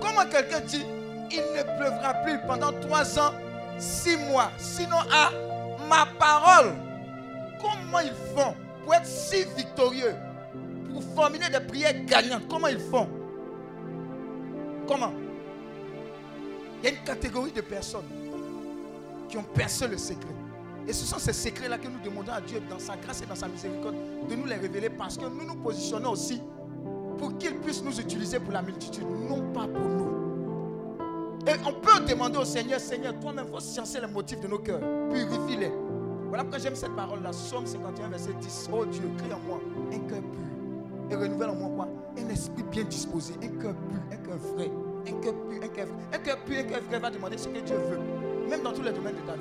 Comment 0.00 0.24
quelqu'un 0.30 0.60
dit 0.60 0.84
il 1.30 1.40
ne 1.56 1.62
pleuvra 1.78 2.14
plus 2.22 2.38
pendant 2.46 2.72
trois 2.80 3.18
ans, 3.18 3.32
six 3.78 4.16
mois, 4.16 4.50
sinon 4.58 4.98
à 5.12 5.30
ma 5.88 6.06
parole? 6.18 6.74
Comment 7.60 8.00
ils 8.00 8.12
font 8.34 8.54
pour 8.84 8.94
être 8.94 9.06
si 9.06 9.44
victorieux, 9.56 10.14
pour 10.94 11.02
formuler 11.02 11.48
des 11.50 11.60
prières 11.60 12.04
gagnantes 12.06 12.44
Comment 12.48 12.68
ils 12.68 12.78
font 12.78 13.08
Comment 14.86 15.12
Il 16.82 16.84
y 16.84 16.92
a 16.92 16.94
une 16.96 17.04
catégorie 17.04 17.50
de 17.50 17.60
personnes 17.60 18.04
qui 19.28 19.36
ont 19.36 19.42
percé 19.42 19.88
le 19.88 19.98
secret. 19.98 20.34
Et 20.86 20.92
ce 20.92 21.04
sont 21.04 21.18
ces 21.18 21.32
secrets-là 21.32 21.78
que 21.78 21.88
nous 21.88 21.98
demandons 22.04 22.32
à 22.32 22.40
Dieu, 22.40 22.60
dans 22.70 22.78
sa 22.78 22.96
grâce 22.96 23.22
et 23.22 23.26
dans 23.26 23.34
sa 23.34 23.48
miséricorde, 23.48 23.96
de 24.28 24.34
nous 24.36 24.44
les 24.44 24.56
révéler 24.56 24.90
parce 24.90 25.16
que 25.16 25.24
nous 25.24 25.44
nous 25.44 25.56
positionnons 25.56 26.10
aussi 26.10 26.40
pour 27.18 27.36
qu'il 27.38 27.56
puisse 27.56 27.82
nous 27.82 27.98
utiliser 27.98 28.38
pour 28.38 28.52
la 28.52 28.62
multitude, 28.62 29.04
non 29.28 29.52
pas 29.52 29.66
pour 29.66 29.88
nous. 29.88 30.10
Et 31.46 31.54
on 31.66 31.72
peut 31.72 32.00
demander 32.06 32.38
au 32.38 32.44
Seigneur, 32.44 32.80
Seigneur, 32.80 33.18
toi-même, 33.18 33.46
faut 33.48 33.60
sciencer 33.60 34.00
les 34.00 34.06
motifs 34.06 34.40
de 34.40 34.48
nos 34.48 34.58
cœurs, 34.58 34.80
purifie-les. 35.10 35.72
Voilà 36.28 36.44
pourquoi 36.44 36.58
j'aime 36.58 36.76
cette 36.76 36.94
parole-là, 36.94 37.32
Somme 37.32 37.66
51, 37.66 38.08
verset 38.08 38.32
10. 38.40 38.70
Oh 38.72 38.84
Dieu, 38.84 39.02
crée 39.18 39.32
en 39.32 39.38
moi 39.40 39.60
un 39.90 39.98
cœur 40.00 40.20
pur 40.20 40.53
et 41.10 41.14
renouvelle 41.14 41.50
en 41.50 41.54
moi 41.54 41.70
quoi? 41.74 41.88
Un 42.18 42.28
esprit 42.28 42.62
bien 42.64 42.84
disposé, 42.84 43.34
un 43.42 43.48
cœur 43.60 43.74
pur, 43.74 44.00
un 44.12 44.16
cœur 44.16 44.36
vrai, 44.36 44.70
un 45.06 45.20
cœur 45.20 45.34
pur, 45.34 45.62
un 45.62 45.68
cœur 45.68 45.86
vrai. 45.86 45.96
Un 46.12 46.18
cœur 46.18 46.38
pur, 46.44 46.58
un 46.58 46.62
cœur 46.62 46.80
vrai 46.88 46.98
va 46.98 47.10
demander 47.10 47.38
ce 47.38 47.48
que 47.48 47.60
Dieu 47.60 47.76
veut, 47.76 48.48
même 48.48 48.62
dans 48.62 48.72
tous 48.72 48.82
les 48.82 48.92
domaines 48.92 49.16
de 49.16 49.20
ta 49.20 49.34
vie. 49.34 49.40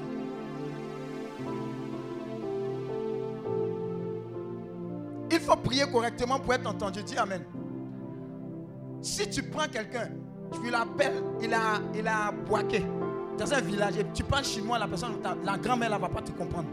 Il 5.32 5.40
faut 5.40 5.56
prier 5.56 5.86
correctement 5.92 6.40
pour 6.40 6.54
être 6.54 6.68
entendu. 6.68 7.02
Dis 7.04 7.18
Amen. 7.18 7.44
Si 9.02 9.28
tu 9.30 9.44
prends 9.44 9.68
quelqu'un, 9.68 10.10
tu 10.52 10.70
l'appelles, 10.70 11.24
il 11.42 11.54
a, 11.54 11.82
il 11.94 12.08
a 12.08 12.32
boaqué 12.32 12.86
dans 13.38 13.54
un 13.54 13.62
village 13.62 13.98
et 13.98 14.06
tu 14.14 14.24
parles 14.24 14.46
chinois, 14.46 14.78
la 14.78 14.88
personne, 14.88 15.16
la 15.44 15.58
grand-mère 15.58 15.90
ne 15.92 15.98
va 15.98 16.10
pas 16.10 16.22
te 16.22 16.32
comprendre. 16.32 16.70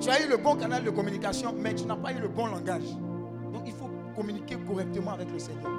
Tu 0.00 0.08
as 0.08 0.24
eu 0.24 0.28
le 0.28 0.38
bon 0.38 0.56
canal 0.56 0.82
de 0.82 0.90
communication, 0.90 1.54
mais 1.56 1.74
tu 1.74 1.84
n'as 1.84 1.96
pas 1.96 2.12
eu 2.12 2.18
le 2.18 2.28
bon 2.28 2.46
langage. 2.46 2.96
Donc 3.52 3.62
il 3.66 3.72
faut 3.72 3.88
communiquer 4.16 4.56
correctement 4.66 5.12
avec 5.12 5.30
le 5.32 5.38
Seigneur. 5.38 5.70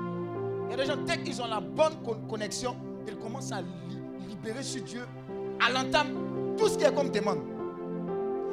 Il 0.68 0.72
y 0.72 0.74
a 0.74 0.78
des 0.78 0.86
gens, 0.86 0.98
dès 1.06 1.18
qu'ils 1.22 1.42
ont 1.42 1.48
la 1.48 1.60
bonne 1.60 1.96
con- 2.04 2.18
connexion, 2.30 2.76
ils 3.08 3.18
commencent 3.18 3.52
à 3.52 3.62
li- 3.62 3.68
libérer 4.30 4.64
sur 4.64 4.84
Dieu 4.84 5.02
à 5.66 5.72
l'entame 5.72 6.56
tout 6.58 6.68
ce 6.68 6.78
qui 6.78 6.84
est 6.86 6.94
comme 6.94 7.10
demande. 7.10 7.40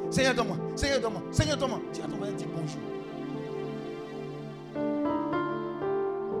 Seigneur, 0.09 0.33
donne-moi, 0.33 0.57
Seigneur, 0.75 0.99
donne-moi, 1.01 1.21
Seigneur, 1.31 1.57
donne-moi. 1.57 1.79
Dis 1.93 2.01
à 2.01 2.07
ton 2.07 2.17
voisin, 2.17 2.33
dis 2.33 2.45
bonjour. 2.45 2.81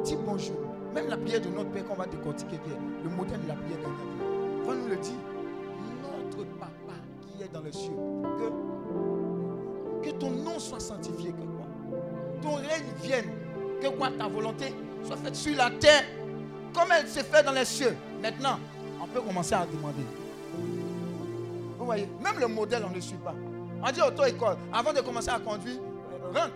Dis 0.03 0.15
bonjour. 0.25 0.55
Même 0.93 1.07
la 1.07 1.17
prière 1.17 1.41
de 1.41 1.49
notre 1.49 1.69
Père 1.69 1.85
qu'on 1.85 1.93
va 1.95 2.05
décortiquer, 2.07 2.59
le 3.03 3.09
modèle 3.09 3.41
de 3.43 3.47
la 3.47 3.53
prière 3.55 3.77
gagnante, 3.77 4.65
va 4.65 4.75
nous 4.75 4.87
le 4.87 4.95
dire. 4.97 5.13
Notre 6.01 6.45
Papa 6.57 6.93
qui 7.21 7.43
est 7.43 7.53
dans 7.53 7.61
le 7.61 7.71
cieux, 7.71 7.91
que, 10.01 10.09
que 10.09 10.15
ton 10.15 10.31
nom 10.31 10.57
soit 10.57 10.79
sanctifié, 10.79 11.31
Ton 12.41 12.55
règne 12.55 12.85
vienne, 13.01 13.29
que 13.81 13.87
quoi 13.87 14.09
Ta 14.17 14.27
volonté 14.27 14.73
soit 15.03 15.17
faite 15.17 15.35
sur 15.35 15.55
la 15.55 15.69
terre, 15.71 16.03
comme 16.73 16.91
elle 16.97 17.07
s'est 17.07 17.23
faite 17.23 17.45
dans 17.45 17.51
les 17.51 17.65
cieux. 17.65 17.95
Maintenant, 18.21 18.59
on 19.01 19.07
peut 19.07 19.21
commencer 19.21 19.53
à 19.53 19.65
demander. 19.65 20.03
Vous 21.77 21.85
voyez, 21.85 22.07
même 22.21 22.39
le 22.39 22.47
modèle, 22.47 22.83
on 22.89 22.95
ne 22.95 22.99
suit 22.99 23.15
pas. 23.15 23.33
On 23.81 23.91
dit 23.91 24.01
auto-école. 24.01 24.57
Avant 24.71 24.93
de 24.93 24.99
commencer 25.01 25.29
à 25.29 25.39
conduire, 25.39 25.79
rentre, 26.33 26.53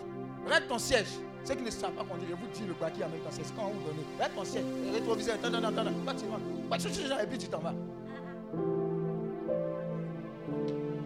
rentre 0.49 0.67
ton 0.67 0.77
siège. 0.77 1.07
Ceux 1.45 1.55
qui 1.55 1.63
ne 1.63 1.71
savent 1.71 1.91
pas 1.91 2.03
conduire, 2.03 2.29
je 2.29 2.35
vous 2.35 2.51
dis 2.53 2.63
le 2.67 2.73
qui 2.73 3.03
a 3.03 3.07
même 3.07 3.19
ton 3.19 3.31
siège. 3.31 3.47
Quand 3.55 3.63
on 3.63 3.73
vous 3.73 3.85
donne, 3.85 4.05
rentre 4.19 4.35
ton 4.35 4.45
siège. 4.45 4.63
Rétroviseur, 4.93 5.35
attends, 5.35 5.53
attends, 5.53 5.67
attends. 5.67 5.91
Toi, 6.03 6.13
tu 6.13 6.25
rentres. 6.29 7.21
Et 7.23 7.27
puis 7.27 7.37
tu 7.37 7.47
t'en 7.47 7.59
vas. 7.59 7.73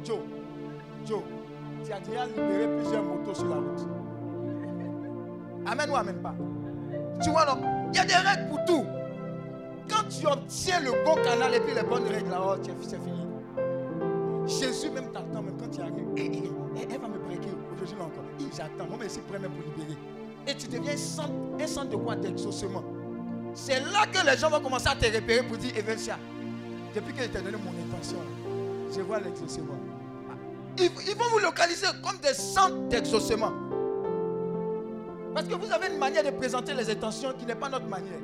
Joe, 0.03 0.19
Joe, 1.05 1.21
tu 1.85 1.91
as 1.91 1.99
déjà 1.99 2.25
libéré 2.25 2.67
plusieurs 2.81 3.03
motos 3.03 3.33
sur 3.33 3.47
la 3.47 3.55
route. 3.55 3.96
Amen 5.67 5.89
ou 5.89 5.95
amène 5.95 6.21
pas? 6.21 6.33
Tu 7.21 7.29
vois, 7.29 7.45
non 7.45 7.61
Il 7.91 7.97
y 7.97 7.99
a 7.99 8.05
des 8.05 8.13
règles 8.13 8.47
pour 8.49 8.63
tout. 8.65 8.85
Quand 9.89 10.07
tu 10.09 10.25
obtiens 10.27 10.79
le 10.81 10.91
bon 11.05 11.15
canal 11.23 11.53
et 11.55 11.59
puis 11.59 11.73
les 11.73 11.83
bonnes 11.83 12.07
règles, 12.07 12.33
oh, 12.39 12.55
c'est 12.81 12.97
fini. 13.01 13.25
Jésus 14.47 14.89
même 14.91 15.11
t'attend, 15.11 15.41
même 15.41 15.57
quand 15.59 15.69
tu 15.69 15.81
arrives. 15.81 15.93
Elle 16.15 16.99
va 17.01 17.07
me 17.07 17.17
breaker 17.19 17.49
aujourd'hui 17.73 17.95
encore. 18.01 18.23
Il 18.39 18.47
j'attends. 18.55 18.85
Moi, 18.87 18.97
mais 18.99 19.09
c'est 19.09 19.25
prêt 19.27 19.39
même 19.39 19.51
pour 19.51 19.63
libérer. 19.63 19.97
Et 20.47 20.55
tu 20.55 20.67
deviens 20.67 20.93
un 20.93 20.97
centre, 20.97 21.31
un 21.81 21.85
de 21.85 21.95
quoi? 21.97 22.15
D'exaucement. 22.15 22.83
C'est 23.53 23.79
là 23.81 24.05
que 24.11 24.25
les 24.25 24.37
gens 24.37 24.49
vont 24.49 24.61
commencer 24.61 24.87
à 24.87 24.95
te 24.95 25.05
repérer 25.13 25.43
pour 25.45 25.57
dire 25.57 25.75
Evelsia. 25.75 26.17
Depuis 26.95 27.13
que 27.13 27.23
je 27.23 27.27
t'ai 27.27 27.41
donné 27.41 27.57
mon 27.57 27.71
intention, 27.93 28.17
je 28.95 29.01
vois 29.01 29.19
l'exaucement. 29.19 29.75
Ah, 30.29 30.33
Ils, 30.77 30.91
ils 31.09 31.17
vont 31.17 31.25
vous 31.31 31.39
localiser 31.39 31.87
comme 32.01 32.17
des 32.21 32.33
centres 32.33 32.87
d'exaucement. 32.87 33.51
Parce 35.37 35.49
que 35.49 35.53
vous 35.53 35.71
avez 35.71 35.93
une 35.93 35.99
manière 35.99 36.23
de 36.23 36.31
présenter 36.31 36.73
les 36.73 36.89
intentions 36.89 37.31
qui 37.37 37.45
n'est 37.45 37.53
pas 37.53 37.69
notre 37.69 37.85
manière. 37.85 38.17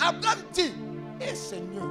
Abraham 0.00 0.40
dit, 0.52 0.74
eh 1.20 1.32
Seigneur, 1.32 1.84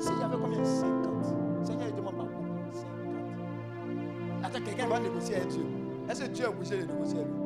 s'il 0.00 0.18
y 0.18 0.22
avait 0.22 0.38
combien? 0.38 0.64
50 0.64 1.66
Seigneur, 1.66 1.88
il 1.88 1.94
demande 1.94 2.16
pas 2.16 2.22
beaucoup. 2.22 2.46
50. 2.72 4.44
Attends, 4.44 4.64
quelqu'un 4.64 4.86
va 4.86 4.98
négocier 4.98 5.36
avec 5.36 5.48
Dieu. 5.48 5.66
Est-ce 6.08 6.22
que 6.22 6.28
Dieu 6.28 6.44
est 6.46 6.48
obligé 6.48 6.78
de 6.78 6.86
négocier 6.90 7.18
avec 7.18 7.28
lui 7.28 7.42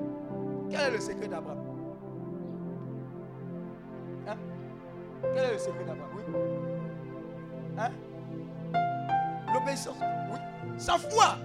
Quel 0.70 0.80
est 0.80 0.90
le 0.92 1.00
secret 1.00 1.26
d'Abraham? 1.26 1.58
Hein? 4.28 4.36
Quel 5.34 5.44
est 5.44 5.52
le 5.54 5.58
secret 5.58 5.84
d'Abraham? 5.84 6.10
Oui. 6.14 6.22
Hein? 7.76 7.90
L'obéissance 9.52 9.96
Oui. 10.32 10.38
Sa 10.78 10.96
foi. 10.96 11.38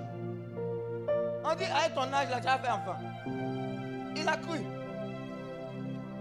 On 1.44 1.56
dit, 1.56 1.64
à 1.64 1.90
ton 1.90 2.02
âge, 2.14 2.30
là, 2.30 2.40
tu 2.40 2.48
as 2.48 2.60
fait 2.60 2.70
enfant. 2.70 2.98
Il 4.16 4.30
a 4.30 4.38
cru. 4.38 4.60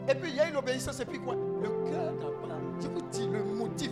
Et 0.09 0.15
puis 0.15 0.31
il 0.31 0.37
y 0.37 0.41
a 0.41 0.51
eu 0.51 0.53
l'obéissance. 0.53 1.01
Et 1.01 1.05
puis 1.05 1.19
quoi? 1.19 1.35
Le 1.35 1.69
cœur 1.91 2.13
d'Abraham. 2.15 2.77
Je 2.81 2.89
vous 2.89 3.03
dis 3.11 3.27
le 3.27 3.43
motif. 3.43 3.91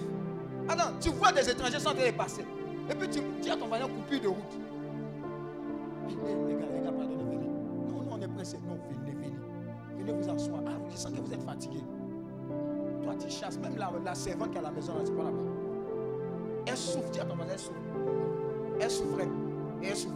Ah 0.69 0.77
non, 0.77 0.85
tu 1.01 1.11
vois 1.11 1.33
des 1.33 1.49
étrangers 1.49 1.79
te 1.79 2.05
les 2.05 2.13
passer. 2.13 2.45
Et 2.91 2.95
puis 2.95 3.09
tu 3.09 3.21
dis 3.41 3.51
à 3.51 3.57
ton 3.57 3.67
voisin 3.67 3.87
coupure 3.89 4.21
de 4.21 4.29
route. 4.29 4.59
Eh, 6.09 6.49
les 6.49 6.55
gars, 6.55 6.67
les 6.75 6.81
gars, 6.81 6.93
pardonnez, 6.93 7.25
venez. 7.25 7.47
Non, 7.89 8.03
non, 8.03 8.11
on 8.13 8.21
est 8.21 8.29
pressé. 8.29 8.59
Non, 8.69 8.79
venez, 8.91 9.13
venez. 9.13 9.33
Venez 9.99 10.13
vous 10.13 10.31
asseoir. 10.31 10.61
Ah, 10.67 10.71
je 10.91 10.97
sens 10.97 11.13
que 11.13 11.21
vous 11.21 11.33
êtes 11.33 11.43
fatigué. 11.43 11.81
Toi, 13.03 13.15
tu 13.19 13.31
chasses. 13.31 13.59
Même 13.59 13.77
la, 13.77 14.15
servante 14.15 14.51
qui 14.51 14.57
est 14.57 14.61
à 14.61 14.63
la 14.63 14.71
maison, 14.71 14.93
c'est 15.05 15.17
pas 15.17 15.25
là-bas. 15.25 15.39
Elle 16.67 16.77
souffre. 16.77 17.11
Dis 17.11 17.21
à 17.21 17.25
ton 17.25 17.37
voisin, 17.37 17.53
elle 17.53 17.59
souffre. 17.59 17.81
Elle 18.81 18.91
souffrait. 18.91 19.29
Et 19.83 19.87
elle 19.89 19.97
souffre. 19.97 20.15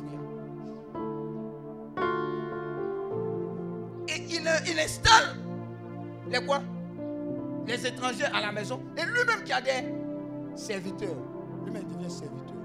Et 4.08 4.22
il, 4.30 4.48
il 4.70 4.80
installe 4.80 5.45
les 6.30 6.44
quoi? 6.44 6.60
Les 7.66 7.86
étrangers 7.86 8.26
à 8.32 8.40
la 8.40 8.52
maison. 8.52 8.80
Et 8.96 9.04
lui-même 9.04 9.42
qui 9.44 9.52
a 9.52 9.60
des 9.60 9.84
serviteurs. 10.54 11.16
Lui-même 11.64 11.84
devient 11.84 12.10
serviteur. 12.10 12.56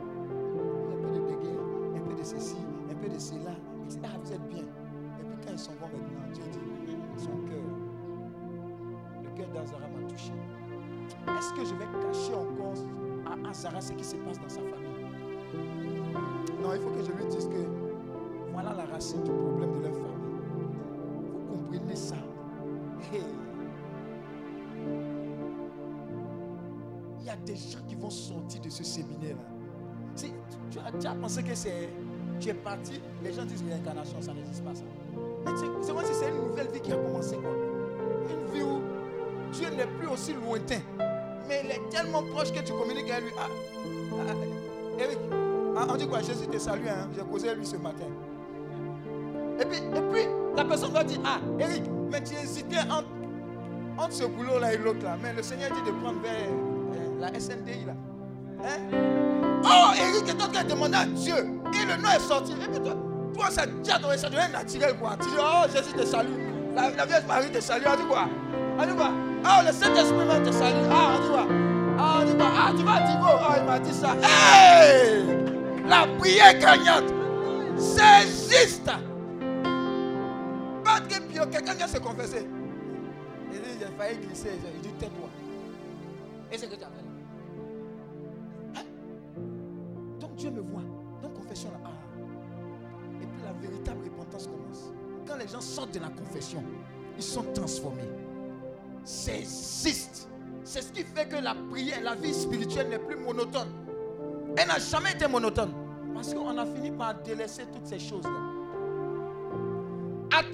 Un 0.00 0.96
peu 1.02 1.10
de 1.14 1.20
béguin, 1.20 1.58
un 1.96 2.00
peu 2.00 2.14
de 2.14 2.22
ceci, 2.24 2.56
un 2.90 2.94
peu 2.94 3.08
de 3.08 3.18
cela. 3.18 3.52
Dit, 3.88 3.98
ah, 4.04 4.08
vous 4.22 4.32
êtes 4.32 4.48
bien. 4.48 4.64
Et 5.20 5.24
puis 5.24 5.36
quand 5.44 5.52
ils 5.52 5.58
sont 5.58 5.72
bons 5.80 5.86
maintenant, 5.86 6.32
Dieu 6.32 6.42
dit, 6.50 6.58
son 7.16 7.36
cœur. 7.48 7.64
Le 9.22 9.30
cœur 9.36 9.48
d'Azara 9.48 9.88
m'a 9.88 10.08
touché. 10.08 10.32
Est-ce 11.38 11.52
que 11.54 11.64
je 11.64 11.74
vais 11.74 11.88
cacher 12.06 12.34
encore 12.34 12.74
à 13.26 13.48
Azara 13.48 13.80
ce 13.80 13.92
qui 13.92 14.04
se 14.04 14.16
passe 14.16 14.38
dans 14.38 14.48
sa 14.48 14.60
famille? 14.60 15.06
Non, 16.62 16.74
il 16.74 16.80
faut 16.80 16.90
que 16.90 17.02
je 17.02 17.12
lui 17.12 17.24
dise 17.30 17.46
que 17.48 17.66
voilà 18.52 18.74
la 18.74 18.84
racine 18.84 19.22
du 19.22 19.30
problème 19.30 19.72
de 19.78 19.82
leur 19.82 19.92
famille. 19.92 20.40
Vous 21.48 21.56
comprenez 21.56 21.96
ça? 21.96 22.16
Il 27.20 27.26
y 27.26 27.30
a 27.30 27.36
des 27.36 27.56
gens 27.56 27.78
qui 27.88 27.94
vont 27.94 28.10
sortir 28.10 28.60
de 28.60 28.68
ce 28.68 28.84
séminaire-là. 28.84 29.42
Si 30.14 30.32
tu 30.70 30.78
as, 30.78 31.10
as 31.10 31.14
pensé 31.14 31.42
que 31.42 31.54
c'est. 31.54 31.88
Tu 32.40 32.48
es 32.48 32.54
parti, 32.54 33.00
les 33.22 33.32
gens 33.32 33.44
disent 33.44 33.62
réincarnation, 33.62 34.20
ça 34.20 34.34
n'existe 34.34 34.64
pas 34.64 34.74
ça. 34.74 34.82
Mais 35.44 35.52
c'est 35.82 35.92
moi 35.92 36.02
si 36.04 36.14
c'est 36.14 36.30
une 36.30 36.48
nouvelle 36.48 36.68
vie 36.68 36.80
qui 36.80 36.92
a 36.92 36.96
commencé 36.96 37.36
quoi. 37.36 37.50
Une 38.28 38.52
vie 38.52 38.62
où 38.62 38.80
Dieu 39.52 39.68
n'est 39.70 39.86
plus 39.86 40.08
aussi 40.08 40.32
lointain. 40.32 40.80
Mais 41.48 41.62
il 41.64 41.70
est 41.70 41.88
tellement 41.90 42.22
proche 42.22 42.52
que 42.52 42.60
tu 42.60 42.72
communiques 42.72 43.10
avec 43.10 43.24
lui. 43.24 43.32
Ah, 43.38 43.48
ah, 44.28 45.00
Eric, 45.00 45.18
ah, 45.76 45.86
on 45.90 45.96
dit 45.96 46.08
quoi? 46.08 46.22
Jésus 46.22 46.46
te 46.46 46.58
salue, 46.58 46.86
hein? 46.88 47.08
j'ai 47.14 47.22
causé 47.22 47.48
avec 47.48 47.58
lui 47.60 47.66
ce 47.66 47.76
matin. 47.76 48.06
Et 49.60 49.64
puis, 49.64 49.78
et 49.78 50.00
puis, 50.12 50.22
la 50.56 50.64
personne 50.64 50.92
va 50.92 51.04
dire, 51.04 51.20
ah, 51.24 51.38
Eric, 51.58 51.84
mais 52.10 52.22
tu 52.22 52.34
hésitais 52.34 52.80
entre, 52.90 53.08
entre 53.98 54.12
ce 54.12 54.24
boulot-là 54.24 54.74
et 54.74 54.78
l'autre 54.78 55.04
là. 55.04 55.16
Mais 55.22 55.32
le 55.32 55.42
Seigneur 55.42 55.70
dit 55.72 55.82
de 55.90 55.96
prendre 55.96 56.20
vers 56.20 56.32
euh, 56.32 57.20
la 57.20 57.28
SNDI 57.38 57.86
là. 57.86 57.94
Hein? 58.64 58.96
Oh, 59.64 59.92
Eric 59.96 60.28
est 60.28 60.42
en 60.42 60.48
train 60.48 60.64
de 60.64 60.70
demander 60.70 60.96
à 60.96 61.04
Dieu. 61.06 61.34
Et 61.36 61.86
le 61.86 62.02
nom 62.02 62.08
est 62.10 62.20
sorti. 62.20 62.52
Et 62.52 62.68
puis 62.68 62.80
toi, 62.80 62.94
toi 63.34 63.50
ça, 63.50 63.62
as 63.62 63.98
donné, 63.98 64.16
ça 64.16 64.28
devient 64.28 64.52
naturel 64.52 64.94
quoi. 64.98 65.16
Tu 65.20 65.28
dis, 65.28 65.36
oh, 65.38 65.64
Jésus 65.74 65.92
te 65.92 66.04
salue. 66.06 66.28
La, 66.74 66.90
la 66.90 67.06
Vierge 67.06 67.24
Marie 67.26 67.50
te 67.50 67.60
salue. 67.60 67.84
On 67.86 67.96
dit 67.96 68.06
quoi? 68.08 68.28
On 68.78 68.86
dit 68.86 68.94
quoi? 68.94 69.10
Oh, 69.44 69.62
le 69.66 69.72
Saint-Esprit 69.72 70.26
même 70.26 70.42
te 70.42 70.50
salue. 70.50 70.86
Ah, 70.90 71.10
on 71.16 71.22
dit 71.22 71.28
quoi? 71.28 71.46
Ah, 71.98 72.18
on 72.20 72.24
dit 72.24 72.36
quoi? 72.36 72.46
Ah, 72.56 72.72
tu 72.76 72.82
vas 72.84 72.92
à 72.94 73.00
Divo. 73.00 73.26
Oh, 73.28 73.52
il 73.58 73.64
m'a 73.64 73.78
dit 73.78 73.92
ça. 73.92 74.16
Hey 74.22 75.24
La 75.86 76.06
prière 76.18 76.58
gagnante. 76.58 77.12
C'est 77.76 78.26
juste. 78.50 78.90
Quelqu'un 81.50 81.74
vient 81.74 81.88
se 81.88 81.98
confesser. 81.98 82.46
Il 83.52 83.60
dit, 83.60 83.68
j'ai 83.78 83.86
failli 83.96 84.18
glisser. 84.18 84.58
Il 84.74 84.80
dit, 84.80 84.94
tais-toi. 84.98 85.28
Et 86.50 86.58
c'est 86.58 86.66
ce 86.66 86.70
que 86.70 86.76
tu 86.76 86.84
as 86.84 86.88
fait. 86.88 87.04
Hein? 88.76 88.84
Donc 90.20 90.34
Dieu 90.36 90.50
me 90.50 90.60
voit. 90.60 90.82
Donc 91.22 91.34
confession 91.34 91.70
là. 91.70 91.80
Ah. 91.84 91.90
Et 93.22 93.26
puis 93.26 93.42
la 93.44 93.52
véritable 93.52 94.04
repentance 94.04 94.46
commence. 94.46 94.92
Quand 95.26 95.36
les 95.36 95.48
gens 95.48 95.60
sortent 95.60 95.94
de 95.94 96.00
la 96.00 96.10
confession, 96.10 96.62
ils 97.16 97.22
sont 97.22 97.44
transformés. 97.54 98.08
C'est. 99.04 99.44
C'est 100.66 100.80
ce 100.80 100.90
qui 100.92 101.04
fait 101.04 101.28
que 101.28 101.36
la 101.36 101.54
prière, 101.70 102.02
la 102.02 102.14
vie 102.14 102.32
spirituelle 102.32 102.88
n'est 102.88 102.98
plus 102.98 103.16
monotone. 103.16 103.68
Elle 104.56 104.68
n'a 104.68 104.78
jamais 104.78 105.12
été 105.12 105.26
monotone. 105.28 105.72
Parce 106.14 106.32
qu'on 106.32 106.56
a 106.56 106.64
fini 106.64 106.90
par 106.90 107.20
délaisser 107.22 107.66
toutes 107.66 107.86
ces 107.86 107.98
choses-là. 107.98 108.53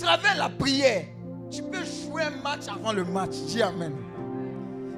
Travers 0.00 0.36
la 0.38 0.48
prière, 0.48 1.04
tu 1.50 1.62
peux 1.62 1.84
jouer 1.84 2.22
un 2.22 2.42
match 2.42 2.62
avant 2.68 2.92
le 2.92 3.04
match. 3.04 3.32
Dis 3.46 3.62
Amen. 3.62 3.92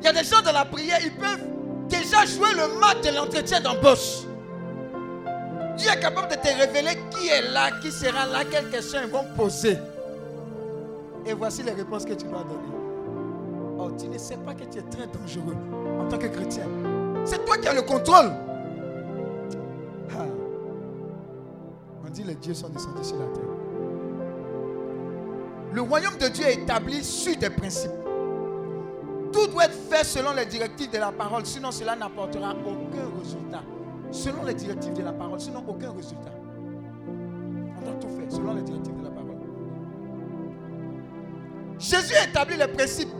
Il 0.01 0.05
y 0.05 0.09
a 0.09 0.13
des 0.13 0.23
gens 0.23 0.41
dans 0.43 0.53
la 0.53 0.65
prière, 0.65 0.99
ils 1.03 1.13
peuvent 1.13 1.45
déjà 1.89 2.25
jouer 2.25 2.55
le 2.55 2.79
match 2.79 3.01
de 3.03 3.15
l'entretien 3.17 3.61
d'embauche. 3.61 4.23
Dieu 5.77 5.91
est 5.91 6.01
capable 6.01 6.29
de 6.29 6.37
te 6.37 6.47
révéler 6.47 6.99
qui 7.11 7.29
est 7.29 7.51
là, 7.51 7.71
qui 7.81 7.91
sera 7.91 8.27
là, 8.27 8.45
quelles 8.49 8.71
questions 8.71 9.01
ils 9.05 9.11
vont 9.11 9.25
poser. 9.37 9.77
Et 11.27 11.33
voici 11.33 11.65
les 11.65 11.73
réponses 11.73 12.05
que 12.05 12.15
tu 12.15 12.27
dois 12.27 12.45
donner. 12.45 13.79
Oh, 13.79 13.91
tu 13.99 14.07
ne 14.07 14.19
sais 14.19 14.37
pas 14.37 14.55
que 14.55 14.65
tu 14.65 14.79
es 14.79 14.83
très 14.83 15.07
dangereux 15.09 15.57
en 16.01 16.09
tant 16.09 16.19
que 16.19 16.29
chrétien. 16.29 16.67
C'est 17.25 17.45
toi 17.45 17.59
qui 17.59 17.67
as 17.67 17.75
le 17.75 17.83
contrôle. 17.83 18.33
Ah. 20.11 20.27
On 22.05 22.11
dit 22.11 22.23
les 22.23 22.37
dieux 22.37 22.55
sont 22.55 22.69
descendus 22.69 23.05
sur 23.05 23.19
la 23.19 23.27
terre. 23.27 23.62
Le 25.73 25.81
royaume 25.81 26.19
de 26.19 26.29
Dieu 26.29 26.45
est 26.45 26.55
établi 26.55 27.03
sur 27.03 27.37
des 27.37 27.49
principes. 27.49 27.91
Tout 29.33 29.47
doit 29.47 29.65
être 29.65 29.79
fait 29.91 30.05
selon 30.05 30.35
les 30.35 30.45
directives 30.45 30.91
de 30.91 30.99
la 30.99 31.11
parole, 31.11 31.47
sinon 31.47 31.71
cela 31.71 31.97
n'apportera 31.97 32.51
aucun 32.51 33.19
résultat. 33.19 33.63
Selon 34.11 34.45
les 34.45 34.53
directives 34.53 34.93
de 34.93 35.03
la 35.03 35.13
parole, 35.13 35.41
sinon 35.41 35.65
aucun 35.67 35.93
résultat. 35.93 36.33
On 37.79 37.81
doit 37.81 37.95
tout 37.95 38.09
faire 38.09 38.31
selon 38.31 38.55
les 38.55 38.63
directives 38.63 38.99
de 38.99 39.05
la 39.05 39.11
parole. 39.11 39.37
Jésus 41.79 42.15
a 42.17 42.29
établi 42.29 42.57
les 42.59 42.69
principes 42.69 43.15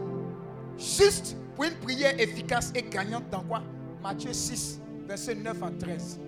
juste 0.77 1.35
pour 1.55 1.65
une 1.65 1.75
prière 1.77 2.21
efficace 2.21 2.71
et 2.75 2.83
gagnante 2.83 3.31
dans 3.31 3.43
quoi? 3.43 3.63
Matthieu 4.03 4.35
6, 4.35 4.79
verset 5.09 5.37
9 5.37 5.63
à 5.63 5.71
13. 5.71 6.21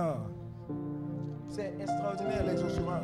Ah. 0.00 0.16
C'est 1.52 1.74
extraordinaire 1.78 2.46
l'exaucement. 2.46 3.00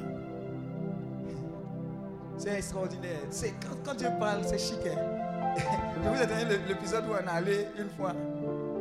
C'est 2.39 2.57
extraordinaire. 2.57 3.21
C'est 3.29 3.51
quand, 3.61 3.77
quand 3.85 3.95
Dieu 3.95 4.09
parle, 4.19 4.43
c'est 4.45 4.59
chic. 4.59 4.79
hein. 4.87 5.55
Je 6.03 6.09
vous 6.09 6.23
ai 6.23 6.27
donné 6.27 6.57
l'épisode 6.67 7.05
où 7.07 7.13
on 7.13 7.29
allé 7.29 7.67
une 7.79 7.91
fois. 7.91 8.15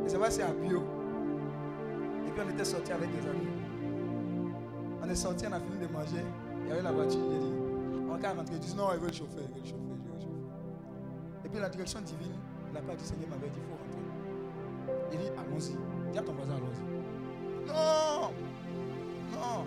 Et 0.06 0.08
ça 0.08 0.16
va, 0.16 0.30
c'est 0.30 0.42
à 0.42 0.52
bio. 0.52 0.82
Et 2.26 2.30
puis 2.30 2.40
on 2.46 2.50
était 2.50 2.64
sortis 2.64 2.92
avec 2.92 3.10
des 3.10 3.28
amis. 3.28 3.48
On 5.02 5.10
est 5.10 5.14
sortis, 5.14 5.44
on 5.46 5.52
a 5.52 5.60
fini 5.60 5.86
de 5.86 5.92
manger. 5.92 6.24
Il 6.62 6.68
y 6.68 6.72
avait 6.72 6.82
la 6.82 6.92
voiture, 6.92 7.20
j'ai 7.30 7.38
dit, 7.38 7.52
on 8.08 8.16
va 8.16 8.28
rentrer. 8.30 8.54
Il 8.54 8.60
dit, 8.60 8.74
non, 8.74 8.84
il 8.94 9.00
veut 9.00 9.08
le 9.08 9.12
chauffer, 9.12 9.42
il 9.42 9.54
veut 9.54 9.60
le 9.60 9.66
chauffer, 9.66 9.94
il 10.16 10.20
chauffer. 10.22 11.44
Et 11.44 11.48
puis 11.50 11.60
la 11.60 11.68
direction 11.68 12.00
divine, 12.00 12.38
la 12.72 12.80
part 12.80 12.96
du 12.96 13.04
Seigneur 13.04 13.28
m'avait 13.28 13.50
dit, 13.50 13.58
il 13.60 13.68
faut 13.68 13.76
rentrer. 13.76 15.12
Il 15.12 15.18
dit, 15.18 15.30
allons-y. 15.36 16.12
Dis 16.12 16.18
à 16.18 16.22
ton 16.22 16.32
voisin, 16.32 16.54
allons-y. 16.56 17.68
Non 17.68 18.07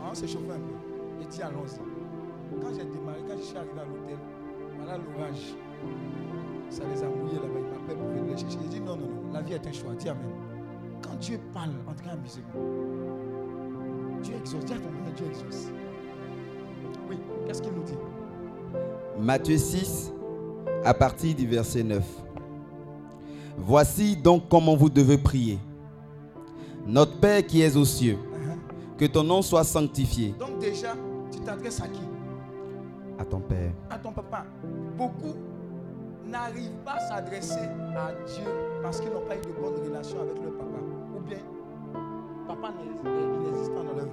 On 0.09 0.13
s'est 0.13 0.27
chauffé 0.27 0.51
un 0.51 0.59
peu. 0.59 0.73
Il 1.21 1.27
dit, 1.27 1.41
allons-y. 1.41 2.61
Quand 2.61 2.69
j'ai 2.73 2.83
démarré, 2.83 3.19
quand 3.27 3.37
je 3.37 3.43
suis 3.43 3.57
arrivé 3.57 3.79
à 3.79 3.85
l'hôtel, 3.85 4.17
voilà 4.77 4.97
l'orage. 4.97 5.55
Ça 6.69 6.83
les 6.93 7.03
a 7.03 7.07
mouillés 7.07 7.35
là-bas. 7.35 7.59
Ils 7.59 7.79
m'appellent 7.79 7.97
pour 7.97 8.07
venir 8.07 8.23
les 8.25 8.37
chercher. 8.37 8.57
J'ai 8.63 8.69
dit, 8.69 8.81
non, 8.81 8.97
non, 8.97 9.07
non. 9.07 9.33
La 9.33 9.41
vie 9.41 9.53
est 9.53 9.67
un 9.67 9.71
choix. 9.71 9.93
Dis 9.97 10.09
Amen. 10.09 10.31
Quand 11.01 11.15
Dieu 11.19 11.39
parle, 11.53 11.71
en 11.87 11.93
tout 11.93 12.03
cas 12.03 12.13
en 12.13 12.21
musique, 12.21 12.43
Dieu 14.21 14.35
exauce. 14.35 14.65
Dis 14.65 14.73
à 14.73 14.77
ton 14.77 14.89
Dieu 15.15 15.25
exauce. 15.27 15.67
Oui, 17.09 17.17
qu'est-ce 17.45 17.61
qu'il 17.61 17.73
nous 17.73 17.83
dit? 17.83 17.97
Matthieu 19.19 19.57
6, 19.57 20.11
à 20.83 20.93
partir 20.93 21.35
du 21.35 21.47
verset 21.47 21.83
9. 21.83 22.03
Voici 23.57 24.15
donc 24.15 24.43
comment 24.49 24.75
vous 24.75 24.89
devez 24.89 25.17
prier. 25.17 25.59
Notre 26.85 27.19
Père 27.19 27.45
qui 27.45 27.61
es 27.61 27.75
aux 27.75 27.85
cieux. 27.85 28.17
Que 29.01 29.07
ton 29.07 29.23
nom 29.23 29.41
soit 29.41 29.63
sanctifié. 29.63 30.35
Donc 30.37 30.59
déjà, 30.59 30.93
tu 31.31 31.39
t'adresses 31.39 31.81
à 31.81 31.87
qui? 31.87 32.03
À 33.17 33.25
ton 33.25 33.39
Père. 33.39 33.71
À 33.89 33.97
ton 33.97 34.11
papa. 34.11 34.45
Beaucoup 34.95 35.33
n'arrivent 36.27 36.77
pas 36.85 36.97
à 36.97 36.99
s'adresser 36.99 37.67
à 37.97 38.13
Dieu 38.27 38.43
parce 38.83 39.01
qu'ils 39.01 39.11
n'ont 39.11 39.25
pas 39.25 39.37
eu 39.37 39.41
de 39.41 39.59
bonne 39.59 39.83
relation 39.83 40.21
avec 40.21 40.37
leur 40.43 40.53
papa. 40.53 40.77
Ou 41.17 41.19
bien, 41.21 41.39
papa 42.47 42.73
n'est 42.77 43.09
est 43.09 43.47
inexistant 43.47 43.83
dans 43.83 43.95
leur 43.95 44.05
vie. 44.05 44.11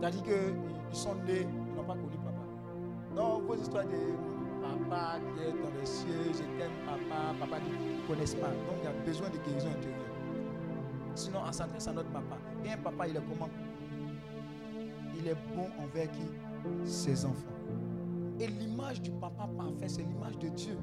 C'est-à-dire 0.00 0.22
qu'ils 0.24 0.98
sont 0.98 1.14
nés, 1.24 1.46
ils 1.46 1.76
n'ont 1.76 1.84
pas 1.84 1.94
connu 1.94 2.16
papa. 2.24 2.42
Donc, 3.14 3.46
vos 3.46 3.54
histoires 3.54 3.84
de 3.84 4.58
papa 4.60 5.20
qui 5.20 5.40
est 5.40 5.52
dans 5.52 5.78
les 5.78 5.86
cieux, 5.86 6.32
je 6.32 6.58
t'aime 6.58 6.74
papa, 6.84 7.32
papa 7.38 7.60
qui 7.60 7.70
ne 7.70 8.08
connaissent 8.08 8.34
pas. 8.34 8.48
Donc, 8.48 8.74
il 8.82 8.86
y 8.86 8.88
a 8.88 9.06
besoin 9.06 9.28
de 9.28 9.36
guérison 9.36 9.68
intérieure. 9.68 10.00
Sinon, 11.14 11.38
on 11.46 11.52
s'adresse 11.52 11.86
à 11.86 11.92
notre 11.92 12.10
papa. 12.10 12.38
Et 12.64 12.72
un 12.72 12.76
papa, 12.78 13.06
il 13.06 13.16
est 13.16 13.20
comment? 13.20 13.48
Il 15.24 15.30
est 15.30 15.36
bon 15.56 15.66
envers 15.82 16.10
qui? 16.10 16.20
Ses 16.84 17.24
enfants. 17.24 17.34
Et 18.38 18.46
l'image 18.46 19.00
du 19.00 19.10
papa 19.10 19.48
parfait, 19.56 19.86
c'est 19.86 20.02
l'image 20.02 20.36
de 20.38 20.48
Dieu. 20.48 20.76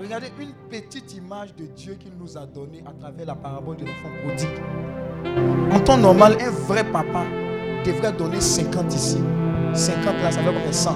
Regardez 0.00 0.28
une 0.38 0.52
petite 0.68 1.16
image 1.16 1.52
de 1.56 1.66
Dieu 1.66 1.94
qu'il 1.94 2.12
nous 2.16 2.38
a 2.38 2.46
donnée 2.46 2.84
à 2.86 2.92
travers 2.92 3.26
la 3.26 3.34
parabole 3.34 3.76
de 3.76 3.86
l'enfant 3.86 4.08
prodigue. 4.22 5.72
En 5.72 5.80
temps 5.80 5.98
normal, 5.98 6.36
un 6.40 6.50
vrai 6.50 6.84
papa 6.84 7.24
devrait 7.84 8.12
donner 8.12 8.40
50 8.40 8.94
ici. 8.94 9.18
50 9.74 10.04
là, 10.22 10.30
ça 10.30 10.40
fait 10.40 10.46
combien? 10.46 10.70
100. 10.70 10.90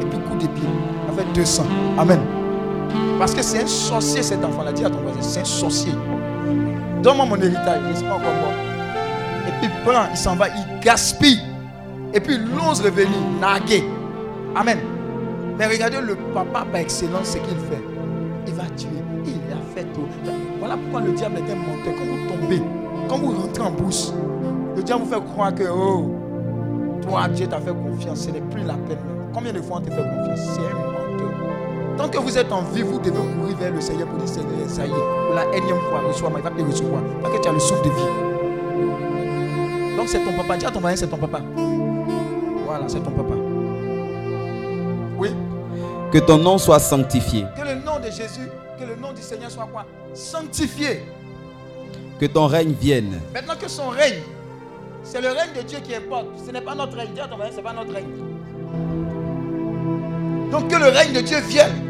Et 0.00 0.04
puis 0.04 0.18
coup 0.20 0.36
de 0.36 0.46
pied, 0.46 0.68
ça 1.08 1.12
fait 1.14 1.32
200. 1.32 1.64
Amen. 1.98 2.20
Parce 3.18 3.34
que 3.34 3.42
c'est 3.42 3.64
un 3.64 3.66
sorcier 3.66 4.22
cet 4.22 4.44
enfant-là. 4.44 4.72
Dis 4.72 4.84
à 4.84 4.90
ton 4.90 5.00
voisin, 5.00 5.20
c'est 5.20 5.40
un 5.40 5.44
sorcier. 5.44 5.94
Donne-moi 7.02 7.26
mon 7.26 7.36
héritage, 7.36 8.02
pas 8.02 8.14
encore 8.14 8.47
il 9.62 9.70
prend, 9.84 10.06
il 10.10 10.16
s'en 10.16 10.36
va, 10.36 10.48
il 10.48 10.80
gaspille. 10.80 11.40
Et 12.14 12.20
puis 12.20 12.36
ose 12.70 12.80
revenir, 12.80 13.18
naguer. 13.40 13.84
Amen. 14.54 14.78
Mais 15.58 15.66
regardez 15.66 16.00
le 16.00 16.14
papa 16.32 16.64
par 16.70 16.80
excellence, 16.80 17.28
ce 17.28 17.38
qu'il 17.38 17.56
fait. 17.70 17.82
Il 18.46 18.54
va 18.54 18.64
tuer. 18.76 18.88
Il 19.24 19.52
a 19.52 19.74
fait 19.74 19.84
tout. 19.92 20.06
Voilà 20.58 20.76
pourquoi 20.76 21.00
le 21.00 21.12
diable 21.12 21.38
est 21.38 21.52
un 21.52 21.56
menteur. 21.56 21.94
Quand 21.96 22.04
vous 22.04 22.40
tombez, 22.40 22.62
quand 23.08 23.18
vous 23.18 23.40
rentrez 23.40 23.62
en 23.62 23.70
bourse, 23.72 24.14
le 24.76 24.82
diable 24.82 25.02
vous 25.04 25.12
fait 25.12 25.24
croire 25.32 25.54
que, 25.54 25.64
oh, 25.64 26.14
toi, 27.02 27.28
Dieu 27.28 27.46
t'a 27.46 27.60
fait 27.60 27.72
confiance. 27.72 28.20
Ce 28.20 28.30
n'est 28.30 28.40
plus 28.40 28.62
la 28.62 28.74
peine. 28.74 28.98
Combien 29.34 29.52
de 29.52 29.60
fois 29.60 29.78
on 29.78 29.80
te 29.80 29.90
fait 29.90 30.02
confiance? 30.02 30.40
C'est 30.54 30.60
un 30.60 30.76
menteur. 30.76 31.30
Tant 31.96 32.08
que 32.08 32.18
vous 32.18 32.38
êtes 32.38 32.52
en 32.52 32.62
vie, 32.62 32.82
vous 32.82 32.98
devez 32.98 33.10
courir 33.10 33.56
vers 33.58 33.72
le 33.72 33.80
Seigneur 33.80 34.06
pour 34.08 34.18
dire 34.18 34.28
Seigneur, 34.28 34.68
ça 34.68 34.86
y 34.86 34.90
est, 34.90 34.92
pour 34.92 35.34
la 35.34 35.44
énième 35.56 35.80
fois, 35.90 36.00
reçois-moi, 36.08 36.40
il 36.40 36.44
va 36.44 36.50
te 36.50 36.62
recevoir. 36.62 37.02
Parce 37.22 37.36
que 37.36 37.42
tu 37.42 37.48
as 37.48 37.52
le 37.52 37.58
souffle 37.58 37.84
de 37.84 37.90
vie. 37.90 38.27
Donc 40.08 40.24
c'est 40.24 40.24
ton 40.24 40.36
papa. 40.38 40.56
Dis 40.56 40.64
à 40.64 40.70
ton 40.70 40.80
mari, 40.80 40.96
c'est 40.96 41.06
ton 41.06 41.18
papa. 41.18 41.42
Voilà, 42.64 42.88
c'est 42.88 43.00
ton 43.00 43.10
papa. 43.10 43.34
Oui. 45.18 45.28
Que 46.10 46.18
ton 46.18 46.38
nom 46.38 46.56
soit 46.56 46.78
sanctifié. 46.78 47.44
Que 47.54 47.68
le 47.68 47.74
nom 47.84 47.98
de 47.98 48.06
Jésus, 48.06 48.48
que 48.80 48.84
le 48.86 48.96
nom 48.96 49.12
du 49.12 49.20
Seigneur 49.20 49.50
soit 49.50 49.68
quoi? 49.70 49.84
Sanctifié. 50.14 51.04
Que 52.18 52.24
ton 52.24 52.46
règne 52.46 52.72
vienne. 52.72 53.20
Maintenant 53.34 53.56
que 53.60 53.68
son 53.68 53.88
règne, 53.88 54.22
c'est 55.02 55.20
le 55.20 55.28
règne 55.28 55.52
de 55.54 55.60
Dieu 55.60 55.78
qui 55.84 55.94
importe. 55.94 56.28
Ce 56.46 56.50
n'est 56.52 56.62
pas 56.62 56.74
notre 56.74 56.96
règne. 56.96 57.10
Dis 57.14 57.20
à 57.20 57.28
ton 57.28 57.36
mari, 57.36 57.50
ce 57.52 57.56
n'est 57.56 57.62
pas 57.62 57.74
notre 57.74 57.92
règne. 57.92 58.08
Donc 60.50 60.68
que 60.68 60.76
le 60.76 60.88
règne 60.88 61.12
de 61.12 61.20
Dieu 61.20 61.38
vienne. 61.40 61.84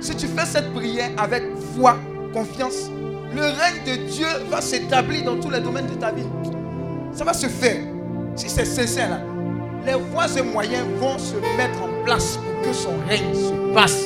Si 0.00 0.16
tu 0.16 0.26
fais 0.26 0.46
cette 0.46 0.74
prière 0.74 1.10
avec 1.16 1.44
foi, 1.76 1.94
confiance, 2.32 2.90
le 3.32 3.42
règne 3.42 3.84
de 3.86 4.10
Dieu 4.10 4.26
va 4.50 4.60
s'établir 4.60 5.24
dans 5.24 5.38
tous 5.38 5.50
les 5.50 5.60
domaines 5.60 5.86
de 5.86 5.94
ta 5.94 6.10
vie. 6.10 6.26
Ça 7.12 7.24
va 7.24 7.32
se 7.34 7.46
faire. 7.46 7.82
Si 8.36 8.48
c'est 8.48 8.64
sincère, 8.64 9.10
là, 9.10 9.20
les 9.84 9.94
voies 9.94 10.26
et 10.38 10.42
moyens 10.42 10.86
vont 10.98 11.18
se 11.18 11.34
mettre 11.56 11.82
en 11.82 12.04
place 12.04 12.36
pour 12.38 12.62
que 12.62 12.72
son 12.72 12.92
règne 13.08 13.34
se 13.34 13.74
passe. 13.74 14.04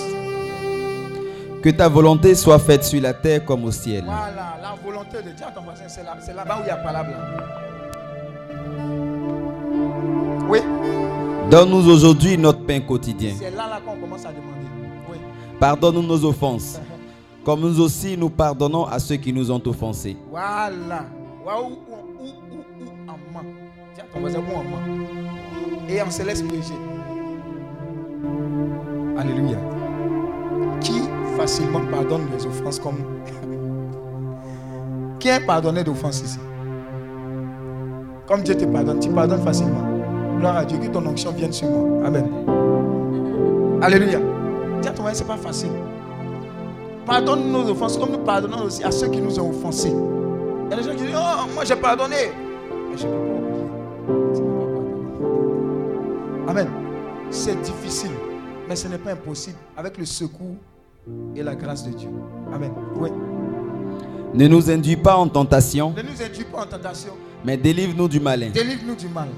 Que 1.62 1.70
ta 1.70 1.88
volonté 1.88 2.34
soit 2.34 2.58
faite 2.58 2.84
sur 2.84 3.00
la 3.00 3.14
terre 3.14 3.44
comme 3.44 3.64
au 3.64 3.70
ciel. 3.72 4.04
Voilà, 4.04 4.56
la 4.62 4.74
volonté 4.84 5.18
de 5.18 5.30
Dieu 5.30 5.46
ton 5.54 5.62
voisin, 5.62 5.84
c'est 5.88 6.02
là, 6.04 6.16
c'est 6.20 6.34
là-bas 6.34 6.58
où 6.60 6.62
il 6.64 6.68
y 6.68 6.70
a 6.70 6.76
parole. 6.76 7.06
Oui, 10.48 10.60
Donne-nous 11.50 11.88
aujourd'hui 11.88 12.36
notre 12.36 12.64
pain 12.64 12.80
quotidien. 12.80 13.32
c'est 13.38 13.50
là, 13.50 13.68
là 13.68 13.80
qu'on 13.84 13.96
commence 14.00 14.24
à 14.24 14.30
demander. 14.30 14.66
Oui. 15.10 15.16
Pardonne-nous 15.60 16.02
nos 16.02 16.24
offenses, 16.24 16.80
comme 17.44 17.60
nous 17.60 17.80
aussi 17.80 18.16
nous 18.16 18.30
pardonnons 18.30 18.84
à 18.84 18.98
ceux 18.98 19.16
qui 19.16 19.32
nous 19.32 19.50
ont 19.50 19.62
offensés. 19.66 20.16
Voilà. 20.30 21.04
Waouh, 21.44 21.78
Et 25.88 26.02
on 26.02 26.10
se 26.10 26.22
laisse 26.22 26.42
piéger. 26.42 26.74
Alléluia. 29.16 29.58
Qui 30.80 31.02
facilement 31.36 31.82
pardonne 31.90 32.26
les 32.36 32.44
offenses 32.46 32.80
comme. 32.80 32.96
Qui 35.18 35.28
est 35.28 35.40
pardonné 35.40 35.84
d'offenses 35.84 36.22
ici? 36.22 36.38
Comme 38.26 38.42
Dieu 38.42 38.56
te 38.56 38.64
pardonne, 38.64 38.98
tu 38.98 39.10
pardonnes 39.10 39.42
facilement. 39.42 39.84
Gloire 40.38 40.56
à 40.56 40.64
Dieu, 40.64 40.78
que 40.78 40.88
ton 40.88 41.06
onction 41.06 41.30
vienne 41.32 41.52
sur 41.52 41.68
moi. 41.68 42.06
Amen. 42.06 42.26
Alléluia. 43.80 44.18
Dis 44.82 44.88
à 44.88 44.90
ton 44.90 45.04
c'est 45.12 45.26
pas 45.26 45.36
facile. 45.36 45.70
Pardonne 47.06 47.52
nos 47.52 47.70
offenses 47.70 47.96
comme 47.96 48.10
nous 48.10 48.18
pardonnons 48.18 48.64
aussi 48.64 48.82
à 48.82 48.90
ceux 48.90 49.08
qui 49.08 49.20
nous 49.20 49.38
ont 49.38 49.50
offensés. 49.50 49.92
Il 49.92 50.70
y 50.70 50.74
a 50.74 50.76
des 50.76 50.82
gens 50.82 50.96
qui 50.96 51.04
disent 51.04 51.14
Oh, 51.16 51.46
moi 51.54 51.64
j'ai 51.64 51.76
pardonné. 51.76 52.32
Mais 52.90 52.98
je 52.98 53.06
ne 53.06 53.12
peux 53.12 53.18
pas. 53.18 53.35
Tu 54.06 54.12
ne 54.12 54.46
peux 54.46 54.58
pas 54.58 54.66
pardonner. 54.72 56.48
Amen. 56.48 56.68
C'est 57.30 57.60
difficile, 57.62 58.12
mais 58.68 58.76
ce 58.76 58.88
n'est 58.88 58.98
pas 58.98 59.12
impossible 59.12 59.56
avec 59.76 59.98
le 59.98 60.04
secours 60.04 60.56
et 61.34 61.42
la 61.42 61.54
grâce 61.54 61.84
de 61.84 61.90
Dieu. 61.92 62.08
Amen. 62.52 62.72
Oui. 62.96 63.10
Ne 64.34 64.46
nous 64.48 64.70
induis 64.70 64.96
pas 64.96 65.16
en 65.16 65.28
tentation, 65.28 65.92
Ne 65.96 66.02
nous 66.02 66.22
induis 66.22 66.44
pas 66.44 66.62
en 66.62 66.66
tentation. 66.66 67.12
mais 67.44 67.56
délivre-nous 67.56 68.08
du 68.08 68.20
malin. 68.20 68.50
Délivre-nous 68.50 68.94
du 68.96 69.08
mal. 69.08 69.28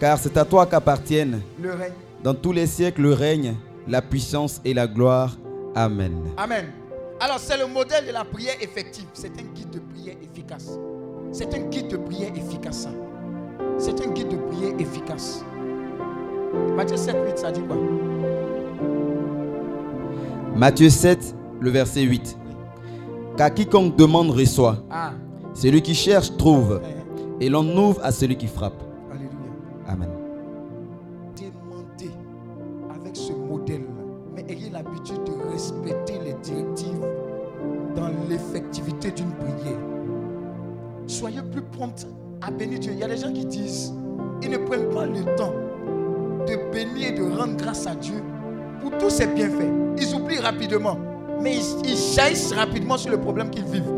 Car 0.00 0.18
c'est 0.18 0.36
à 0.36 0.44
toi 0.44 0.66
qu'appartiennent 0.66 1.40
Le 1.60 1.72
règne. 1.74 1.92
dans 2.22 2.34
tous 2.34 2.52
les 2.52 2.66
siècles 2.66 3.02
le 3.02 3.12
règne, 3.12 3.54
la 3.86 4.02
puissance 4.02 4.60
et 4.64 4.74
la 4.74 4.86
gloire. 4.86 5.36
Amen. 5.74 6.12
Amen. 6.36 6.66
Alors, 7.20 7.38
c'est 7.38 7.58
le 7.58 7.66
modèle 7.66 8.06
de 8.06 8.12
la 8.12 8.24
prière 8.24 8.54
effective. 8.60 9.06
C'est 9.12 9.32
un 9.38 9.42
guide 9.54 9.70
de 9.70 9.80
prière 9.80 10.14
efficace. 10.22 10.70
C'est 11.32 11.52
un 11.54 11.58
guide 11.68 11.88
de 11.88 11.96
prière 11.96 12.30
efficace. 12.36 12.86
C'est 13.78 14.04
un 14.04 14.10
guide 14.10 14.28
de 14.28 14.36
prière 14.36 14.74
efficace. 14.78 15.44
Matthieu 16.76 16.96
7, 16.96 17.16
8, 17.26 17.38
ça 17.38 17.50
dit 17.52 17.60
quoi? 17.62 17.76
Matthieu 20.56 20.90
7, 20.90 21.34
le 21.60 21.70
verset 21.70 22.02
8. 22.02 22.36
Car 23.36 23.54
quiconque 23.54 23.96
demande 23.96 24.30
reçoit, 24.30 24.78
Ah, 24.90 25.12
celui 25.54 25.82
qui 25.82 25.94
cherche 25.94 26.36
trouve, 26.36 26.80
eh, 27.40 27.46
et 27.46 27.48
l'on 27.48 27.64
ouvre 27.76 28.00
à 28.02 28.10
celui 28.10 28.36
qui 28.36 28.48
frappe. 28.48 28.82
Alléluia. 29.10 29.30
Amen. 29.86 30.08
Le 45.08 45.24
temps 45.36 45.52
de 46.46 46.72
bénir 46.72 47.08
et 47.08 47.12
de 47.12 47.22
rendre 47.22 47.56
grâce 47.56 47.86
à 47.86 47.94
Dieu 47.94 48.22
pour 48.80 48.96
tous 48.98 49.10
ses 49.10 49.26
bienfaits. 49.26 49.70
Ils 49.98 50.14
oublient 50.14 50.38
rapidement, 50.38 50.96
mais 51.42 51.56
ils, 51.56 51.90
ils 51.90 51.96
jaillissent 51.96 52.52
rapidement 52.52 52.96
sur 52.96 53.10
le 53.10 53.18
problème 53.18 53.50
qu'ils 53.50 53.64
vivent. 53.64 53.90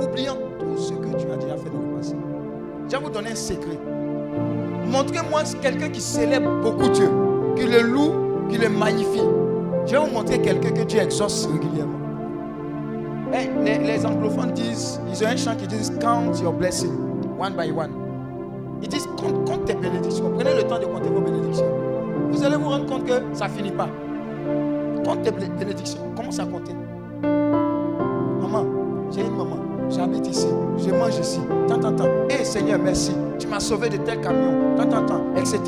oubliant 0.00 0.36
tout 0.58 0.76
ce 0.76 0.92
que 0.92 1.16
tu 1.16 1.30
as 1.30 1.36
déjà 1.36 1.56
fait 1.56 1.70
dans 1.70 1.80
le 1.80 1.96
passé. 1.96 2.14
Je 2.88 2.96
vais 2.96 3.02
vous 3.02 3.10
donner 3.10 3.30
un 3.30 3.36
secret. 3.36 3.78
Montrez-moi 4.90 5.42
quelqu'un 5.62 5.88
qui 5.88 6.00
célèbre 6.00 6.60
beaucoup 6.62 6.88
Dieu, 6.88 7.08
qui 7.56 7.64
le 7.66 7.80
loue, 7.82 8.12
qui 8.48 8.58
le 8.58 8.68
magnifie. 8.68 9.22
Je 9.86 9.92
vais 9.92 9.98
vous 9.98 10.10
montrer 10.12 10.40
quelqu'un 10.40 10.70
que 10.70 10.82
Dieu 10.82 11.00
exauce 11.00 11.46
régulièrement. 11.46 11.98
Hey, 13.32 13.50
les, 13.64 13.78
les 13.78 14.06
anglophones 14.06 14.52
disent, 14.52 15.00
ils 15.10 15.24
ont 15.24 15.28
un 15.28 15.36
chant 15.36 15.56
qui 15.56 15.66
dit 15.66 15.76
Count 16.00 16.32
your 16.42 16.52
blessing, 16.52 16.92
one 17.38 17.54
by 17.56 17.70
one. 17.70 18.03
Ils 18.84 18.90
disent 18.90 19.08
compte, 19.16 19.48
compte 19.48 19.64
tes 19.64 19.74
bénédictions. 19.74 20.30
Prenez 20.36 20.54
le 20.54 20.62
temps 20.64 20.78
de 20.78 20.84
compter 20.84 21.08
vos 21.08 21.20
bénédictions. 21.20 21.64
Vous 22.30 22.44
allez 22.44 22.56
vous 22.56 22.68
rendre 22.68 22.84
compte 22.84 23.04
que 23.06 23.14
ça 23.32 23.48
ne 23.48 23.52
finit 23.52 23.70
pas. 23.70 23.88
Compte 25.02 25.22
tes 25.22 25.30
bénédictions. 25.30 26.00
Commence 26.14 26.38
à 26.38 26.44
compter. 26.44 26.74
Maman, 27.22 28.66
j'ai 29.10 29.22
une 29.22 29.36
maman. 29.36 29.56
J'habite 29.88 30.26
ici. 30.26 30.48
Je 30.76 30.90
mange 30.90 31.16
ici. 31.18 31.40
Tant, 31.66 31.78
tant, 31.78 31.92
tant. 31.92 32.08
Hé 32.28 32.44
Seigneur, 32.44 32.78
merci. 32.78 33.12
Tu 33.38 33.46
m'as 33.46 33.60
sauvé 33.60 33.88
de 33.88 33.96
tel 33.96 34.20
camion. 34.20 34.76
Tant, 34.76 34.86
tant, 34.86 35.06
tant. 35.06 35.34
Etc. 35.34 35.58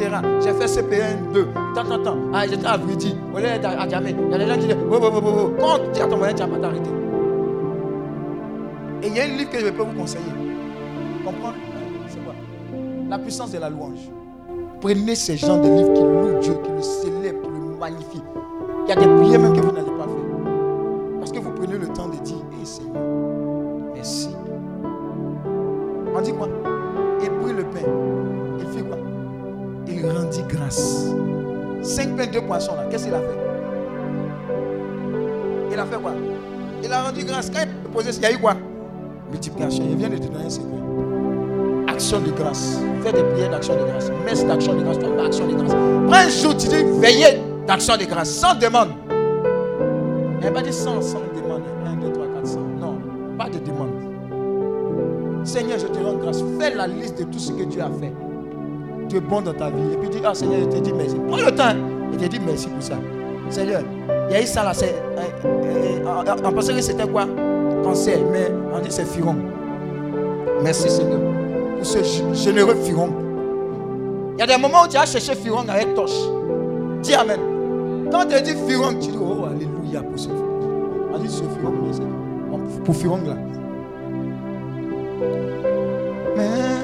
J'ai 0.42 0.52
fait 0.52 0.68
CPN 0.68 1.32
2. 1.32 1.48
Tant, 1.74 1.84
tant, 1.84 2.02
tant. 2.02 2.16
Ah, 2.34 2.46
j'étais 2.46 2.66
à 2.66 2.76
Vridi. 2.76 3.16
Au 3.34 3.38
lieu 3.38 3.44
d'être 3.44 3.64
à 3.64 3.88
Djamé. 3.88 4.14
Il 4.26 4.30
y 4.30 4.34
a 4.34 4.38
des 4.38 4.46
gens 4.46 4.58
qui 4.58 4.66
disent 4.66 4.76
Oh, 4.90 4.98
oh, 5.00 5.10
oh, 5.10 5.20
oh, 5.24 5.30
oh. 5.38 5.62
Compte. 5.62 5.92
Dis 5.92 6.02
à 6.02 6.06
ton 6.06 6.18
moyen, 6.18 6.34
tu 6.34 6.42
vas 6.42 6.48
pas 6.48 6.58
t'arrêter. 6.58 6.90
Et 9.02 9.06
il 9.08 9.16
y 9.16 9.20
a 9.20 9.24
un 9.24 9.28
livre 9.38 9.50
que 9.50 9.58
je 9.58 9.70
peux 9.70 9.84
vous 9.84 9.98
conseiller. 9.98 10.32
Comprendre 11.24 11.54
La 13.08 13.18
puissance 13.18 13.52
de 13.52 13.58
la 13.58 13.70
louange. 13.70 14.10
Prenez 14.80 15.14
ces 15.14 15.36
gens 15.36 15.58
de 15.58 15.68
livres 15.68 15.92
qui 15.92 16.02
louent 16.02 16.40
Dieu, 16.40 16.54
qui 16.62 16.70
le 16.70 16.82
célèbrent, 16.82 17.42
qui 17.42 17.48
le 17.48 17.78
magnifient. 17.78 18.22
Il 18.84 18.88
y 18.88 18.92
a 18.92 18.96
des 18.96 19.06
prières 19.06 19.40
même 19.40 19.52
que 19.52 19.60
vous 19.60 19.72
n'allez 19.72 19.90
pas 19.90 20.04
faire. 20.04 21.18
Parce 21.18 21.32
que 21.32 21.38
vous 21.38 21.50
prenez 21.52 21.78
le 21.78 21.88
temps 21.88 22.08
de 22.08 22.16
dire 22.18 22.36
Hé 22.60 22.64
Seigneur, 22.64 23.02
merci. 23.94 24.28
On 26.14 26.20
dit 26.20 26.32
quoi? 26.32 26.48
Il 27.22 27.30
prit 27.30 27.52
le 27.52 27.64
pain. 27.64 27.86
Il 28.58 28.66
fit 28.66 28.84
quoi? 28.84 28.96
Il 29.86 30.06
rendit 30.10 30.42
grâce. 30.48 31.06
Cinq 31.82 32.16
pains, 32.16 32.26
deux 32.26 32.42
poissons 32.42 32.74
là. 32.74 32.86
Qu'est-ce 32.90 33.04
qu'il 33.04 33.14
a 33.14 33.20
fait? 33.20 33.38
Il 35.72 35.78
a 35.78 35.84
fait 35.84 36.00
quoi? 36.00 36.12
Il 36.82 36.92
a 36.92 37.02
rendu 37.04 37.24
grâce. 37.24 37.50
Quand 37.50 37.60
il 37.62 37.90
posé, 37.90 38.10
il 38.16 38.22
y 38.22 38.26
a 38.26 38.32
eu 38.32 38.38
quoi? 38.38 38.54
Multiplication. 39.30 39.84
Il 39.90 39.96
vient 39.96 40.08
de 40.08 40.16
te 40.16 40.26
donner 40.26 40.46
un 40.46 40.50
secret. 40.50 40.75
Action 41.96 42.20
de 42.20 42.30
grâce. 42.30 42.78
Fais 43.02 43.10
des 43.10 43.22
prières 43.22 43.50
d'action 43.50 43.74
de 43.74 43.84
grâce. 43.90 44.12
Messe 44.26 44.44
d'action 44.44 44.74
de 44.74 44.82
grâce. 44.82 44.98
Tombe 44.98 45.16
d'action 45.16 45.46
de 45.48 45.54
grâce. 45.54 45.70
Prends 45.70 46.12
un 46.12 46.28
jour, 46.28 46.54
tu 46.54 46.68
dis 46.68 46.84
veillez 47.00 47.40
d'action 47.66 47.96
de 47.96 48.04
grâce. 48.04 48.28
Sans 48.32 48.54
demande. 48.54 48.90
Il 49.10 50.40
n'y 50.42 50.46
a 50.46 50.50
pas 50.50 50.60
dit 50.60 50.74
sans, 50.74 51.00
sans 51.00 51.22
demande. 51.34 51.62
1, 51.86 51.94
2, 52.04 52.12
3, 52.12 52.26
4, 52.34 52.46
100. 52.46 52.60
Non, 52.78 52.98
pas 53.38 53.48
de 53.48 53.58
demande. 53.60 55.46
Seigneur, 55.46 55.78
je 55.78 55.86
te 55.86 55.98
rends 55.98 56.16
grâce. 56.16 56.44
Fais 56.60 56.74
la 56.74 56.86
liste 56.86 57.18
de 57.18 57.24
tout 57.24 57.38
ce 57.38 57.52
que 57.52 57.62
Dieu 57.62 57.80
a 57.80 57.88
fait. 57.98 58.12
Tu 59.08 59.16
es 59.16 59.20
bon 59.20 59.40
dans 59.40 59.54
ta 59.54 59.70
vie. 59.70 59.94
Et 59.94 59.96
puis 59.96 60.10
dis, 60.10 60.18
ah 60.22 60.34
Seigneur, 60.34 60.60
je 60.70 60.76
te 60.76 60.82
dis 60.82 60.92
merci. 60.92 61.16
Prends 61.26 61.38
le 61.38 61.54
temps. 61.54 61.76
Et 62.12 62.16
te 62.18 62.26
dis 62.26 62.40
merci 62.44 62.68
pour 62.68 62.82
ça. 62.82 62.96
Seigneur, 63.48 63.80
il 64.28 64.34
y 64.34 64.36
a 64.36 64.42
eu 64.42 64.46
ça 64.46 64.62
là. 64.64 64.74
c'est, 64.74 64.94
euh, 65.16 65.46
euh, 65.46 66.00
euh, 66.04 66.34
on 66.44 66.52
pensait 66.52 66.74
que 66.74 66.82
c'était 66.82 67.08
quoi? 67.08 67.24
Cancer. 67.82 68.18
Mais 68.30 68.52
on 68.74 68.80
dit 68.80 68.90
c'est 68.90 69.06
Firon. 69.06 69.36
Merci 70.62 70.90
Seigneur. 70.90 71.35
Pour 71.76 71.86
ce 71.86 71.98
généreux 72.34 72.76
Firon. 72.84 73.10
Il 74.34 74.40
y 74.40 74.42
a 74.42 74.46
des 74.46 74.60
moments 74.60 74.82
où 74.84 74.88
tu 74.88 74.96
as 74.96 75.06
cherché 75.06 75.34
Firon 75.34 75.68
avec 75.68 75.94
torche. 75.94 76.12
Dis 77.02 77.14
Amen. 77.14 77.40
Quand 78.10 78.26
tu 78.26 78.40
dis 78.42 78.54
Firon, 78.68 78.92
tu 79.00 79.08
dis 79.08 79.18
Oh, 79.18 79.44
Alléluia 79.46 80.02
pour 80.02 80.18
ce 80.18 80.28
Firon. 80.28 81.10
On 81.14 81.18
dit 81.18 81.28
ce 81.28 81.42
Firon, 81.42 81.72
pour 82.84 82.96
Firon 82.96 83.18
là. 83.26 83.36
Mais. 86.36 86.75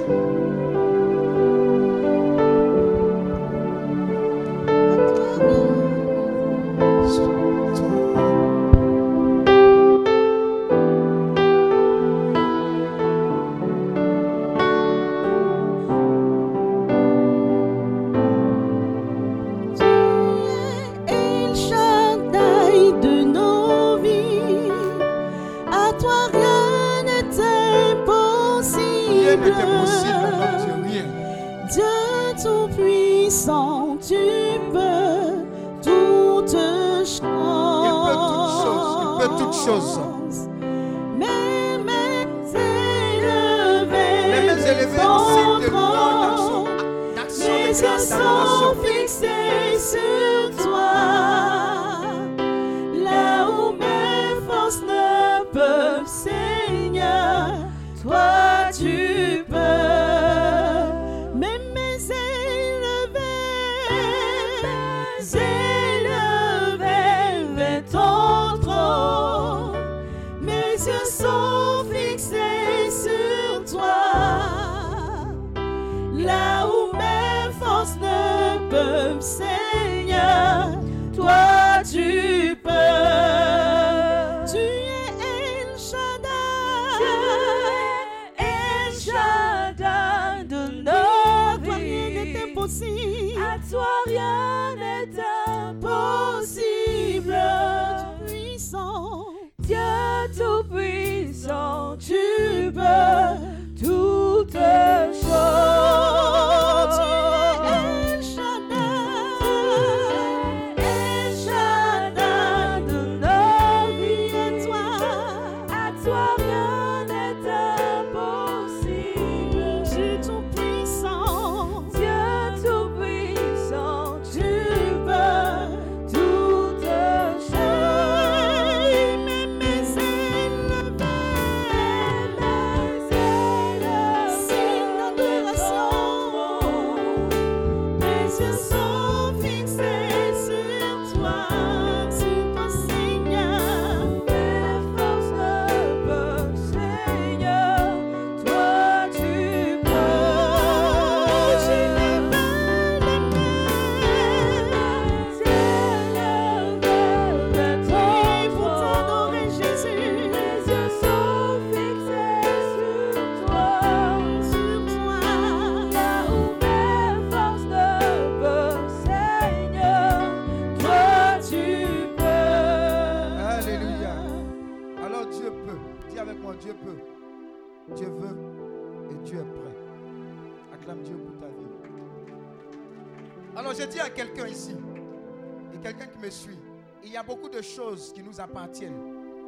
Appartiennent 188.42 188.98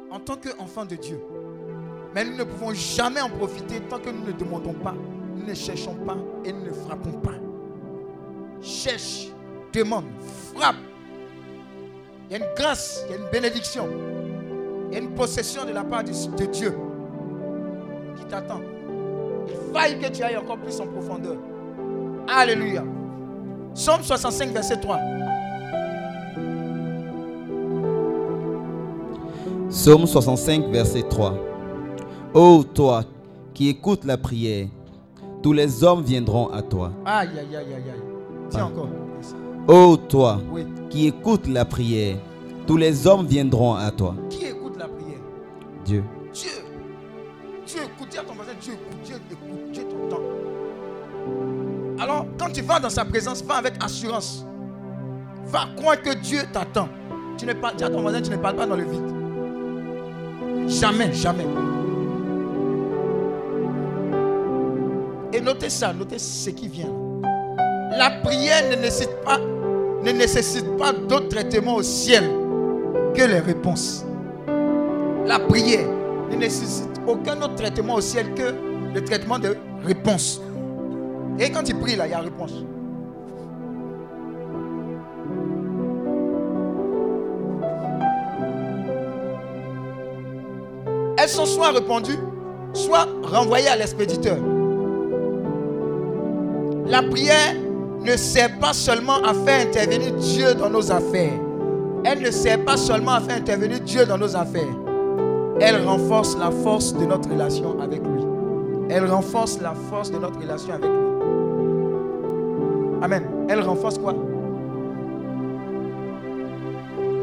en 0.09 0.19
tant 0.19 0.35
qu'enfants 0.37 0.85
de 0.85 0.95
Dieu. 0.95 1.19
Mais 2.13 2.23
nous 2.23 2.37
ne 2.37 2.43
pouvons 2.43 2.73
jamais 2.73 3.19
en 3.21 3.29
profiter 3.29 3.81
tant 3.89 3.99
que 3.99 4.09
nous 4.09 4.25
ne 4.25 4.31
demandons 4.31 4.73
pas, 4.73 4.93
nous 5.35 5.45
ne 5.45 5.53
cherchons 5.53 5.95
pas 5.95 6.15
et 6.45 6.53
nous 6.53 6.63
ne 6.63 6.71
frappons 6.71 7.11
pas. 7.19 7.33
Cherche, 8.61 9.27
demande, 9.73 10.05
frappe. 10.53 10.77
Il 12.29 12.37
y 12.37 12.41
a 12.41 12.45
une 12.45 12.53
grâce, 12.55 13.03
il 13.07 13.11
y 13.11 13.15
a 13.15 13.21
une 13.21 13.29
bénédiction, 13.29 13.89
il 14.87 14.93
y 14.93 14.97
a 14.97 14.99
une 14.99 15.13
possession 15.13 15.65
de 15.65 15.71
la 15.71 15.83
part 15.83 16.03
de, 16.03 16.45
Dieu 16.45 16.73
qui 18.17 18.25
t'attend. 18.25 18.61
Il 19.47 19.73
faille 19.73 19.99
que 19.99 20.07
tu 20.07 20.23
ailles 20.23 20.37
encore 20.37 20.57
plus 20.57 20.79
en 20.79 20.87
profondeur. 20.87 21.35
Alléluia. 22.29 22.83
Psaume 23.75 24.01
65, 24.01 24.51
verset 24.51 24.79
3. 24.79 24.97
Psaume 29.85 30.07
65, 30.07 30.71
verset 30.71 31.03
3. 31.03 31.35
Ô 32.33 32.63
toi 32.63 33.03
qui 33.53 33.69
écoutes 33.69 34.03
la 34.03 34.17
prière, 34.17 34.65
tous 35.43 35.53
les 35.53 35.83
hommes 35.83 36.01
viendront 36.01 36.47
à 36.47 36.63
toi. 36.63 36.91
Aïe, 37.05 37.29
aïe, 37.37 37.55
aïe, 37.55 37.55
aïe, 37.55 37.83
aïe. 37.93 38.01
Dis 38.49 38.57
Ah. 38.59 38.65
encore. 38.65 38.89
Ô 39.67 39.95
toi 39.95 40.39
Oui. 40.51 40.65
qui 40.89 41.05
écoutes 41.05 41.45
la 41.45 41.65
prière, 41.65 42.17
tous 42.65 42.77
les 42.77 43.05
hommes 43.05 43.27
viendront 43.27 43.75
à 43.75 43.91
toi. 43.91 44.15
Qui 44.27 44.45
écoute 44.45 44.75
la 44.79 44.87
prière? 44.87 45.19
Dieu. 45.85 46.03
Dieu. 46.33 46.49
Dieu 47.67 47.81
écoute. 47.83 48.07
Dis 48.09 48.17
à 48.17 48.23
ton 48.23 48.33
voisin, 48.33 48.53
Dieu 48.59 48.73
écoute, 48.73 49.01
Dieu 49.03 49.15
écoute, 49.29 49.71
Dieu 49.71 49.83
t'entend. 49.83 50.23
Alors, 51.99 52.25
quand 52.39 52.51
tu 52.51 52.63
vas 52.63 52.79
dans 52.79 52.89
sa 52.89 53.05
présence, 53.05 53.43
va 53.43 53.57
avec 53.57 53.75
assurance. 53.83 54.47
Va 55.45 55.67
croire 55.77 56.01
que 56.01 56.15
Dieu 56.15 56.39
t'attend. 56.51 56.89
Tu 57.37 57.45
ne 57.45 57.53
parles, 57.53 57.75
dis 57.75 57.83
à 57.83 57.89
ton 57.91 58.01
voisin, 58.01 58.19
tu 58.19 58.31
ne 58.31 58.37
parles 58.37 58.55
pas 58.55 58.65
dans 58.65 58.77
le 58.77 58.83
vide. 58.85 59.24
Jamais, 60.67 61.13
jamais. 61.13 61.45
Et 65.33 65.41
notez 65.41 65.69
ça, 65.69 65.93
notez 65.93 66.17
ce 66.17 66.49
qui 66.49 66.67
vient. 66.67 66.91
La 67.97 68.09
prière 68.23 68.69
ne 68.69 68.75
nécessite 68.75 69.15
pas, 69.23 69.37
ne 69.37 70.11
nécessite 70.11 70.77
pas 70.77 70.91
d'autre 70.91 71.27
traitement 71.29 71.75
au 71.75 71.83
ciel 71.83 72.23
que 73.13 73.23
les 73.23 73.39
réponses. 73.39 74.05
La 75.25 75.39
prière 75.39 75.87
ne 76.31 76.35
nécessite 76.35 77.01
aucun 77.07 77.41
autre 77.41 77.55
traitement 77.55 77.95
au 77.95 78.01
ciel 78.01 78.33
que 78.33 78.53
le 78.93 79.03
traitement 79.03 79.39
de 79.39 79.57
réponse. 79.83 80.41
Et 81.39 81.51
quand 81.51 81.63
tu 81.63 81.73
pries 81.75 81.95
là, 81.95 82.07
il 82.07 82.11
y 82.11 82.13
a 82.13 82.21
réponse. 82.21 82.53
Elles 91.25 91.31
sont 91.31 91.47
soit 91.47 91.71
répondues, 91.71 92.19
soit 92.73 93.07
renvoyées 93.23 93.67
à 93.67 93.75
l'expéditeur. 93.75 94.37
La 96.85 97.01
prière 97.01 97.55
ne 98.03 98.15
sert 98.15 98.59
pas 98.59 98.73
seulement 98.73 99.23
à 99.23 99.33
faire 99.33 99.61
intervenir 99.61 100.13
Dieu 100.17 100.53
dans 100.53 100.69
nos 100.69 100.91
affaires. 100.91 101.33
Elle 102.03 102.21
ne 102.21 102.29
sert 102.29 102.63
pas 102.63 102.77
seulement 102.77 103.13
à 103.13 103.21
faire 103.21 103.37
intervenir 103.37 103.79
Dieu 103.79 104.05
dans 104.05 104.19
nos 104.19 104.35
affaires. 104.35 104.69
Elle 105.59 105.83
renforce 105.83 106.37
la 106.37 106.51
force 106.51 106.93
de 106.93 107.05
notre 107.05 107.27
relation 107.27 107.81
avec 107.81 108.03
lui. 108.03 108.21
Elle 108.91 109.09
renforce 109.09 109.59
la 109.59 109.73
force 109.89 110.11
de 110.11 110.19
notre 110.19 110.39
relation 110.39 110.73
avec 110.73 110.85
lui. 110.85 110.91
Amen. 113.01 113.23
Elle 113.49 113.61
renforce 113.61 113.97
quoi? 113.97 114.13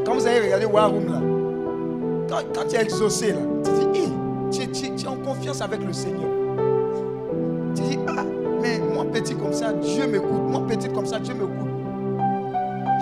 Quand 0.05 0.15
vous 0.15 0.27
avez 0.27 0.41
regardé 0.41 0.65
War 0.65 0.91
là, 0.91 1.21
quand, 2.53 2.67
tu 2.67 2.75
es 2.75 2.81
exaucé 2.81 3.31
là, 3.31 3.39
avec 5.61 5.83
le 5.83 5.93
Seigneur. 5.93 6.29
Tu 7.75 7.81
dis, 7.83 7.99
ah, 8.07 8.23
mais 8.61 8.79
moi 8.93 9.05
petit 9.11 9.35
comme 9.35 9.53
ça, 9.53 9.73
Dieu 9.73 10.07
m'écoute. 10.07 10.49
Moi 10.49 10.65
petit 10.67 10.87
comme 10.89 11.05
ça, 11.05 11.19
Dieu 11.19 11.33
m'écoute. 11.33 11.69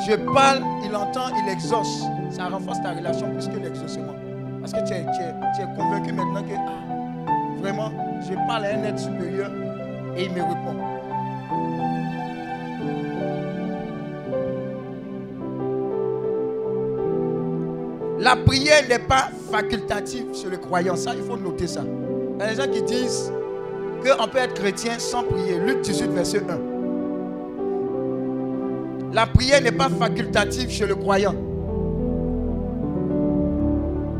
Je 0.08 0.16
parle, 0.34 0.62
il 0.84 0.96
entend, 0.96 1.30
il 1.46 1.52
exauce. 1.52 2.04
Ça 2.32 2.48
renforce 2.48 2.82
ta 2.82 2.92
relation 2.94 3.30
plus 3.32 3.48
que 3.48 3.58
l'exaucement. 3.58 4.16
Parce 4.60 4.74
que 4.74 4.88
tu 4.88 4.94
es, 4.94 5.02
tu 5.04 5.22
es- 5.22 5.36
tu 5.56 5.62
es 5.62 5.76
convaincu 5.78 6.14
maintenant 6.14 6.42
que 6.44 6.54
ah, 6.56 7.32
vraiment, 7.62 7.92
je 8.28 8.34
parle 8.48 8.66
à 8.66 8.70
un 8.70 8.84
être 8.84 9.00
supérieur 9.00 9.52
et 10.18 10.24
il 10.26 10.32
me 10.32 10.42
répond. 10.42 10.76
La 18.20 18.36
prière 18.36 18.88
n'est 18.88 19.00
pas 19.00 19.30
facultative 19.52 20.34
sur 20.34 20.50
le 20.50 20.58
croyant. 20.58 20.96
Ça, 20.96 21.14
il 21.16 21.24
faut 21.24 21.38
noter 21.38 21.68
ça. 21.68 21.82
Il 22.42 22.46
y 22.46 22.48
a 22.48 22.56
des 22.56 22.62
gens 22.64 22.72
qui 22.72 22.82
disent 22.82 23.32
qu'on 24.04 24.28
peut 24.28 24.40
être 24.40 24.56
chrétien 24.56 24.98
sans 24.98 25.22
prier. 25.24 25.60
Luc 25.60 25.82
18, 25.82 26.08
verset 26.08 26.42
1. 26.50 26.60
La 29.14 29.28
prière 29.28 29.62
n'est 29.62 29.72
pas 29.72 29.90
facultative 29.90 30.72
chez 30.72 30.88
le 30.88 30.96
croyant. 30.96 31.36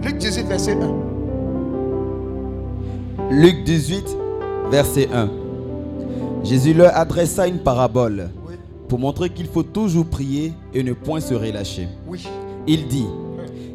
Luc 0.04 0.18
18, 0.20 0.44
verset 0.44 0.74
1. 0.74 0.94
Luc 3.32 3.64
18, 3.64 4.06
verset 4.70 5.10
1. 5.12 5.30
Jésus 6.44 6.76
leur 6.76 6.96
adressa 6.96 7.48
une 7.48 7.58
parabole 7.58 8.30
Oui. 8.48 8.54
pour 8.88 9.00
montrer 9.00 9.32
qu'il 9.32 9.48
faut 9.48 9.64
toujours 9.64 10.06
prier 10.06 10.54
et 10.76 10.84
ne 10.84 10.94
point 10.94 11.22
se 11.22 11.34
relâcher. 11.34 11.88
Oui. 12.08 12.28
Il 12.68 12.88
dit, 12.88 13.08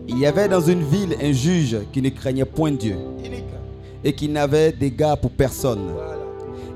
il 0.06 0.18
y 0.20 0.26
avait 0.26 0.46
dans 0.46 0.60
une 0.60 0.82
ville 0.82 1.16
un 1.20 1.32
juge 1.32 1.78
qui 1.92 2.00
ne 2.00 2.10
craignait 2.10 2.44
point 2.44 2.70
Dieu. 2.70 2.94
Et 4.06 4.12
qui 4.12 4.28
n'avait 4.28 4.70
d'égard 4.70 5.18
pour 5.18 5.32
personne. 5.32 5.90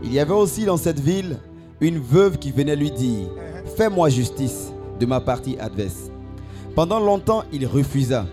Il 0.02 0.12
y 0.12 0.18
avait 0.18 0.34
aussi 0.34 0.65
dans 0.65 0.76
cette 0.76 0.99
ville 0.99 1.36
une 1.81 2.00
veuve 2.00 2.39
qui 2.39 2.50
venait 2.50 2.75
lui 2.75 2.91
dire, 2.91 3.28
fais-moi 3.76 4.09
justice 4.09 4.73
de 4.99 5.07
ma 5.07 5.20
partie 5.20 5.57
adverse. 5.60 6.10
Pendant 6.75 6.99
longtemps, 6.99 7.44
il 7.52 7.68
refusa. 7.68 8.26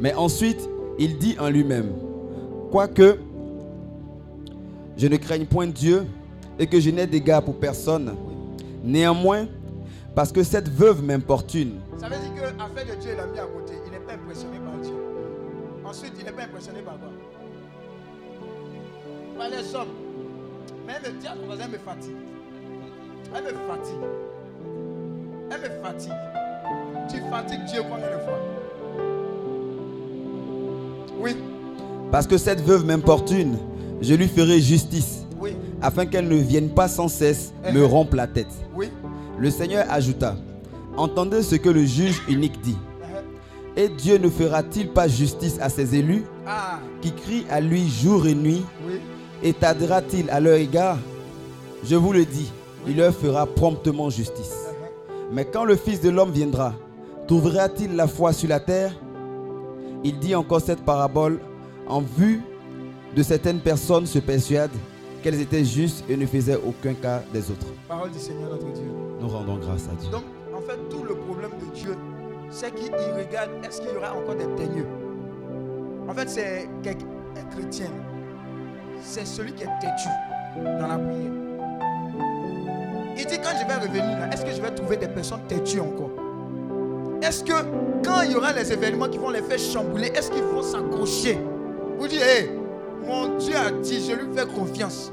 Mais 0.00 0.14
ensuite, 0.14 0.66
il 0.98 1.18
dit 1.18 1.36
en 1.38 1.50
lui-même, 1.50 1.92
quoique 2.70 3.18
je 4.96 5.06
ne 5.08 5.16
craigne 5.16 5.44
point 5.44 5.66
Dieu 5.66 6.06
et 6.58 6.66
que 6.66 6.80
je 6.80 6.88
n'ai 6.88 7.06
d'égard 7.06 7.42
pour 7.42 7.56
personne, 7.56 8.14
néanmoins, 8.82 9.46
parce 10.14 10.32
que 10.32 10.42
cette 10.42 10.70
veuve 10.70 11.04
m'importune, 11.04 11.80
Ça 12.00 12.08
veut 12.08 12.16
dire 12.16 12.32
que 12.34 12.98
Dieu, 12.98 13.10
il 13.10 13.32
mis 13.32 13.38
à 13.38 13.44
côté. 13.44 13.74
Il 13.84 13.92
n'est 13.92 13.98
pas 13.98 14.14
impressionné 14.14 14.56
par 14.58 14.80
Dieu. 14.80 14.94
Ensuite, 15.84 16.12
il 16.18 16.24
n'est 16.24 16.32
pas 16.32 16.44
impressionné 16.44 16.80
par 16.80 16.98
quoi? 16.98 17.08
Par 19.38 19.48
les 19.48 19.74
hommes. 19.74 19.88
Mais 20.86 20.94
elle 21.04 21.12
me 21.14 21.20
dit 21.20 21.26
à 21.26 21.30
ton 21.32 21.46
voisin, 21.46 21.64
elle 21.64 21.70
me 21.72 21.78
fatigue. 21.78 22.16
Elle 23.34 23.44
me 23.44 23.48
fatigue. 23.68 23.94
Elle 25.50 25.60
me 25.60 25.82
fatigue. 25.82 26.12
Tu 27.10 27.20
fatigues 27.30 27.64
Dieu 27.66 27.82
combien 27.82 28.06
de 28.06 28.22
fois 28.24 28.38
Oui, 31.20 31.36
parce 32.10 32.26
que 32.26 32.36
cette 32.36 32.60
veuve 32.60 32.84
m'importune, 32.84 33.56
je 34.00 34.14
lui 34.14 34.28
ferai 34.28 34.60
justice, 34.60 35.24
oui, 35.40 35.56
afin 35.80 36.04
qu'elle 36.06 36.28
ne 36.28 36.36
vienne 36.36 36.70
pas 36.70 36.88
sans 36.88 37.08
cesse 37.08 37.52
me 37.72 37.84
rompre 37.84 38.16
la 38.16 38.26
tête. 38.26 38.52
oui. 38.74 38.88
Le 39.38 39.50
Seigneur 39.50 39.86
ajouta, 39.90 40.36
entendez 40.96 41.42
ce 41.42 41.56
que 41.56 41.68
le 41.70 41.84
juge 41.84 42.20
unique 42.28 42.60
dit. 42.60 42.76
Uh-huh. 42.76 43.80
Et 43.80 43.88
Dieu 43.88 44.18
ne 44.18 44.28
fera-t-il 44.28 44.90
pas 44.90 45.08
justice 45.08 45.58
à 45.60 45.68
ses 45.68 45.96
élus 45.96 46.24
Ah, 46.46 46.78
qui 47.00 47.12
crient 47.12 47.46
à 47.50 47.60
lui 47.60 47.88
jour 47.88 48.26
et 48.26 48.34
nuit? 48.34 48.62
Oui. 48.86 49.00
Et 49.42 49.52
tardera-t-il 49.52 50.30
à 50.30 50.40
leur 50.40 50.54
égard 50.54 50.98
Je 51.84 51.96
vous 51.96 52.12
le 52.12 52.24
dis, 52.24 52.50
il 52.86 52.96
leur 52.96 53.14
fera 53.14 53.46
promptement 53.46 54.10
justice. 54.10 54.54
Mais 55.32 55.44
quand 55.44 55.64
le 55.64 55.76
Fils 55.76 56.00
de 56.00 56.10
l'homme 56.10 56.30
viendra, 56.30 56.74
trouvera-t-il 57.26 57.96
la 57.96 58.06
foi 58.06 58.32
sur 58.32 58.48
la 58.48 58.60
terre? 58.60 58.92
Il 60.04 60.18
dit 60.18 60.34
encore 60.34 60.60
cette 60.60 60.82
parabole 60.84 61.40
en 61.86 62.00
vue 62.00 62.40
de 63.16 63.22
certaines 63.22 63.60
personnes 63.60 64.06
se 64.06 64.18
persuadent 64.18 64.70
qu'elles 65.22 65.40
étaient 65.40 65.64
justes 65.64 66.04
et 66.08 66.16
ne 66.16 66.26
faisaient 66.26 66.58
aucun 66.66 66.94
cas 66.94 67.22
des 67.32 67.50
autres. 67.50 67.66
Parole 67.88 68.10
du 68.10 68.18
Seigneur 68.18 68.50
notre 68.50 68.66
Dieu. 68.72 68.90
Nous 69.20 69.28
rendons 69.28 69.56
grâce 69.58 69.84
à 69.84 69.94
Dieu. 70.00 70.10
Donc, 70.10 70.24
en 70.56 70.60
fait, 70.60 70.78
tout 70.90 71.04
le 71.04 71.14
problème 71.14 71.50
de 71.60 71.74
Dieu, 71.78 71.94
c'est 72.50 72.74
qu'il 72.74 72.90
regarde, 72.92 73.50
est-ce 73.64 73.80
qu'il 73.80 73.90
y 73.92 73.96
aura 73.96 74.12
encore 74.14 74.34
des 74.34 74.46
teigneux? 74.56 74.86
En 76.08 76.12
fait, 76.14 76.28
c'est 76.28 76.68
quelqu'un- 76.82 77.06
un 77.40 77.54
chrétien. 77.54 77.86
C'est 79.04 79.26
celui 79.26 79.52
qui 79.52 79.64
est 79.64 79.78
têtu 79.80 80.08
dans 80.56 80.86
la 80.86 80.98
prière. 80.98 81.32
Il 83.16 83.26
dit, 83.26 83.38
quand 83.38 83.50
je 83.60 83.66
vais 83.66 83.74
revenir 83.74 84.18
là, 84.18 84.28
est-ce 84.32 84.44
que 84.44 84.52
je 84.52 84.62
vais 84.62 84.70
trouver 84.70 84.96
des 84.96 85.08
personnes 85.08 85.42
têtues 85.48 85.80
encore? 85.80 86.10
Est-ce 87.20 87.44
que 87.44 87.52
quand 88.04 88.22
il 88.24 88.32
y 88.32 88.34
aura 88.34 88.52
les 88.52 88.72
événements 88.72 89.08
qui 89.08 89.18
vont 89.18 89.30
les 89.30 89.42
faire 89.42 89.58
chambouler, 89.58 90.08
est-ce 90.08 90.30
qu'ils 90.30 90.42
vont 90.42 90.62
s'accrocher? 90.62 91.38
Vous 91.98 92.08
dire, 92.08 92.20
mon 93.06 93.36
Dieu 93.38 93.54
a 93.56 93.70
dit, 93.70 94.04
je 94.08 94.14
lui 94.14 94.34
fais 94.34 94.46
confiance. 94.46 95.12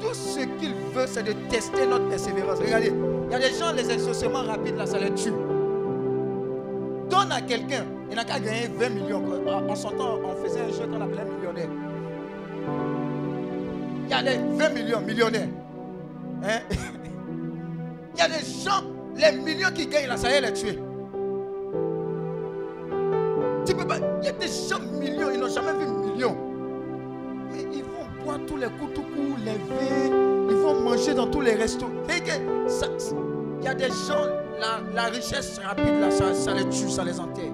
Tout 0.00 0.14
ce 0.14 0.40
qu'il 0.40 0.74
veut, 0.94 1.06
c'est 1.06 1.22
de 1.22 1.32
tester 1.48 1.86
notre 1.86 2.08
persévérance. 2.08 2.58
Regardez, 2.58 2.92
il 3.26 3.32
y 3.32 3.34
a 3.34 3.38
des 3.38 3.54
gens, 3.54 3.72
les 3.72 3.90
exaucements 3.90 4.42
rapides, 4.42 4.76
là, 4.76 4.86
ça 4.86 4.98
les 4.98 5.12
tue. 5.14 5.32
Donne 7.10 7.32
à 7.32 7.40
quelqu'un, 7.42 7.84
il 8.08 8.16
n'a 8.16 8.24
qu'à 8.24 8.40
gagner 8.40 8.68
20 8.78 8.88
millions. 8.90 9.22
En 9.68 9.74
son 9.74 9.90
on 9.98 10.34
faisait 10.42 10.60
un 10.60 10.70
jeu 10.70 10.86
qu'on 10.86 11.00
appelait 11.00 11.24
millionnaire. 11.24 11.68
Il 14.10 14.16
y 14.16 14.16
a 14.16 14.22
des 14.24 14.38
20 14.38 14.68
millions, 14.70 15.00
millionnaires. 15.02 15.48
Hein? 16.42 16.58
Il 18.16 18.18
y 18.18 18.22
a 18.22 18.28
des 18.28 18.44
gens, 18.44 18.82
les 19.16 19.38
millions 19.38 19.70
qui 19.72 19.86
gagnent 19.86 20.08
là, 20.08 20.16
ça 20.16 20.32
y 20.32 20.34
est, 20.34 20.40
les 20.40 20.52
tuer. 20.52 20.78
Tu 23.64 23.72
peux 23.72 23.86
pas. 23.86 23.98
Il 24.20 24.26
y 24.26 24.28
a 24.28 24.32
des 24.32 24.48
gens 24.48 24.80
millions, 24.98 25.30
ils 25.32 25.38
n'ont 25.38 25.48
jamais 25.48 25.72
vu 25.78 25.86
millions. 26.10 26.36
Mais 27.52 27.62
ils 27.72 27.84
vont 27.84 28.24
boire 28.24 28.38
tous 28.48 28.56
les 28.56 28.66
coups, 28.66 28.94
tout 28.94 29.04
les 29.44 29.52
verres, 29.52 30.12
ils 30.50 30.56
vont 30.56 30.80
manger 30.80 31.14
dans 31.14 31.28
tous 31.28 31.42
les 31.42 31.54
restos. 31.54 31.86
Il 32.08 33.64
y 33.64 33.68
a 33.68 33.74
des 33.74 33.90
gens, 33.90 34.26
la, 34.58 34.80
la 34.92 35.04
richesse 35.04 35.60
rapide 35.64 36.00
là, 36.00 36.10
ça, 36.10 36.34
ça 36.34 36.52
les 36.52 36.68
tue, 36.68 36.90
ça 36.90 37.04
les 37.04 37.20
enterre. 37.20 37.52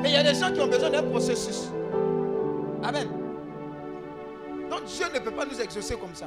Mais 0.00 0.10
il 0.10 0.14
y 0.14 0.16
a 0.16 0.22
des 0.22 0.38
gens 0.38 0.52
qui 0.52 0.60
ont 0.60 0.68
besoin 0.68 0.90
d'un 0.90 1.02
processus. 1.02 1.70
Amen. 2.82 3.08
Donc 4.70 4.84
Dieu 4.84 5.06
ne 5.14 5.18
peut 5.20 5.30
pas 5.30 5.44
nous 5.44 5.60
exaucer 5.60 5.96
comme 5.96 6.14
ça. 6.14 6.26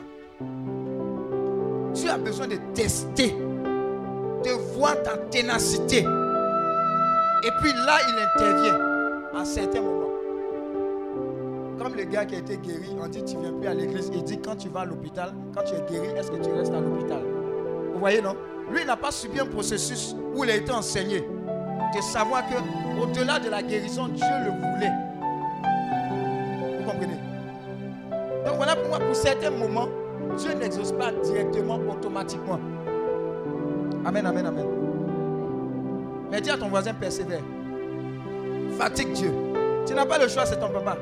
Dieu 1.94 2.10
a 2.10 2.18
besoin 2.18 2.48
de 2.48 2.58
tester, 2.74 3.32
de 3.32 4.52
voir 4.76 5.02
ta 5.04 5.18
ténacité. 5.18 6.00
Et 6.00 7.52
puis 7.62 7.72
là, 7.74 7.98
il 8.08 8.16
intervient 8.20 8.80
à 9.36 9.46
certains 9.46 9.82
moments. 9.82 10.08
Comme 11.80 11.96
le 11.96 12.04
gars 12.04 12.26
qui 12.26 12.36
a 12.36 12.40
été 12.40 12.58
guéri, 12.58 12.96
on 13.02 13.08
dit 13.08 13.24
tu 13.24 13.38
viens 13.38 13.54
plus 13.54 13.68
à 13.68 13.74
l'église. 13.74 14.12
Il 14.14 14.24
dit 14.24 14.40
quand 14.40 14.56
tu 14.56 14.70
vas 14.70 14.82
à 14.82 14.86
l'hôpital, 14.86 15.34
quand 15.56 15.64
tu 15.64 15.74
es 15.76 15.82
guéri, 15.90 16.08
est-ce 16.18 16.30
que 16.32 16.38
tu 16.38 16.52
restes 16.52 16.74
à 16.74 16.80
l'hôpital? 16.80 17.22
Vous 17.94 18.00
voyez, 18.00 18.22
non? 18.22 18.36
Lui, 18.72 18.82
il 18.82 18.88
n'a 18.88 18.98
pas 18.98 19.12
subi 19.12 19.40
un 19.40 19.46
processus 19.46 20.16
où 20.36 20.44
il 20.44 20.50
a 20.50 20.56
été 20.56 20.72
enseigné 20.72 21.22
de 21.22 22.02
savoir 22.02 22.44
que 22.48 23.02
au-delà 23.02 23.40
de 23.40 23.50
la 23.50 23.64
guérison, 23.64 24.08
Dieu 24.10 24.26
le 24.46 24.52
voulait. 24.52 25.09
Donc 28.46 28.56
voilà 28.56 28.76
pour 28.76 28.88
moi, 28.88 29.00
pour 29.00 29.16
certains 29.16 29.52
moments, 29.52 29.90
Dieu 30.38 30.54
n'exauce 30.54 30.92
pas 30.92 31.12
directement, 31.24 31.80
automatiquement. 31.90 32.60
Amen, 34.06 34.26
amen, 34.26 34.46
amen. 34.46 34.66
Mais 36.32 36.42
dis 36.42 36.50
à 36.50 36.58
ton 36.58 36.70
voisin, 36.70 36.94
persévère. 36.94 37.42
Fatigue 38.78 39.12
Dieu. 39.14 39.32
Tu 39.86 39.94
n'as 39.94 40.06
pas 40.06 40.18
le 40.18 40.28
choix, 40.28 40.46
c'est 40.46 40.60
ton 40.60 40.70
papa. 40.70 40.98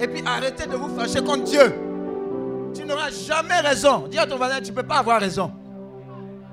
Et 0.00 0.08
puis 0.08 0.22
arrêtez 0.26 0.66
de 0.66 0.74
vous 0.76 0.88
fâcher 0.98 1.22
contre 1.22 1.44
Dieu. 1.44 1.72
Tu 2.74 2.84
n'auras 2.84 3.10
jamais 3.10 3.60
raison. 3.60 4.08
Dis 4.08 4.18
à 4.18 4.26
ton 4.26 4.36
voisin, 4.36 4.60
tu 4.60 4.70
ne 4.70 4.76
peux 4.76 4.82
pas 4.82 4.96
avoir 4.96 5.20
raison. 5.20 5.50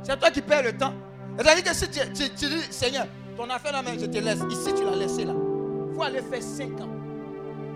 C'est 0.04 0.18
toi 0.20 0.30
qui 0.30 0.42
perds 0.42 0.64
le 0.64 0.74
temps. 0.74 0.94
C'est-à-dire 1.38 1.64
que 1.64 1.74
si 1.74 1.90
tu 1.90 2.46
dis, 2.48 2.62
Seigneur, 2.70 3.08
ton 3.36 3.50
affaire 3.50 3.72
là, 3.72 3.82
je 3.98 4.06
te 4.06 4.18
laisse. 4.18 4.40
Ici, 4.50 4.74
tu 4.74 4.84
l'as 4.84 4.96
laissé 4.96 5.26
là. 5.26 5.34
Il 5.90 5.96
faut 5.96 6.04
aller 6.04 6.22
faire 6.22 6.42
5 6.42 6.82
ans. 6.82 6.99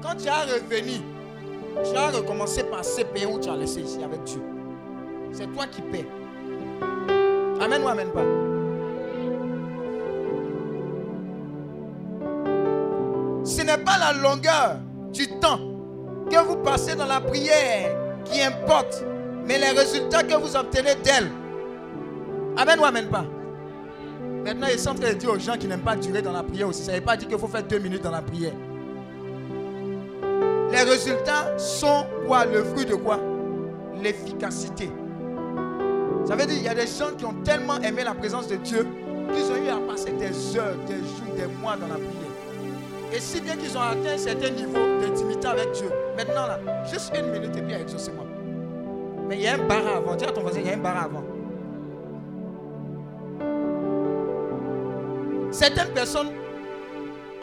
Quand 0.04 0.16
tu 0.18 0.28
as 0.28 0.42
revenu, 0.42 1.00
tu 1.82 1.96
as 1.96 2.10
recommencé 2.10 2.64
par 2.66 2.84
ces 2.84 3.06
pays 3.06 3.26
où 3.26 3.40
tu 3.40 3.50
as 3.50 3.56
laissé 3.56 3.80
ici 3.80 4.04
avec 4.04 4.22
Dieu. 4.26 4.42
C'est 5.32 5.48
toi 5.54 5.66
qui 5.66 5.82
paies. 5.82 6.06
Amen 7.62 7.82
ou 7.82 7.88
amen 7.88 8.10
pas? 8.10 8.26
Ce 13.46 13.62
n'est 13.62 13.78
pas 13.78 13.98
la 13.98 14.12
longueur 14.12 14.80
du 15.14 15.26
temps 15.40 15.60
que 16.30 16.38
vous 16.48 16.58
passez 16.58 16.96
dans 16.96 17.06
la 17.06 17.22
prière 17.22 17.96
qui 18.26 18.42
importe, 18.42 19.06
mais 19.46 19.58
les 19.58 19.70
résultats 19.70 20.24
que 20.24 20.36
vous 20.36 20.58
obtenez 20.58 20.96
d'elle. 20.96 21.32
Amen 22.58 22.78
ou 22.78 22.84
amen 22.84 23.08
pas? 23.08 23.26
Maintenant, 24.44 24.68
il 24.70 24.78
semble 24.78 25.00
de 25.00 25.14
dire 25.14 25.30
aux 25.30 25.40
gens 25.40 25.58
qui 25.58 25.68
n'aiment 25.68 25.80
pas 25.80 25.96
durer 25.96 26.22
dans 26.22 26.34
la 26.34 26.44
prière 26.44 26.68
aussi. 26.68 26.84
Ça 26.84 26.92
ne 26.92 26.98
veut 26.98 27.04
pas 27.04 27.16
dire 27.16 27.30
qu'il 27.30 27.40
faut 27.40 27.48
faire 27.48 27.64
deux 27.64 27.80
minutes 27.80 28.04
dans 28.04 28.12
la 28.12 28.22
prière. 28.22 28.52
Les 30.74 30.82
résultats 30.82 31.56
sont 31.60 32.08
quoi? 32.26 32.46
Le 32.46 32.64
fruit 32.64 32.86
de 32.86 32.96
quoi? 32.96 33.20
L'efficacité. 34.02 34.90
Ça 36.26 36.36
veut 36.36 36.48
dire 36.48 36.56
qu'il 36.56 36.64
y 36.64 36.68
a 36.68 36.74
des 36.74 36.88
gens 36.88 37.14
qui 37.16 37.26
ont 37.26 37.36
tellement 37.44 37.78
aimé 37.82 38.04
la 38.04 38.16
présence 38.16 38.48
de 38.48 38.56
Dieu 38.56 38.88
qu'ils 39.32 39.52
ont 39.52 39.64
eu 39.64 39.70
à 39.70 39.78
passer 39.88 40.12
des 40.14 40.58
heures, 40.58 40.76
des 40.88 40.96
jours, 40.96 41.36
des 41.38 41.46
mois 41.62 41.76
dans 41.76 41.88
la 41.88 41.96
prière. 41.96 43.14
Et 43.14 43.20
si 43.20 43.40
bien 43.40 43.56
qu'ils 43.56 43.78
ont 43.78 43.82
atteint 43.82 44.14
un 44.16 44.18
certain 44.18 44.50
niveau 44.50 44.80
d'intimité 45.00 45.48
avec 45.48 45.72
Dieu, 45.74 45.92
maintenant 46.18 46.48
là, 46.48 46.60
juste 46.92 47.14
une 47.16 47.30
minute 47.30 47.56
et 47.56 47.62
puis 47.62 47.76
exaucez-moi. 47.76 48.26
Mais 49.28 49.36
il 49.36 49.42
y 49.44 49.48
a 49.48 49.54
un 49.54 49.68
bar 49.68 49.86
avant. 49.96 50.16
Dis 50.16 50.26
à 50.26 50.32
ton 50.32 50.42
voisin, 50.42 50.60
il 50.60 50.66
y 50.66 50.70
a 50.72 50.74
un 50.74 50.78
bar 50.78 51.04
avant. 51.04 51.24
Certaines 55.52 55.94
personnes 55.94 56.32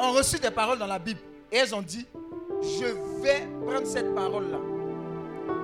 ont 0.00 0.10
reçu 0.10 0.40
des 0.40 0.50
paroles 0.50 0.78
dans 0.78 0.88
la 0.88 0.98
Bible 0.98 1.20
et 1.52 1.58
elles 1.58 1.72
ont 1.76 1.82
dit, 1.82 2.08
je 2.62 2.86
vais 3.22 3.48
prendre 3.66 3.86
cette 3.86 4.14
parole-là 4.14 4.58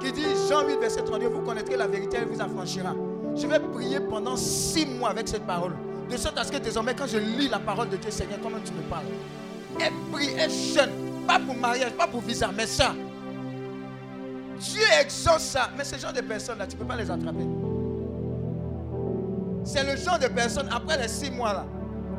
qui 0.00 0.12
dit, 0.12 0.26
Jean 0.48 0.66
8, 0.66 0.78
verset 0.78 1.02
32, 1.02 1.28
vous 1.28 1.40
connaîtrez 1.40 1.76
la 1.76 1.86
vérité, 1.86 2.18
elle 2.20 2.28
vous 2.28 2.40
affranchira. 2.40 2.94
Je 3.34 3.46
vais 3.46 3.60
prier 3.60 4.00
pendant 4.00 4.36
six 4.36 4.86
mois 4.86 5.10
avec 5.10 5.28
cette 5.28 5.46
parole. 5.46 5.74
De 6.10 6.16
sorte 6.16 6.38
à 6.38 6.44
ce 6.44 6.52
que 6.52 6.58
désormais, 6.58 6.94
quand 6.94 7.06
je 7.06 7.18
lis 7.18 7.48
la 7.48 7.58
parole 7.58 7.88
de 7.88 7.96
Dieu, 7.96 8.10
Seigneur, 8.10 8.38
comment 8.42 8.58
tu 8.64 8.72
me 8.72 8.82
parles 8.82 9.06
Elle 9.80 9.92
prie, 10.12 10.30
elle 10.38 10.50
jeûne. 10.50 10.90
Pas 11.26 11.38
pour 11.40 11.56
mariage, 11.56 11.92
pas 11.92 12.06
pour 12.06 12.20
visa, 12.20 12.50
mais 12.56 12.66
ça. 12.66 12.94
Dieu 14.58 14.82
exauce 15.00 15.42
ça. 15.42 15.70
Mais 15.76 15.84
ce 15.84 15.96
genre 15.96 16.12
de 16.12 16.20
personnes-là, 16.20 16.66
tu 16.66 16.76
ne 16.76 16.80
peux 16.80 16.86
pas 16.86 16.96
les 16.96 17.10
attraper. 17.10 17.46
C'est 19.64 19.82
le 19.82 19.96
genre 19.96 20.18
de 20.18 20.28
personnes, 20.28 20.68
après 20.72 20.96
les 20.96 21.08
six 21.08 21.30
mois 21.30 21.52
là, 21.52 21.66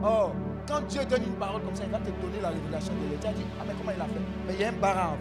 oh, 0.04 0.32
quand 0.68 0.82
Dieu 0.88 1.06
donne 1.06 1.24
une 1.24 1.34
parole 1.34 1.62
comme 1.64 1.76
ça, 1.76 1.84
il 1.86 1.92
va 1.92 2.00
te 2.00 2.10
donner 2.10 2.42
la 2.42 2.50
révélation 2.50 2.94
de 2.94 3.12
l'État. 3.12 3.30
Tu 3.30 3.44
ah 3.60 3.64
mais 3.66 3.74
comment 3.78 3.92
il 3.96 4.02
a 4.02 4.06
fait? 4.06 4.22
Mais 4.48 4.54
il 4.54 4.62
y 4.62 4.64
a 4.66 4.70
un 4.70 4.74
barra 4.74 5.04
avant. 5.04 5.18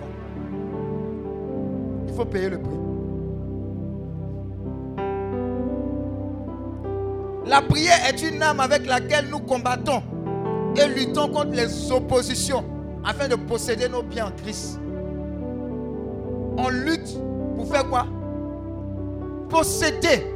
Il 2.08 2.14
faut 2.14 2.24
payer 2.24 2.50
le 2.50 2.58
prix. 2.58 2.76
La 7.46 7.62
prière 7.62 7.98
est 8.08 8.22
une 8.22 8.42
arme 8.42 8.60
avec 8.60 8.86
laquelle 8.86 9.28
nous 9.28 9.38
combattons 9.38 10.02
et 10.76 10.88
luttons 10.88 11.28
contre 11.28 11.52
les 11.52 11.92
oppositions 11.92 12.64
afin 13.04 13.28
de 13.28 13.36
posséder 13.36 13.88
nos 13.88 14.02
biens 14.02 14.26
en 14.26 14.32
Christ. 14.32 14.80
On 16.58 16.68
lutte 16.68 17.16
pour 17.56 17.68
faire 17.68 17.88
quoi? 17.88 18.06
Posséder. 19.48 20.32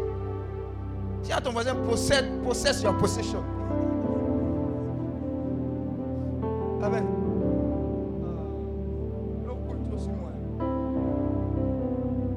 À 1.33 1.41
ton 1.41 1.53
voisin, 1.53 1.75
possède, 1.77 2.27
possess 2.43 2.83
your 2.83 2.97
possession. 2.97 3.45
Amen. 6.83 7.05
Moi. 10.09 10.33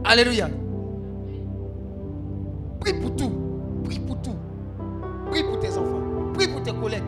Alléluia. 0.04 0.50
Prie 2.82 2.94
pour 2.94 3.16
tout. 3.16 3.32
Prie 3.86 4.00
pour 4.00 4.22
tout. 4.22 4.36
Prie 5.32 5.44
pour 5.44 5.60
tes 5.60 5.70
enfants. 5.70 6.02
Prie 6.34 6.48
pour 6.50 6.62
tes 6.62 6.74
collègues. 6.74 7.04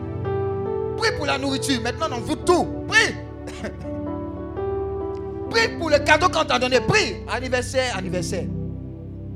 Prie 0.96 1.10
pour 1.16 1.26
la 1.26 1.36
nourriture. 1.36 1.80
Maintenant, 1.82 2.06
on 2.12 2.20
veut 2.20 2.36
tout. 2.36 2.66
Prie. 2.88 3.14
Prie 5.50 5.68
pour 5.78 5.90
le 5.90 5.98
cadeau 5.98 6.28
qu'on 6.30 6.44
t'a 6.44 6.58
donné. 6.58 6.80
Prie. 6.80 7.16
Anniversaire, 7.30 7.96
anniversaire. 7.98 8.46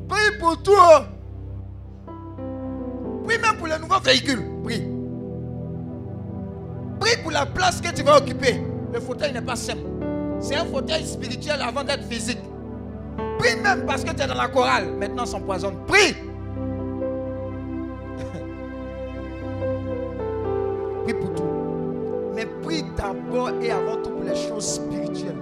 Prie 0.09 0.39
pour 0.41 0.63
tout. 0.63 0.73
Prie 3.25 3.39
même 3.39 3.57
pour 3.59 3.67
le 3.67 3.79
nouveau 3.79 4.01
véhicule. 4.01 4.43
Prie. 4.65 4.90
La 7.41 7.47
place 7.47 7.81
que 7.81 7.91
tu 7.91 8.03
vas 8.03 8.19
occuper. 8.19 8.63
Le 8.93 9.01
fauteuil 9.01 9.33
n'est 9.33 9.41
pas 9.41 9.57
simple. 9.57 9.81
C'est 10.41 10.57
un 10.57 10.67
fauteuil 10.67 11.07
spirituel 11.07 11.63
avant 11.63 11.83
d'être 11.83 12.05
physique. 12.05 12.41
Prie 13.39 13.57
même 13.63 13.87
parce 13.87 14.05
que 14.05 14.11
tu 14.11 14.21
es 14.21 14.27
dans 14.27 14.35
la 14.35 14.49
chorale. 14.49 14.93
Maintenant, 14.99 15.25
s'empoisonne. 15.25 15.77
Prie. 15.87 16.13
Prie 21.05 21.15
pour 21.15 21.33
tout. 21.33 21.45
Mais 22.35 22.45
prie 22.45 22.85
d'abord 22.95 23.49
et 23.63 23.71
avant 23.71 23.97
tout 24.03 24.11
pour 24.11 24.25
les 24.25 24.37
choses 24.37 24.75
spirituelles. 24.75 25.39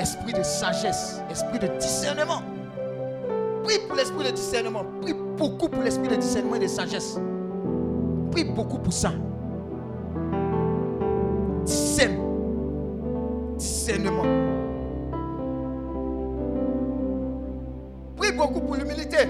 Esprit 0.00 0.32
de 0.32 0.42
sagesse, 0.42 1.22
esprit 1.30 1.60
de 1.60 1.68
discernement. 1.78 2.42
Prie 3.62 3.78
pour 3.86 3.96
l'esprit 3.96 4.24
de 4.24 4.32
discernement. 4.32 4.84
Prie 5.00 5.14
beaucoup 5.14 5.68
pour 5.68 5.84
l'esprit 5.84 6.08
de 6.08 6.16
discernement 6.16 6.56
et 6.56 6.60
de 6.60 6.66
sagesse. 6.66 7.20
Prie 8.32 8.42
beaucoup 8.42 8.80
pour 8.80 8.92
ça. 8.92 9.12
Prie 18.16 18.32
beaucoup 18.32 18.60
pour 18.60 18.76
l'humilité. 18.76 19.28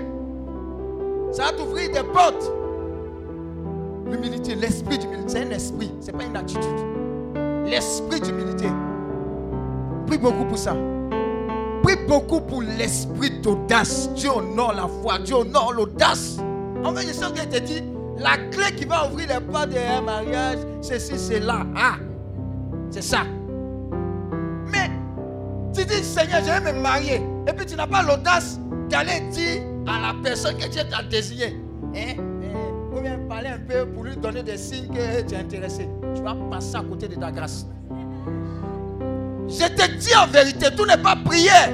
Ça 1.30 1.44
va 1.44 1.52
t'ouvrir 1.52 1.90
des 1.90 2.02
portes. 2.12 2.52
L'humilité, 4.10 4.54
l'esprit 4.54 4.98
d'humilité, 4.98 5.28
c'est 5.28 5.44
un 5.46 5.50
esprit, 5.50 5.90
ce 6.00 6.06
n'est 6.06 6.18
pas 6.18 6.24
une 6.24 6.36
attitude. 6.36 6.62
L'esprit 7.64 8.20
d'humilité. 8.20 8.66
Prie 10.06 10.18
beaucoup 10.18 10.44
pour 10.44 10.58
ça. 10.58 10.76
Prie 11.82 11.96
beaucoup 12.06 12.40
pour 12.40 12.60
l'esprit 12.60 13.40
d'audace. 13.40 14.10
Dieu 14.14 14.30
honore 14.30 14.74
la 14.74 14.86
foi, 14.86 15.18
Dieu 15.20 15.36
honore 15.36 15.72
l'audace. 15.72 16.36
En 16.84 16.94
fait, 16.94 17.06
je 17.06 17.14
sens 17.14 17.32
qu'elle 17.32 17.48
te 17.48 17.58
dit, 17.58 17.82
la 18.18 18.36
clé 18.50 18.74
qui 18.76 18.84
va 18.84 19.08
ouvrir 19.08 19.28
les 19.28 19.40
portes 19.40 19.70
d'un 19.70 20.02
mariage, 20.02 20.58
c'est 20.82 20.98
ci, 20.98 21.16
c'est 21.16 21.40
là. 21.40 21.64
Ah, 21.74 21.94
c'est 22.90 23.02
ça. 23.02 23.20
Tu 25.74 25.84
dis, 25.86 26.04
Seigneur, 26.04 26.40
je 26.40 26.62
vais 26.62 26.72
me 26.72 26.80
marier. 26.80 27.22
Et 27.48 27.52
puis 27.52 27.66
tu 27.66 27.76
n'as 27.76 27.86
pas 27.86 28.02
l'audace 28.02 28.58
d'aller 28.88 29.20
dire 29.30 29.62
à 29.86 30.00
la 30.00 30.14
personne 30.22 30.56
que 30.56 30.68
Dieu 30.68 30.82
t'a 30.88 31.02
désigné. 31.02 31.56
Hein? 31.94 32.16
Hein? 32.18 33.00
Bien 33.02 33.18
parler 33.28 33.48
un 33.48 33.58
peu 33.58 33.86
pour 33.86 34.04
lui 34.04 34.16
donner 34.16 34.44
des 34.44 34.56
signes 34.56 34.86
que 34.88 35.22
tu 35.22 35.34
es 35.34 35.38
intéressé. 35.38 35.88
Tu 36.14 36.22
vas 36.22 36.36
passer 36.50 36.76
à 36.76 36.82
côté 36.82 37.08
de 37.08 37.16
ta 37.16 37.32
grâce. 37.32 37.66
Je 39.48 39.66
te 39.66 39.90
dis 39.98 40.14
en 40.14 40.26
vérité, 40.28 40.66
tout 40.76 40.86
n'est 40.86 41.02
pas 41.02 41.16
prière. 41.16 41.70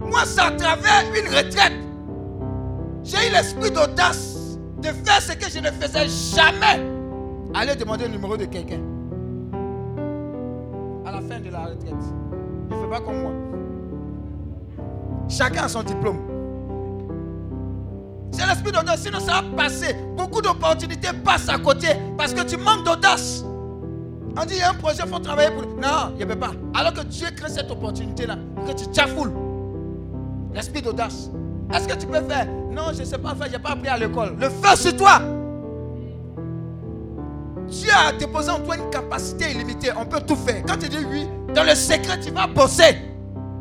Moi, 0.00 0.20
c'est 0.26 0.40
à 0.42 0.50
travers 0.50 1.04
une 1.16 1.34
retraite. 1.34 1.72
J'ai 3.02 3.28
eu 3.28 3.32
l'esprit 3.32 3.70
d'audace 3.70 4.58
de 4.82 4.88
faire 4.88 5.22
ce 5.22 5.32
que 5.32 5.48
je 5.48 5.58
ne 5.60 5.70
faisais 5.70 6.08
jamais. 6.36 6.84
Aller 7.54 7.76
demander 7.76 8.04
le 8.04 8.10
numéro 8.10 8.36
de 8.36 8.44
quelqu'un. 8.44 8.80
À 11.04 11.12
la 11.12 11.20
fin 11.20 11.40
de 11.40 11.50
la 11.50 11.64
retraite. 11.66 11.94
Ne 12.70 12.76
fais 12.76 12.88
pas 12.88 13.00
comme 13.00 13.22
moi. 13.22 13.32
Chacun 15.28 15.64
a 15.64 15.68
son 15.68 15.82
diplôme. 15.82 16.18
C'est 18.30 18.46
l'esprit 18.46 18.72
d'audace. 18.72 19.02
Sinon, 19.02 19.20
ça 19.20 19.40
va 19.40 19.42
passer. 19.56 19.96
Beaucoup 20.16 20.40
d'opportunités 20.40 21.08
passent 21.24 21.48
à 21.48 21.58
côté 21.58 21.88
parce 22.16 22.32
que 22.32 22.42
tu 22.42 22.56
manques 22.56 22.84
d'audace. 22.84 23.44
On 24.36 24.44
dit, 24.46 24.54
il 24.54 24.60
y 24.60 24.62
a 24.62 24.70
un 24.70 24.74
projet, 24.74 25.02
il 25.04 25.08
faut 25.10 25.18
travailler 25.18 25.50
pour. 25.50 25.62
Non, 25.76 26.14
il 26.18 26.26
ne 26.26 26.32
peut 26.32 26.38
pas. 26.38 26.52
Alors 26.74 26.94
que 26.94 27.02
Dieu 27.02 27.28
crée 27.36 27.50
cette 27.50 27.70
opportunité-là, 27.70 28.36
que 28.66 28.72
tu 28.72 28.86
t'affoules. 28.86 29.32
L'esprit 30.54 30.82
d'audace. 30.82 31.30
Est-ce 31.74 31.88
que 31.88 31.98
tu 31.98 32.06
peux 32.06 32.20
faire? 32.22 32.46
Non, 32.70 32.92
je 32.92 33.00
ne 33.00 33.04
sais 33.04 33.18
pas 33.18 33.34
faire, 33.34 33.48
je 33.48 33.52
n'ai 33.52 33.58
pas 33.58 33.70
appris 33.70 33.88
à 33.88 33.98
l'école. 33.98 34.36
Le 34.38 34.48
feu 34.48 34.76
sur 34.76 34.96
toi. 34.96 35.20
Dieu 37.72 37.90
a 37.90 38.12
déposé 38.12 38.50
en 38.50 38.60
toi 38.60 38.76
une 38.76 38.90
capacité 38.90 39.50
illimitée. 39.50 39.90
On 39.98 40.04
peut 40.04 40.20
tout 40.20 40.36
faire. 40.36 40.62
Quand 40.68 40.76
tu 40.76 40.88
dis 40.90 40.98
oui, 41.10 41.26
dans 41.54 41.64
le 41.64 41.74
secret, 41.74 42.20
tu 42.20 42.30
vas 42.30 42.46
bosser. 42.46 42.98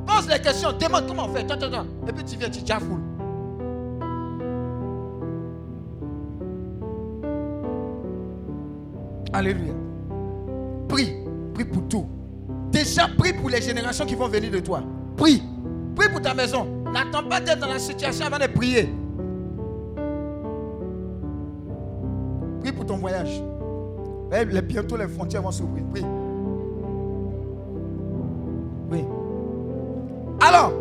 Pose 0.06 0.28
les 0.30 0.40
questions, 0.40 0.74
demande 0.74 1.08
comment 1.08 1.28
on 1.28 1.34
fait. 1.34 1.44
Et 1.44 2.12
puis 2.12 2.24
tu 2.26 2.38
viens, 2.38 2.50
tu 2.50 2.62
t'affoules. 2.62 3.00
Alléluia. 9.32 9.74
Prie. 10.90 11.16
Prie 11.54 11.66
pour 11.66 11.88
tout. 11.88 12.06
Déjà, 12.70 13.08
prie 13.18 13.32
pour 13.32 13.50
les 13.50 13.62
générations 13.62 14.06
qui 14.06 14.16
vont 14.16 14.28
venir 14.28 14.52
de 14.52 14.60
toi. 14.60 14.84
Prie. 15.16 15.42
Prie 15.96 16.10
pour 16.10 16.22
ta 16.22 16.34
maison. 16.34 16.68
N'attends 16.92 17.24
pas 17.30 17.40
d'être 17.40 17.60
dans 17.60 17.68
la 17.68 17.80
situation 17.80 18.26
avant 18.26 18.40
de 18.40 18.48
prier. 18.48 18.94
Prie 22.60 22.74
pour 22.74 22.86
ton 22.86 22.98
voyage. 22.98 23.42
Eh, 24.34 24.46
bientôt 24.46 24.96
les 24.96 25.08
frontières 25.08 25.42
vont 25.42 25.52
s'ouvrir. 25.52 25.84
Prie. 25.92 26.06
Oui. 28.90 29.04
Alors, 30.40 30.72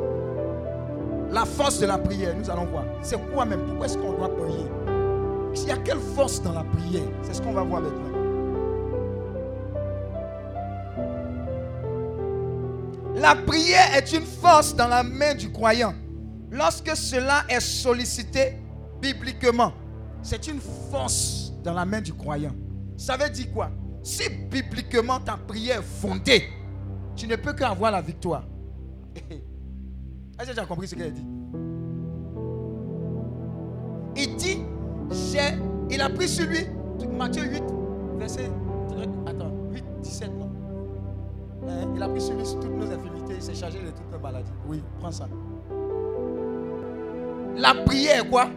la 1.32 1.44
force 1.44 1.80
de 1.80 1.86
la 1.86 1.98
prière, 1.98 2.34
nous 2.36 2.48
allons 2.48 2.66
voir. 2.66 2.84
C'est 3.02 3.18
quoi 3.32 3.44
même? 3.44 3.60
Pourquoi 3.66 3.86
est-ce 3.86 3.98
qu'on 3.98 4.12
doit 4.12 4.34
prier? 4.36 4.66
Il 5.56 5.68
y 5.68 5.70
a 5.72 5.76
quelle 5.78 5.98
force 5.98 6.40
dans 6.42 6.52
la 6.52 6.64
prière 6.64 7.02
C'est 7.22 7.34
ce 7.34 7.42
qu'on 7.42 7.52
va 7.52 7.62
voir 7.62 7.82
maintenant. 7.82 8.10
La 13.16 13.34
prière 13.34 13.94
est 13.96 14.12
une 14.12 14.24
force 14.24 14.74
dans 14.74 14.88
la 14.88 15.02
main 15.02 15.34
du 15.34 15.50
croyant. 15.50 15.92
Lorsque 16.50 16.96
cela 16.96 17.42
est 17.48 17.60
sollicité 17.60 18.54
bibliquement, 19.00 19.72
c'est 20.22 20.46
une 20.48 20.60
force 20.90 21.52
dans 21.62 21.74
la 21.74 21.84
main 21.84 22.00
du 22.00 22.14
croyant. 22.14 22.52
Ça 23.00 23.16
veut 23.16 23.30
dire 23.30 23.50
quoi? 23.54 23.70
Si 24.02 24.28
bibliquement 24.28 25.18
ta 25.20 25.38
prière 25.38 25.78
est 25.78 25.82
fondée, 25.82 26.44
tu 27.16 27.26
ne 27.26 27.34
peux 27.36 27.54
qu'avoir 27.54 27.90
la 27.92 28.02
victoire. 28.02 28.44
Est-ce 30.38 30.50
que 30.50 30.54
tu 30.54 30.60
as 30.60 30.66
compris 30.66 30.86
ce 30.86 30.94
qu'elle 30.94 31.14
dit? 31.14 31.26
Il 34.16 34.36
dit, 34.36 34.58
il 35.90 36.00
a 36.02 36.10
pris 36.10 36.28
sur 36.28 36.46
lui, 36.46 36.66
Matthieu 37.10 37.44
8, 37.44 37.62
verset, 38.18 38.50
attends, 39.26 39.52
8, 39.70 39.82
17, 40.02 40.30
non 40.38 40.50
Hein? 41.70 41.92
Il 41.96 42.02
a 42.02 42.08
pris 42.08 42.20
sur 42.20 42.34
lui 42.34 42.42
toutes 42.42 42.70
nos 42.70 42.90
infirmités. 42.90 43.34
Il 43.36 43.42
s'est 43.42 43.54
chargé 43.54 43.78
de 43.78 43.90
toutes 43.92 44.12
nos 44.12 44.18
maladies. 44.18 44.52
Oui, 44.66 44.82
prends 44.98 45.10
ça. 45.10 45.26
La 47.56 47.74
prière, 47.82 48.28
quoi? 48.28 48.50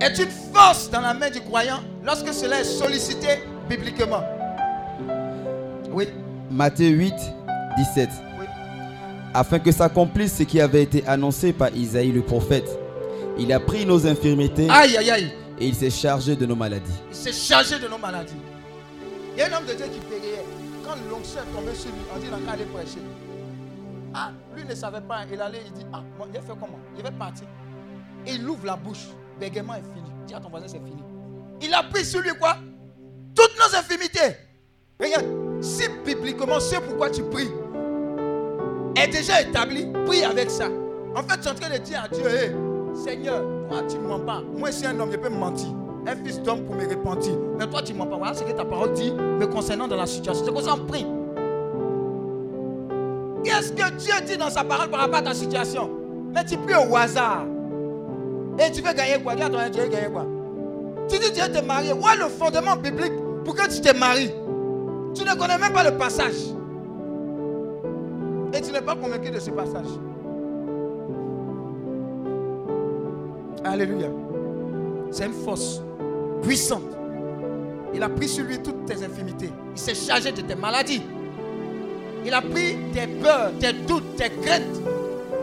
Est 0.00 0.18
une 0.18 0.30
force 0.52 0.90
dans 0.90 1.00
la 1.00 1.14
main 1.14 1.30
du 1.30 1.40
croyant 1.40 1.78
lorsque 2.06 2.32
cela 2.32 2.60
est 2.60 2.64
sollicité 2.64 3.40
bibliquement. 3.68 4.22
Oui. 5.90 6.08
Matthieu 6.50 6.88
8, 6.88 7.12
17. 7.76 8.08
Oui. 8.38 8.46
Afin 9.34 9.58
que 9.58 9.72
s'accomplisse 9.72 10.36
ce 10.36 10.44
qui 10.44 10.60
avait 10.60 10.84
été 10.84 11.06
annoncé 11.06 11.52
par 11.52 11.74
Isaïe 11.74 12.12
le 12.12 12.22
prophète. 12.22 12.78
Il 13.38 13.52
a 13.52 13.60
pris 13.60 13.84
nos 13.84 14.06
infirmités. 14.06 14.70
Aïe, 14.70 14.96
aïe, 14.96 15.10
aïe. 15.10 15.32
Et 15.58 15.66
il 15.66 15.74
s'est 15.74 15.90
chargé 15.90 16.36
de 16.36 16.46
nos 16.46 16.56
maladies. 16.56 16.92
Il 17.10 17.16
s'est 17.16 17.32
chargé 17.32 17.78
de 17.78 17.88
nos 17.88 17.98
maladies. 17.98 18.36
Il 19.34 19.40
y 19.40 19.42
a 19.42 19.48
un 19.48 19.58
homme 19.58 19.66
de 19.66 19.74
Dieu 19.74 19.86
qui 19.86 19.98
priait 20.00 20.44
quand 20.84 20.96
l'onction 21.10 21.40
est 21.40 21.54
tombée 21.54 21.74
sur 21.74 21.90
lui, 21.90 21.98
on 22.14 22.18
dit 22.18 22.26
qu'il 22.26 22.48
allait 22.48 22.64
prêcher. 22.66 23.00
Ah, 24.14 24.30
lui 24.54 24.64
ne 24.64 24.74
savait 24.74 25.00
pas. 25.00 25.24
Il 25.30 25.40
allait, 25.40 25.60
il 25.66 25.72
dit, 25.72 25.84
ah, 25.92 26.02
il 26.26 26.32
va 26.32 26.40
faire 26.40 26.56
comment? 26.58 26.78
Il 26.96 27.02
va 27.02 27.10
partir. 27.10 27.46
Et 28.26 28.34
il 28.34 28.48
ouvre 28.48 28.64
la 28.64 28.76
bouche. 28.76 29.08
Bégaiement 29.38 29.74
est 29.74 29.82
fini. 29.82 30.10
Dis 30.26 30.34
à 30.34 30.40
ton 30.40 30.48
voisin, 30.48 30.68
c'est 30.68 30.78
fini. 30.78 31.02
Il 31.60 31.72
a 31.74 31.82
pris 31.82 32.04
sur 32.04 32.20
lui 32.20 32.30
quoi? 32.38 32.56
Toutes 33.34 33.56
nos 33.58 33.78
infimités. 33.78 34.36
Regarde, 35.00 35.26
si 35.60 35.88
bibliquement, 36.04 36.60
c'est 36.60 36.80
pourquoi 36.80 37.10
tu 37.10 37.22
pries 37.22 37.50
est 38.96 39.08
déjà 39.08 39.42
établi, 39.42 39.86
prie 40.06 40.24
avec 40.24 40.50
ça. 40.50 40.68
En 41.14 41.22
fait, 41.22 41.38
tu 41.40 41.48
es 41.48 41.50
en 41.50 41.54
train 41.54 41.70
de 41.70 41.78
dire 41.78 42.02
à 42.02 42.08
Dieu, 42.08 42.24
Seigneur, 42.94 43.42
toi, 43.68 43.82
tu 43.88 43.98
ne 43.98 44.06
mens 44.06 44.20
pas. 44.20 44.42
Moi, 44.56 44.72
si 44.72 44.86
un 44.86 44.98
homme, 44.98 45.12
je 45.12 45.18
peux 45.18 45.28
me 45.28 45.36
mentir 45.36 45.68
un 46.06 46.16
fils 46.24 46.40
d'homme 46.40 46.64
pour 46.64 46.74
me 46.74 46.88
repentir. 46.88 47.34
Mais 47.58 47.66
toi, 47.66 47.82
tu 47.82 47.92
ne 47.92 47.98
m'as 47.98 48.06
pas. 48.06 48.16
Voilà 48.16 48.34
ce 48.34 48.44
que 48.44 48.52
ta 48.52 48.64
parole 48.64 48.92
dit 48.92 49.12
me 49.12 49.46
concernant 49.46 49.88
dans 49.88 49.96
la 49.96 50.06
situation. 50.06 50.44
C'est 50.44 50.52
comme 50.52 50.62
ça 50.62 50.74
on 50.74 50.86
prie. 50.86 51.06
Qu'est-ce 53.44 53.72
que 53.72 53.90
Dieu 53.96 54.14
dit 54.26 54.36
dans 54.36 54.50
sa 54.50 54.64
parole 54.64 54.88
par 54.88 55.00
rapport 55.00 55.18
à 55.18 55.22
ta 55.22 55.34
situation? 55.34 55.90
Mais 56.32 56.44
tu 56.44 56.56
pries 56.58 56.74
au 56.74 56.96
hasard. 56.96 57.44
Et 58.58 58.70
tu 58.70 58.82
veux 58.82 58.92
gagner 58.92 59.22
quoi? 59.22 59.34
Dis 59.34 59.42
tu 59.72 59.80
veux 59.80 59.88
gagner 59.88 60.12
quoi? 60.12 60.26
Tu 61.08 61.18
dis 61.18 61.32
tu 61.32 61.40
veux 61.40 61.52
te 61.52 61.64
marier. 61.64 61.92
Où 61.92 62.06
est 62.08 62.16
le 62.16 62.28
fondement 62.28 62.76
biblique 62.76 63.12
pour 63.44 63.54
que 63.54 63.68
tu 63.68 63.80
te 63.80 63.96
maries 63.96 64.32
Tu 65.14 65.24
ne 65.24 65.34
connais 65.34 65.58
même 65.58 65.72
pas 65.72 65.84
le 65.84 65.96
passage. 65.96 66.34
Et 68.52 68.60
tu 68.60 68.72
n'es 68.72 68.80
pas 68.80 68.96
convaincu 68.96 69.30
de 69.30 69.38
ce 69.38 69.50
passage. 69.50 69.86
Alléluia. 73.64 74.08
C'est 75.10 75.26
une 75.26 75.32
force 75.32 75.80
puissante. 76.42 76.96
Il 77.94 78.02
a 78.02 78.08
pris 78.08 78.28
sur 78.28 78.44
lui 78.44 78.58
toutes 78.62 78.84
tes 78.86 79.04
infimités. 79.04 79.50
Il 79.74 79.78
s'est 79.78 79.94
chargé 79.94 80.32
de 80.32 80.40
tes 80.40 80.54
maladies. 80.54 81.02
Il 82.24 82.34
a 82.34 82.42
pris 82.42 82.76
tes 82.92 83.06
peurs, 83.06 83.52
tes 83.58 83.72
doutes, 83.72 84.16
tes 84.16 84.30
craintes. 84.30 84.62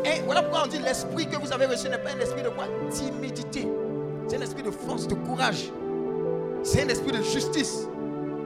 Et 0.06 0.22
voilà 0.26 0.42
pourquoi 0.44 0.64
on 0.66 0.68
dit 0.68 0.80
l'esprit 0.80 1.28
que 1.28 1.38
vous 1.38 1.52
avez 1.54 1.66
reçu 1.66 1.88
n'est 1.88 1.98
pas 1.98 2.10
un 2.12 2.20
esprit 2.20 2.44
de 2.44 2.50
quoi? 2.50 2.66
Timidité. 2.92 3.68
C'est 4.34 4.40
un 4.40 4.42
esprit 4.46 4.64
de 4.64 4.72
force, 4.72 5.08
de 5.08 5.14
courage. 5.14 5.72
C'est 6.64 6.82
un 6.82 6.88
esprit 6.88 7.12
de 7.12 7.22
justice. 7.22 7.88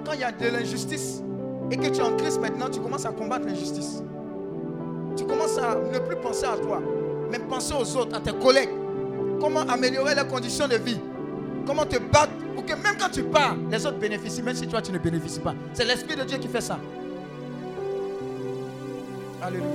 Quand 0.04 0.12
il 0.12 0.20
y 0.20 0.24
a 0.26 0.34
de 0.34 0.48
l'injustice 0.50 1.24
et 1.72 1.78
que 1.78 1.88
tu 1.88 2.00
es 2.00 2.02
en 2.02 2.18
Christ 2.18 2.42
maintenant, 2.42 2.70
tu 2.70 2.82
commences 2.82 3.06
à 3.06 3.12
combattre 3.12 3.46
l'injustice. 3.46 4.04
Tu 5.16 5.24
commences 5.24 5.58
à 5.58 5.76
ne 5.76 6.00
plus 6.00 6.18
penser 6.18 6.44
à 6.44 6.58
toi, 6.58 6.82
mais 7.32 7.40
penser 7.40 7.74
aux 7.74 7.96
autres, 7.96 8.18
à 8.18 8.20
tes 8.20 8.34
collègues. 8.34 8.72
Comment 9.40 9.62
améliorer 9.62 10.14
les 10.14 10.28
conditions 10.28 10.68
de 10.68 10.76
vie? 10.76 11.00
Comment 11.66 11.86
te 11.86 11.98
battre 12.00 12.34
pour 12.54 12.66
que 12.66 12.74
même 12.74 12.98
quand 13.00 13.10
tu 13.10 13.24
pars, 13.24 13.56
les 13.72 13.86
autres 13.86 14.00
bénéficient, 14.00 14.44
même 14.44 14.56
si 14.56 14.68
toi 14.68 14.82
tu 14.82 14.92
ne 14.92 14.98
bénéficies 14.98 15.40
pas. 15.40 15.56
C'est 15.72 15.86
l'Esprit 15.86 16.18
de 16.18 16.24
Dieu 16.24 16.38
qui 16.38 16.50
fait 16.50 16.60
ça. 16.60 16.80
Alléluia. 19.42 19.68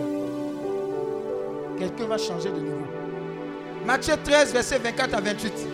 Quelqu'un 1.79 2.05
va 2.05 2.19
changer 2.19 2.51
de 2.51 2.61
niveau. 2.61 2.87
Matthieu 3.87 4.15
13, 4.23 4.53
verset 4.53 4.79
24 4.79 5.15
à 5.15 5.21
28. 5.23 5.72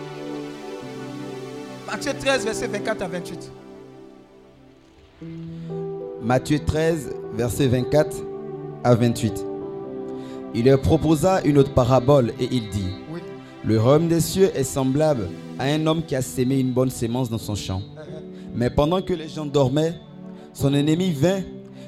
Matthieu 1.90 2.12
13, 2.12 2.44
verset 2.44 2.66
24 2.66 3.02
à 3.02 3.08
28. 3.08 3.52
Matthieu 6.22 6.58
13, 6.58 7.14
verset 7.34 7.66
24 7.66 8.16
à 8.84 8.94
28. 8.94 9.44
Il 10.54 10.66
leur 10.66 10.82
proposa 10.82 11.40
une 11.44 11.56
autre 11.56 11.72
parabole 11.72 12.34
et 12.38 12.44
il 12.50 12.68
dit 12.68 12.90
Le 13.64 13.80
royaume 13.80 14.08
des 14.08 14.20
cieux 14.20 14.50
est 14.54 14.64
semblable 14.64 15.30
à 15.58 15.64
un 15.64 15.86
homme 15.86 16.02
qui 16.04 16.14
a 16.14 16.20
sémé 16.20 16.58
une 16.58 16.72
bonne 16.72 16.90
sémence 16.90 17.30
dans 17.30 17.38
son 17.38 17.54
champ. 17.54 17.80
Mais 18.54 18.68
pendant 18.68 19.00
que 19.00 19.14
les 19.14 19.28
gens 19.28 19.46
dormaient, 19.46 19.94
Son 20.52 20.74
ennemi 20.74 21.12
vint, 21.12 21.40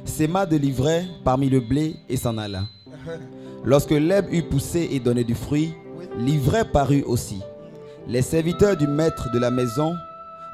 sema 0.06 0.46
de 0.46 0.56
l'ivraie 0.56 1.04
parmi 1.24 1.50
le 1.50 1.60
blé 1.60 1.96
et 2.08 2.16
s'en 2.16 2.38
alla. 2.38 2.62
Lorsque 3.64 3.90
l'herbe 3.90 4.32
eut 4.32 4.44
poussé 4.44 4.88
et 4.92 4.98
donné 5.00 5.24
du 5.24 5.34
fruit, 5.34 5.74
l'ivraie 6.18 6.64
parut 6.64 7.02
aussi. 7.02 7.40
Les 8.08 8.22
serviteurs 8.22 8.76
du 8.76 8.86
maître 8.86 9.30
de 9.30 9.38
la 9.38 9.50
maison 9.50 9.96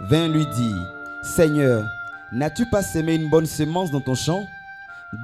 vinrent 0.00 0.28
lui 0.28 0.46
dire, 0.46 0.92
Seigneur, 1.22 1.84
n'as-tu 2.32 2.66
pas 2.66 2.82
semé 2.82 3.14
une 3.14 3.30
bonne 3.30 3.46
semence 3.46 3.90
dans 3.90 4.00
ton 4.00 4.14
champ? 4.14 4.44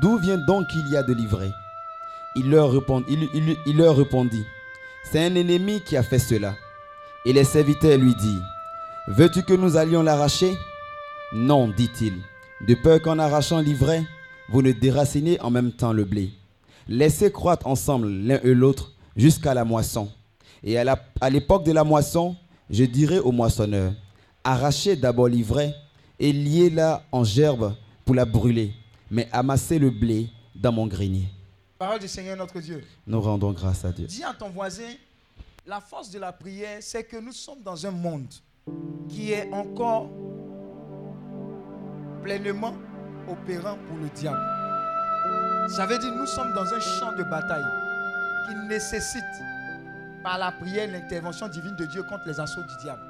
D'où 0.00 0.18
vient 0.18 0.38
donc 0.38 0.68
qu'il 0.68 0.88
y 0.88 0.96
a 0.96 1.02
de 1.02 1.12
l'ivraie? 1.12 1.52
Il 2.36 2.50
leur, 2.50 2.72
il 3.08 3.76
leur 3.76 3.96
répondit, 3.96 4.44
C'est 5.04 5.24
un 5.24 5.34
ennemi 5.34 5.82
qui 5.82 5.96
a 5.96 6.02
fait 6.02 6.18
cela. 6.18 6.54
Et 7.24 7.32
les 7.32 7.44
serviteurs 7.44 7.98
lui 7.98 8.14
dirent, 8.14 8.46
Veux-tu 9.08 9.42
que 9.42 9.54
nous 9.54 9.76
allions 9.76 10.02
l'arracher 10.02 10.56
Non, 11.34 11.68
dit-il, 11.68 12.14
de 12.66 12.74
peur 12.74 13.02
qu'en 13.02 13.18
arrachant 13.18 13.58
l'ivraie, 13.58 14.04
vous 14.48 14.62
ne 14.62 14.72
déracinez 14.72 15.40
en 15.40 15.50
même 15.50 15.72
temps 15.72 15.92
le 15.92 16.04
blé. 16.04 16.30
Laissez 16.88 17.30
croître 17.30 17.66
ensemble 17.66 18.08
l'un 18.08 18.40
et 18.42 18.54
l'autre 18.54 18.92
jusqu'à 19.16 19.54
la 19.54 19.64
moisson. 19.64 20.08
Et 20.64 20.78
à 20.78 21.30
l'époque 21.30 21.64
de 21.64 21.72
la 21.72 21.84
moisson, 21.84 22.36
je 22.70 22.84
dirai 22.84 23.18
au 23.18 23.32
moissonneur, 23.32 23.92
arrachez 24.44 24.96
d'abord 24.96 25.28
l'ivraie 25.28 25.74
et 26.18 26.32
liez-la 26.32 27.02
en 27.12 27.24
gerbe 27.24 27.74
pour 28.04 28.14
la 28.14 28.24
brûler, 28.24 28.72
mais 29.10 29.28
amassez 29.32 29.78
le 29.78 29.90
blé 29.90 30.28
dans 30.54 30.72
mon 30.72 30.86
grenier. 30.86 31.28
Parole 31.78 31.98
du 31.98 32.08
Seigneur 32.08 32.36
notre 32.36 32.60
Dieu. 32.60 32.84
Nous 33.06 33.20
rendons 33.20 33.52
grâce 33.52 33.84
à 33.84 33.90
Dieu. 33.90 34.06
Dis 34.06 34.22
à 34.22 34.32
ton 34.32 34.50
voisin, 34.50 34.92
la 35.66 35.80
force 35.80 36.10
de 36.10 36.18
la 36.18 36.32
prière, 36.32 36.78
c'est 36.80 37.04
que 37.04 37.16
nous 37.16 37.32
sommes 37.32 37.62
dans 37.62 37.84
un 37.86 37.90
monde 37.90 38.32
qui 39.08 39.32
est 39.32 39.52
encore 39.52 40.08
pleinement 42.22 42.74
opérant 43.28 43.76
pour 43.88 43.96
le 43.98 44.08
diable. 44.10 44.38
Ça 45.74 45.86
veut 45.86 45.98
dire 45.98 46.12
nous 46.14 46.26
sommes 46.26 46.52
dans 46.54 46.72
un 46.72 46.80
champ 46.80 47.16
de 47.16 47.24
bataille 47.24 47.62
qui 48.48 48.68
nécessite 48.68 49.22
par 50.22 50.38
la 50.38 50.52
prière 50.52 50.90
l'intervention 50.90 51.48
divine 51.48 51.76
de 51.76 51.84
Dieu 51.86 52.02
contre 52.02 52.24
les 52.26 52.38
assauts 52.40 52.62
du 52.62 52.76
diable. 52.76 53.02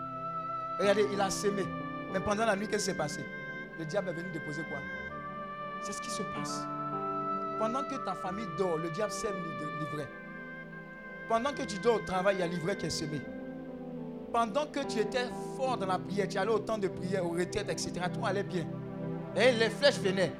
Regardez, 0.78 1.07
il 1.12 1.20
a 1.20 1.31
semé. 1.31 1.65
Mais 2.12 2.20
pendant 2.20 2.44
la 2.47 2.57
nuit, 2.57 2.66
qu'est-ce 2.68 2.84
qui 2.86 2.91
s'est 2.92 2.97
passé? 2.97 3.24
Le 3.78 3.84
diable 3.84 4.10
est 4.10 4.12
venu 4.12 4.31
déposer 4.32 4.62
quoi? 4.68 4.78
C'est 5.82 5.92
ce 5.92 6.00
qui 6.02 6.10
se 6.10 6.23
passe. 6.23 6.66
Pendant 7.58 7.82
que 7.82 7.94
ta 8.05 8.15
famille 8.15 8.47
dort, 8.58 8.78
le 8.78 8.91
diable 8.91 9.12
sème 9.12 9.34
l'i- 9.34 9.84
l'ivraie. 9.86 10.08
Pendant 11.28 11.52
que 11.52 11.62
tu 11.62 11.78
dors 11.78 11.97
au 11.97 11.99
travail, 12.00 12.36
il 12.36 12.41
y 12.41 12.42
a 12.42 12.47
l'ivraie 12.47 12.76
qui 12.76 12.86
est 12.86 12.91
semé. 12.91 13.20
Pendant 14.32 14.66
que 14.66 14.81
tu 14.86 14.99
étais 14.99 15.26
fort 15.57 15.76
dans 15.76 15.86
la 15.86 15.99
prière, 15.99 16.26
tu 16.28 16.39
allais 16.39 16.50
au 16.50 16.58
temps 16.58 16.78
de 16.78 16.89
prière, 16.89 17.24
aux 17.24 17.31
retraites, 17.32 17.68
etc., 17.70 17.92
tout 18.12 18.24
allait 18.24 18.42
bien. 18.42 18.65
Et 19.36 19.52
les 19.52 19.70
flèches 19.70 19.99
venaient. 20.00 20.32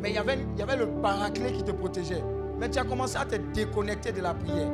Mais 0.00 0.10
il 0.10 0.14
y, 0.14 0.18
avait, 0.18 0.38
il 0.54 0.58
y 0.58 0.62
avait 0.62 0.76
le 0.76 0.86
paraclet 1.02 1.52
qui 1.52 1.62
te 1.64 1.72
protégeait. 1.72 2.22
Mais 2.58 2.70
tu 2.70 2.78
as 2.78 2.84
commencé 2.84 3.16
à 3.16 3.24
te 3.24 3.36
déconnecter 3.36 4.12
de 4.12 4.20
la 4.20 4.34
prière. 4.34 4.68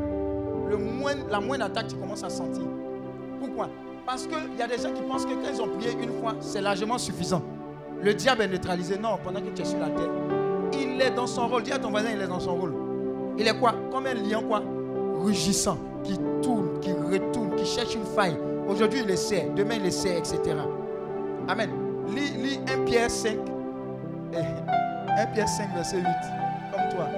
La 1.31 1.41
moindre 1.41 1.65
attaque, 1.65 1.89
tu 1.89 1.97
commences 1.97 2.25
à 2.25 2.31
sentir. 2.31 2.65
Pourquoi? 3.41 3.69
Parce 4.07 4.27
qu'il 4.27 4.57
y 4.59 4.63
a 4.63 4.67
des 4.67 4.79
gens 4.79 4.93
qui 4.93 5.03
pensent 5.03 5.25
que 5.25 5.33
quand 5.33 5.49
ils 5.53 5.61
ont 5.63 5.69
prié 5.69 5.93
une 6.03 6.13
fois, 6.21 6.35
c'est 6.41 6.61
largement 6.61 6.99
suffisant. 6.99 7.43
Le 8.03 8.15
diable 8.15 8.43
est 8.43 8.49
neutralisé. 8.49 8.99
Non, 8.99 9.19
pendant 9.23 9.41
que 9.41 9.49
tu 9.55 9.63
es 9.63 9.65
sur 9.65 9.79
la 9.79 9.89
terre, 9.89 10.11
il 10.73 11.01
est 11.01 11.11
dans 11.11 11.27
son 11.27 11.47
rôle. 11.49 11.63
Dis 11.63 11.73
à 11.73 11.79
ton 11.79 11.91
voisin, 11.91 12.11
il 12.15 12.21
est 12.21 12.27
dans 12.27 12.41
son 12.41 12.55
rôle. 12.57 12.75
Il 13.39 13.47
est 13.47 13.59
quoi? 13.59 13.75
Comme 13.91 14.07
un 14.07 14.15
lion, 14.15 14.43
quoi? 14.43 14.63
Rugissant, 15.21 15.79
qui 16.05 16.19
tourne, 16.43 16.81
qui 16.81 16.93
retourne, 16.93 17.55
qui 17.57 17.65
cherche 17.65 17.95
une 17.95 18.05
faille. 18.05 18.37
Aujourd'hui, 18.69 19.01
il 19.05 19.11
essaie. 19.11 19.49
Demain, 19.55 19.75
il 19.77 19.87
essaie, 19.87 20.19
etc. 20.19 20.41
Amen. 21.49 21.71
Lis, 22.09 22.33
lis 22.39 22.61
1 22.67 22.85
Pierre 22.85 23.11
5. 23.11 23.37
eh, 24.35 24.37
1 25.21 25.27
Pierre 25.27 25.49
5, 25.49 25.75
verset 25.75 25.99
8. 25.99 26.05
Comme 26.73 26.89
toi. 26.97 27.09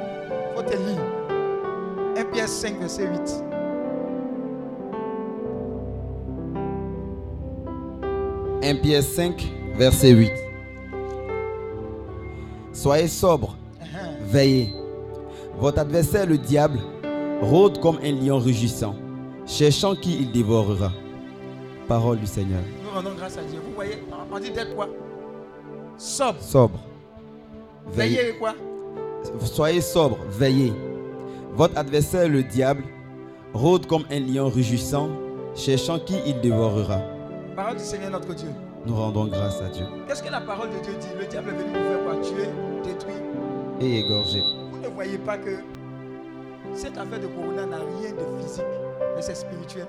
faut 0.55 0.63
te 0.63 0.77
lire. 0.77 1.24
1 2.17 2.25
Pierre 2.27 2.49
5, 2.49 2.79
verset 2.79 3.07
8. 3.07 3.45
«1 8.63 8.75
Pierre 8.77 9.03
5, 9.03 9.53
verset 9.77 10.11
8. 10.11 10.31
Soyez 12.73 13.09
sobres, 13.09 13.57
veillez. 14.27 14.73
Votre 15.59 15.81
adversaire, 15.81 16.27
le 16.27 16.39
diable, 16.39 16.79
rôde 17.43 17.81
comme 17.81 17.99
un 18.03 18.13
lion 18.13 18.39
rugissant, 18.39 18.95
cherchant 19.47 19.95
qui 19.97 20.17
il 20.21 20.31
dévorera. 20.31 20.93
Parole 21.89 22.19
du 22.19 22.27
Seigneur. 22.27 22.63
Nous 22.85 22.91
rendons 22.95 23.15
grâce 23.17 23.37
à 23.39 23.43
Dieu. 23.43 23.61
Vous 23.65 23.75
voyez, 23.75 23.99
on 24.33 24.39
dit 24.39 24.51
d'être 24.51 24.75
quoi? 24.75 24.89
Sobre. 25.99 26.41
Sobre. 26.41 26.79
Veillez. 27.89 28.17
Veillez 28.17 28.39
quoi? 28.39 28.55
Soyez 29.41 29.81
sobre, 29.81 30.19
veillez. 30.31 30.73
Votre 31.55 31.79
adversaire, 31.79 32.29
le 32.29 32.43
diable, 32.43 32.83
rôde 33.53 33.87
comme 33.87 34.05
un 34.11 34.19
lion 34.21 34.49
rugissant, 34.49 35.09
cherchant 35.55 35.99
qui 36.01 36.17
il 36.27 36.41
dévorera. 36.41 36.99
Parole 37.55 37.77
du 37.77 37.85
Seigneur 37.85 38.11
notre 38.11 38.35
Dieu. 38.35 38.49
Nous 38.85 38.95
rendons 38.95 39.27
grâce 39.27 39.61
à 39.63 39.69
Dieu. 39.69 39.85
Qu'est-ce 40.09 40.23
que 40.23 40.31
la 40.31 40.41
parole 40.41 40.71
de 40.71 40.79
Dieu 40.83 40.93
dit? 41.01 41.07
Le 41.19 41.27
diable 41.27 41.51
est 41.51 41.63
venu 41.63 41.69
nous 41.69 41.75
faire 41.85 42.05
quoi? 42.05 42.17
Tuer, 42.23 42.49
détruire. 42.83 43.17
Et 43.81 44.01
égorgé. 44.01 44.41
Vous 44.73 44.79
ne 44.83 44.89
voyez 44.89 45.19
pas 45.19 45.39
que 45.39 45.51
cette 46.75 46.99
affaire 46.99 47.21
de 47.21 47.27
Corona 47.29 47.67
n'a 47.67 47.77
rien 47.77 48.11
de 48.11 48.43
physique, 48.43 48.65
mais 49.15 49.23
c'est 49.23 49.37
spirituel. 49.37 49.87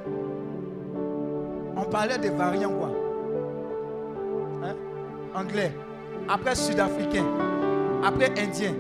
On 1.76 1.84
parlait 1.84 2.18
des 2.20 2.30
variants 2.30 2.72
quoi 2.72 2.92
Hein? 4.64 4.76
Anglais, 5.34 5.74
après 6.30 6.56
sud-africain, 6.56 7.26
après 8.04 8.30
indien. 8.40 8.74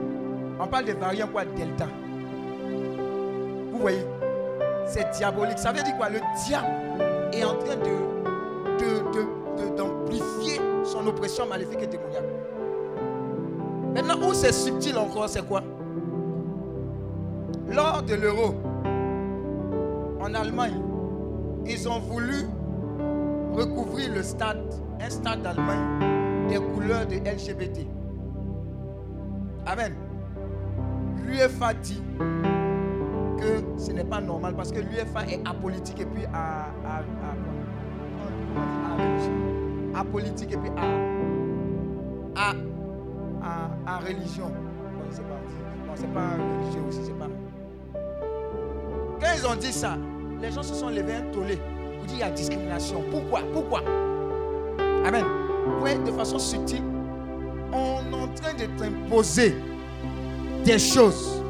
On 0.60 0.68
parle 0.68 0.86
des 0.86 0.94
variants 0.94 1.28
quoi? 1.28 1.44
Delta. 1.46 1.88
Vous 3.76 3.82
voyez 3.82 4.06
C'est 4.88 5.10
diabolique. 5.18 5.60
Ça 5.60 5.74
veut 5.74 5.84
dire 5.84 5.98
quoi? 5.98 6.08
Le 6.10 6.20
diable 6.46 6.66
est 7.34 7.44
en 7.44 7.56
train 7.56 7.76
de, 7.76 8.80
de- 8.80 9.12
de- 9.12 9.62
de- 9.72 9.76
d'amplifier 9.76 10.62
son 10.86 11.06
oppression 11.08 11.46
maléfique 11.46 11.80
et 11.82 11.88
démoniaque. 11.88 12.24
Maintenant, 13.94 14.30
où 14.30 14.34
c'est 14.34 14.54
subtil 14.54 14.98
encore, 14.98 15.28
c'est 15.28 15.46
quoi? 15.46 15.62
Lors 17.70 18.02
de 18.04 18.16
l'euro, 18.16 18.56
en 20.22 20.34
Allemagne, 20.34 20.80
ils 21.66 21.90
ont 21.90 22.00
voulu 22.00 22.46
recouvrir 23.54 24.14
le 24.14 24.24
stade, 24.24 24.74
un 25.02 25.10
stade 25.10 25.42
d'Allemagne, 25.42 26.48
des 26.48 26.58
couleurs 26.58 27.06
de 27.06 27.16
LGBT. 27.16 27.86
Amen. 29.66 29.94
L'UEFA 31.26 31.74
dit 31.74 32.02
que 33.38 33.64
ce 33.78 33.92
n'est 33.92 34.04
pas 34.04 34.22
normal 34.22 34.56
parce 34.56 34.72
que 34.72 34.80
l'UEFA 34.80 35.26
est 35.30 35.42
apolitique 35.46 36.02
et 36.02 36.06
puis 36.06 36.24
à, 36.34 36.68
à, 36.86 36.98
à- 37.00 37.02
et 40.52 40.58
puis 40.58 40.70
à, 43.86 43.98
religion. 44.00 44.48
Bon, 44.48 45.04
c'est 45.10 45.22
bon, 45.22 45.36
c'est 45.96 46.14
pas 46.14 46.32
religieux 46.34 46.82
aussi, 46.88 47.00
c'est 47.04 47.18
pas. 47.18 47.28
Quand 49.22 49.28
ils 49.38 49.48
ont 49.48 49.56
dit 49.56 49.72
ça, 49.72 49.98
les 50.42 50.52
gens 50.52 50.64
se 50.64 50.74
sont 50.74 50.90
levés 50.90 51.16
un 51.16 51.32
tollé 51.32 51.58
pour 51.98 52.06
dire 52.06 52.16
il 52.16 52.20
y 52.20 52.24
a 52.24 52.30
discrimination. 52.32 53.04
Pourquoi? 53.12 53.42
Pourquoi? 53.54 53.82
Amen. 55.06 55.24
Vous 55.80 56.04
de 56.04 56.12
façon 56.12 56.38
subtile, 56.40 56.84
on 57.72 58.12
est 58.12 58.16
en 58.16 58.28
train 58.34 58.54
de 58.54 58.66
t'imposer 58.78 59.56
des 60.64 60.80
choses. 60.80 61.42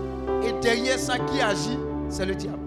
Et 0.45 0.53
derrière 0.61 0.99
ça, 0.99 1.17
qui 1.17 1.41
agit 1.41 1.79
C'est 2.09 2.25
le 2.25 2.35
diable. 2.35 2.59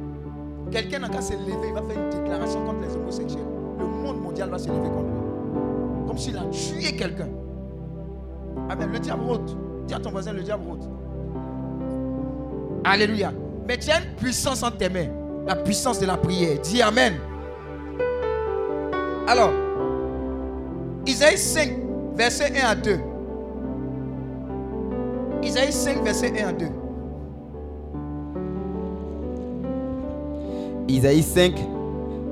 Quelqu'un 0.71 0.99
n'a 0.99 1.09
qu'à 1.09 1.21
se 1.21 1.33
lever, 1.33 1.69
il 1.69 1.75
va 1.75 1.83
faire 1.83 1.97
une 1.97 2.11
déclaration 2.11 2.65
contre 2.65 2.81
les 2.87 2.95
homosexuels. 2.95 3.47
Le 3.79 3.85
monde 3.87 4.21
mondial 4.21 4.51
va 4.51 4.59
se 4.59 4.69
lever 4.69 4.89
contre 4.89 5.05
lui. 5.05 6.07
Comme 6.07 6.19
s'il 6.19 6.37
a 6.37 6.45
tué 6.47 6.97
quelqu'un. 6.97 7.29
Amen. 8.69 8.91
Le 8.93 8.99
diable 8.99 9.23
rôde. 9.23 9.51
Dis 9.87 9.95
à 9.95 9.99
ton 9.99 10.11
voisin, 10.11 10.33
le 10.33 10.43
diable 10.43 10.65
rôde. 10.69 10.85
Alléluia. 12.85 13.33
Mais 13.67 13.79
tu 13.79 13.91
as 13.91 14.01
une 14.01 14.15
puissance 14.17 14.63
en 14.63 14.71
tes 14.71 14.89
mains. 14.89 15.09
La 15.47 15.57
puissance 15.57 15.99
de 16.01 16.07
la 16.07 16.17
prière. 16.17 16.59
Dis 16.61 16.83
Amen. 16.83 17.15
Alors, 19.27 19.51
Isaïe 21.07 21.39
5, 21.39 21.71
verset 22.15 22.53
1 22.63 22.67
à 22.67 22.75
2. 22.75 22.99
Isaïe 25.43 25.73
5, 25.73 26.03
verset 26.03 26.33
1 26.43 26.49
à 26.49 26.53
2. 26.53 26.67
Isaïe 30.89 31.23
5, 31.23 31.55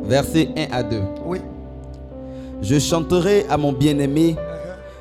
versets 0.05 0.49
1 0.57 0.73
à 0.73 0.83
2. 0.83 0.97
Oui. 1.27 1.39
Je 2.63 2.79
chanterai 2.79 3.45
à 3.51 3.59
mon 3.59 3.73
bien-aimé 3.73 4.35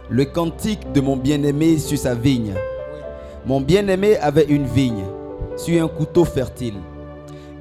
le 0.09 0.25
cantique 0.25 0.91
de 0.91 0.99
mon 0.99 1.15
bien-aimé 1.15 1.77
sur 1.77 1.97
sa 1.97 2.13
vigne. 2.13 2.53
Oui. 2.53 2.99
Mon 3.45 3.61
bien-aimé 3.61 4.17
avait 4.17 4.45
une 4.45 4.65
vigne 4.65 5.05
sur 5.55 5.81
un 5.81 5.87
couteau 5.87 6.25
fertile. 6.25 6.75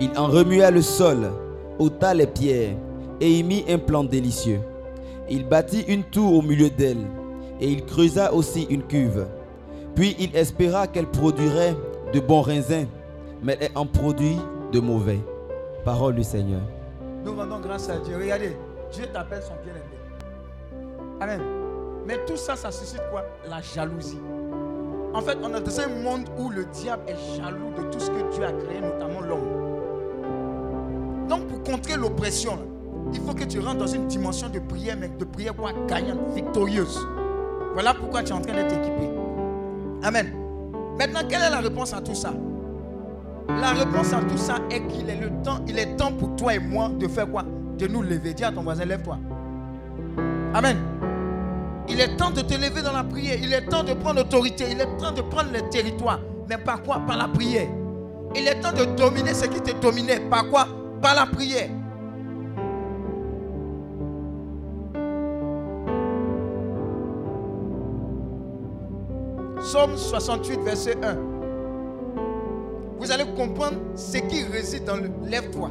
Il 0.01 0.11
en 0.17 0.27
remua 0.27 0.73
le 0.73 0.83
sol, 0.83 1.31
ôta 1.79 2.13
les 2.13 2.27
pierres 2.27 2.75
et 3.21 3.31
y 3.31 3.43
mit 3.45 3.65
un 3.69 3.79
plan 3.79 4.03
délicieux. 4.03 4.61
Il 5.31 5.47
bâtit 5.47 5.85
une 5.87 6.03
tour 6.03 6.35
au 6.35 6.43
milieu 6.43 6.71
d'elle 6.71 7.07
et 7.61 7.69
il 7.69 7.85
creusa 7.85 8.35
aussi 8.35 8.67
une 8.69 8.83
cuve. 8.83 9.27
Puis 9.95 10.17
il 10.19 10.35
espéra 10.37 10.89
qu'elle 10.89 11.07
produirait 11.07 11.77
de 12.13 12.19
bons 12.19 12.43
raisins, 12.43 12.89
mais 13.45 13.57
elle 13.61 13.71
en 13.77 13.87
produit 13.87 14.37
de 14.73 14.81
mauvais. 14.81 15.21
Parole 15.85 16.15
du 16.15 16.25
Seigneur. 16.25 16.63
Nous 17.25 17.35
rendons 17.35 17.61
grâce 17.61 17.91
à 17.91 17.99
Dieu. 17.99 18.17
Regardez, 18.17 18.57
Dieu 18.91 19.05
t'appelle 19.13 19.43
son 19.43 19.53
bien-aimé. 19.63 19.99
Amen. 21.21 21.43
Mais 22.07 22.19
tout 22.27 22.37
ça, 22.37 22.57
ça 22.57 22.71
suscite 22.71 23.03
quoi? 23.11 23.23
La 23.51 23.61
jalousie. 23.61 24.21
En 25.13 25.21
fait, 25.21 25.37
on 25.43 25.55
est 25.55 25.61
dans 25.61 25.81
un 25.81 25.89
monde 26.03 26.27
où 26.39 26.49
le 26.49 26.65
diable 26.65 27.03
est 27.07 27.37
jaloux 27.37 27.71
de 27.77 27.83
tout 27.91 28.01
ce 28.01 28.11
que 28.11 28.35
Dieu 28.35 28.45
a 28.45 28.53
créé, 28.53 28.81
notamment 28.81 29.21
l'homme. 29.21 31.29
Donc, 31.29 31.47
pour 31.49 31.63
contrer 31.63 31.99
l'oppression, 31.99 32.59
il 33.13 33.21
faut 33.21 33.35
que 33.35 33.45
tu 33.45 33.61
rentres 33.61 33.79
dans 33.79 33.87
une 33.87 34.07
dimension 34.07 34.49
de 34.49 34.61
prière, 34.61 34.97
mais 34.99 35.09
de 35.09 35.25
prière 35.25 35.55
quoi 35.55 35.73
gagnante, 35.87 36.31
victorieuse. 36.35 36.99
Voilà 37.75 37.93
pourquoi 37.93 38.23
tu 38.23 38.31
es 38.31 38.35
en 38.35 38.41
train 38.41 38.55
d'être 38.55 38.73
équipé. 38.73 39.11
Amen. 40.03 40.33
Maintenant, 40.99 41.21
quelle 41.29 41.43
est 41.43 41.51
la 41.51 41.61
réponse 41.61 41.93
à 41.93 42.01
tout 42.01 42.15
ça? 42.15 42.33
La 43.49 43.73
réponse 43.73 44.13
à 44.13 44.21
tout 44.21 44.37
ça 44.37 44.57
est 44.71 44.87
qu'il 44.87 45.09
est 45.09 45.21
le 45.21 45.31
temps, 45.43 45.59
il 45.67 45.79
est 45.79 45.97
temps 45.97 46.13
pour 46.13 46.35
toi 46.37 46.55
et 46.55 46.59
moi 46.59 46.91
de 46.99 47.07
faire 47.09 47.31
quoi? 47.31 47.45
De 47.79 47.87
nous 47.87 48.03
lever. 48.03 48.35
Dis 48.35 48.45
à 48.45 48.53
ton 48.53 48.63
voisin, 48.63 48.85
lève-toi. 48.85 49.19
Amen. 50.55 50.77
Il 51.89 52.01
est 52.01 52.17
temps 52.17 52.31
de 52.31 52.41
te 52.41 52.55
lever 52.55 52.83
dans 52.83 52.93
la 52.93 53.05
prière. 53.05 53.37
Il 53.43 53.53
est 53.53 53.67
temps 53.67 53.83
de 53.83 53.93
prendre 53.93 54.21
autorité. 54.21 54.65
Il 54.71 54.81
est 54.81 54.97
temps 54.97 55.13
de 55.13 55.21
prendre 55.23 55.51
le 55.53 55.69
territoire. 55.69 56.21
Mais 56.49 56.57
par 56.57 56.83
quoi? 56.83 57.01
Par 57.07 57.17
la 57.17 57.29
prière. 57.29 57.69
Il 58.35 58.49
est 58.49 58.61
temps 58.61 58.73
de 58.73 58.85
dominer 58.97 59.35
ce 59.35 59.47
qui 59.47 59.61
te 59.61 59.79
dominait. 59.81 60.21
Par 60.31 60.49
quoi? 60.49 60.67
Par 61.03 61.15
la 61.15 61.27
prière. 61.27 61.69
Psaume 69.59 69.97
68, 69.97 70.61
verset 70.61 70.97
1. 71.03 71.34
Vous 72.99 73.11
allez 73.11 73.25
comprendre 73.37 73.77
ce 73.97 74.19
qui 74.19 74.45
réside 74.45 74.85
dans 74.85 74.97
le 74.97 75.11
lève-toi. 75.27 75.71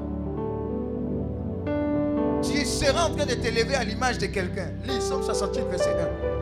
Tu 2.44 2.66
seras 2.66 3.08
en 3.08 3.16
train 3.16 3.26
de 3.26 3.34
te 3.34 3.48
lever 3.48 3.76
à 3.76 3.84
l'image 3.84 4.18
de 4.18 4.26
quelqu'un. 4.26 4.70
Lis 4.86 5.00
Psaume 5.00 5.24
68, 5.24 5.64
verset 5.70 5.96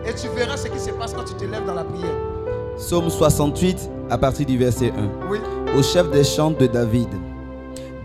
1. 0.06 0.10
Et 0.10 0.14
tu 0.16 0.28
verras 0.36 0.58
ce 0.58 0.68
qui 0.68 0.80
se 0.80 0.90
passe 0.92 1.14
quand 1.14 1.24
tu 1.24 1.36
te 1.36 1.46
lèves 1.46 1.66
dans 1.66 1.76
la 1.76 1.84
prière. 1.84 2.16
Psaume 2.78 3.10
68 3.10 3.90
à 4.10 4.18
partir 4.18 4.46
du 4.46 4.58
verset 4.58 4.92
1. 4.98 5.30
Oui. 5.30 5.38
Au 5.78 5.84
chef 5.84 6.10
des 6.10 6.24
chants 6.24 6.52
de 6.52 6.66
David. 6.66 7.10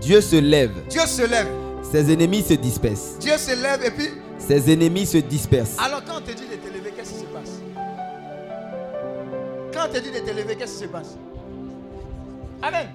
Dieu 0.01 0.21
se 0.21 0.37
lève, 0.37 0.73
Dieu 0.89 1.01
se 1.07 1.23
lève. 1.23 1.49
ses 1.91 2.13
ennemis 2.13 2.43
se 2.43 2.55
dispersent. 2.55 3.17
Dieu 3.19 3.37
se 3.39 3.61
lève 3.61 3.83
et 3.85 3.91
puis. 3.91 4.11
Ses 4.39 4.71
ennemis 4.71 5.07
se 5.07 5.17
dispersent. 5.19 5.77
Alors 5.85 6.05
quand 6.05 6.19
on 6.19 6.21
te 6.21 6.33
dit 6.33 6.45
de 6.47 6.57
te 6.57 6.73
lever, 6.73 6.93
qu'est-ce 6.95 7.15
qui 7.15 7.21
se 7.21 7.25
passe? 7.25 7.61
Quand 9.73 9.89
on 9.89 9.93
te 9.93 9.99
dit 9.99 10.11
de 10.11 10.19
te 10.19 10.37
lever, 10.37 10.55
qu'est-ce 10.57 10.75
qui 10.75 10.85
se 10.85 10.89
passe? 10.89 11.17
Amen. 12.63 12.89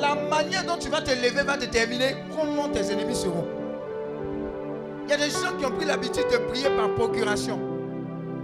La 0.00 0.14
manière 0.14 0.64
dont 0.64 0.76
tu 0.78 0.88
vas 0.88 1.00
te 1.00 1.10
lever 1.10 1.42
va 1.42 1.56
déterminer 1.56 2.16
comment 2.36 2.68
tes 2.68 2.90
ennemis 2.92 3.14
seront. 3.14 3.46
Il 5.04 5.10
y 5.10 5.12
a 5.12 5.16
des 5.16 5.30
gens 5.30 5.56
qui 5.58 5.66
ont 5.66 5.70
pris 5.70 5.84
l'habitude 5.84 6.24
de 6.32 6.38
prier 6.48 6.70
par 6.70 6.94
procuration. 6.94 7.58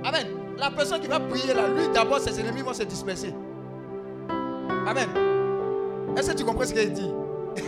Amen. 0.04 0.26
La 0.58 0.70
personne 0.70 1.00
qui 1.00 1.06
va 1.06 1.18
prier 1.18 1.54
là, 1.54 1.68
lui 1.68 1.88
d'abord, 1.92 2.20
ses 2.20 2.38
ennemis 2.38 2.60
vont 2.60 2.74
se 2.74 2.82
disperser. 2.82 3.34
Amen. 4.86 5.08
Est-ce 6.16 6.32
que 6.32 6.36
tu 6.36 6.44
comprends 6.44 6.66
ce 6.66 6.74
qu'il 6.74 6.92
dit? 6.92 7.10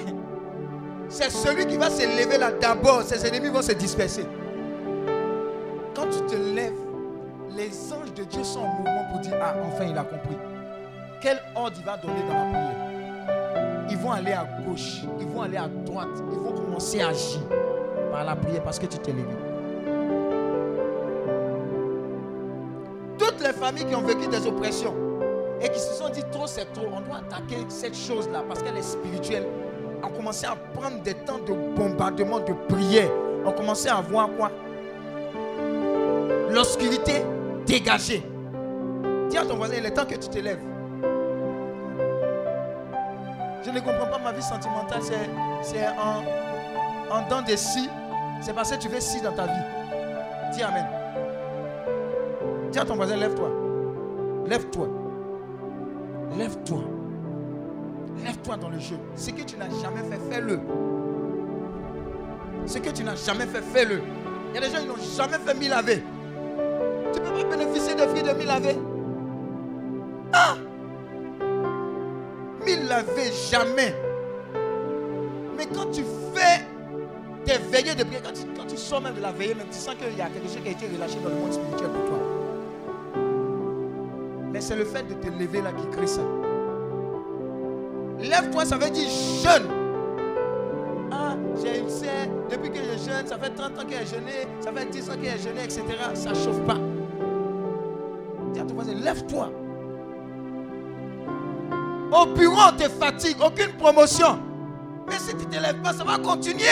C'est 1.08 1.30
celui 1.30 1.66
qui 1.66 1.76
va 1.76 1.88
se 1.88 2.02
lever 2.02 2.38
là 2.38 2.52
d'abord, 2.52 3.02
ses 3.02 3.26
ennemis 3.26 3.48
vont 3.48 3.62
se 3.62 3.72
disperser. 3.72 4.24
Quand 5.94 6.06
tu 6.10 6.20
te 6.26 6.36
lèves, 6.54 6.72
les 7.56 7.92
anges 7.92 8.12
de 8.14 8.24
Dieu 8.24 8.44
sont 8.44 8.60
en 8.60 8.68
mouvement 8.68 9.04
pour 9.10 9.20
dire 9.20 9.34
Ah, 9.40 9.54
enfin 9.66 9.84
il 9.84 9.96
a 9.96 10.04
compris. 10.04 10.36
Quel 11.22 11.40
ordre 11.54 11.76
il 11.78 11.84
va 11.84 11.96
donner 11.96 12.20
dans 12.28 12.34
la 12.34 12.44
prière? 12.50 13.86
Ils 13.88 13.96
vont 13.96 14.10
aller 14.10 14.32
à 14.32 14.44
gauche, 14.66 15.02
ils 15.20 15.26
vont 15.28 15.42
aller 15.42 15.56
à 15.56 15.68
droite, 15.68 16.08
ils 16.32 16.38
vont 16.38 16.50
commencer 16.50 17.00
à 17.00 17.08
agir 17.10 17.40
par 18.10 18.24
la 18.24 18.34
prière 18.34 18.64
parce 18.64 18.80
que 18.80 18.86
tu 18.86 18.98
t'es 18.98 19.12
levé. 19.12 19.28
Toutes 23.18 23.40
les 23.40 23.52
familles 23.52 23.86
qui 23.86 23.94
ont 23.94 24.02
vécu 24.02 24.26
des 24.26 24.44
oppressions 24.48 24.94
et 25.60 25.68
qui 25.68 25.78
se 25.78 25.92
sont 25.94 26.08
dit 26.08 26.24
trop 26.32 26.48
c'est 26.48 26.72
trop, 26.72 26.86
on 26.92 27.00
doit 27.02 27.18
attaquer 27.18 27.58
cette 27.68 27.96
chose-là 27.96 28.42
parce 28.48 28.60
qu'elle 28.60 28.76
est 28.76 28.82
spirituelle, 28.82 29.46
ont 30.02 30.08
commencé 30.08 30.46
à 30.46 30.56
prendre 30.74 31.02
des 31.02 31.14
temps 31.14 31.38
de 31.38 31.52
bombardement, 31.76 32.40
de 32.40 32.52
prière. 32.68 33.08
On 33.46 33.52
commençait 33.52 33.90
à 33.90 34.00
voir 34.00 34.28
quoi? 34.36 34.50
L'obscurité 36.50 37.22
dégagée. 37.64 38.24
Dis 39.30 39.38
à 39.38 39.46
ton 39.46 39.54
voisin, 39.54 39.74
il 39.78 39.86
est 39.86 39.92
temps 39.92 40.04
que 40.04 40.16
tu 40.16 40.28
te 40.28 40.38
lèves. 40.40 40.58
Je 43.64 43.70
ne 43.70 43.80
comprends 43.80 44.06
pas 44.06 44.18
ma 44.18 44.32
vie 44.32 44.42
sentimentale, 44.42 45.00
c'est, 45.62 45.86
en, 45.88 47.14
en 47.16 47.28
dents 47.28 47.42
de 47.42 47.54
scie. 47.56 47.88
C'est 48.40 48.52
parce 48.54 48.72
que 48.72 48.76
tu 48.76 48.88
veux 48.88 49.00
scie 49.00 49.20
dans 49.20 49.32
ta 49.32 49.44
vie. 49.46 50.52
Dis 50.52 50.62
Amen. 50.62 50.86
Dis 52.72 52.78
à 52.78 52.84
ton 52.84 52.96
voisin, 52.96 53.16
lève-toi. 53.16 53.50
Lève-toi. 54.46 54.88
Lève-toi. 56.36 56.80
Lève-toi 58.24 58.56
dans 58.56 58.68
le 58.68 58.78
jeu. 58.78 58.96
Ce 59.14 59.30
que 59.30 59.42
tu 59.42 59.56
n'as 59.56 59.70
jamais 59.82 60.02
fait, 60.10 60.18
fais-le. 60.30 60.60
Ce 62.66 62.78
que 62.78 62.90
tu 62.90 63.04
n'as 63.04 63.16
jamais 63.16 63.46
fait, 63.46 63.62
fais-le. 63.62 64.02
Il 64.50 64.60
y 64.60 64.64
a 64.64 64.68
des 64.68 64.74
gens 64.74 64.82
qui 64.82 64.88
n'ont 64.88 65.16
jamais 65.16 65.38
fait 65.38 65.54
mille 65.54 65.70
laver. 65.70 66.02
Tu 67.12 67.20
ne 67.20 67.24
peux 67.24 67.32
pas 67.48 67.56
bénéficier 67.56 67.94
de 67.94 68.02
fruits 68.02 68.22
de 68.22 68.32
mille 68.32 68.46
laver. 68.46 68.76
Jamais. 73.50 73.94
Mais 75.56 75.66
quand 75.66 75.90
tu 75.92 76.02
fais 76.34 76.64
tes 77.44 77.58
veillées 77.70 77.94
de 77.94 78.04
prière, 78.04 78.22
quand 78.22 78.32
tu, 78.32 78.46
quand 78.56 78.66
tu 78.66 78.76
sors 78.76 79.00
même 79.00 79.14
de 79.14 79.20
la 79.20 79.32
veillée, 79.32 79.54
même 79.54 79.66
tu 79.70 79.78
sens 79.78 79.94
qu'il 79.94 80.16
y 80.16 80.20
a 80.20 80.26
quelque 80.26 80.48
chose 80.48 80.62
qui 80.62 80.68
a 80.68 80.72
été 80.72 80.86
relâché 80.86 81.18
dans 81.22 81.28
le 81.28 81.34
monde 81.34 81.52
spirituel 81.52 81.90
pour 81.90 82.04
toi. 82.08 82.18
Mais 84.52 84.60
c'est 84.60 84.76
le 84.76 84.84
fait 84.84 85.02
de 85.02 85.14
te 85.14 85.28
lever 85.28 85.60
là 85.60 85.72
qui 85.72 85.86
crée 85.96 86.06
ça. 86.06 86.22
Lève-toi, 88.20 88.64
ça 88.64 88.76
veut 88.78 88.90
dire 88.90 89.08
jeûne. 89.08 89.68
Ah, 91.10 91.36
j'ai 91.62 91.80
une 91.80 91.90
sœur, 91.90 92.26
depuis 92.50 92.70
que 92.70 92.78
je 92.78 93.10
jeûne, 93.10 93.26
ça 93.26 93.38
fait 93.38 93.50
30 93.50 93.78
ans 93.78 93.84
qu'elle 93.86 94.02
a 94.02 94.04
jeûné, 94.04 94.46
ça 94.60 94.72
fait 94.72 94.86
10 94.86 95.10
ans 95.10 95.14
qu'elle 95.20 95.34
a 95.34 95.36
jeûné, 95.36 95.64
etc. 95.64 95.82
Ça 96.14 96.30
ne 96.30 96.34
chauffe 96.34 96.60
pas. 96.66 96.78
Dis 98.54 98.60
à 98.60 98.64
ton 98.64 98.74
voisin, 98.74 98.94
lève-toi. 98.94 99.50
Au 102.12 102.26
bureau, 102.26 102.60
on 102.68 102.76
te 102.76 102.88
fatigue, 102.88 103.36
aucune 103.44 103.72
promotion. 103.78 104.38
Mais 105.08 105.18
si 105.18 105.34
tu 105.34 105.46
ne 105.46 105.50
te 105.50 105.58
lèves 105.60 105.80
pas, 105.82 105.92
ça 105.94 106.04
va 106.04 106.18
continuer. 106.18 106.62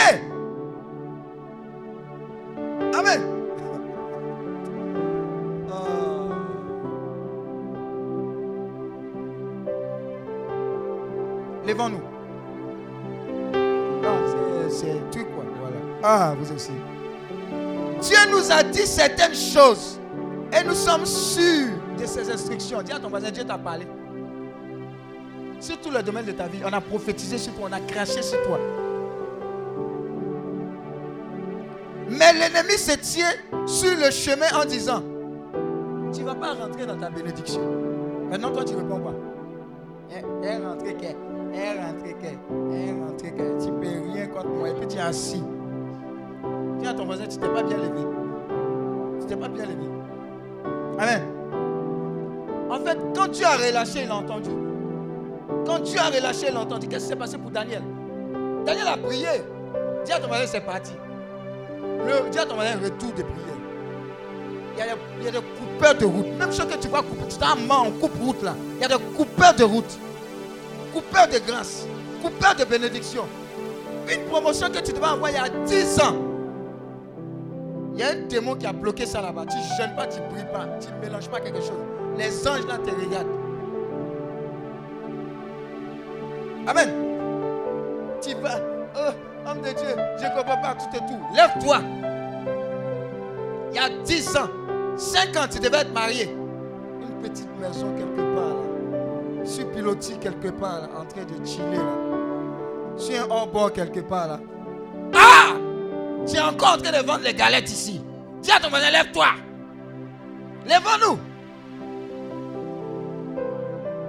Amen. 2.95 3.21
Ah. 5.71 5.75
Levons-nous. 11.67 12.01
Ah, 14.05 14.17
c'est- 14.69 15.11
truc 15.11 15.27
quoi. 15.35 15.45
Voilà. 15.61 15.77
Ah, 16.03 16.35
vous 16.39 16.53
aussi. 16.55 16.73
Dieu 18.01 18.17
nous 18.31 18.51
a 18.51 18.63
dit 18.63 18.87
certaines 18.87 19.35
choses 19.35 20.01
et 20.53 20.65
nous 20.65 20.75
sommes 20.75 21.05
sûrs 21.07 21.69
de 21.99 22.07
ses 22.07 22.31
instructions. 22.31 22.83
Dis 22.83 22.93
à 22.93 22.99
ton 22.99 23.09
voisin, 23.09 23.31
Dieu 23.31 23.45
t'a 23.45 23.59
parlé. 23.59 23.87
Sur 25.61 25.79
tous 25.79 25.91
les 25.91 26.03
domaines 26.03 26.25
de 26.25 26.33
ta 26.33 26.47
vie, 26.47 26.61
on 26.65 26.73
a 26.73 26.81
prophétisé 26.81 27.37
sur 27.37 27.53
toi, 27.55 27.69
on 27.71 27.73
a 27.73 27.81
craché 27.81 28.23
sur 28.23 28.43
toi. 28.45 28.59
Mais 32.09 32.33
l'ennemi 32.33 32.79
se 32.79 32.97
tient 32.97 33.33
sur 33.67 33.95
le 33.95 34.11
chemin 34.11 34.47
en 34.61 34.65
disant, 34.65 35.03
tu 36.13 36.21
ne 36.21 36.25
vas 36.25 36.35
pas 36.35 36.55
rentrer 36.55 36.87
dans 36.87 36.97
ta 36.97 37.11
bénédiction. 37.11 37.61
Maintenant, 38.31 38.51
toi, 38.51 38.65
tu 38.65 38.75
réponds 38.75 39.01
pas. 39.01 39.15
Elle 40.11 40.25
est 40.49 40.57
rentrée 40.57 40.95
qu'elle. 40.95 41.17
Elle 41.53 41.61
est 41.61 41.85
rentrée. 41.85 42.17
Elle 42.23 42.89
est 42.89 42.93
rentrée. 42.93 43.35
Tu 43.61 43.71
ne 43.71 43.81
peux 43.81 44.13
rien 44.13 44.27
contre 44.29 44.49
moi. 44.49 44.71
Et 44.71 44.75
puis 44.75 44.89
tu 44.89 44.97
es 44.97 45.01
assis. 45.01 45.43
Dis 46.79 46.87
à 46.87 46.95
ton 46.95 47.05
voisin, 47.05 47.27
tu 47.27 47.37
t'es 47.37 47.49
pas 47.49 47.63
bien 47.63 47.77
levé. 47.77 48.01
Tu 49.21 49.27
t'es 49.27 49.37
pas 49.37 49.49
bien 49.49 49.65
levé. 49.67 49.87
Amen. 50.99 51.23
En 52.71 52.79
fait, 52.79 52.99
quand 53.15 53.29
Dieu 53.29 53.45
a 53.45 53.57
relâché, 53.57 54.05
il 54.05 54.11
a 54.11 54.17
entendu. 54.17 54.51
Quand 55.67 55.79
Dieu 55.81 55.99
a 55.99 56.09
relâché, 56.09 56.51
entendu. 56.55 56.89
Qu'est-ce 56.89 57.05
qui 57.05 57.09
s'est 57.11 57.17
passé 57.17 57.39
pour 57.39 57.51
Daniel? 57.51 57.83
Daniel 58.65 58.89
a 58.89 58.97
prié. 58.97 59.29
Dis 60.05 60.13
à 60.13 60.19
ton 60.19 60.29
c'est 60.47 60.61
parti. 60.61 60.93
Le, 61.81 62.31
dis 62.31 62.39
à 62.39 62.47
ton 62.47 62.55
voisin, 62.55 62.79
retour 62.83 63.11
de 63.13 63.23
prière. 63.23 63.51
Il 64.77 65.25
y, 65.25 65.29
a 65.29 65.31
des, 65.31 65.39
coupeurs 65.39 65.95
de 65.95 66.05
route. 66.07 66.27
Même 66.39 66.53
chose 66.53 66.67
que 66.67 66.79
tu 66.79 66.89
vas 66.89 67.03
couper, 67.03 67.29
tu 67.29 67.37
t'as 67.37 67.55
main, 67.55 67.83
on 67.87 67.91
coupe 67.91 68.19
route 68.19 68.43
là. 68.43 68.55
Il 68.77 68.83
y 68.83 68.85
a 68.85 68.89
des 68.89 69.03
coupeurs 69.15 69.55
de 69.55 69.65
route. 69.65 69.99
Coupeurs 70.95 71.29
de 71.29 71.39
grâce. 71.39 71.87
Coupeurs 72.23 72.55
de 72.55 72.65
bénédiction. 72.65 73.25
Une 74.11 74.25
promotion 74.25 74.69
que 74.71 74.79
tu 74.79 74.93
devais 74.93 75.07
avoir 75.07 75.31
il 75.31 75.37
y 75.37 75.39
a 75.39 75.49
10 75.49 76.01
ans. 76.01 76.17
Il 77.95 78.01
y 78.01 78.03
a 78.03 78.11
un 78.11 78.27
démon 78.27 78.55
qui 78.55 78.67
a 78.67 78.73
bloqué 78.73 79.05
ça 79.05 79.21
là-bas. 79.21 79.45
Tu 79.47 79.57
jeûnes 79.77 79.95
pas, 79.95 80.07
tu 80.07 80.19
pries 80.33 80.45
pas, 80.51 80.67
tu 80.81 80.89
ne 80.93 81.01
mélanges 81.01 81.29
pas 81.29 81.41
quelque 81.41 81.61
chose. 81.61 81.73
Les 82.17 82.49
anges 82.49 82.67
là 82.67 82.79
te 82.79 82.91
regardent. 82.91 83.40
Amen. 86.67 86.89
Tu 88.23 88.35
vas, 88.35 88.59
oh, 88.97 89.49
homme 89.49 89.63
de 89.63 89.69
Dieu, 89.69 89.97
je 90.19 90.25
ne 90.25 90.37
comprends 90.37 90.61
pas 90.61 90.75
tout 90.75 90.97
et 90.97 90.99
tout. 90.99 91.21
Lève-toi. 91.35 91.79
Il 93.71 93.77
y 93.77 93.79
a 93.79 93.89
10 93.89 94.37
ans, 94.37 94.49
5 94.97 95.37
ans, 95.37 95.47
tu 95.51 95.59
devais 95.59 95.79
être 95.79 95.93
marié. 95.93 96.25
Une 96.25 97.29
petite 97.29 97.49
maison 97.59 97.95
quelque 97.97 98.35
part 98.35 98.55
là. 98.55 99.45
Sur 99.47 99.71
pilotis 99.71 100.19
quelque 100.19 100.49
part 100.49 100.83
là, 100.83 100.89
en 101.01 101.05
train 101.05 101.23
de 101.23 101.47
chiller 101.47 101.77
là. 101.77 102.97
Sur 102.97 103.23
un 103.23 103.31
hors-bord 103.31 103.73
quelque 103.73 104.01
part 104.01 104.29
là. 104.29 104.41
Ah! 105.15 105.55
Tu 106.27 106.37
es 106.37 106.41
encore 106.41 106.75
en 106.75 106.79
train 106.79 107.01
de 107.01 107.07
vendre 107.07 107.25
les 107.25 107.35
galettes 107.35 107.71
ici. 107.71 108.03
Dis 108.43 108.51
à 108.51 108.61
ton 108.61 108.69
voisin, 108.69 108.91
lève-toi. 108.91 109.27
Lève-nous. 110.67 111.19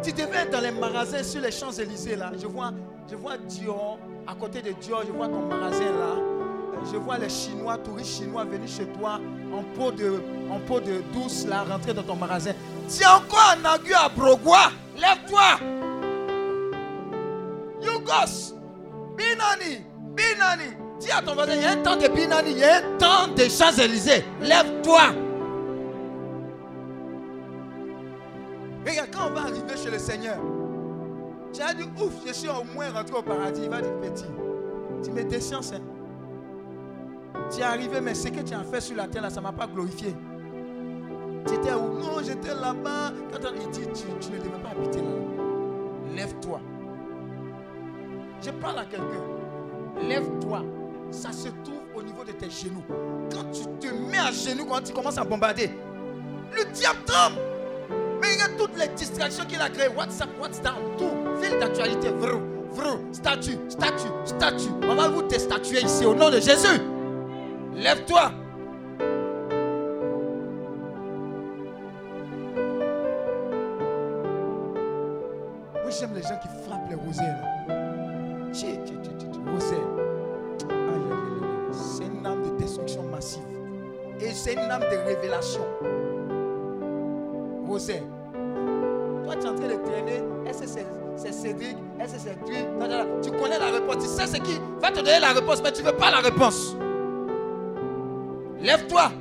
Tu 0.04 0.12
devais 0.12 0.38
être 0.38 0.52
dans 0.52 0.62
les 0.62 0.72
magasins 0.72 1.24
sur 1.24 1.42
les 1.42 1.52
Champs-Élysées 1.52 2.16
là. 2.16 2.32
Je 2.40 2.48
vois, 2.48 2.72
je 3.10 3.16
vois 3.16 3.38
Dior, 3.38 4.00
à 4.28 4.34
côté 4.34 4.62
de 4.62 4.72
Dior, 4.72 5.04
je 5.06 5.12
vois 5.12 5.28
ton 5.28 5.42
magasin 5.42 5.92
là. 5.92 6.16
Je 6.92 6.98
vois 6.98 7.20
les 7.20 7.30
Chinois, 7.30 7.78
touristes 7.78 8.18
chinois 8.18 8.44
venus 8.44 8.76
chez 8.76 8.88
toi 8.88 9.20
en 9.54 9.62
peau 9.78 9.92
de, 9.92 10.20
en 10.50 10.60
peau 10.60 10.80
de 10.80 11.04
douce 11.14 11.46
là, 11.48 11.64
rentrer 11.64 11.94
dans 11.94 12.02
ton 12.02 12.16
magasin. 12.16 12.54
Tu 12.90 13.04
es 13.04 13.06
encore 13.06 13.54
en 13.56 13.76
aiguille 13.76 13.94
à 13.94 14.10
Brogois. 14.10 14.72
Lève-toi. 14.98 15.60
Yugos. 17.82 18.56
Binani. 19.16 19.86
Binani. 20.16 20.76
Dis 21.00 21.12
à 21.12 21.22
ton 21.22 21.36
voisin, 21.36 21.54
il 21.56 21.62
y 21.62 21.66
a 21.66 21.72
un 21.72 21.78
temps 21.78 21.96
de 21.96 22.08
Binani, 22.08 22.52
il 22.52 22.58
y 22.58 22.64
a 22.64 22.78
un 22.78 22.98
temps 22.98 23.28
de 23.36 23.44
Champs-Élysées. 23.44 24.26
Lève-toi. 24.42 25.31
Regarde, 28.86 29.10
quand 29.14 29.28
on 29.30 29.34
va 29.34 29.42
arriver 29.42 29.78
chez 29.78 29.92
le 29.92 30.00
Seigneur, 30.00 30.38
tu 31.54 31.62
as 31.62 31.74
dit, 31.74 31.84
ouf, 32.02 32.14
je 32.26 32.34
suis 32.34 32.50
au 32.50 32.64
moins 32.74 32.90
rentré 32.92 33.16
au 33.18 33.22
paradis. 33.22 33.62
Il 33.64 33.70
va 33.70 33.82
dire, 33.82 33.94
petit, 34.00 34.26
tu 35.04 35.12
mets 35.12 35.24
des 35.26 35.40
sciences. 35.42 35.74
Hein. 35.74 35.82
Tu 37.52 37.60
es 37.60 37.64
arrivé, 37.64 38.00
mais 38.02 38.14
ce 38.16 38.30
que 38.30 38.42
tu 38.42 38.54
as 38.54 38.64
fait 38.64 38.82
sur 38.82 38.96
la 38.96 39.08
terre, 39.08 39.22
là, 39.22 39.30
ça 39.30 39.40
ne 39.42 39.46
m'a 39.46 39.52
pas 39.52 39.68
glorifié. 39.68 40.16
Tu 41.48 41.54
étais 41.56 41.74
où 41.74 42.00
Non, 42.00 42.22
j'étais 42.24 42.54
là-bas. 42.54 43.12
Quand 43.32 43.40
on- 43.50 43.70
dit, 43.70 43.88
tu, 43.88 44.08
tu 44.20 44.32
ne 44.32 44.38
devais 44.38 44.50
pas 44.64 44.70
habiter 44.70 45.00
là. 45.00 46.16
Lève-toi. 46.16 46.60
Je 48.42 48.52
parle 48.52 48.80
à 48.80 48.86
quelqu'un. 48.86 50.08
Lève-toi. 50.08 50.62
Ça 51.12 51.32
se 51.32 51.50
trouve 51.64 51.82
au 51.96 52.02
niveau 52.02 52.24
de 52.24 52.32
tes 52.32 52.50
genoux. 52.50 52.84
Quand 53.34 53.44
tu 53.52 53.64
te 53.88 53.94
mets 53.94 54.18
à 54.18 54.32
genoux, 54.32 54.66
quand 54.66 54.82
tu 54.84 54.94
commences 54.94 55.18
à 55.18 55.24
bombarder, 55.24 55.70
le 56.56 56.64
diable 56.72 57.00
tremble. 57.06 57.38
Mais 58.22 58.34
regarde 58.34 58.58
toutes 58.58 58.78
les 58.78 58.88
distractions 58.90 59.46
qu'il 59.46 59.60
a 59.60 59.70
créées. 59.70 59.90
WhatsApp, 59.90 60.30
WhatsApp, 60.40 60.76
tout. 60.98 61.10
Fil 61.42 61.58
d'actualité. 61.60 62.10
Vrou, 62.10 62.42
vrou, 62.72 63.00
statut, 63.12 63.58
statut, 63.68 64.12
statut. 64.26 64.70
On 64.88 64.96
va 64.96 65.08
vous 65.10 65.28
statuer 65.30 65.82
ici 65.82 66.06
au 66.06 66.14
nom 66.14 66.30
de 66.30 66.40
Jésus. 66.40 66.80
Lève-toi. 67.76 68.32
Moi, 75.74 75.90
j'aime 76.00 76.14
les 76.14 76.22
gens 76.22 76.40
qui 76.42 76.48
frappent 76.66 76.90
les 76.90 76.96
rosées. 76.96 77.22
là. 77.22 78.52
Tchi, 78.54 78.66
tchi, 78.86 78.94
tchi, 79.02 79.10
tchi, 79.18 79.26
tchi, 79.32 79.40
Rosée. 79.52 79.76
Aïe, 80.70 80.78
aïe, 80.78 81.12
aïe, 81.12 81.44
aïe. 81.44 81.74
C'est 81.74 82.06
une 82.06 82.26
âme 82.26 82.44
de 82.44 82.58
destruction 82.62 83.04
massive. 83.04 83.42
Et 84.20 84.32
c'est 84.32 84.54
une 84.54 84.60
âme 84.60 84.82
de 84.82 84.98
révélation. 85.08 85.66
Toi, 89.24 89.36
tu 89.36 89.46
es 89.46 89.50
en 89.50 89.56
train 89.56 89.68
de 89.68 89.86
traîner. 89.86 90.24
Est-ce 90.48 90.62
que 90.62 90.68
c'est 91.18 91.32
Cédric? 91.34 91.78
Est-ce 92.00 92.14
que 92.16 92.20
c'est 92.20 92.36
da. 92.90 93.06
Tu 93.22 93.32
connais 93.32 93.60
la 93.60 93.72
réponse. 93.72 93.96
Tu 94.04 94.08
sais 94.10 94.28
ce 94.28 94.38
qui 94.38 94.60
va 94.82 94.90
te 94.92 94.96
donner 94.98 95.20
la 95.20 95.34
réponse, 95.34 95.62
mais 95.64 95.72
tu 95.72 95.84
ne 95.84 95.88
veux 95.90 95.96
pas 95.96 96.10
la 96.12 96.18
réponse. 96.20 96.76
Lève-toi. 98.62 99.12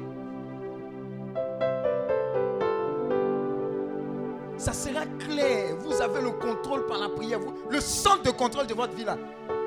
Ça 4.57 4.73
sera 4.73 5.07
clair. 5.19 5.77
Vous 5.81 6.01
avez 6.03 6.21
le 6.21 6.31
contrôle 6.31 6.87
par 6.87 6.99
la 6.99 7.09
prière. 7.09 7.39
Vous- 7.41 7.55
le 7.71 7.81
centre 7.81 8.23
de 8.23 8.31
contrôle 8.31 8.67
de 8.67 8.75
votre 8.75 8.95
vie 8.95 9.05
là, 9.05 9.17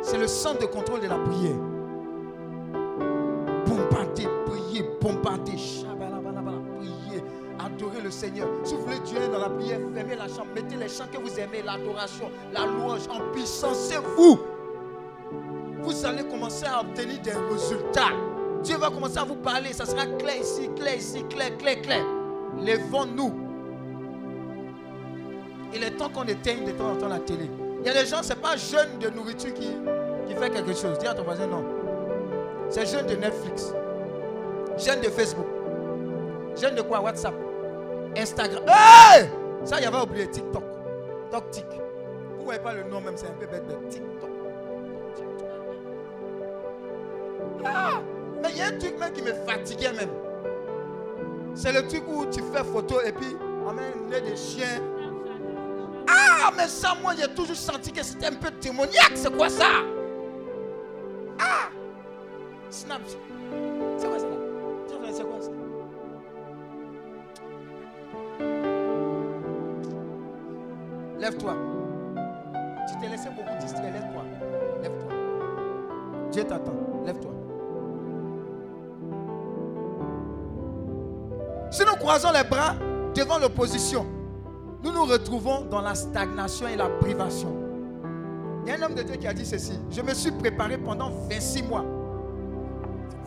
c'est 0.02 0.18
le 0.18 0.28
centre 0.28 0.60
de 0.60 0.66
contrôle 0.68 1.00
de 1.02 1.08
la 1.08 1.18
prière. 1.18 1.56
Bombardez, 3.66 4.28
priez, 4.46 4.86
bombardez. 5.02 5.58
Le 8.04 8.12
Seigneur. 8.12 8.48
Si 8.64 8.76
vous 8.76 8.82
voulez 8.82 9.00
Dieu 9.00 9.20
dans 9.32 9.40
la 9.40 9.50
prière, 9.50 9.80
fermez 9.94 10.16
la 10.16 10.28
chambre, 10.28 10.48
mettez 10.56 10.76
les 10.76 10.90
chants 10.90 11.08
que 11.12 11.18
vous 11.18 11.40
aimez, 11.40 11.62
l'adoration, 11.62 12.30
la 12.52 12.66
louange 12.66 13.08
en 13.10 13.32
puissance. 13.32 13.78
C'est 13.78 13.98
vous. 13.98 14.40
Vous 15.82 16.06
allez 16.06 16.24
commencer 16.24 16.66
à 16.66 16.82
obtenir 16.82 17.22
des 17.22 17.32
résultats. 17.32 18.12
Dieu 18.64 18.78
va 18.78 18.90
commencer 18.90 19.18
à 19.18 19.24
vous 19.24 19.36
parler. 19.36 19.74
Ça 19.74 19.86
sera 19.86 20.06
clair 20.06 20.38
ici, 20.42 20.70
clair 20.76 20.98
ici, 20.98 21.24
clair, 21.30 21.58
clair, 21.58 21.82
clair. 21.82 22.06
Lèvons-nous. 22.60 23.34
Il 25.74 25.84
est 25.84 25.92
temps 25.92 26.10
qu'on 26.10 26.24
éteigne 26.24 26.66
de 26.66 26.72
temps 26.72 26.92
en 26.92 26.96
temps 26.96 27.10
la 27.10 27.20
télé. 27.20 27.50
Il 27.82 27.88
y 27.88 27.90
a 27.90 27.94
des 27.94 28.06
gens, 28.06 28.24
ce 28.24 28.30
n'est 28.30 28.40
pas 28.40 28.56
jeune 28.56 29.00
de 29.00 29.10
nourriture 29.10 29.54
qui, 29.54 29.72
qui 30.28 30.36
fait 30.36 30.50
quelque 30.50 30.74
chose. 30.74 30.98
Dis 31.00 31.08
à 31.08 31.14
ton 31.14 31.24
voisin 31.24 31.48
non. 31.48 31.64
C'est 32.70 32.86
jeune 32.86 33.08
de 33.08 33.16
Netflix. 33.16 33.74
Jeune 34.78 35.02
de 35.02 35.10
Facebook. 35.10 35.48
Jeune 36.56 36.76
de 36.76 36.82
quoi? 36.82 37.02
WhatsApp. 37.02 37.34
Instagram. 38.18 38.64
Hey! 38.68 39.30
Ça, 39.64 39.80
il 39.80 39.84
y 39.84 39.86
avait 39.86 40.02
oublié 40.02 40.30
TikTok. 40.30 40.64
TokTik. 41.32 41.66
Vous 41.66 42.40
ne 42.40 42.44
voyez 42.46 42.60
pas 42.60 42.74
le 42.74 42.84
nom 42.84 43.02
même, 43.02 43.16
c'est 43.16 43.28
un 43.28 43.34
peu 43.34 43.48
bête. 43.48 43.64
mais 43.68 43.90
TikTok. 43.90 44.30
Ah! 47.66 48.02
Mais 48.42 48.50
il 48.52 48.58
y 48.58 48.62
a 48.62 48.68
un 48.68 48.78
truc 48.78 49.00
même 49.00 49.14
qui 49.14 49.22
me 49.22 49.34
fatiguait 49.34 49.94
même. 49.94 50.10
C'est 51.56 51.72
le 51.72 51.88
truc 51.88 52.04
où 52.08 52.26
tu 52.26 52.42
fais 52.42 52.64
photo 52.64 53.00
et 53.06 53.12
puis 53.12 53.38
on 53.66 53.72
met 53.74 53.84
un 53.84 54.10
nez 54.10 54.22
de 54.32 54.36
chien. 54.36 54.82
Ah, 56.08 56.52
mais 56.56 56.68
ça, 56.68 56.94
moi, 57.02 57.14
j'ai 57.18 57.28
toujours 57.34 57.56
senti 57.56 57.92
que 57.92 58.04
c'était 58.04 58.28
un 58.28 58.34
peu 58.34 58.52
démoniaque. 58.52 59.14
C'est 59.16 59.34
quoi 59.36 59.50
ça? 59.50 59.66
Ah! 61.40 61.70
Snap. 62.70 63.02
Dieu 76.44 76.50
t'attend. 76.50 76.74
Lève-toi. 77.06 77.32
Si 81.72 81.84
nous 81.86 81.96
croisons 81.96 82.32
les 82.32 82.44
bras 82.44 82.76
devant 83.16 83.38
l'opposition, 83.40 84.06
nous 84.84 84.92
nous 84.92 85.06
retrouvons 85.06 85.62
dans 85.62 85.82
la 85.82 85.96
stagnation 85.96 86.68
et 86.68 86.76
la 86.76 86.90
privation. 86.90 87.56
Il 88.64 88.70
y 88.70 88.72
a 88.72 88.78
un 88.78 88.82
homme 88.84 88.96
de 88.96 89.04
Dieu 89.04 89.16
qui 89.16 89.28
a 89.28 89.34
dit 89.34 89.46
ceci. 89.46 89.80
Je 89.90 90.02
me 90.02 90.14
suis 90.14 90.32
préparé 90.32 90.78
pendant 90.78 91.10
26 91.30 91.64
mois. 91.64 91.86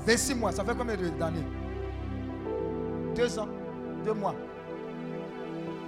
26 0.06 0.34
mois, 0.34 0.52
ça 0.52 0.64
fait 0.64 0.74
combien 0.76 0.96
d'années? 1.18 1.44
Deux 3.14 3.38
ans, 3.38 3.48
deux 4.04 4.14
mois. 4.14 4.34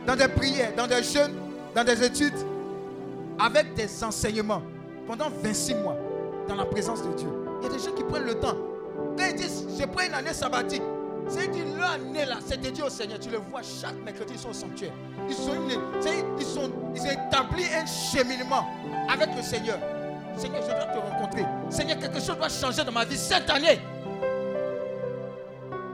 Dans 0.06 0.16
des 0.16 0.28
prières, 0.28 0.74
dans 0.76 0.86
des 0.86 1.02
jeûnes, 1.02 1.34
dans 1.74 1.84
des 1.84 2.02
études, 2.02 2.34
avec 3.38 3.74
des 3.74 4.02
enseignements. 4.02 4.62
Pendant 5.06 5.28
26 5.42 5.74
mois, 5.76 5.96
dans 6.48 6.56
la 6.56 6.64
présence 6.64 7.02
de 7.02 7.12
Dieu. 7.12 7.28
Il 7.60 7.68
y 7.68 7.70
a 7.70 7.72
des 7.76 7.78
gens 7.78 7.92
qui 7.92 8.02
prennent 8.02 8.24
le 8.24 8.34
temps. 8.34 8.56
Quand 9.16 9.24
ils 9.24 9.36
disent, 9.36 9.66
je 9.78 9.84
prends 9.84 10.04
une 10.06 10.14
année 10.14 10.32
sabbatique, 10.32 10.82
c'est 11.28 11.48
dit 11.48 11.62
leur 11.76 11.90
année 11.90 12.24
là, 12.24 12.38
c'est 12.44 12.60
dédié 12.60 12.82
au 12.82 12.88
Seigneur. 12.88 13.18
Tu 13.18 13.28
le 13.28 13.38
vois 13.38 13.60
chaque 13.62 13.96
mercredi, 14.04 14.32
ils 14.34 14.38
sont 14.38 14.48
au 14.50 14.54
sanctuaire. 14.54 14.92
Ils, 15.28 15.34
sont 15.34 15.52
ils, 16.38 16.44
sont, 16.44 16.72
ils 16.94 17.02
ont 17.02 17.10
établi 17.10 17.64
un 17.64 17.84
cheminement 17.86 18.66
avec 19.08 19.28
le 19.36 19.42
Seigneur. 19.42 19.78
Seigneur, 20.36 20.62
je 20.62 20.68
dois 20.68 20.84
te 20.84 20.98
rencontrer. 20.98 21.44
Seigneur, 21.68 21.98
quelque 21.98 22.20
chose 22.20 22.36
doit 22.38 22.48
changer 22.48 22.82
dans 22.84 22.92
ma 22.92 23.04
vie 23.04 23.18
cette 23.18 23.50
année. 23.50 23.80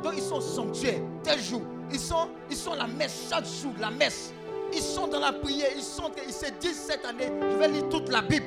Donc 0.02 0.12
ils 0.16 0.23
sont 0.23 0.36
au 0.36 0.41
sanctuaire, 0.41 1.00
tel 1.23 1.41
jour. 1.41 1.62
Ils 1.91 1.99
sont, 1.99 2.28
ils 2.50 2.57
sont 2.57 2.73
à 2.73 2.76
la 2.76 2.86
messe 2.86 3.26
chaque 3.31 3.44
jour, 3.44 3.73
la 3.81 3.91
messe. 3.91 4.33
Ils 4.73 4.83
sont 4.83 5.07
dans 5.08 5.20
la 5.20 5.33
prière, 5.33 5.70
ils, 5.74 5.83
sont, 5.83 6.10
ils 6.26 6.33
se 6.33 6.47
disent 6.60 6.81
cette 6.89 7.05
année, 7.05 7.31
je 7.41 7.57
vais 7.57 7.68
lire 7.68 7.89
toute 7.89 8.08
la 8.08 8.23
Bible. 8.23 8.47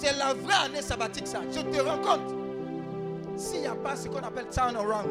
C'est 0.00 0.16
la 0.16 0.32
vraie 0.32 0.66
année 0.66 0.80
sabbatique 0.80 1.26
ça. 1.26 1.40
Je 1.50 1.60
te 1.60 1.80
rencontre. 1.80 2.32
S'il 3.36 3.62
n'y 3.62 3.66
a 3.66 3.74
pas 3.74 3.96
ce 3.96 4.06
qu'on 4.06 4.18
appelle 4.18 4.46
turnaround, 4.48 5.08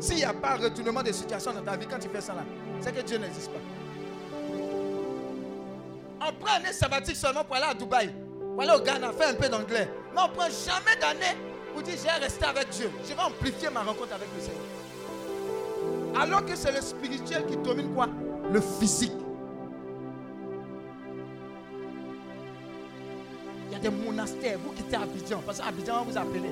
s'il 0.00 0.16
n'y 0.16 0.24
a 0.24 0.32
pas 0.32 0.56
retournement 0.56 1.04
de 1.04 1.12
situation 1.12 1.52
dans 1.52 1.62
ta 1.62 1.76
vie 1.76 1.86
quand 1.86 2.00
tu 2.00 2.08
fais 2.08 2.20
ça 2.20 2.34
là, 2.34 2.42
c'est 2.80 2.92
que 2.92 3.00
Dieu 3.02 3.18
n'existe 3.18 3.50
pas. 3.52 3.60
On 6.26 6.32
prend 6.32 6.56
année 6.56 6.72
sabbatique 6.72 7.14
seulement 7.14 7.44
pour 7.44 7.54
aller 7.54 7.66
à 7.70 7.74
Dubaï, 7.74 8.10
pour 8.54 8.62
aller 8.62 8.72
au 8.72 8.80
Ghana, 8.80 9.12
faire 9.12 9.28
un 9.28 9.34
peu 9.34 9.48
d'anglais. 9.48 9.88
Mais 10.12 10.20
on 10.20 10.28
ne 10.28 10.32
prend 10.32 10.48
jamais 10.48 10.96
d'année 11.00 11.36
Vous 11.74 11.82
dites, 11.82 12.00
j'ai 12.02 12.24
resté 12.24 12.44
avec 12.44 12.70
Dieu. 12.70 12.90
Je 13.04 13.14
vais 13.14 13.20
amplifier 13.20 13.68
ma 13.70 13.80
rencontre 13.80 14.14
avec 14.14 14.28
le 14.34 14.40
Seigneur. 14.40 16.20
Alors 16.20 16.44
que 16.44 16.56
c'est 16.56 16.72
le 16.72 16.80
spirituel 16.80 17.46
qui 17.46 17.56
domine 17.56 17.92
quoi? 17.94 18.08
Le 18.52 18.60
physique. 18.60 19.12
Y 23.74 23.76
a 23.76 23.90
des 23.90 23.90
monastères. 23.90 24.58
Vous 24.64 24.72
quittez 24.72 24.96
Abidjan. 24.96 25.40
Parce 25.44 25.60
qu'Abidjan, 25.60 26.02
on 26.02 26.04
vous 26.10 26.18
appelez. 26.18 26.50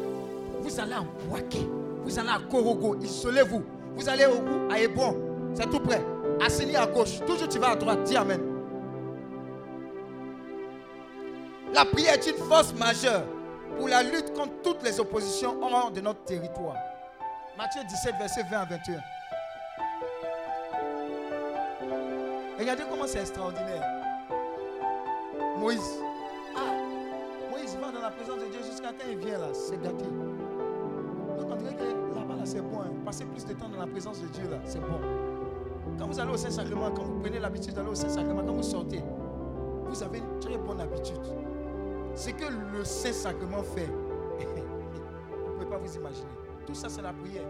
Vous 0.60 0.80
allez 0.80 0.92
à 0.92 1.02
Boaké. 1.28 1.66
Vous 2.04 2.18
allez 2.18 2.28
à 2.28 2.38
Korogo. 2.50 2.96
Isolez-vous. 3.00 3.62
Vous 3.96 4.08
allez 4.08 4.26
au 4.26 4.70
à 4.72 4.78
Hébron. 4.78 5.16
C'est 5.54 5.70
tout 5.70 5.80
près. 5.80 6.02
Assini 6.44 6.76
à 6.76 6.86
gauche. 6.86 7.20
Toujours 7.26 7.48
tu 7.48 7.58
vas 7.58 7.70
à 7.70 7.76
droite. 7.76 8.02
Dis 8.04 8.16
Amen. 8.16 8.40
La 11.72 11.84
prière 11.84 12.14
est 12.14 12.26
une 12.26 12.36
force 12.36 12.74
majeure 12.74 13.24
pour 13.78 13.88
la 13.88 14.02
lutte 14.02 14.32
contre 14.34 14.52
toutes 14.62 14.82
les 14.82 15.00
oppositions 15.00 15.56
hors 15.62 15.90
de 15.90 16.00
notre 16.00 16.22
territoire. 16.24 16.76
Matthieu 17.56 17.80
17, 17.88 18.14
verset 18.18 18.42
20 18.50 18.58
à 18.58 18.64
21. 18.64 19.00
Regardez 22.58 22.82
comment 22.90 23.06
c'est 23.06 23.20
extraordinaire. 23.20 23.82
Moïse. 25.58 25.98
Présence 28.12 28.38
de 28.40 28.46
Dieu 28.50 28.60
jusqu'à 28.64 28.88
quand 28.92 29.04
il 29.10 29.18
vient 29.18 29.38
là. 29.38 29.48
C'est 29.52 29.80
gâté. 29.82 30.04
Donc 30.04 31.48
on 31.50 31.56
dirait 31.56 31.74
que 31.74 31.84
là-bas, 32.14 32.34
là, 32.36 32.44
c'est 32.44 32.60
bon. 32.60 32.80
hein. 32.80 32.90
Passer 33.04 33.24
plus 33.24 33.44
de 33.44 33.52
temps 33.54 33.68
dans 33.68 33.78
la 33.80 33.86
présence 33.86 34.20
de 34.20 34.26
Dieu 34.28 34.44
là, 34.50 34.58
c'est 34.64 34.80
bon. 34.80 34.98
Quand 35.98 36.06
vous 36.06 36.18
allez 36.20 36.32
au 36.32 36.36
Saint-Sacrement, 36.36 36.90
quand 36.92 37.02
vous 37.02 37.20
prenez 37.20 37.38
l'habitude 37.38 37.74
d'aller 37.74 37.90
au 37.90 37.94
Saint-Sacrement, 37.94 38.42
quand 38.44 38.52
vous 38.52 38.62
sortez, 38.62 39.02
vous 39.86 40.02
avez 40.02 40.18
une 40.18 40.40
très 40.40 40.56
bonne 40.58 40.80
habitude. 40.80 41.20
Ce 42.14 42.30
que 42.30 42.44
le 42.76 42.84
Saint-Sacrement 42.84 43.62
fait, 43.62 43.86
vous 44.38 45.48
ne 45.48 45.54
pouvez 45.54 45.66
pas 45.66 45.78
vous 45.78 45.94
imaginer. 45.96 46.26
Tout 46.66 46.74
ça, 46.74 46.88
c'est 46.88 47.02
la 47.02 47.12
prière. 47.12 47.44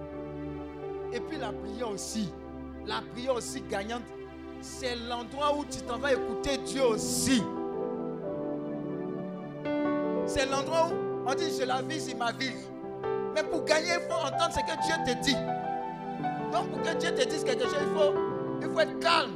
Et 1.12 1.20
puis 1.20 1.36
la 1.38 1.52
prière 1.52 1.90
aussi, 1.90 2.32
la 2.86 3.02
prière 3.12 3.34
aussi 3.34 3.60
gagnante, 3.70 4.02
c'est 4.60 4.96
l'endroit 5.08 5.56
où 5.56 5.64
tu 5.64 5.80
t'en 5.82 5.98
vas 5.98 6.12
écouter 6.12 6.56
Dieu 6.58 6.84
aussi. 6.84 7.42
C'est 10.32 10.46
l'endroit 10.46 10.88
où 10.88 11.28
on 11.28 11.34
dit 11.34 11.50
je 11.58 11.64
la 11.64 11.82
vis, 11.82 12.08
il 12.08 12.16
ma 12.16 12.32
vie. 12.32 12.54
Mais 13.34 13.42
pour 13.42 13.64
gagner, 13.64 13.90
il 13.94 14.10
faut 14.10 14.18
entendre 14.18 14.52
ce 14.52 14.60
que 14.60 14.82
Dieu 14.82 14.94
te 15.04 15.22
dit. 15.22 15.36
Donc 16.50 16.70
pour 16.70 16.80
que 16.82 16.96
Dieu 16.98 17.14
te 17.14 17.28
dise 17.28 17.44
quelque 17.44 17.64
chose, 17.64 17.76
il 17.80 17.94
faut, 17.94 18.14
il 18.62 18.68
faut 18.70 18.80
être 18.80 18.98
calme. 18.98 19.32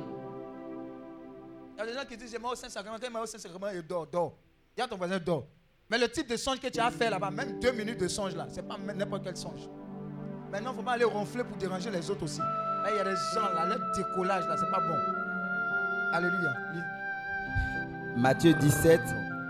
Il 1.74 1.80
y 1.80 1.82
a 1.82 1.86
des 1.86 1.92
gens 1.92 2.04
qui 2.08 2.16
disent, 2.16 2.30
j'aimerais 2.30 2.52
au 2.52 2.54
Saint-Sacrement. 2.54 2.96
Quand 2.98 3.08
il 3.10 3.16
au 3.16 3.26
Saint-Sacrement, 3.26 3.68
il 3.74 3.82
dort, 3.82 4.06
dort. 4.06 4.38
Il 4.74 4.80
y 4.80 4.82
a 4.82 4.88
ton 4.88 4.96
voisin 4.96 5.18
dort. 5.18 5.46
Mais 5.90 5.98
le 5.98 6.08
type 6.08 6.28
de 6.28 6.36
songe 6.36 6.60
que 6.60 6.68
tu 6.68 6.80
as 6.80 6.90
fait 6.90 7.10
là-bas, 7.10 7.30
même 7.30 7.60
deux 7.60 7.72
minutes 7.72 8.00
de 8.00 8.08
songe 8.08 8.34
là, 8.34 8.46
c'est 8.50 8.66
pas 8.66 8.76
n'importe 8.78 9.24
quel 9.24 9.36
songe. 9.36 9.68
Maintenant, 10.50 10.72
il 10.72 10.76
faut 10.76 10.82
pas 10.82 10.92
aller 10.92 11.04
ronfler 11.04 11.44
pour 11.44 11.56
déranger 11.58 11.90
les 11.90 12.10
autres 12.10 12.24
aussi. 12.24 12.40
Il 12.88 12.96
y 12.96 12.98
a 12.98 13.04
des 13.04 13.16
gens 13.34 13.52
là, 13.54 13.66
leur 13.66 13.78
décollage 13.94 14.46
là, 14.46 14.56
c'est 14.58 14.70
pas 14.70 14.80
bon. 14.80 14.96
Alléluia. 16.12 16.56
Matthieu 18.16 18.54
17, 18.54 19.00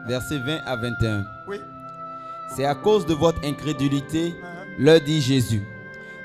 versets 0.07 0.39
20 0.39 0.59
à 0.65 0.77
21. 0.77 1.25
Oui. 1.49 1.61
C'est 2.55 2.65
à 2.65 2.75
cause 2.75 3.07
de 3.07 3.15
votre 3.15 3.45
incrédulité, 3.45 4.35
Hein, 4.43 4.65
leur 4.79 5.01
dit 5.01 5.21
Jésus. 5.21 5.63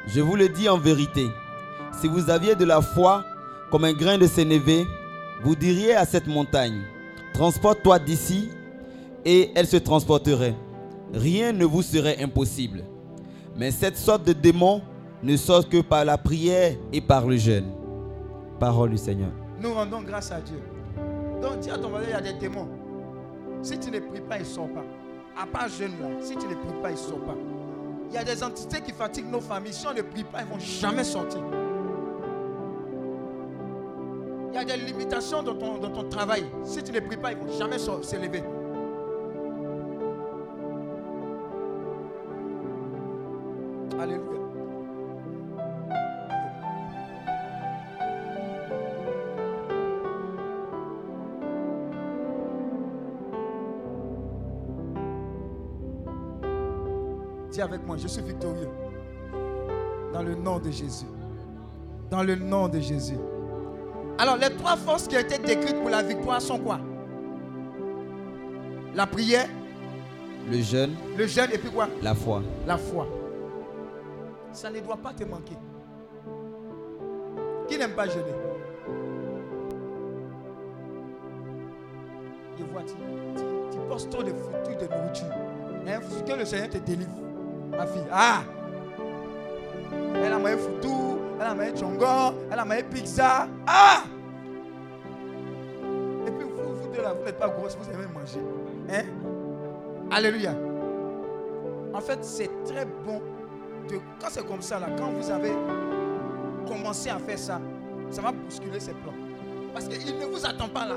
Je 0.07 0.21
vous 0.21 0.35
le 0.35 0.49
dis 0.49 0.69
en 0.69 0.77
vérité, 0.77 1.27
si 1.99 2.07
vous 2.07 2.29
aviez 2.29 2.55
de 2.55 2.65
la 2.65 2.81
foi 2.81 3.23
comme 3.69 3.85
un 3.85 3.93
grain 3.93 4.17
de 4.17 4.27
sénévé, 4.27 4.85
vous 5.43 5.55
diriez 5.55 5.95
à 5.95 6.05
cette 6.05 6.27
montagne, 6.27 6.81
transporte-toi 7.33 7.99
d'ici, 7.99 8.49
et 9.25 9.51
elle 9.55 9.67
se 9.67 9.77
transporterait. 9.77 10.55
Rien 11.13 11.51
ne 11.51 11.65
vous 11.65 11.81
serait 11.81 12.21
impossible. 12.23 12.83
Mais 13.55 13.71
cette 13.71 13.97
sorte 13.97 14.25
de 14.25 14.33
démon 14.33 14.81
ne 15.23 15.35
sort 15.37 15.67
que 15.67 15.81
par 15.81 16.05
la 16.05 16.17
prière 16.17 16.75
et 16.93 17.01
par 17.01 17.27
le 17.27 17.37
jeûne. 17.37 17.65
Parole 18.59 18.91
du 18.91 18.97
Seigneur. 18.97 19.31
Nous 19.59 19.73
rendons 19.73 20.01
grâce 20.01 20.31
à 20.31 20.39
Dieu. 20.41 20.59
Donc 21.41 21.59
dis 21.59 21.69
à 21.69 21.77
ton 21.77 21.89
voisin, 21.89 22.05
il 22.07 22.11
y 22.11 22.13
a 22.13 22.21
des 22.21 22.39
démons. 22.39 22.67
Si 23.61 23.77
tu 23.79 23.91
ne 23.91 23.99
pries 23.99 24.21
pas, 24.21 24.37
ils 24.37 24.41
ne 24.41 24.45
sortent 24.45 24.73
pas. 24.73 24.85
À 25.41 25.45
part 25.45 25.69
jeune 25.69 25.91
là, 26.01 26.07
si 26.21 26.35
tu 26.35 26.47
ne 26.47 26.55
pries 26.55 26.81
pas, 26.81 26.89
ils 26.89 26.93
ne 26.93 26.97
sortent 26.97 27.25
pas. 27.25 27.37
Il 28.09 28.15
y 28.15 28.17
a 28.17 28.23
des 28.23 28.43
entités 28.43 28.81
qui 28.81 28.91
fatiguent 28.91 29.31
nos 29.31 29.39
familles. 29.39 29.73
Si 29.73 29.87
on 29.87 29.93
ne 29.93 30.01
prie 30.01 30.23
pas, 30.23 30.41
ils 30.41 30.45
ne 30.45 30.51
vont 30.51 30.59
jamais 30.59 31.03
sortir. 31.03 31.41
Il 34.51 34.55
y 34.55 34.57
a 34.57 34.65
des 34.65 34.77
limitations 34.77 35.43
dans 35.43 35.55
ton, 35.55 35.77
dans 35.77 35.89
ton 35.89 36.09
travail. 36.09 36.43
Si 36.63 36.83
tu 36.83 36.91
ne 36.91 36.99
pries 36.99 37.15
pas, 37.17 37.31
ils 37.31 37.37
ne 37.37 37.43
vont 37.43 37.57
jamais 37.57 37.77
s'élever. 38.03 38.43
Alléluia. 43.97 44.50
Dis 57.51 57.61
avec 57.61 57.85
moi, 57.85 57.97
je 57.97 58.07
suis 58.07 58.21
victorieux. 58.21 58.69
Dans 60.13 60.23
le 60.23 60.35
nom 60.35 60.59
de 60.59 60.71
Jésus. 60.71 61.05
Dans 62.09 62.23
le 62.23 62.35
nom 62.35 62.67
de 62.67 62.79
Jésus. 62.79 63.17
Alors, 64.17 64.37
les 64.37 64.55
trois 64.55 64.77
forces 64.77 65.07
qui 65.07 65.15
ont 65.15 65.19
été 65.19 65.37
décrites 65.37 65.79
pour 65.79 65.89
la 65.89 66.01
victoire 66.03 66.41
sont 66.41 66.59
quoi? 66.59 66.79
La 68.93 69.07
prière, 69.07 69.47
Le 70.49 70.59
jeûne, 70.61 70.95
le 71.17 71.27
jeûne 71.27 71.49
et 71.53 71.57
puis 71.57 71.69
quoi? 71.69 71.87
La 72.01 72.15
foi. 72.15 72.41
La 72.65 72.77
foi. 72.77 73.07
Ça 74.51 74.69
ne 74.69 74.79
doit 74.79 74.97
pas 74.97 75.13
te 75.13 75.23
manquer. 75.23 75.57
Qui 77.67 77.77
n'aime 77.77 77.93
pas 77.93 78.07
jeûner? 78.07 78.35
Je 82.57 82.63
vois, 82.65 82.81
tu, 82.81 82.93
tu, 83.35 83.43
tu 83.71 83.77
poses 83.87 84.09
trop 84.09 84.23
de 84.23 84.31
fruits 84.33 84.75
de 84.75 84.93
nourriture. 84.93 85.27
Hein, 85.87 85.99
que 86.27 86.33
le 86.33 86.45
Seigneur 86.45 86.69
te 86.69 86.77
délivre. 86.79 87.11
Ma 87.77 87.85
fille. 87.85 88.05
Ah 88.11 88.41
Elle 90.15 90.33
a 90.33 90.37
mangé 90.37 90.57
foutou, 90.57 91.17
elle 91.39 91.47
a 91.47 91.55
mangé 91.55 91.75
chongo, 91.77 92.35
elle 92.51 92.59
a 92.59 92.65
mangé 92.65 92.83
pizza. 92.83 93.47
Ah 93.67 94.03
Et 96.27 96.31
puis 96.31 96.45
vous, 96.45 96.73
vous 96.75 96.87
deux 96.95 97.01
là, 97.01 97.13
vous 97.13 97.25
n'êtes 97.25 97.39
pas 97.39 97.49
grosses, 97.49 97.77
vous 97.77 97.89
aimez 97.89 98.07
manger. 98.13 98.41
Hein? 98.89 99.03
Alléluia. 100.11 100.53
En 101.93 102.01
fait, 102.01 102.23
c'est 102.23 102.49
très 102.65 102.85
bon. 102.85 103.21
De, 103.89 103.95
quand 104.19 104.27
c'est 104.29 104.45
comme 104.45 104.61
ça, 104.61 104.79
là, 104.79 104.87
quand 104.97 105.09
vous 105.09 105.29
avez 105.31 105.53
commencé 106.67 107.09
à 107.09 107.17
faire 107.17 107.39
ça, 107.39 107.59
ça 108.09 108.21
va 108.21 108.31
bousculer 108.31 108.79
ses 108.79 108.93
plans. 108.93 109.13
Parce 109.73 109.87
qu'il 109.87 110.17
ne 110.19 110.25
vous 110.25 110.45
attend 110.45 110.67
pas 110.67 110.85
là. 110.85 110.95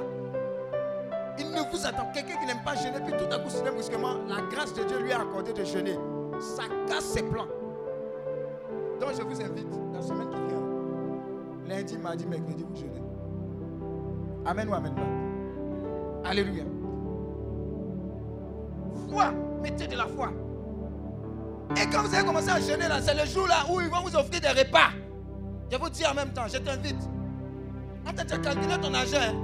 Il 1.39 1.51
ne 1.51 1.61
vous 1.70 1.86
attend. 1.86 2.11
Quelqu'un 2.12 2.36
qui 2.36 2.47
n'aime 2.47 2.62
pas 2.65 2.75
jeûner, 2.77 2.99
puis 3.05 3.15
tout 3.17 3.33
à 3.33 3.39
coup, 3.39 3.51
soudain, 3.51 3.73
brusquement, 3.73 4.17
la 4.28 4.43
grâce 4.55 4.75
de 4.75 4.85
Dieu 4.85 4.99
lui 5.01 5.12
a 5.12 5.20
accordé 5.20 5.53
de 5.53 5.65
jeûner. 5.65 5.97
Ça 6.44 6.64
casse 6.86 7.05
ses 7.05 7.23
plans. 7.23 7.47
Donc, 9.00 9.10
je 9.16 9.23
vous 9.23 9.40
invite, 9.40 9.66
la 9.94 10.02
semaine 10.02 10.28
qui 10.28 10.36
vient, 10.47 10.62
lundi, 11.66 11.97
mardi, 11.97 12.26
mercredi, 12.26 12.64
vous 12.68 12.76
jeûnez. 12.76 13.02
Amen 14.44 14.68
ou 14.68 14.74
Amen 14.74 14.94
pas? 14.94 16.28
Alléluia. 16.28 16.64
Foi, 19.10 19.32
mettez 19.62 19.86
de 19.86 19.97
la 19.97 20.06
foi. 20.06 20.28
Et 21.76 21.89
quand 21.90 22.02
vous 22.02 22.14
allez 22.14 22.26
commencer 22.26 22.50
à 22.50 22.60
jeûner 22.60 22.89
là, 22.89 23.00
c'est 23.00 23.14
le 23.14 23.24
jour 23.24 23.47
là 23.47 23.64
où 23.73 23.81
ils 23.81 23.89
vont 23.89 24.02
vous 24.02 24.14
offrir 24.14 24.40
des 24.40 24.48
repas. 24.48 24.90
Je 25.73 25.78
vous 25.78 25.89
dis 25.89 26.06
en 26.06 26.14
même 26.14 26.32
temps, 26.34 26.47
je 26.47 26.58
t'invite. 26.58 27.08
En 28.06 28.12
tu 28.12 28.20
as 28.34 28.39
calculé 28.39 28.78
ton 28.81 28.92
argent. 28.92 29.16
hein. 29.18 29.34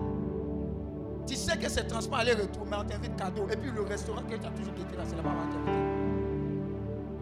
Tu 1.27 1.35
sais 1.35 1.57
que 1.57 1.69
c'est 1.71 1.85
transport 1.87 2.19
aller-retour, 2.19 2.67
mais 2.71 2.77
on 2.79 2.85
t'invite 2.85 3.17
cadeau. 3.17 3.47
Et 3.51 3.57
puis 3.57 3.71
le 3.75 3.83
restaurant 3.83 4.23
que 4.23 4.37
tu 4.37 4.47
as 4.47 4.51
toujours 4.51 4.75
quitté 4.75 4.97
là, 4.97 5.03
c'est 5.07 5.17
là-bas 5.17 5.31
on 5.31 5.67
t'invite. 5.67 6.00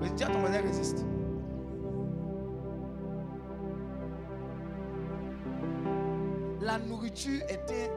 Mais 0.00 0.10
dis 0.10 0.24
à 0.24 0.28
ton 0.28 0.38
voisin, 0.40 0.60
résiste. 0.60 1.04
La 6.60 6.78
nourriture 6.78 7.40
était, 7.48 7.90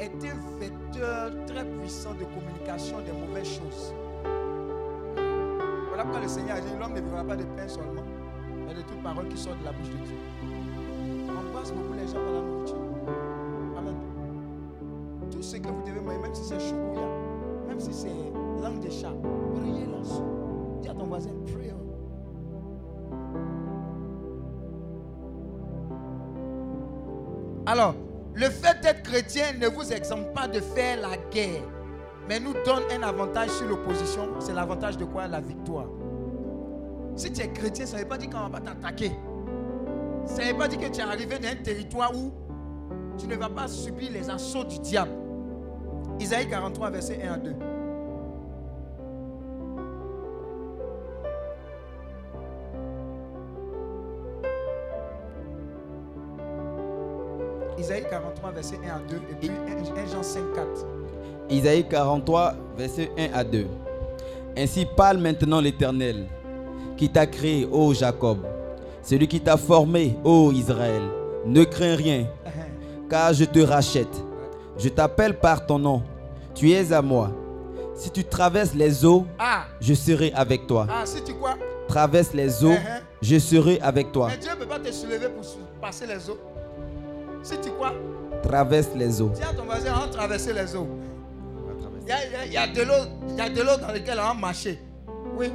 un 0.00 0.58
vecteur 0.58 1.30
très 1.46 1.64
puissant 1.64 2.14
de 2.14 2.24
communication 2.24 3.00
des 3.00 3.12
mauvaises 3.12 3.58
choses. 3.58 3.94
Voilà 5.88 6.04
pourquoi 6.04 6.20
le 6.22 6.28
Seigneur 6.28 6.56
a 6.56 6.60
dit 6.60 6.68
l'homme 6.80 6.94
ne 6.94 7.00
vivra 7.00 7.22
pas 7.22 7.36
de 7.36 7.44
pain 7.44 7.68
seulement, 7.68 8.02
mais 8.66 8.72
de 8.72 8.80
toute 8.80 9.02
parole 9.02 9.28
qui 9.28 9.36
sort 9.36 9.56
de 9.56 9.64
la 9.64 9.72
bouche 9.72 9.90
de 9.90 10.06
Dieu. 10.06 10.16
On 11.28 11.52
passe 11.54 11.70
beaucoup 11.72 11.92
les 11.92 12.06
gens 12.06 12.14
par 12.14 12.32
la 12.32 12.40
nourriture. 12.40 12.78
Amen. 13.76 13.96
Tout 15.30 15.42
ce 15.42 15.56
que 15.58 15.68
vous 15.68 15.82
devez 15.82 16.00
manger, 16.00 16.18
même 16.18 16.34
si 16.34 16.44
c'est 16.44 16.60
choukouya, 16.60 17.06
même 17.68 17.80
si 17.80 17.92
c'est 17.92 18.08
langue 18.62 18.80
de 18.80 18.90
chat, 18.90 19.12
priez 19.54 19.86
là-dessus. 19.86 20.39
Alors, 27.66 27.94
le 28.34 28.46
fait 28.46 28.80
d'être 28.82 29.02
chrétien 29.02 29.44
ne 29.60 29.68
vous 29.68 29.92
exempte 29.92 30.32
pas 30.34 30.48
de 30.48 30.60
faire 30.60 31.00
la 31.00 31.16
guerre. 31.30 31.62
mais 32.28 32.38
nous 32.40 32.52
donne 32.64 32.82
un 32.96 33.02
avantage 33.02 33.50
sur 33.50 33.66
l'opposition. 33.66 34.28
C'est 34.38 34.52
l'avantage 34.52 34.96
de 34.96 35.04
quoi? 35.04 35.26
La 35.26 35.40
victoire. 35.40 35.86
Si 37.16 37.32
tu 37.32 37.42
es 37.42 37.48
chrétien, 37.52 37.86
ça 37.86 37.96
ne 37.96 38.02
veut 38.02 38.08
pas 38.08 38.18
dire 38.18 38.30
qu'on 38.30 38.38
va 38.38 38.50
pas 38.50 38.60
t'attaquer. 38.60 39.12
Ça 40.26 40.44
ne 40.44 40.52
veut 40.52 40.58
pas 40.58 40.68
dire 40.68 40.78
que 40.78 40.86
tu 40.86 41.00
es 41.00 41.02
arrivé 41.02 41.38
dans 41.38 41.48
un 41.48 41.56
territoire 41.56 42.12
où 42.16 42.32
tu 43.18 43.26
ne 43.26 43.36
vas 43.36 43.48
pas 43.48 43.68
subir 43.68 44.10
les 44.12 44.30
assauts 44.30 44.64
du 44.64 44.78
diable. 44.78 45.10
Isaïe 46.18 46.48
43, 46.48 46.90
verset 46.90 47.20
1 47.22 47.32
à 47.32 47.36
2. 47.38 47.69
Isaïe 57.90 58.04
43, 58.08 58.52
verset 58.52 58.78
1 58.84 58.88
à 58.88 58.98
2. 59.00 59.16
Et 59.16 59.34
puis 59.40 59.50
1 59.50 60.06
Jean 60.12 60.22
5, 60.22 60.42
4. 60.54 60.66
Isaïe 61.50 61.84
43, 61.88 62.54
verset 62.76 63.10
1 63.18 63.32
à 63.36 63.42
2. 63.42 63.66
Ainsi 64.56 64.86
parle 64.96 65.18
maintenant 65.18 65.60
l'Éternel, 65.60 66.26
qui 66.96 67.08
t'a 67.10 67.26
créé, 67.26 67.66
ô 67.70 67.92
Jacob, 67.92 68.38
celui 69.02 69.26
qui 69.26 69.40
t'a 69.40 69.56
formé, 69.56 70.16
ô 70.22 70.52
Israël. 70.52 71.02
Ne 71.46 71.64
crains 71.64 71.96
rien, 71.96 72.26
car 73.08 73.32
je 73.32 73.44
te 73.44 73.58
rachète. 73.58 74.22
Je 74.78 74.88
t'appelle 74.88 75.36
par 75.38 75.66
ton 75.66 75.78
nom. 75.78 76.02
Tu 76.54 76.70
es 76.70 76.92
à 76.92 77.02
moi. 77.02 77.30
Si 77.96 78.10
tu 78.10 78.22
traverses 78.24 78.74
les 78.74 79.04
eaux, 79.04 79.26
Ah, 79.38 79.64
je 79.80 79.94
serai 79.94 80.32
avec 80.34 80.66
toi. 80.66 80.86
ah, 80.88 81.04
si 81.06 81.22
tu 81.24 81.34
quoi 81.34 81.54
Traverse 81.88 82.32
les 82.34 82.62
eaux, 82.64 82.70
Uh-huh. 82.70 83.02
je 83.20 83.38
serai 83.38 83.80
avec 83.80 84.12
toi. 84.12 84.28
Mais 84.30 84.36
Dieu 84.36 84.50
ne 84.52 84.56
peut 84.56 84.66
pas 84.66 84.78
te 84.78 84.92
soulever 84.92 85.28
pour 85.28 85.44
passer 85.80 86.06
les 86.06 86.30
eaux. 86.30 86.38
Si 87.42 87.58
tu 87.60 87.70
quoi 87.70 87.92
Traverse 88.42 88.90
les 88.96 89.20
eaux. 89.20 89.30
Dis 89.34 89.42
à 89.42 89.52
ton 89.54 89.64
voisin, 89.64 89.92
on 89.96 90.10
les 90.52 90.76
eaux. 90.76 90.88
Il 92.02 92.08
y 92.08 92.12
a, 92.12 92.44
il 92.46 92.52
y 92.52 92.56
a- 92.56 92.66
de 93.48 93.60
l'eau 93.62 93.76
dans 93.80 93.92
laquelle 93.92 94.18
on 94.18 94.28
va 94.28 94.34
marcher. 94.34 94.78
Oui. 95.36 95.52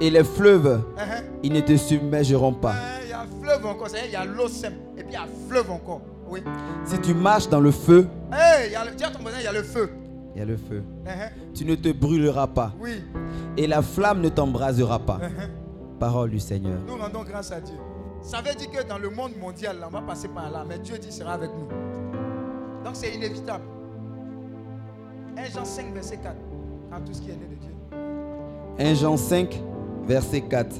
Et 0.00 0.10
les 0.10 0.22
fleuves, 0.22 0.80
Uh-huh. 0.96 1.22
ils 1.42 1.52
ne 1.52 1.60
te 1.60 1.76
submergeront 1.76 2.52
pas. 2.54 2.74
Euh, 2.74 2.98
Il 3.04 3.10
y 3.10 3.12
a 3.12 3.24
fleuve 3.42 3.66
encore, 3.66 3.88
il 4.06 4.12
y 4.12 4.16
a 4.16 4.24
l'eau 4.24 4.46
simple. 4.48 4.76
Et 4.96 5.02
puis 5.02 5.10
il 5.10 5.14
y 5.14 5.16
a 5.16 5.26
fleuve 5.48 5.70
encore. 5.70 6.02
Oui. 6.28 6.42
Si 6.84 6.98
tu 7.00 7.14
marches 7.14 7.48
dans 7.48 7.60
le 7.60 7.70
feu, 7.72 8.06
Hey, 8.32 8.68
il 8.68 8.72
y 8.72 8.76
a 8.76 8.84
le- 8.84 8.94
dis 8.94 9.02
à 9.02 9.10
ton 9.10 9.20
voisin, 9.20 9.38
il 9.40 9.44
y 9.44 9.48
a 9.48 9.52
le 9.52 9.62
feu. 9.64 9.90
il 10.34 10.38
y 10.38 10.42
a 10.42 10.44
le 10.44 10.56
feu. 10.56 10.82
Uh-huh. 11.04 11.30
Tu 11.54 11.64
ne 11.64 11.74
te 11.74 11.90
brûleras 11.90 12.46
pas. 12.46 12.72
Oui. 12.80 13.02
Et 13.56 13.66
la 13.66 13.82
flamme 13.82 14.20
ne 14.20 14.28
t'embrasera 14.28 14.98
pas. 15.00 15.18
Uh-huh. 15.20 15.98
Parole 15.98 16.30
du 16.30 16.38
Seigneur. 16.38 16.78
Nous 16.86 16.96
rendons 16.96 17.24
grâce 17.24 17.50
à 17.50 17.60
Dieu. 17.60 17.74
Ça 18.22 18.38
veut 18.42 18.54
dire 18.54 18.70
que 18.70 18.82
dans 18.86 18.98
le 18.98 19.10
monde 19.10 19.32
mondial, 19.40 19.78
là, 19.80 19.86
on 19.88 19.92
va 19.92 20.02
passer 20.02 20.28
par 20.28 20.50
là, 20.50 20.64
mais 20.68 20.78
Dieu 20.78 20.98
dit 20.98 21.10
sera 21.12 21.32
avec 21.34 21.50
nous. 21.50 21.68
Donc 22.84 22.94
c'est 22.94 23.14
inévitable. 23.14 23.64
1 25.36 25.44
Jean 25.54 25.64
5, 25.64 25.94
verset 25.94 26.16
4. 26.18 26.34
En 26.92 27.00
tout 27.00 27.12
ce 27.14 27.20
qui 27.20 27.30
est 27.30 27.34
né 27.36 27.46
de 27.46 27.54
Dieu. 27.54 28.86
1 28.86 28.94
Jean 28.94 29.16
5, 29.16 29.62
verset 30.06 30.40
4. 30.42 30.76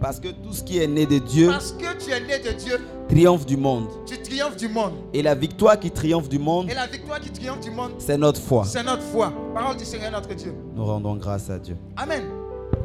Parce 0.00 0.20
que 0.20 0.28
tout 0.28 0.52
ce 0.52 0.62
qui 0.62 0.78
est 0.78 0.86
né 0.86 1.06
de 1.06 1.18
Dieu 1.18 1.48
Parce 1.48 1.72
que 1.72 1.96
tu 1.98 2.10
es 2.12 2.20
né 2.20 2.38
de 2.38 2.56
Dieu, 2.56 2.78
triomphe 3.08 3.44
du 3.46 3.56
monde. 3.56 3.88
tu 4.06 4.16
triomphes 4.22 4.56
du 4.56 4.68
monde. 4.68 4.92
Et 5.12 5.22
la 5.22 5.34
victoire 5.34 5.78
qui 5.80 5.90
triomphe 5.90 6.28
du 6.28 6.38
monde, 6.38 6.70
Et 6.70 6.74
la 6.74 6.86
victoire 6.86 7.18
qui 7.18 7.30
triomphe 7.30 7.60
du 7.60 7.70
monde, 7.72 7.92
c'est 7.98 8.16
notre 8.16 8.40
foi. 8.40 8.64
c'est 8.64 8.84
notre 8.84 9.02
foi. 9.02 9.32
Parole 9.54 9.76
du 9.76 9.84
Seigneur 9.84 10.12
notre 10.12 10.32
Dieu. 10.34 10.54
Nous 10.74 10.84
rendons 10.84 11.16
grâce 11.16 11.50
à 11.50 11.58
Dieu. 11.58 11.76
Amen. 11.96 12.22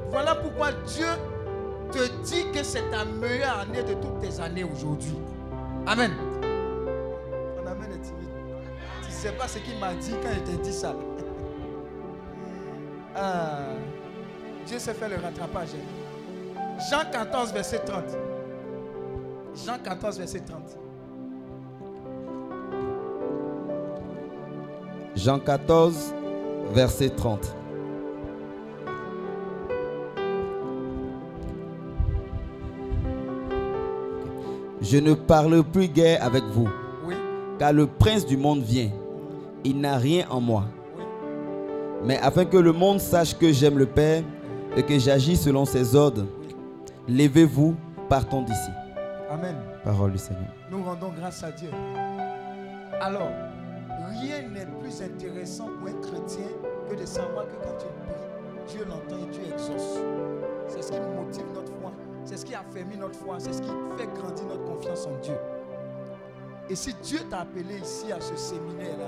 Voilà 0.10 0.34
pourquoi 0.36 0.70
Dieu 0.88 1.06
te 1.94 2.12
dit 2.24 2.52
que 2.52 2.64
c'est 2.64 2.90
ta 2.90 3.06
meilleure 3.06 3.60
année 3.60 3.84
de 3.84 3.94
toutes 3.94 4.20
tes 4.20 4.40
années 4.42 4.64
aujourd'hui. 4.64 5.16
Amen. 5.86 6.12
Ton 6.42 7.68
amen 7.68 7.92
est 7.92 8.02
timide. 8.02 8.30
Tu 9.04 9.08
ne 9.10 9.14
sais 9.14 9.32
pas 9.34 9.48
ce 9.48 9.60
qu'il 9.60 9.78
m'a 9.80 9.94
dit 9.94 10.14
quand 10.22 10.30
il 10.36 10.44
t'a 10.44 10.62
dit 10.62 10.74
ça. 10.74 10.96
Ah, 13.16 13.68
Dieu 14.66 14.80
s'est 14.80 14.96
fait 14.96 15.08
le 15.08 15.18
rattrapage. 15.18 15.70
Jean 16.90 17.04
14, 17.12 17.54
verset 17.54 17.78
30. 17.86 18.04
Jean 19.64 19.78
14, 19.78 20.18
verset 20.18 20.40
30. 20.40 20.78
Jean 25.16 25.38
14, 25.38 26.16
verset 26.72 27.10
30. 27.12 27.56
Je 34.84 34.98
ne 34.98 35.14
parle 35.14 35.64
plus 35.64 35.88
guère 35.88 36.24
avec 36.24 36.44
vous, 36.44 36.68
Oui, 37.06 37.16
car 37.58 37.72
le 37.74 37.88
prince 37.88 38.26
du 38.26 38.38
monde 38.38 38.62
vient. 38.62 38.90
Il 39.64 39.80
n'a 39.80 39.98
rien 39.98 40.26
en 40.30 40.42
moi. 40.42 40.66
oui. 40.98 41.04
Mais 42.06 42.18
afin 42.20 42.44
que 42.46 42.58
le 42.58 42.74
monde 42.74 43.00
sache 43.00 43.38
que 43.38 43.52
j'aime 43.54 43.78
le 43.78 43.86
Père 43.86 44.24
et 44.76 44.84
que 44.84 45.00
j'agis 45.00 45.38
selon 45.38 45.64
ses 45.66 45.96
ordres, 45.96 46.26
levez-vous, 47.08 47.76
partons 48.10 48.42
d'ici. 48.42 48.70
Amen. 49.30 49.56
Parole 49.86 50.12
du 50.12 50.18
Seigneur. 50.18 50.52
Nous 50.70 50.84
rendons 50.84 51.12
grâce 51.18 51.44
à 51.44 51.52
Dieu. 51.52 51.70
Alors, 53.00 53.30
rien 54.22 54.42
n'est 54.54 54.68
plus 54.82 55.02
intéressant 55.02 55.70
pour 55.80 55.88
un 55.88 56.02
chrétien 56.02 56.46
que 56.90 56.96
de 57.00 57.06
savoir 57.06 57.46
que 57.46 57.56
quand 57.64 57.78
tu 57.80 57.86
pries, 57.86 58.74
Dieu 58.76 58.86
l'entend 58.88 59.24
et 59.24 59.32
Dieu 59.32 59.44
exauce. 59.52 60.00
C'est 60.68 60.82
ce 60.82 60.92
qui 60.92 60.98
motive 61.00 61.46
notre 61.53 61.53
foi. 61.53 61.53
C'est 62.26 62.38
ce 62.38 62.46
qui 62.46 62.56
affermit 62.56 62.98
notre 62.98 63.20
foi. 63.20 63.36
C'est 63.40 63.54
ce 63.54 63.62
qui 63.62 63.70
fait 63.98 64.08
grandir 64.14 64.46
notre 64.46 64.64
confiance 64.64 65.06
en 65.08 65.18
Dieu. 65.22 65.36
Et 66.70 66.76
si 66.76 66.94
Dieu 67.04 67.20
t'a 67.30 67.42
appelé 67.42 67.80
ici 67.82 68.12
à 68.12 68.22
ce 68.22 68.36
séminaire-là, 68.36 69.08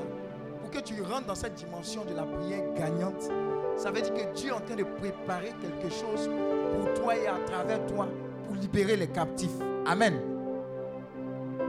pour 0.61 0.69
que 0.69 0.79
tu 0.79 1.01
rentres 1.01 1.27
dans 1.27 1.35
cette 1.35 1.55
dimension 1.55 2.03
de 2.03 2.13
la 2.13 2.23
prière 2.23 2.73
gagnante, 2.73 3.29
ça 3.77 3.91
veut 3.91 4.01
dire 4.01 4.13
que 4.13 4.33
Dieu 4.33 4.49
est 4.49 4.53
en 4.53 4.59
train 4.59 4.75
de 4.75 4.83
préparer 4.83 5.53
quelque 5.61 5.89
chose 5.89 6.29
pour 6.75 6.93
toi 7.01 7.15
et 7.15 7.27
à 7.27 7.37
travers 7.45 7.85
toi 7.85 8.07
pour 8.45 8.55
libérer 8.55 8.97
les 8.97 9.07
captifs. 9.07 9.55
Amen. 9.85 10.19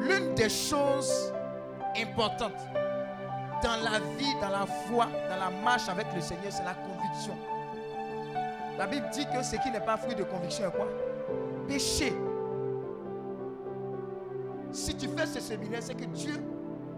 L'une 0.01 0.35
des 0.35 0.49
choses 0.49 1.33
importantes 1.97 2.59
dans 3.63 3.77
la 3.83 3.99
vie, 4.19 4.35
dans 4.41 4.51
la 4.51 4.67
foi, 4.67 5.07
dans 5.29 5.37
la 5.37 5.51
marche 5.63 5.89
avec 5.89 6.07
le 6.15 6.21
Seigneur, 6.21 6.51
c'est 6.51 6.65
la 6.65 6.75
conviction. 6.75 7.37
La 8.79 8.87
Bible 8.87 9.09
dit 9.13 9.25
que 9.27 9.43
ce 9.43 9.57
qui 9.57 9.71
n'est 9.71 9.81
pas 9.81 9.97
fruit 9.97 10.15
de 10.15 10.25
conviction 10.25 10.69
est 10.69 10.77
quoi? 10.77 10.87
Péché. 11.67 12.13
Si 14.71 14.95
tu 14.95 15.09
fais 15.09 15.27
ce 15.27 15.41
séminaire, 15.41 15.83
c'est 15.83 15.95
que 15.95 16.05
Dieu 16.05 16.35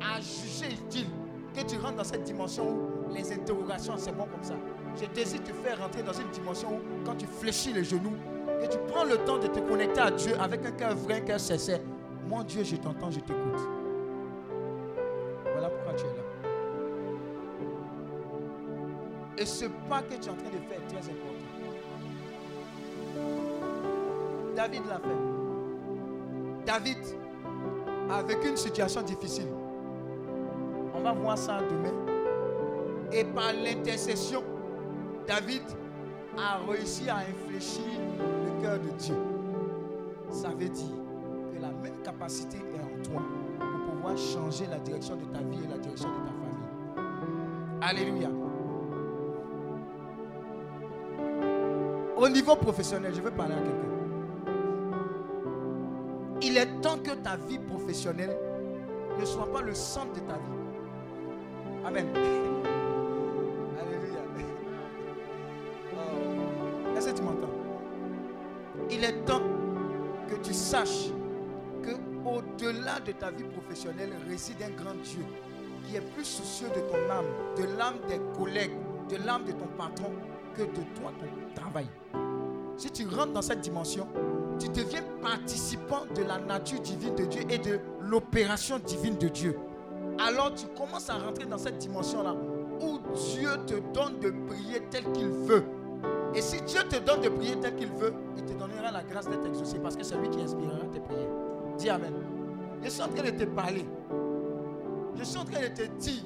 a 0.00 0.20
jugé 0.20 0.66
utile 0.72 1.06
que 1.54 1.62
tu 1.62 1.78
rentres 1.78 1.96
dans 1.96 2.04
cette 2.04 2.24
dimension 2.24 2.64
où 2.68 3.12
les 3.12 3.32
interrogations, 3.32 3.94
c'est 3.96 4.16
bon 4.16 4.26
comme 4.26 4.42
ça. 4.42 4.54
Je 5.00 5.06
désire 5.06 5.42
te 5.42 5.52
faire 5.52 5.78
rentrer 5.78 6.02
dans 6.02 6.12
une 6.12 6.28
dimension 6.30 6.68
où, 6.76 6.80
quand 7.04 7.14
tu 7.14 7.26
fléchis 7.26 7.72
les 7.72 7.84
genoux, 7.84 8.14
que 8.60 8.66
tu 8.66 8.78
prends 8.88 9.04
le 9.04 9.16
temps 9.18 9.38
de 9.38 9.46
te 9.46 9.60
connecter 9.60 10.00
à 10.00 10.10
Dieu 10.10 10.34
avec 10.40 10.66
un 10.66 10.72
cœur 10.72 10.96
vrai, 10.96 11.18
un 11.18 11.20
cœur 11.20 11.40
sincère. 11.40 11.80
Mon 12.28 12.42
Dieu, 12.42 12.64
je 12.64 12.76
t'entends, 12.76 13.10
je 13.10 13.20
t'écoute. 13.20 13.60
Voilà 15.52 15.70
pourquoi 15.70 15.94
tu 15.94 16.04
es 16.04 16.08
là. 16.08 16.22
Et 19.38 19.46
ce 19.46 19.66
pas 19.88 20.02
que 20.02 20.14
tu 20.14 20.28
es 20.28 20.30
en 20.30 20.34
train 20.34 20.50
de 20.50 20.58
faire 20.68 20.78
est 20.78 20.88
très 20.88 20.98
important. 20.98 21.38
David 24.58 24.86
l'a 24.88 24.98
fait. 24.98 26.66
David 26.66 26.98
a 28.10 28.22
vécu 28.24 28.48
une 28.48 28.56
situation 28.56 29.02
difficile. 29.02 29.46
On 30.92 31.00
va 31.00 31.12
voir 31.12 31.38
ça 31.38 31.60
demain. 31.60 31.94
Et 33.12 33.22
par 33.22 33.52
l'intercession, 33.52 34.42
David 35.28 35.62
a 36.36 36.58
réussi 36.68 37.08
à 37.08 37.18
infléchir 37.18 37.84
le 38.18 38.60
cœur 38.60 38.80
de 38.80 38.88
Dieu. 38.98 39.14
Ça 40.32 40.48
veut 40.48 40.68
dire 40.68 40.96
que 41.54 41.62
la 41.62 41.70
même 41.70 42.02
capacité 42.02 42.56
est 42.56 42.80
en 42.80 43.12
toi 43.12 43.22
pour 43.60 43.94
pouvoir 43.94 44.16
changer 44.18 44.66
la 44.66 44.80
direction 44.80 45.14
de 45.14 45.24
ta 45.26 45.38
vie 45.38 45.62
et 45.62 45.68
la 45.68 45.78
direction 45.78 46.08
de 46.08 46.16
ta 46.16 46.32
famille. 46.32 47.80
Alléluia. 47.80 48.28
Au 52.16 52.28
niveau 52.28 52.56
professionnel, 52.56 53.14
je 53.14 53.20
veux 53.20 53.30
parler 53.30 53.54
à 53.54 53.58
quelqu'un. 53.58 53.97
Il 56.40 56.56
est 56.56 56.80
temps 56.80 56.98
que 56.98 57.10
ta 57.10 57.36
vie 57.36 57.58
professionnelle 57.58 58.36
ne 59.18 59.24
soit 59.24 59.52
pas 59.52 59.60
le 59.62 59.74
centre 59.74 60.12
de 60.12 60.20
ta 60.20 60.34
vie. 60.34 60.40
Amen. 61.84 62.06
Alléluia. 63.80 64.20
Oh. 65.94 66.96
Est-ce 66.96 67.10
que 67.10 67.16
tu 67.16 67.22
m'entends? 67.22 67.50
Il 68.90 69.04
est 69.04 69.24
temps 69.24 69.42
que 70.28 70.36
tu 70.36 70.54
saches 70.54 71.08
que 71.82 71.90
au-delà 72.24 73.00
de 73.00 73.12
ta 73.12 73.30
vie 73.30 73.44
professionnelle 73.44 74.12
réside 74.28 74.62
un 74.62 74.70
grand 74.70 74.94
Dieu 75.02 75.24
qui 75.84 75.96
est 75.96 76.12
plus 76.14 76.24
soucieux 76.24 76.68
de 76.68 76.80
ton 76.80 77.10
âme, 77.10 77.26
de 77.56 77.64
l'âme 77.76 77.98
des 78.08 78.20
collègues, 78.38 78.76
de 79.08 79.16
l'âme 79.24 79.44
de 79.44 79.52
ton 79.52 79.66
patron 79.76 80.12
que 80.54 80.62
de 80.62 80.84
toi, 80.94 81.12
ton 81.18 81.60
travail. 81.60 81.88
Si 82.76 82.90
tu 82.90 83.06
rentres 83.08 83.32
dans 83.32 83.42
cette 83.42 83.60
dimension, 83.60 84.06
tu 84.58 84.68
deviens 84.68 85.02
participant 85.22 86.04
de 86.14 86.22
la 86.22 86.38
nature 86.38 86.80
divine 86.80 87.14
de 87.14 87.24
Dieu 87.24 87.42
et 87.48 87.58
de 87.58 87.78
l'opération 88.00 88.78
divine 88.78 89.16
de 89.16 89.28
Dieu. 89.28 89.56
Alors 90.18 90.52
tu 90.54 90.66
commences 90.76 91.10
à 91.10 91.14
rentrer 91.14 91.46
dans 91.46 91.58
cette 91.58 91.78
dimension-là 91.78 92.34
où 92.80 92.98
Dieu 93.14 93.50
te 93.66 93.74
donne 93.94 94.18
de 94.20 94.30
prier 94.48 94.82
tel 94.90 95.04
qu'il 95.12 95.28
veut. 95.28 95.64
Et 96.34 96.40
si 96.40 96.60
Dieu 96.62 96.80
te 96.88 96.96
donne 96.96 97.20
de 97.20 97.28
prier 97.28 97.58
tel 97.60 97.74
qu'il 97.76 97.90
veut, 97.92 98.12
il 98.36 98.44
te 98.44 98.52
donnera 98.52 98.90
la 98.90 99.02
grâce 99.02 99.28
d'être 99.28 99.46
exaucé 99.46 99.78
parce 99.78 99.96
que 99.96 100.02
c'est 100.02 100.16
lui 100.16 100.28
qui 100.30 100.40
inspirera 100.40 100.78
tes 100.92 101.00
prières. 101.00 101.28
Dis 101.76 101.90
Amen. 101.90 102.12
Je 102.82 102.90
suis 102.90 103.02
en 103.02 103.08
train 103.08 103.24
de 103.24 103.30
te 103.30 103.44
parler. 103.44 103.84
Je 105.16 105.24
suis 105.24 105.38
en 105.38 105.44
train 105.44 105.60
de 105.60 105.66
te 105.68 105.82
dire 105.98 106.22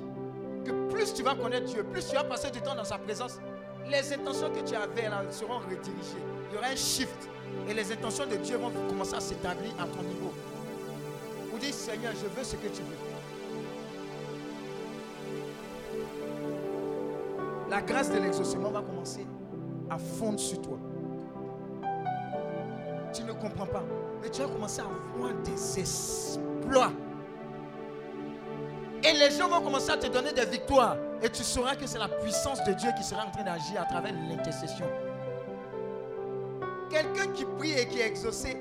que 0.65 0.71
plus 0.93 1.15
tu 1.15 1.23
vas 1.23 1.35
connaître 1.35 1.67
Dieu, 1.67 1.83
plus 1.85 2.07
tu 2.07 2.15
vas 2.15 2.25
passer 2.25 2.51
du 2.51 2.61
temps 2.61 2.75
dans 2.75 2.85
sa 2.85 2.99
présence, 2.99 3.39
les 3.91 4.13
intentions 4.13 4.51
que 4.51 4.61
tu 4.61 4.75
avais 4.75 5.09
là 5.09 5.23
seront 5.31 5.59
redirigées. 5.59 6.23
Il 6.51 6.55
y 6.55 6.59
aura 6.59 6.69
un 6.69 6.77
shift. 6.77 7.29
Et 7.69 7.75
les 7.75 7.93
intentions 7.93 8.27
de 8.27 8.37
Dieu 8.37 8.57
vont 8.57 8.71
commencer 8.89 9.15
à 9.15 9.21
s'établir 9.21 9.73
à 9.79 9.85
ton 9.85 10.03
niveau. 10.03 10.33
Vous 11.53 11.59
dites, 11.59 11.75
Seigneur, 11.75 12.13
je 12.13 12.27
veux 12.27 12.45
ce 12.45 12.57
que 12.57 12.69
tu 12.69 12.83
veux. 12.83 12.97
La 17.71 17.81
grâce 17.81 18.11
de 18.11 18.19
l'exaucement 18.19 18.71
va 18.71 18.83
commencer 18.83 19.27
à 19.89 19.97
fondre 19.99 20.41
sur 20.41 20.61
toi. 20.61 20.79
Tu 23.15 23.23
ne 23.25 23.33
comprends 23.33 23.67
pas. 23.67 23.83
Mais 24.23 24.31
tu 24.31 24.43
vas 24.43 24.49
commencer 24.49 24.81
à 24.81 25.17
voir 25.17 25.33
des 25.45 25.81
exploits. 25.81 26.93
Et 29.05 29.13
les 29.13 29.31
gens 29.37 29.49
vont 29.49 29.61
commencer 29.61 29.91
à 29.91 29.97
te 29.97 30.07
donner 30.07 30.33
des 30.33 30.47
victoires. 30.47 30.97
Et 31.23 31.29
tu 31.29 31.43
sauras 31.43 31.75
que 31.75 31.87
c'est 31.87 31.99
la 31.99 32.09
puissance 32.09 32.63
de 32.65 32.73
Dieu 32.73 32.91
qui 32.97 33.03
sera 33.03 33.27
en 33.27 33.31
train 33.31 33.43
d'agir 33.43 33.81
à 33.81 33.85
travers 33.85 34.13
l'intercession. 34.13 34.87
Quelqu'un 36.93 37.33
qui 37.33 37.47
prie 37.47 37.73
et 37.73 37.87
qui 37.87 38.01
est 38.01 38.07
exaucé 38.09 38.55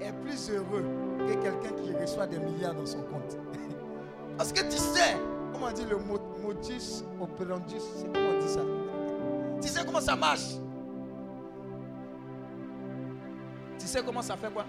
est 0.00 0.12
plus 0.22 0.48
heureux 0.48 0.84
que 1.18 1.32
quelqu'un 1.42 1.74
qui 1.82 1.92
reçoit 1.92 2.28
des 2.28 2.38
milliards 2.38 2.74
dans 2.74 2.86
son 2.86 3.02
compte. 3.02 3.36
Parce 4.38 4.52
que 4.52 4.60
tu 4.60 4.76
sais, 4.76 5.16
comment 5.52 5.66
on 5.66 5.72
dit 5.72 5.84
le 5.84 5.96
mot 5.96 6.20
modus 6.40 7.02
operandi, 7.20 7.74
c'est 7.80 8.06
comment 8.12 8.28
on 8.36 8.40
dit 8.40 8.48
ça? 8.48 8.60
Tu 9.60 9.68
sais 9.68 9.84
comment 9.84 10.00
ça 10.00 10.14
marche? 10.14 10.54
Tu 13.76 13.86
sais 13.88 14.02
comment 14.06 14.22
ça 14.22 14.36
fait 14.36 14.52
quoi? 14.52 14.64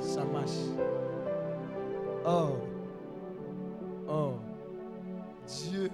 Ça 0.00 0.24
marche. 0.24 0.50
Oh. 2.24 2.50
Oh. 4.08 4.34
Dieu, 5.48 5.90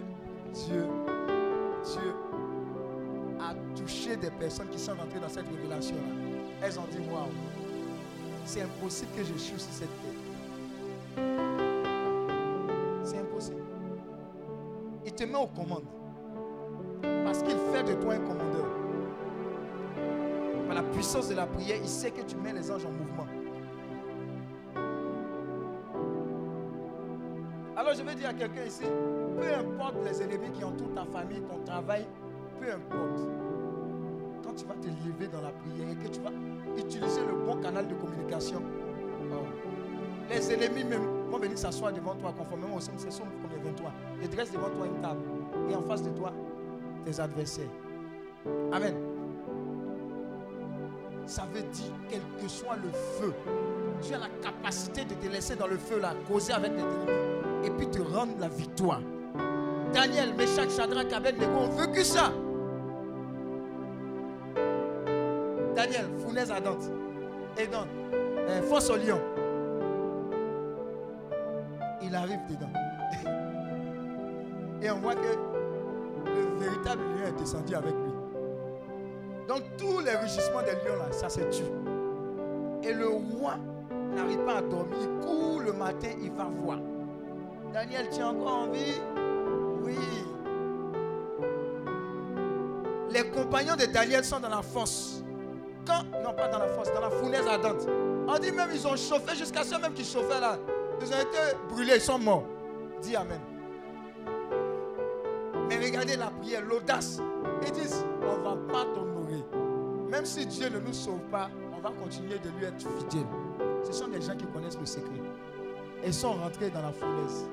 Dieu, 0.52 0.86
Dieu 1.82 2.14
a 3.40 3.54
touché 3.76 4.16
des 4.16 4.30
personnes 4.30 4.68
qui 4.68 4.78
sont 4.78 4.94
rentrées 4.94 5.20
dans 5.20 5.28
cette 5.28 5.48
révélation-là. 5.48 6.02
Elles 6.62 6.78
ont 6.78 6.86
dit, 6.90 6.98
waouh, 7.10 7.28
c'est 8.44 8.62
impossible 8.62 9.10
que 9.16 9.24
je 9.24 9.32
chute 9.32 9.60
sur 9.60 9.72
cette 9.72 9.88
terre. 9.88 11.24
C'est 13.02 13.18
impossible. 13.18 13.62
Il 15.04 15.12
te 15.12 15.24
met 15.24 15.36
aux 15.36 15.46
commandes. 15.46 15.84
Parce 17.24 17.42
qu'il 17.42 17.56
fait 17.72 17.82
de 17.82 17.94
toi 18.02 18.14
un 18.14 18.18
commandeur. 18.18 18.66
Par 20.66 20.74
la 20.76 20.82
puissance 20.82 21.28
de 21.28 21.34
la 21.34 21.46
prière, 21.46 21.78
il 21.80 21.88
sait 21.88 22.10
que 22.10 22.22
tu 22.22 22.36
mets 22.36 22.52
les 22.52 22.70
anges 22.70 22.86
en 22.86 22.90
mouvement. 22.90 23.26
Alors 27.76 27.92
je 27.94 28.02
vais 28.02 28.14
dire 28.14 28.28
à 28.28 28.32
quelqu'un 28.32 28.64
ici, 28.64 28.84
peu 29.36 29.54
importe 29.54 29.96
les 30.04 30.22
ennemis 30.22 30.50
qui 30.52 30.64
entourent 30.64 30.94
ta 30.94 31.04
famille, 31.04 31.42
ton 31.42 31.58
travail, 31.64 32.06
peu 32.64 32.72
importe. 32.72 33.20
Quand 34.42 34.54
tu 34.54 34.64
vas 34.64 34.74
te 34.74 34.86
lever 34.86 35.28
dans 35.28 35.42
la 35.42 35.50
prière 35.50 35.88
et 35.90 35.96
que 35.96 36.08
tu 36.08 36.20
vas 36.20 36.30
utiliser 36.76 37.20
le 37.20 37.44
bon 37.44 37.60
canal 37.60 37.86
de 37.86 37.94
communication, 37.94 38.62
les 40.30 40.52
ennemis 40.52 40.84
même 40.84 41.02
vont 41.30 41.38
venir 41.38 41.58
s'asseoir 41.58 41.92
devant 41.92 42.14
toi 42.14 42.32
conformément 42.36 42.76
au 42.76 42.80
Somme 42.80 42.96
23. 42.96 43.92
Ils 44.22 44.30
dressent 44.30 44.52
devant 44.52 44.70
toi 44.70 44.86
une 44.86 45.00
table 45.02 45.20
et 45.70 45.74
en 45.74 45.82
face 45.82 46.02
de 46.02 46.10
toi, 46.10 46.32
tes 47.04 47.20
adversaires. 47.20 47.68
Amen. 48.72 48.94
Ça 51.26 51.46
veut 51.52 51.62
dire, 51.62 51.92
quel 52.08 52.20
que 52.40 52.48
soit 52.48 52.76
le 52.76 52.90
feu, 52.90 53.32
tu 54.02 54.14
as 54.14 54.18
la 54.18 54.28
capacité 54.42 55.04
de 55.04 55.14
te 55.14 55.26
laisser 55.26 55.56
dans 55.56 55.66
le 55.66 55.76
feu 55.76 55.98
là, 56.00 56.14
causer 56.28 56.52
avec 56.52 56.72
les 56.72 56.80
ennemis 56.80 57.66
et 57.66 57.70
puis 57.70 57.88
te 57.88 58.00
rendre 58.00 58.32
la 58.38 58.48
victoire. 58.48 59.00
Daniel, 59.92 60.34
Meshach, 60.34 60.70
Shadrach, 60.70 61.12
Abednego 61.12 61.56
ont 61.56 61.70
vécu 61.70 62.04
ça. 62.04 62.32
Fournaise 66.34 66.50
ardente. 66.50 66.90
Et 67.58 67.68
euh, 67.72 68.62
force 68.62 68.90
au 68.90 68.96
lion. 68.96 69.20
Il 72.02 72.14
arrive 72.14 72.40
dedans. 72.48 72.72
Et 74.82 74.90
on 74.90 74.98
voit 74.98 75.14
que 75.14 75.20
le 76.26 76.58
véritable 76.58 77.02
lion 77.02 77.28
est 77.28 77.38
descendu 77.38 77.74
avec 77.74 77.92
lui. 77.92 78.12
Donc 79.46 79.62
tous 79.78 80.00
les 80.00 80.16
rugissements 80.16 80.62
des 80.62 80.72
lions 80.72 80.98
là, 80.98 81.12
ça 81.12 81.28
se 81.28 81.40
tue. 81.40 81.62
Et 82.82 82.92
le 82.92 83.06
roi 83.06 83.56
n'arrive 84.14 84.44
pas 84.44 84.56
à 84.56 84.62
dormir. 84.62 84.96
Il 85.00 85.08
court 85.24 85.60
le 85.60 85.72
matin, 85.72 86.08
il 86.20 86.32
va 86.32 86.44
voir. 86.44 86.78
Daniel, 87.72 88.08
tu 88.10 88.20
es 88.20 88.24
encore 88.24 88.64
en 88.64 88.70
vie? 88.70 89.00
Oui. 89.82 89.96
Les 93.10 93.30
compagnons 93.30 93.76
de 93.76 93.86
Daniel 93.86 94.24
sont 94.24 94.40
dans 94.40 94.48
la 94.48 94.62
fosse. 94.62 95.23
Quand, 95.86 96.04
non 96.22 96.32
pas 96.32 96.48
dans 96.48 96.58
la 96.58 96.68
fosse, 96.68 96.92
dans 96.92 97.00
la 97.00 97.10
fournaise 97.10 97.46
ardente. 97.46 97.86
On 98.26 98.38
dit 98.38 98.52
même 98.52 98.70
ils 98.72 98.86
ont 98.86 98.96
chauffé 98.96 99.36
jusqu'à 99.36 99.64
ceux 99.64 99.78
même 99.78 99.92
qui 99.92 100.04
chauffaient 100.04 100.40
là. 100.40 100.58
Ils 101.00 101.08
ont 101.08 101.20
été 101.20 101.56
brûlés, 101.68 101.96
ils 101.96 102.00
sont 102.00 102.18
morts. 102.18 102.44
Dis 103.02 103.16
Amen. 103.16 103.40
Mais 105.68 105.76
regardez 105.76 106.16
la 106.16 106.26
prière, 106.26 106.62
l'audace. 106.62 107.20
Ils 107.66 107.72
disent, 107.72 108.04
on 108.22 108.38
ne 108.38 108.42
va 108.42 108.56
pas 108.72 108.84
t'honorer. 108.94 109.44
Même 110.10 110.24
si 110.24 110.46
Dieu 110.46 110.68
ne 110.68 110.78
nous 110.78 110.92
sauve 110.92 111.22
pas, 111.30 111.50
on 111.76 111.80
va 111.80 111.90
continuer 111.90 112.38
de 112.38 112.48
lui 112.58 112.66
être 112.66 112.86
fidèle. 112.98 113.26
Ce 113.82 113.92
sont 113.92 114.08
des 114.08 114.20
gens 114.20 114.36
qui 114.36 114.46
connaissent 114.46 114.78
le 114.78 114.86
secret. 114.86 115.22
Ils 116.04 116.14
sont 116.14 116.32
rentrés 116.32 116.70
dans 116.70 116.82
la 116.82 116.92
fournaise. 116.92 117.48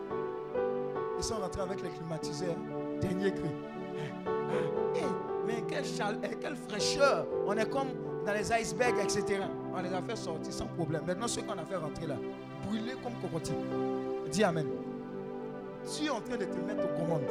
Ils 1.18 1.24
sont 1.24 1.38
rentrés 1.38 1.62
avec 1.62 1.82
les 1.82 1.90
climatiseurs. 1.90 2.56
Dernier 3.00 3.32
cri. 3.32 3.50
Eh, 4.96 5.02
mais 5.46 5.64
quelle, 5.68 5.86
eh, 6.24 6.36
quelle 6.36 6.56
fraîcheur. 6.56 7.26
On 7.46 7.56
est 7.58 7.70
comme 7.70 7.90
dans 8.26 8.34
les 8.34 8.52
icebergs, 8.52 9.00
etc. 9.04 9.42
On 9.74 9.82
les 9.82 9.94
a 9.94 10.02
fait 10.02 10.16
sortir 10.16 10.54
sans 10.54 10.68
problème. 10.68 11.02
Maintenant, 11.06 11.28
ceux 11.28 11.42
qu'on 11.42 11.58
a 11.58 11.66
fait 11.66 11.76
rentrer 11.76 12.08
là, 12.08 12.16
brûlés 12.68 12.96
comme 13.04 13.14
cocotiers. 13.22 13.56
Dis 14.32 14.44
Amen. 14.44 14.68
Tu 15.84 16.06
es 16.06 16.10
en 16.10 16.22
train 16.22 16.38
de 16.38 16.46
te 16.46 16.58
mettre 16.60 16.84
aux 16.86 17.00
commandes. 17.00 17.22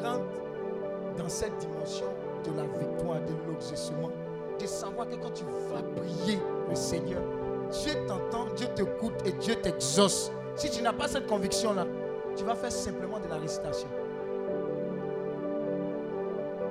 Rentre 0.00 1.18
dans 1.18 1.28
cette 1.28 1.56
dimension 1.58 2.06
de 2.44 2.56
la 2.56 2.62
victoire, 2.62 3.20
de 3.20 3.50
l'exaucement, 3.50 4.10
de 4.60 4.66
savoir 4.66 5.08
que 5.08 5.16
quand 5.16 5.32
tu 5.32 5.44
vas 5.44 5.82
prier 6.00 6.38
le 6.68 6.74
Seigneur, 6.76 7.20
Dieu 7.70 7.94
t'entend, 8.06 8.46
Dieu 8.54 8.68
t'écoute 8.74 9.14
et 9.24 9.32
Dieu 9.32 9.56
t'exauce. 9.56 10.30
Si 10.54 10.70
tu 10.70 10.82
n'as 10.82 10.92
pas 10.92 11.08
cette 11.08 11.26
conviction-là, 11.26 11.86
tu 12.36 12.44
vas 12.44 12.54
faire 12.54 12.72
simplement 12.72 13.18
de 13.18 13.28
la 13.28 13.36
récitation. 13.36 13.88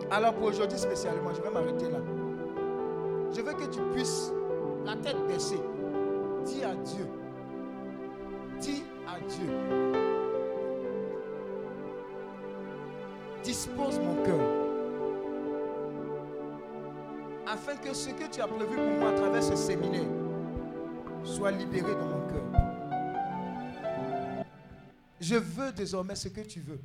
Alors 0.10 0.34
pour 0.34 0.48
aujourd'hui 0.48 0.78
spécialement, 0.78 1.34
je 1.36 1.42
vais 1.42 1.50
m'arrêter 1.50 1.90
là. 1.92 2.00
Je 3.36 3.42
veux 3.42 3.54
que 3.54 3.70
tu 3.70 3.80
puisses, 3.94 4.32
la 4.86 4.96
tête 4.96 5.18
baissée, 5.28 5.60
dire 6.46 6.70
à 6.70 6.76
Dieu, 6.76 7.08
dis 8.60 8.84
à 9.06 9.20
Dieu, 9.20 9.50
dispose 13.44 14.00
mon 14.00 14.24
cœur, 14.24 14.40
afin 17.46 17.76
que 17.76 17.94
ce 17.94 18.10
que 18.12 18.30
tu 18.32 18.40
as 18.42 18.48
prévu 18.48 18.76
pour 18.76 19.00
moi 19.00 19.10
à 19.10 19.14
travers 19.14 19.44
ce 19.44 19.56
séminaire 19.56 20.08
soit 21.24 21.52
libéré 21.52 21.94
dans 21.94 22.06
mon 22.06 22.28
cœur. 22.28 22.44
Je 25.20 25.36
veux 25.36 25.74
désormais 25.74 26.16
ce 26.16 26.30
que 26.30 26.42
tu 26.42 26.62
veux. 26.62 26.80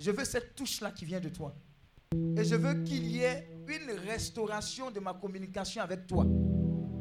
Je 0.00 0.10
veux 0.10 0.24
cette 0.24 0.56
touche-là 0.56 0.90
qui 0.90 1.04
vient 1.04 1.20
de 1.20 1.28
toi. 1.28 1.54
Et 2.36 2.44
je 2.44 2.54
veux 2.54 2.74
qu'il 2.82 3.06
y 3.06 3.22
ait 3.22 3.48
une 3.68 3.90
restauration 4.08 4.90
de 4.90 5.00
ma 5.00 5.14
communication 5.14 5.82
avec 5.82 6.06
toi. 6.06 6.26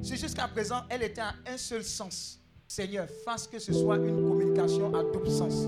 Si 0.02 0.18
jusqu'à 0.18 0.48
présent, 0.48 0.82
elle 0.90 1.04
était 1.04 1.22
à 1.22 1.34
un 1.48 1.58
seul 1.58 1.84
sens, 1.84 2.40
Seigneur, 2.68 3.08
fasse 3.26 3.48
que 3.48 3.60
ce 3.60 3.74
soit 3.74 3.98
une 3.98 4.28
communication 4.28 4.94
à 4.94 5.04
double 5.04 5.30
sens. 5.30 5.68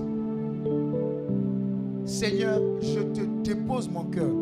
Seigneur, 2.04 2.60
je 2.80 3.00
te 3.00 3.20
dépose 3.42 3.88
mon 3.88 4.04
cœur. 4.04 4.32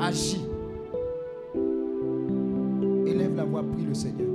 Agis. 0.00 0.44
Élève 3.06 3.34
la 3.36 3.44
voix, 3.44 3.62
prie 3.62 3.84
le 3.84 3.94
Seigneur. 3.94 4.31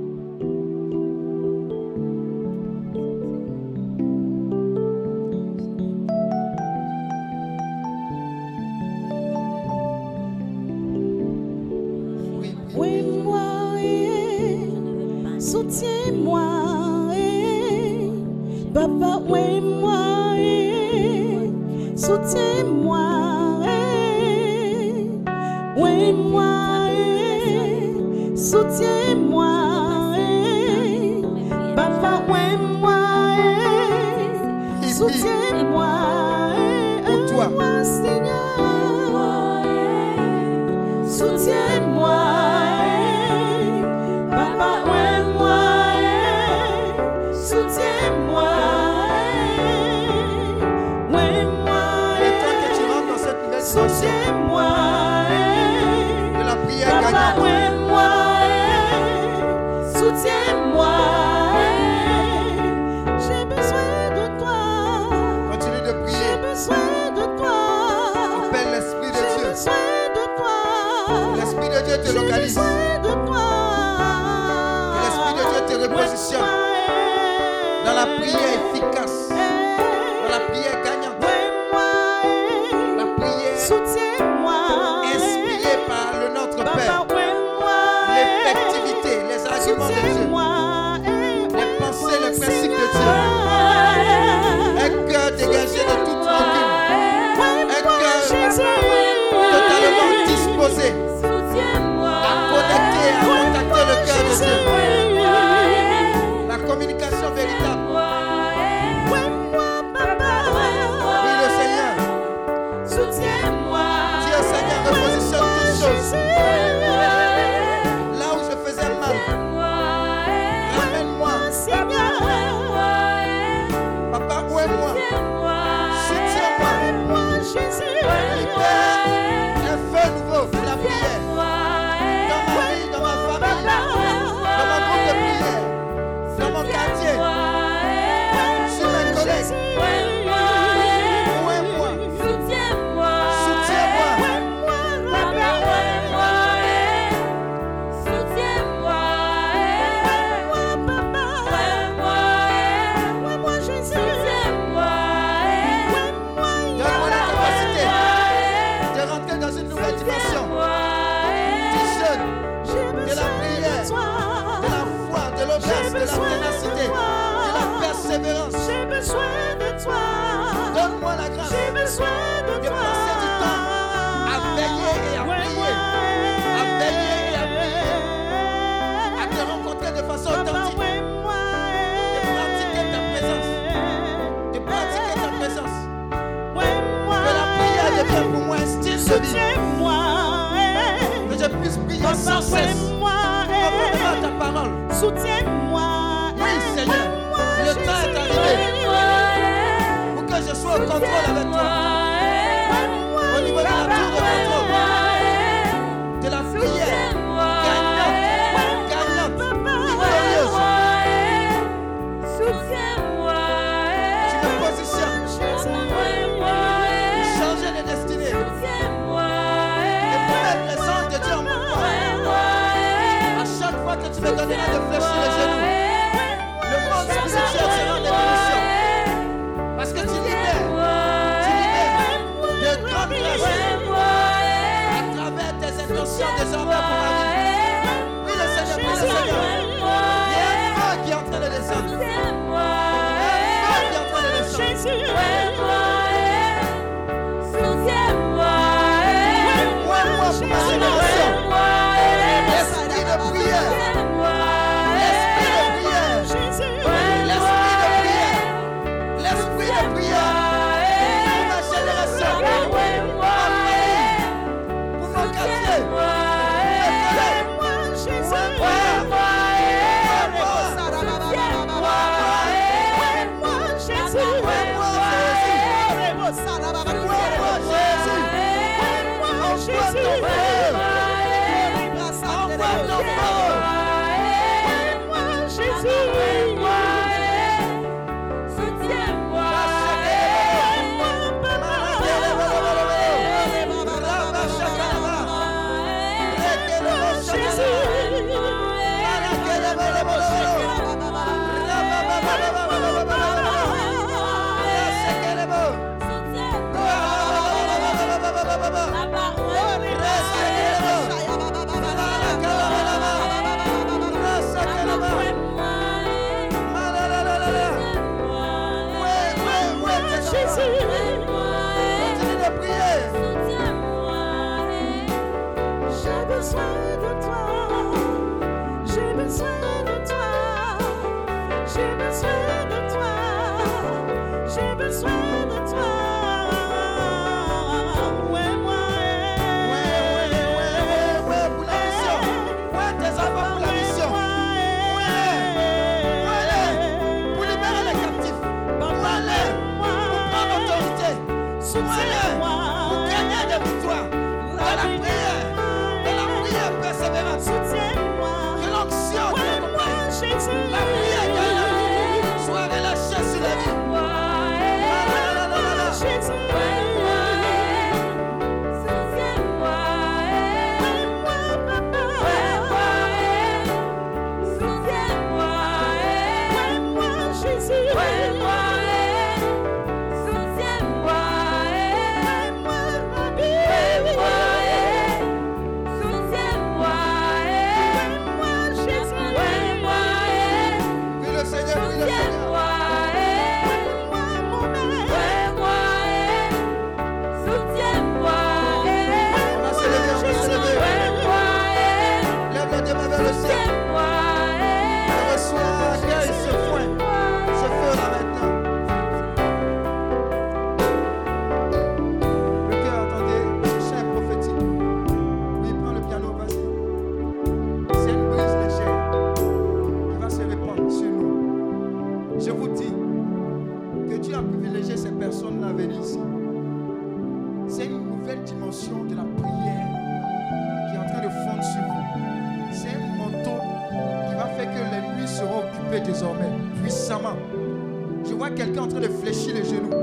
Quelqu'un 438.58 438.82
en 438.82 438.88
train 438.88 439.00
de 439.00 439.08
fléchir 439.08 439.54
les 439.54 439.64
genoux, 439.64 439.94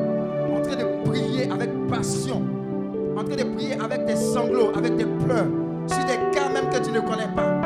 en 0.56 0.62
train 0.62 0.78
de 0.78 1.10
prier 1.10 1.52
avec 1.52 1.70
passion, 1.90 2.42
en 3.18 3.24
train 3.24 3.36
de 3.36 3.44
prier 3.44 3.74
avec 3.74 4.06
des 4.06 4.16
sanglots, 4.16 4.72
avec 4.74 4.96
des 4.96 5.04
pleurs, 5.04 5.48
sur 5.88 6.06
des 6.06 6.18
cas 6.34 6.48
même 6.54 6.70
que 6.70 6.78
tu 6.78 6.92
ne 6.92 7.02
connais 7.02 7.28
pas. 7.36 7.62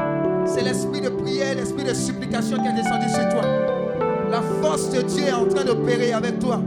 C'est 0.48 0.64
l'esprit 0.64 1.02
de 1.02 1.10
prière, 1.10 1.54
l'esprit 1.56 1.84
de 1.84 1.94
supplication 1.94 2.58
qui 2.58 2.68
est 2.70 2.74
descendu 2.74 3.08
sur 3.08 3.30
toi. 3.30 3.42
La 4.32 4.42
force 4.64 4.90
de 4.90 5.04
Dieu 5.04 5.26
est 5.28 5.32
en 5.32 5.46
train 5.46 5.64
d'opérer 5.64 6.12
avec 6.12 6.40
toi. 6.40 6.60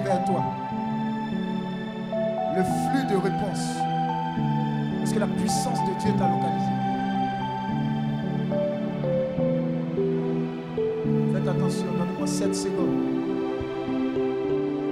Vers 0.00 0.24
toi. 0.24 0.42
Le 2.56 2.62
flux 2.62 3.04
de 3.10 3.16
réponses. 3.16 3.76
Parce 4.98 5.12
que 5.12 5.18
la 5.18 5.26
puissance 5.26 5.78
de 5.80 6.00
Dieu 6.00 6.12
t'a 6.18 6.28
localisé. 6.28 6.72
Faites 11.32 11.48
attention, 11.48 11.86
donnez-moi 11.86 12.26
7 12.26 12.54
secondes. 12.54 13.02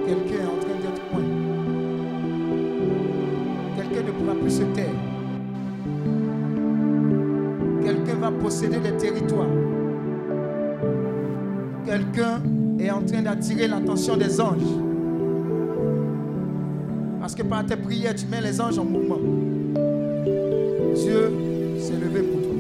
Quelqu'un 0.07 0.43
est 0.43 0.47
en 0.47 0.59
train 0.59 0.79
d'être 0.83 1.03
point. 1.11 1.29
Quelqu'un 3.77 4.03
ne 4.07 4.13
pourra 4.13 4.35
plus 4.35 4.51
se 4.51 4.63
taire. 4.63 4.97
Quelqu'un 7.85 8.21
va 8.21 8.31
posséder 8.33 8.79
des 8.79 8.97
territoires. 8.97 9.47
Quelqu'un 11.87 12.43
est 12.79 12.91
en 12.91 13.03
train 13.03 13.23
d'attirer 13.23 13.69
l'attention 13.69 14.17
des 14.17 14.41
anges. 14.41 14.80
Tu 17.91 18.27
mets 18.27 18.41
les 18.41 18.61
anges 18.61 18.79
en 18.79 18.85
mouvement. 18.85 19.19
Dieu 20.95 21.33
s'est 21.79 21.97
levé 21.97 22.23
pour 22.23 22.41
toi. 22.41 22.55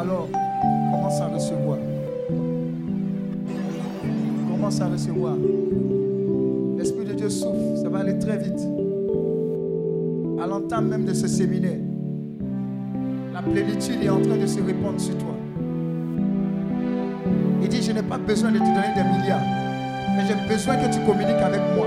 Alors, 0.00 0.28
commence 0.90 1.20
à 1.20 1.26
recevoir. 1.28 1.78
Commence 4.50 4.80
à 4.80 4.88
recevoir. 4.88 5.36
L'Esprit 6.76 7.04
de 7.04 7.12
Dieu 7.14 7.30
souffle, 7.30 7.76
ça 7.82 7.88
va 7.88 8.00
aller 8.00 8.18
très 8.18 8.36
vite. 8.36 8.60
À 10.42 10.46
l'entame 10.46 10.88
même 10.88 11.04
de 11.04 11.14
ce 11.14 11.28
séminaire, 11.28 11.78
la 13.32 13.42
plénitude 13.42 14.02
est 14.02 14.10
en 14.10 14.20
train 14.20 14.36
de 14.36 14.46
se 14.46 14.60
répandre 14.60 15.00
sur 15.00 15.16
toi. 15.18 15.34
Il 17.62 17.68
dit, 17.68 17.82
je 17.82 17.92
n'ai 17.92 18.02
pas 18.02 18.18
besoin 18.18 18.50
de 18.50 18.58
te 18.58 18.64
donner 18.64 18.94
des 18.94 19.02
milliards, 19.02 19.40
mais 20.16 20.24
j'ai 20.26 20.52
besoin 20.52 20.76
que 20.76 20.92
tu 20.92 21.00
communiques 21.06 21.42
avec 21.42 21.60
moi 21.76 21.86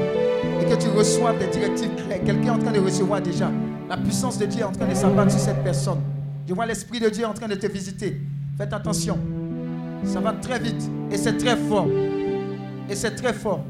que 0.69 0.75
tu 0.75 0.87
reçoives 0.89 1.39
des 1.39 1.47
directives 1.47 1.95
claires. 1.95 2.23
Quelqu'un 2.23 2.45
est 2.45 2.49
en 2.51 2.59
train 2.59 2.71
de 2.71 2.79
recevoir 2.79 3.21
déjà. 3.21 3.51
La 3.89 3.97
puissance 3.97 4.37
de 4.37 4.45
Dieu 4.45 4.61
est 4.61 4.65
en 4.65 4.71
train 4.71 4.87
de 4.87 4.93
s'abattre 4.93 5.31
sur 5.31 5.39
cette 5.39 5.63
personne. 5.63 5.99
Je 6.47 6.53
vois 6.53 6.67
l'Esprit 6.67 6.99
de 6.99 7.09
Dieu 7.09 7.25
en 7.25 7.33
train 7.33 7.47
de 7.47 7.55
te 7.55 7.65
visiter. 7.65 8.21
Faites 8.57 8.71
attention. 8.71 9.17
Ça 10.03 10.19
va 10.19 10.33
très 10.33 10.59
vite 10.59 10.89
et 11.11 11.17
c'est 11.17 11.37
très 11.37 11.57
fort. 11.57 11.87
Et 12.89 12.95
c'est 12.95 13.15
très 13.15 13.33
fort. 13.33 13.63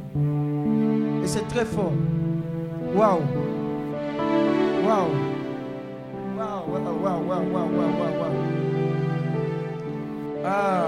Et 1.23 1.27
c'est 1.27 1.47
très 1.47 1.65
fort. 1.65 1.93
Waouh. 2.93 3.21
Waouh. 4.85 5.09
Waouh, 6.37 6.63
waouh, 6.71 7.03
waouh, 7.03 7.27
waouh, 7.27 7.53
waouh, 7.53 7.69
waouh, 7.77 8.19
waouh. 8.19 8.33
Ah. 10.45 10.87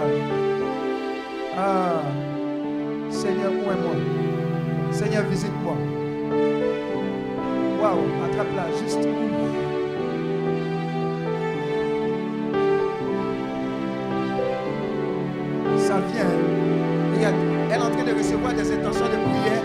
Ah. 1.58 2.02
Seigneur, 3.10 3.52
où 3.52 3.72
est 3.72 3.82
moi 3.82 4.21
Seigneur, 5.02 5.24
visite-moi. 5.24 5.74
Waouh, 7.82 8.02
attrape-la, 8.24 8.68
juste. 8.78 9.02
Ça 15.80 15.98
vient. 16.02 16.30
Regarde, 17.16 17.36
elle 17.72 17.80
est 17.80 17.84
en 17.84 17.90
train 17.90 18.04
de 18.04 18.16
recevoir 18.16 18.54
des 18.54 18.72
intentions 18.72 19.06
de 19.06 19.30
prière 19.32 19.64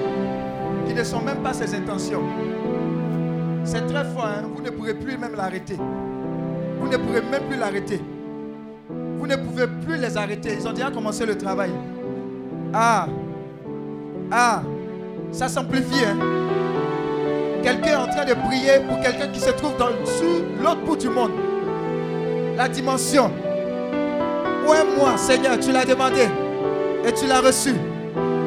qui 0.86 0.94
ne 0.94 1.05
sont 1.05 1.20
même 1.20 1.42
pas 1.42 1.52
ses 1.52 1.74
intentions. 1.74 2.23
C'est 3.65 3.86
très 3.86 4.05
fort, 4.06 4.24
hein? 4.24 4.48
vous 4.55 4.62
ne 4.62 4.70
pourrez 4.70 4.94
plus 4.94 5.18
même 5.18 5.34
l'arrêter. 5.36 5.76
Vous 6.81 6.89
ne 6.89 6.97
pourrez 6.97 7.20
même 7.20 7.42
plus 7.47 7.58
l'arrêter. 7.58 8.00
Vous 8.89 9.26
ne 9.26 9.36
pouvez 9.36 9.66
plus 9.84 9.98
les 9.98 10.16
arrêter. 10.16 10.56
Ils 10.58 10.66
ont 10.66 10.73
déjà 10.73 10.90
commencé 10.90 11.26
le 11.26 11.36
travail. 11.36 11.73
Ah, 12.73 13.06
ah, 14.32 14.62
ça 15.36 15.48
s'amplifie. 15.48 16.05
Hein? 16.05 16.16
Quelqu'un 17.62 17.90
est 17.90 17.94
en 17.97 18.08
train 18.08 18.24
de 18.24 18.32
prier 18.34 18.81
pour 18.89 18.98
quelqu'un 19.00 19.28
qui 19.28 19.40
se 19.40 19.50
trouve 19.50 19.76
dans, 19.76 19.89
l'autre 19.89 20.81
bout 20.86 20.97
du 20.97 21.08
monde. 21.08 21.32
La 22.56 22.68
dimension. 22.68 23.31
Où 24.66 24.73
est 24.73 24.98
moi, 24.98 25.16
Seigneur 25.16 25.58
Tu 25.60 25.73
l'as 25.73 25.84
demandé 25.84 26.26
et 27.06 27.12
tu 27.12 27.26
l'as 27.26 27.40
reçu. 27.40 27.74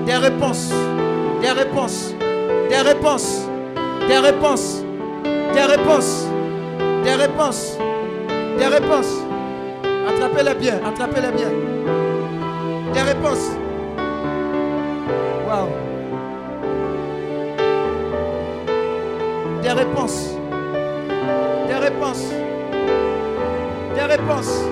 Des 0.06 0.16
réponses, 0.16 0.72
des 1.42 1.52
réponses, 1.52 2.16
des 2.70 2.78
réponses, 2.78 3.42
des 4.08 4.18
réponses, 4.18 4.82
des 5.54 5.62
réponses, 5.62 6.26
des 7.04 7.14
réponses, 7.14 7.78
des 8.58 8.66
réponses. 8.66 9.16
Attrapez-les 10.08 10.56
bien, 10.56 10.80
attrapez-les 10.86 11.32
bien. 11.32 11.52
Des 12.94 13.02
réponses. 13.02 13.59
Réponses. 19.80 20.36
Des 21.68 21.76
réponses. 21.76 22.26
Des 23.96 24.02
réponses. 24.02 24.64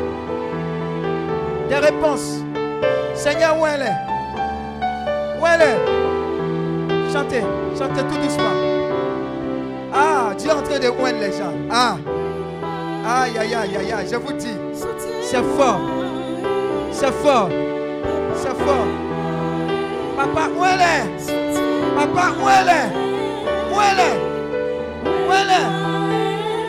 Des 1.70 1.76
réponses. 1.76 2.44
Seigneur, 3.16 3.58
où 3.60 3.66
elle 3.66 3.84
est? 3.84 5.40
Où 5.40 5.46
elle 5.46 5.62
est? 5.62 7.12
Chantez, 7.14 7.44
chantez 7.78 8.02
tout 8.02 8.18
doucement. 8.22 8.56
Ah, 9.94 10.34
Dieu 10.38 10.50
est 10.50 10.54
en 10.54 10.62
train 10.62 10.80
de 10.80 10.90
oindre 10.90 11.20
les 11.20 11.32
gens. 11.32 11.54
Ah. 11.72 11.96
Aïe, 13.10 13.38
aïe, 13.40 13.56
aïe, 13.56 13.78
aïe, 13.78 13.94
aïe, 13.94 14.08
je 14.12 14.18
vous 14.18 14.34
dis, 14.34 14.58
c'est 15.22 15.44
fort. 15.58 15.80
C'est 16.92 17.14
fort. 17.24 17.50
C'est 18.36 18.58
fort. 18.66 18.88
Papa, 20.18 20.50
où 20.58 20.64
elle 20.66 20.82
est? 20.82 21.08
Papa, 21.96 22.32
où 22.42 22.50
elle 22.50 22.68
est? 22.68 23.74
Où 23.74 23.80
elle 23.80 24.00
est? 24.00 24.27
Elle 25.42 25.52
est 25.52 25.70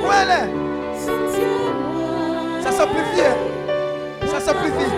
Où 0.04 0.08
elle 0.22 0.30
est 0.30 0.50
Ça 2.62 2.70
s'amplifie. 2.72 3.20
hein. 3.22 3.36
Ça 4.26 4.40
s'amplifie. 4.40 4.92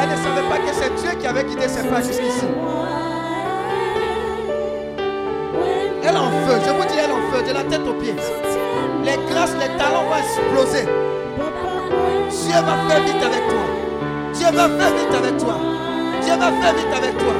Elle 0.00 0.10
ne 0.10 0.16
savait 0.16 0.48
pas 0.48 0.58
que 0.58 0.72
c'est 0.72 0.94
Dieu 1.02 1.18
qui 1.18 1.26
avait 1.26 1.44
guidé 1.44 1.66
ses 1.68 1.84
pas 1.88 2.00
jusqu'ici. 2.00 2.46
Elle 6.04 6.16
en 6.16 6.30
feu. 6.46 6.56
Je 6.64 6.70
vous 6.70 6.84
dis, 6.84 6.98
elle 7.02 7.10
en 7.12 7.22
feu, 7.32 7.42
de 7.48 7.52
la 7.52 7.64
tête 7.64 7.86
aux 7.86 7.94
pieds. 7.94 8.14
Les 9.04 9.16
grâces, 9.32 9.54
les 9.60 9.68
talents 9.78 10.04
vont 10.08 10.16
exploser. 10.16 10.84
Dieu 12.30 12.54
va 12.54 12.74
faire 12.88 13.02
vite 13.04 13.22
avec 13.22 13.44
toi. 13.48 13.64
Dieu 14.32 14.46
va 14.52 14.68
faire 14.68 14.92
vite 14.96 15.14
avec 15.16 15.36
toi. 15.38 15.54
Dieu 16.22 16.34
va 16.36 16.50
faire 16.62 16.74
vite 16.74 16.94
avec 16.96 17.16
toi. 17.18 17.34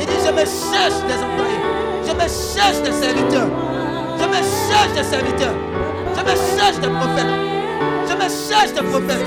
Il 0.00 0.06
dit, 0.06 0.12
je 0.24 0.30
me 0.32 0.38
cherche 0.38 1.00
des 1.06 1.18
employés. 1.22 1.62
Je 2.06 2.12
me 2.12 2.20
cherche 2.28 2.80
des 2.82 2.92
serviteurs. 2.92 3.48
Je 4.34 4.40
me 4.40 4.44
cherche 4.68 4.92
des 4.94 5.04
serviteurs. 5.04 5.54
Je 6.16 6.22
me 6.22 6.58
cherche 6.58 6.80
des 6.80 6.88
prophètes. 6.88 7.34
Je 8.08 8.14
me 8.14 8.22
cherche 8.22 8.72
des 8.72 8.82
prophètes. 8.82 9.26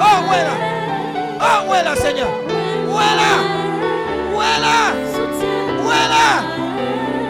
Oh, 0.00 0.24
où 0.26 0.30
là 0.30 0.56
Oh, 1.40 1.68
où 1.68 1.72
là, 1.72 1.94
Seigneur 1.94 2.28
Où 2.88 2.98
est 2.98 3.16
là 3.16 3.32
Où 4.34 4.40
est 4.40 4.60
là 4.60 4.94
Où 5.84 5.90
est 5.90 6.08
là 6.08 6.42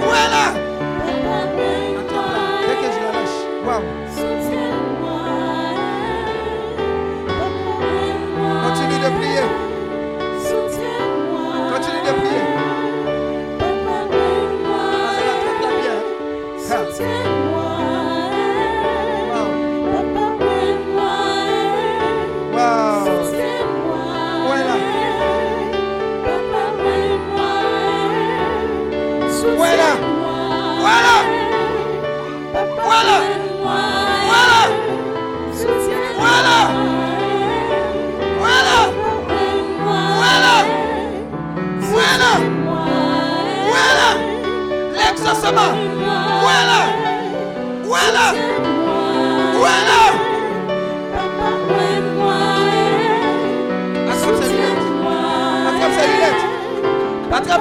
Où 0.00 0.10
est 0.12 0.30
là 0.30 0.63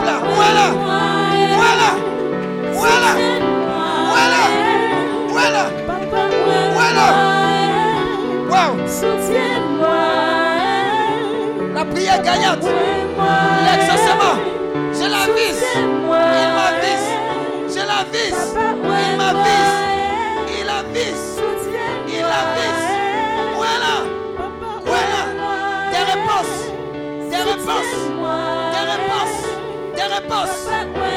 Est 0.03 0.05
là 0.05 0.19
Où 0.19 0.41
est 0.41 0.53
là 0.53 0.67
Où 1.53 1.63
est 1.63 1.77
là 1.79 1.91
Où 2.73 2.85
est 2.85 3.03
Waouh 8.51 8.75
La 11.73 11.83
prière 11.85 12.21
gagnante. 12.21 12.65
L'exaucement. 13.65 14.35
Je 14.91 15.05
la 15.09 15.23
vise. 15.33 15.63
Il 15.75 15.87
m'avise. 16.57 17.09
Je 17.69 17.79
la 17.79 18.03
vise. 18.11 18.43
Il 18.55 19.17
m'avise. 19.17 19.75
Il 20.59 20.65
la 20.65 20.79
vise. 20.93 21.25
Il 22.07 22.21
la 22.21 22.43
vise. 22.57 22.87
Où 23.57 23.63
est 23.63 23.79
là 23.79 23.95
Où 24.85 24.89
est 24.89 25.09
là 25.13 25.23
Des 25.91 26.03
réponses. 26.11 26.59
Des 27.29 27.43
réponses. 27.51 28.02
Des 30.13 30.19
réponses. 30.19 30.67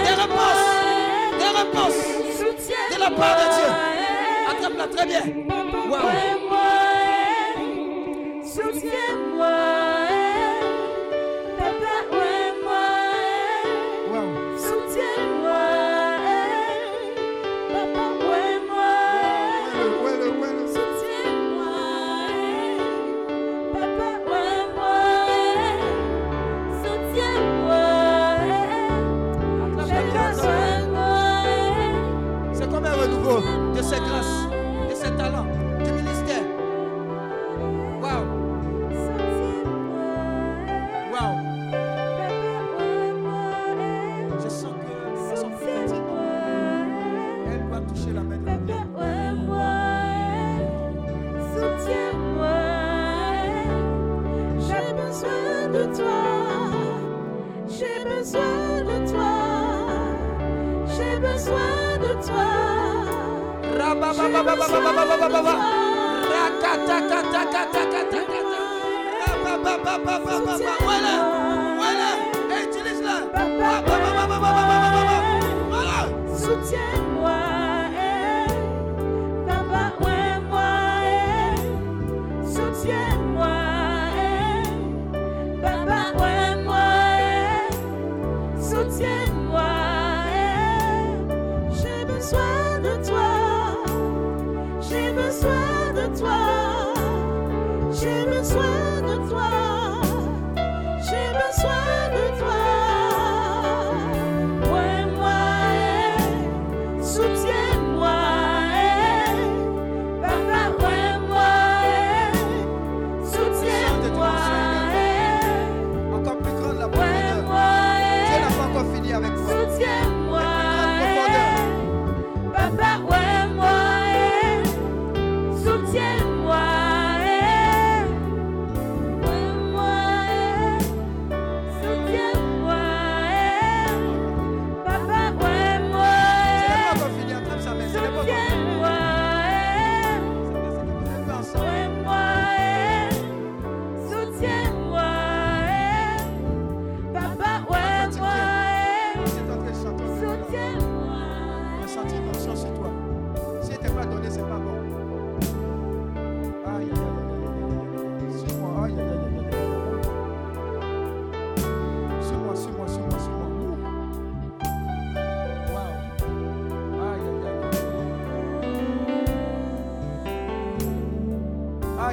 Des 0.05 0.15
réponses. 0.15 0.65
Des 1.39 1.58
réponses. 1.58 2.00
De 2.94 2.99
la 2.99 3.10
part 3.10 3.36
de 3.36 3.47
Dieu. 3.55 3.68
Attrape-la 4.50 4.86
très 4.86 5.07
bien. 5.07 6.35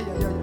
ay, 0.04 0.12
ay. 0.12 0.26
ay. 0.26 0.43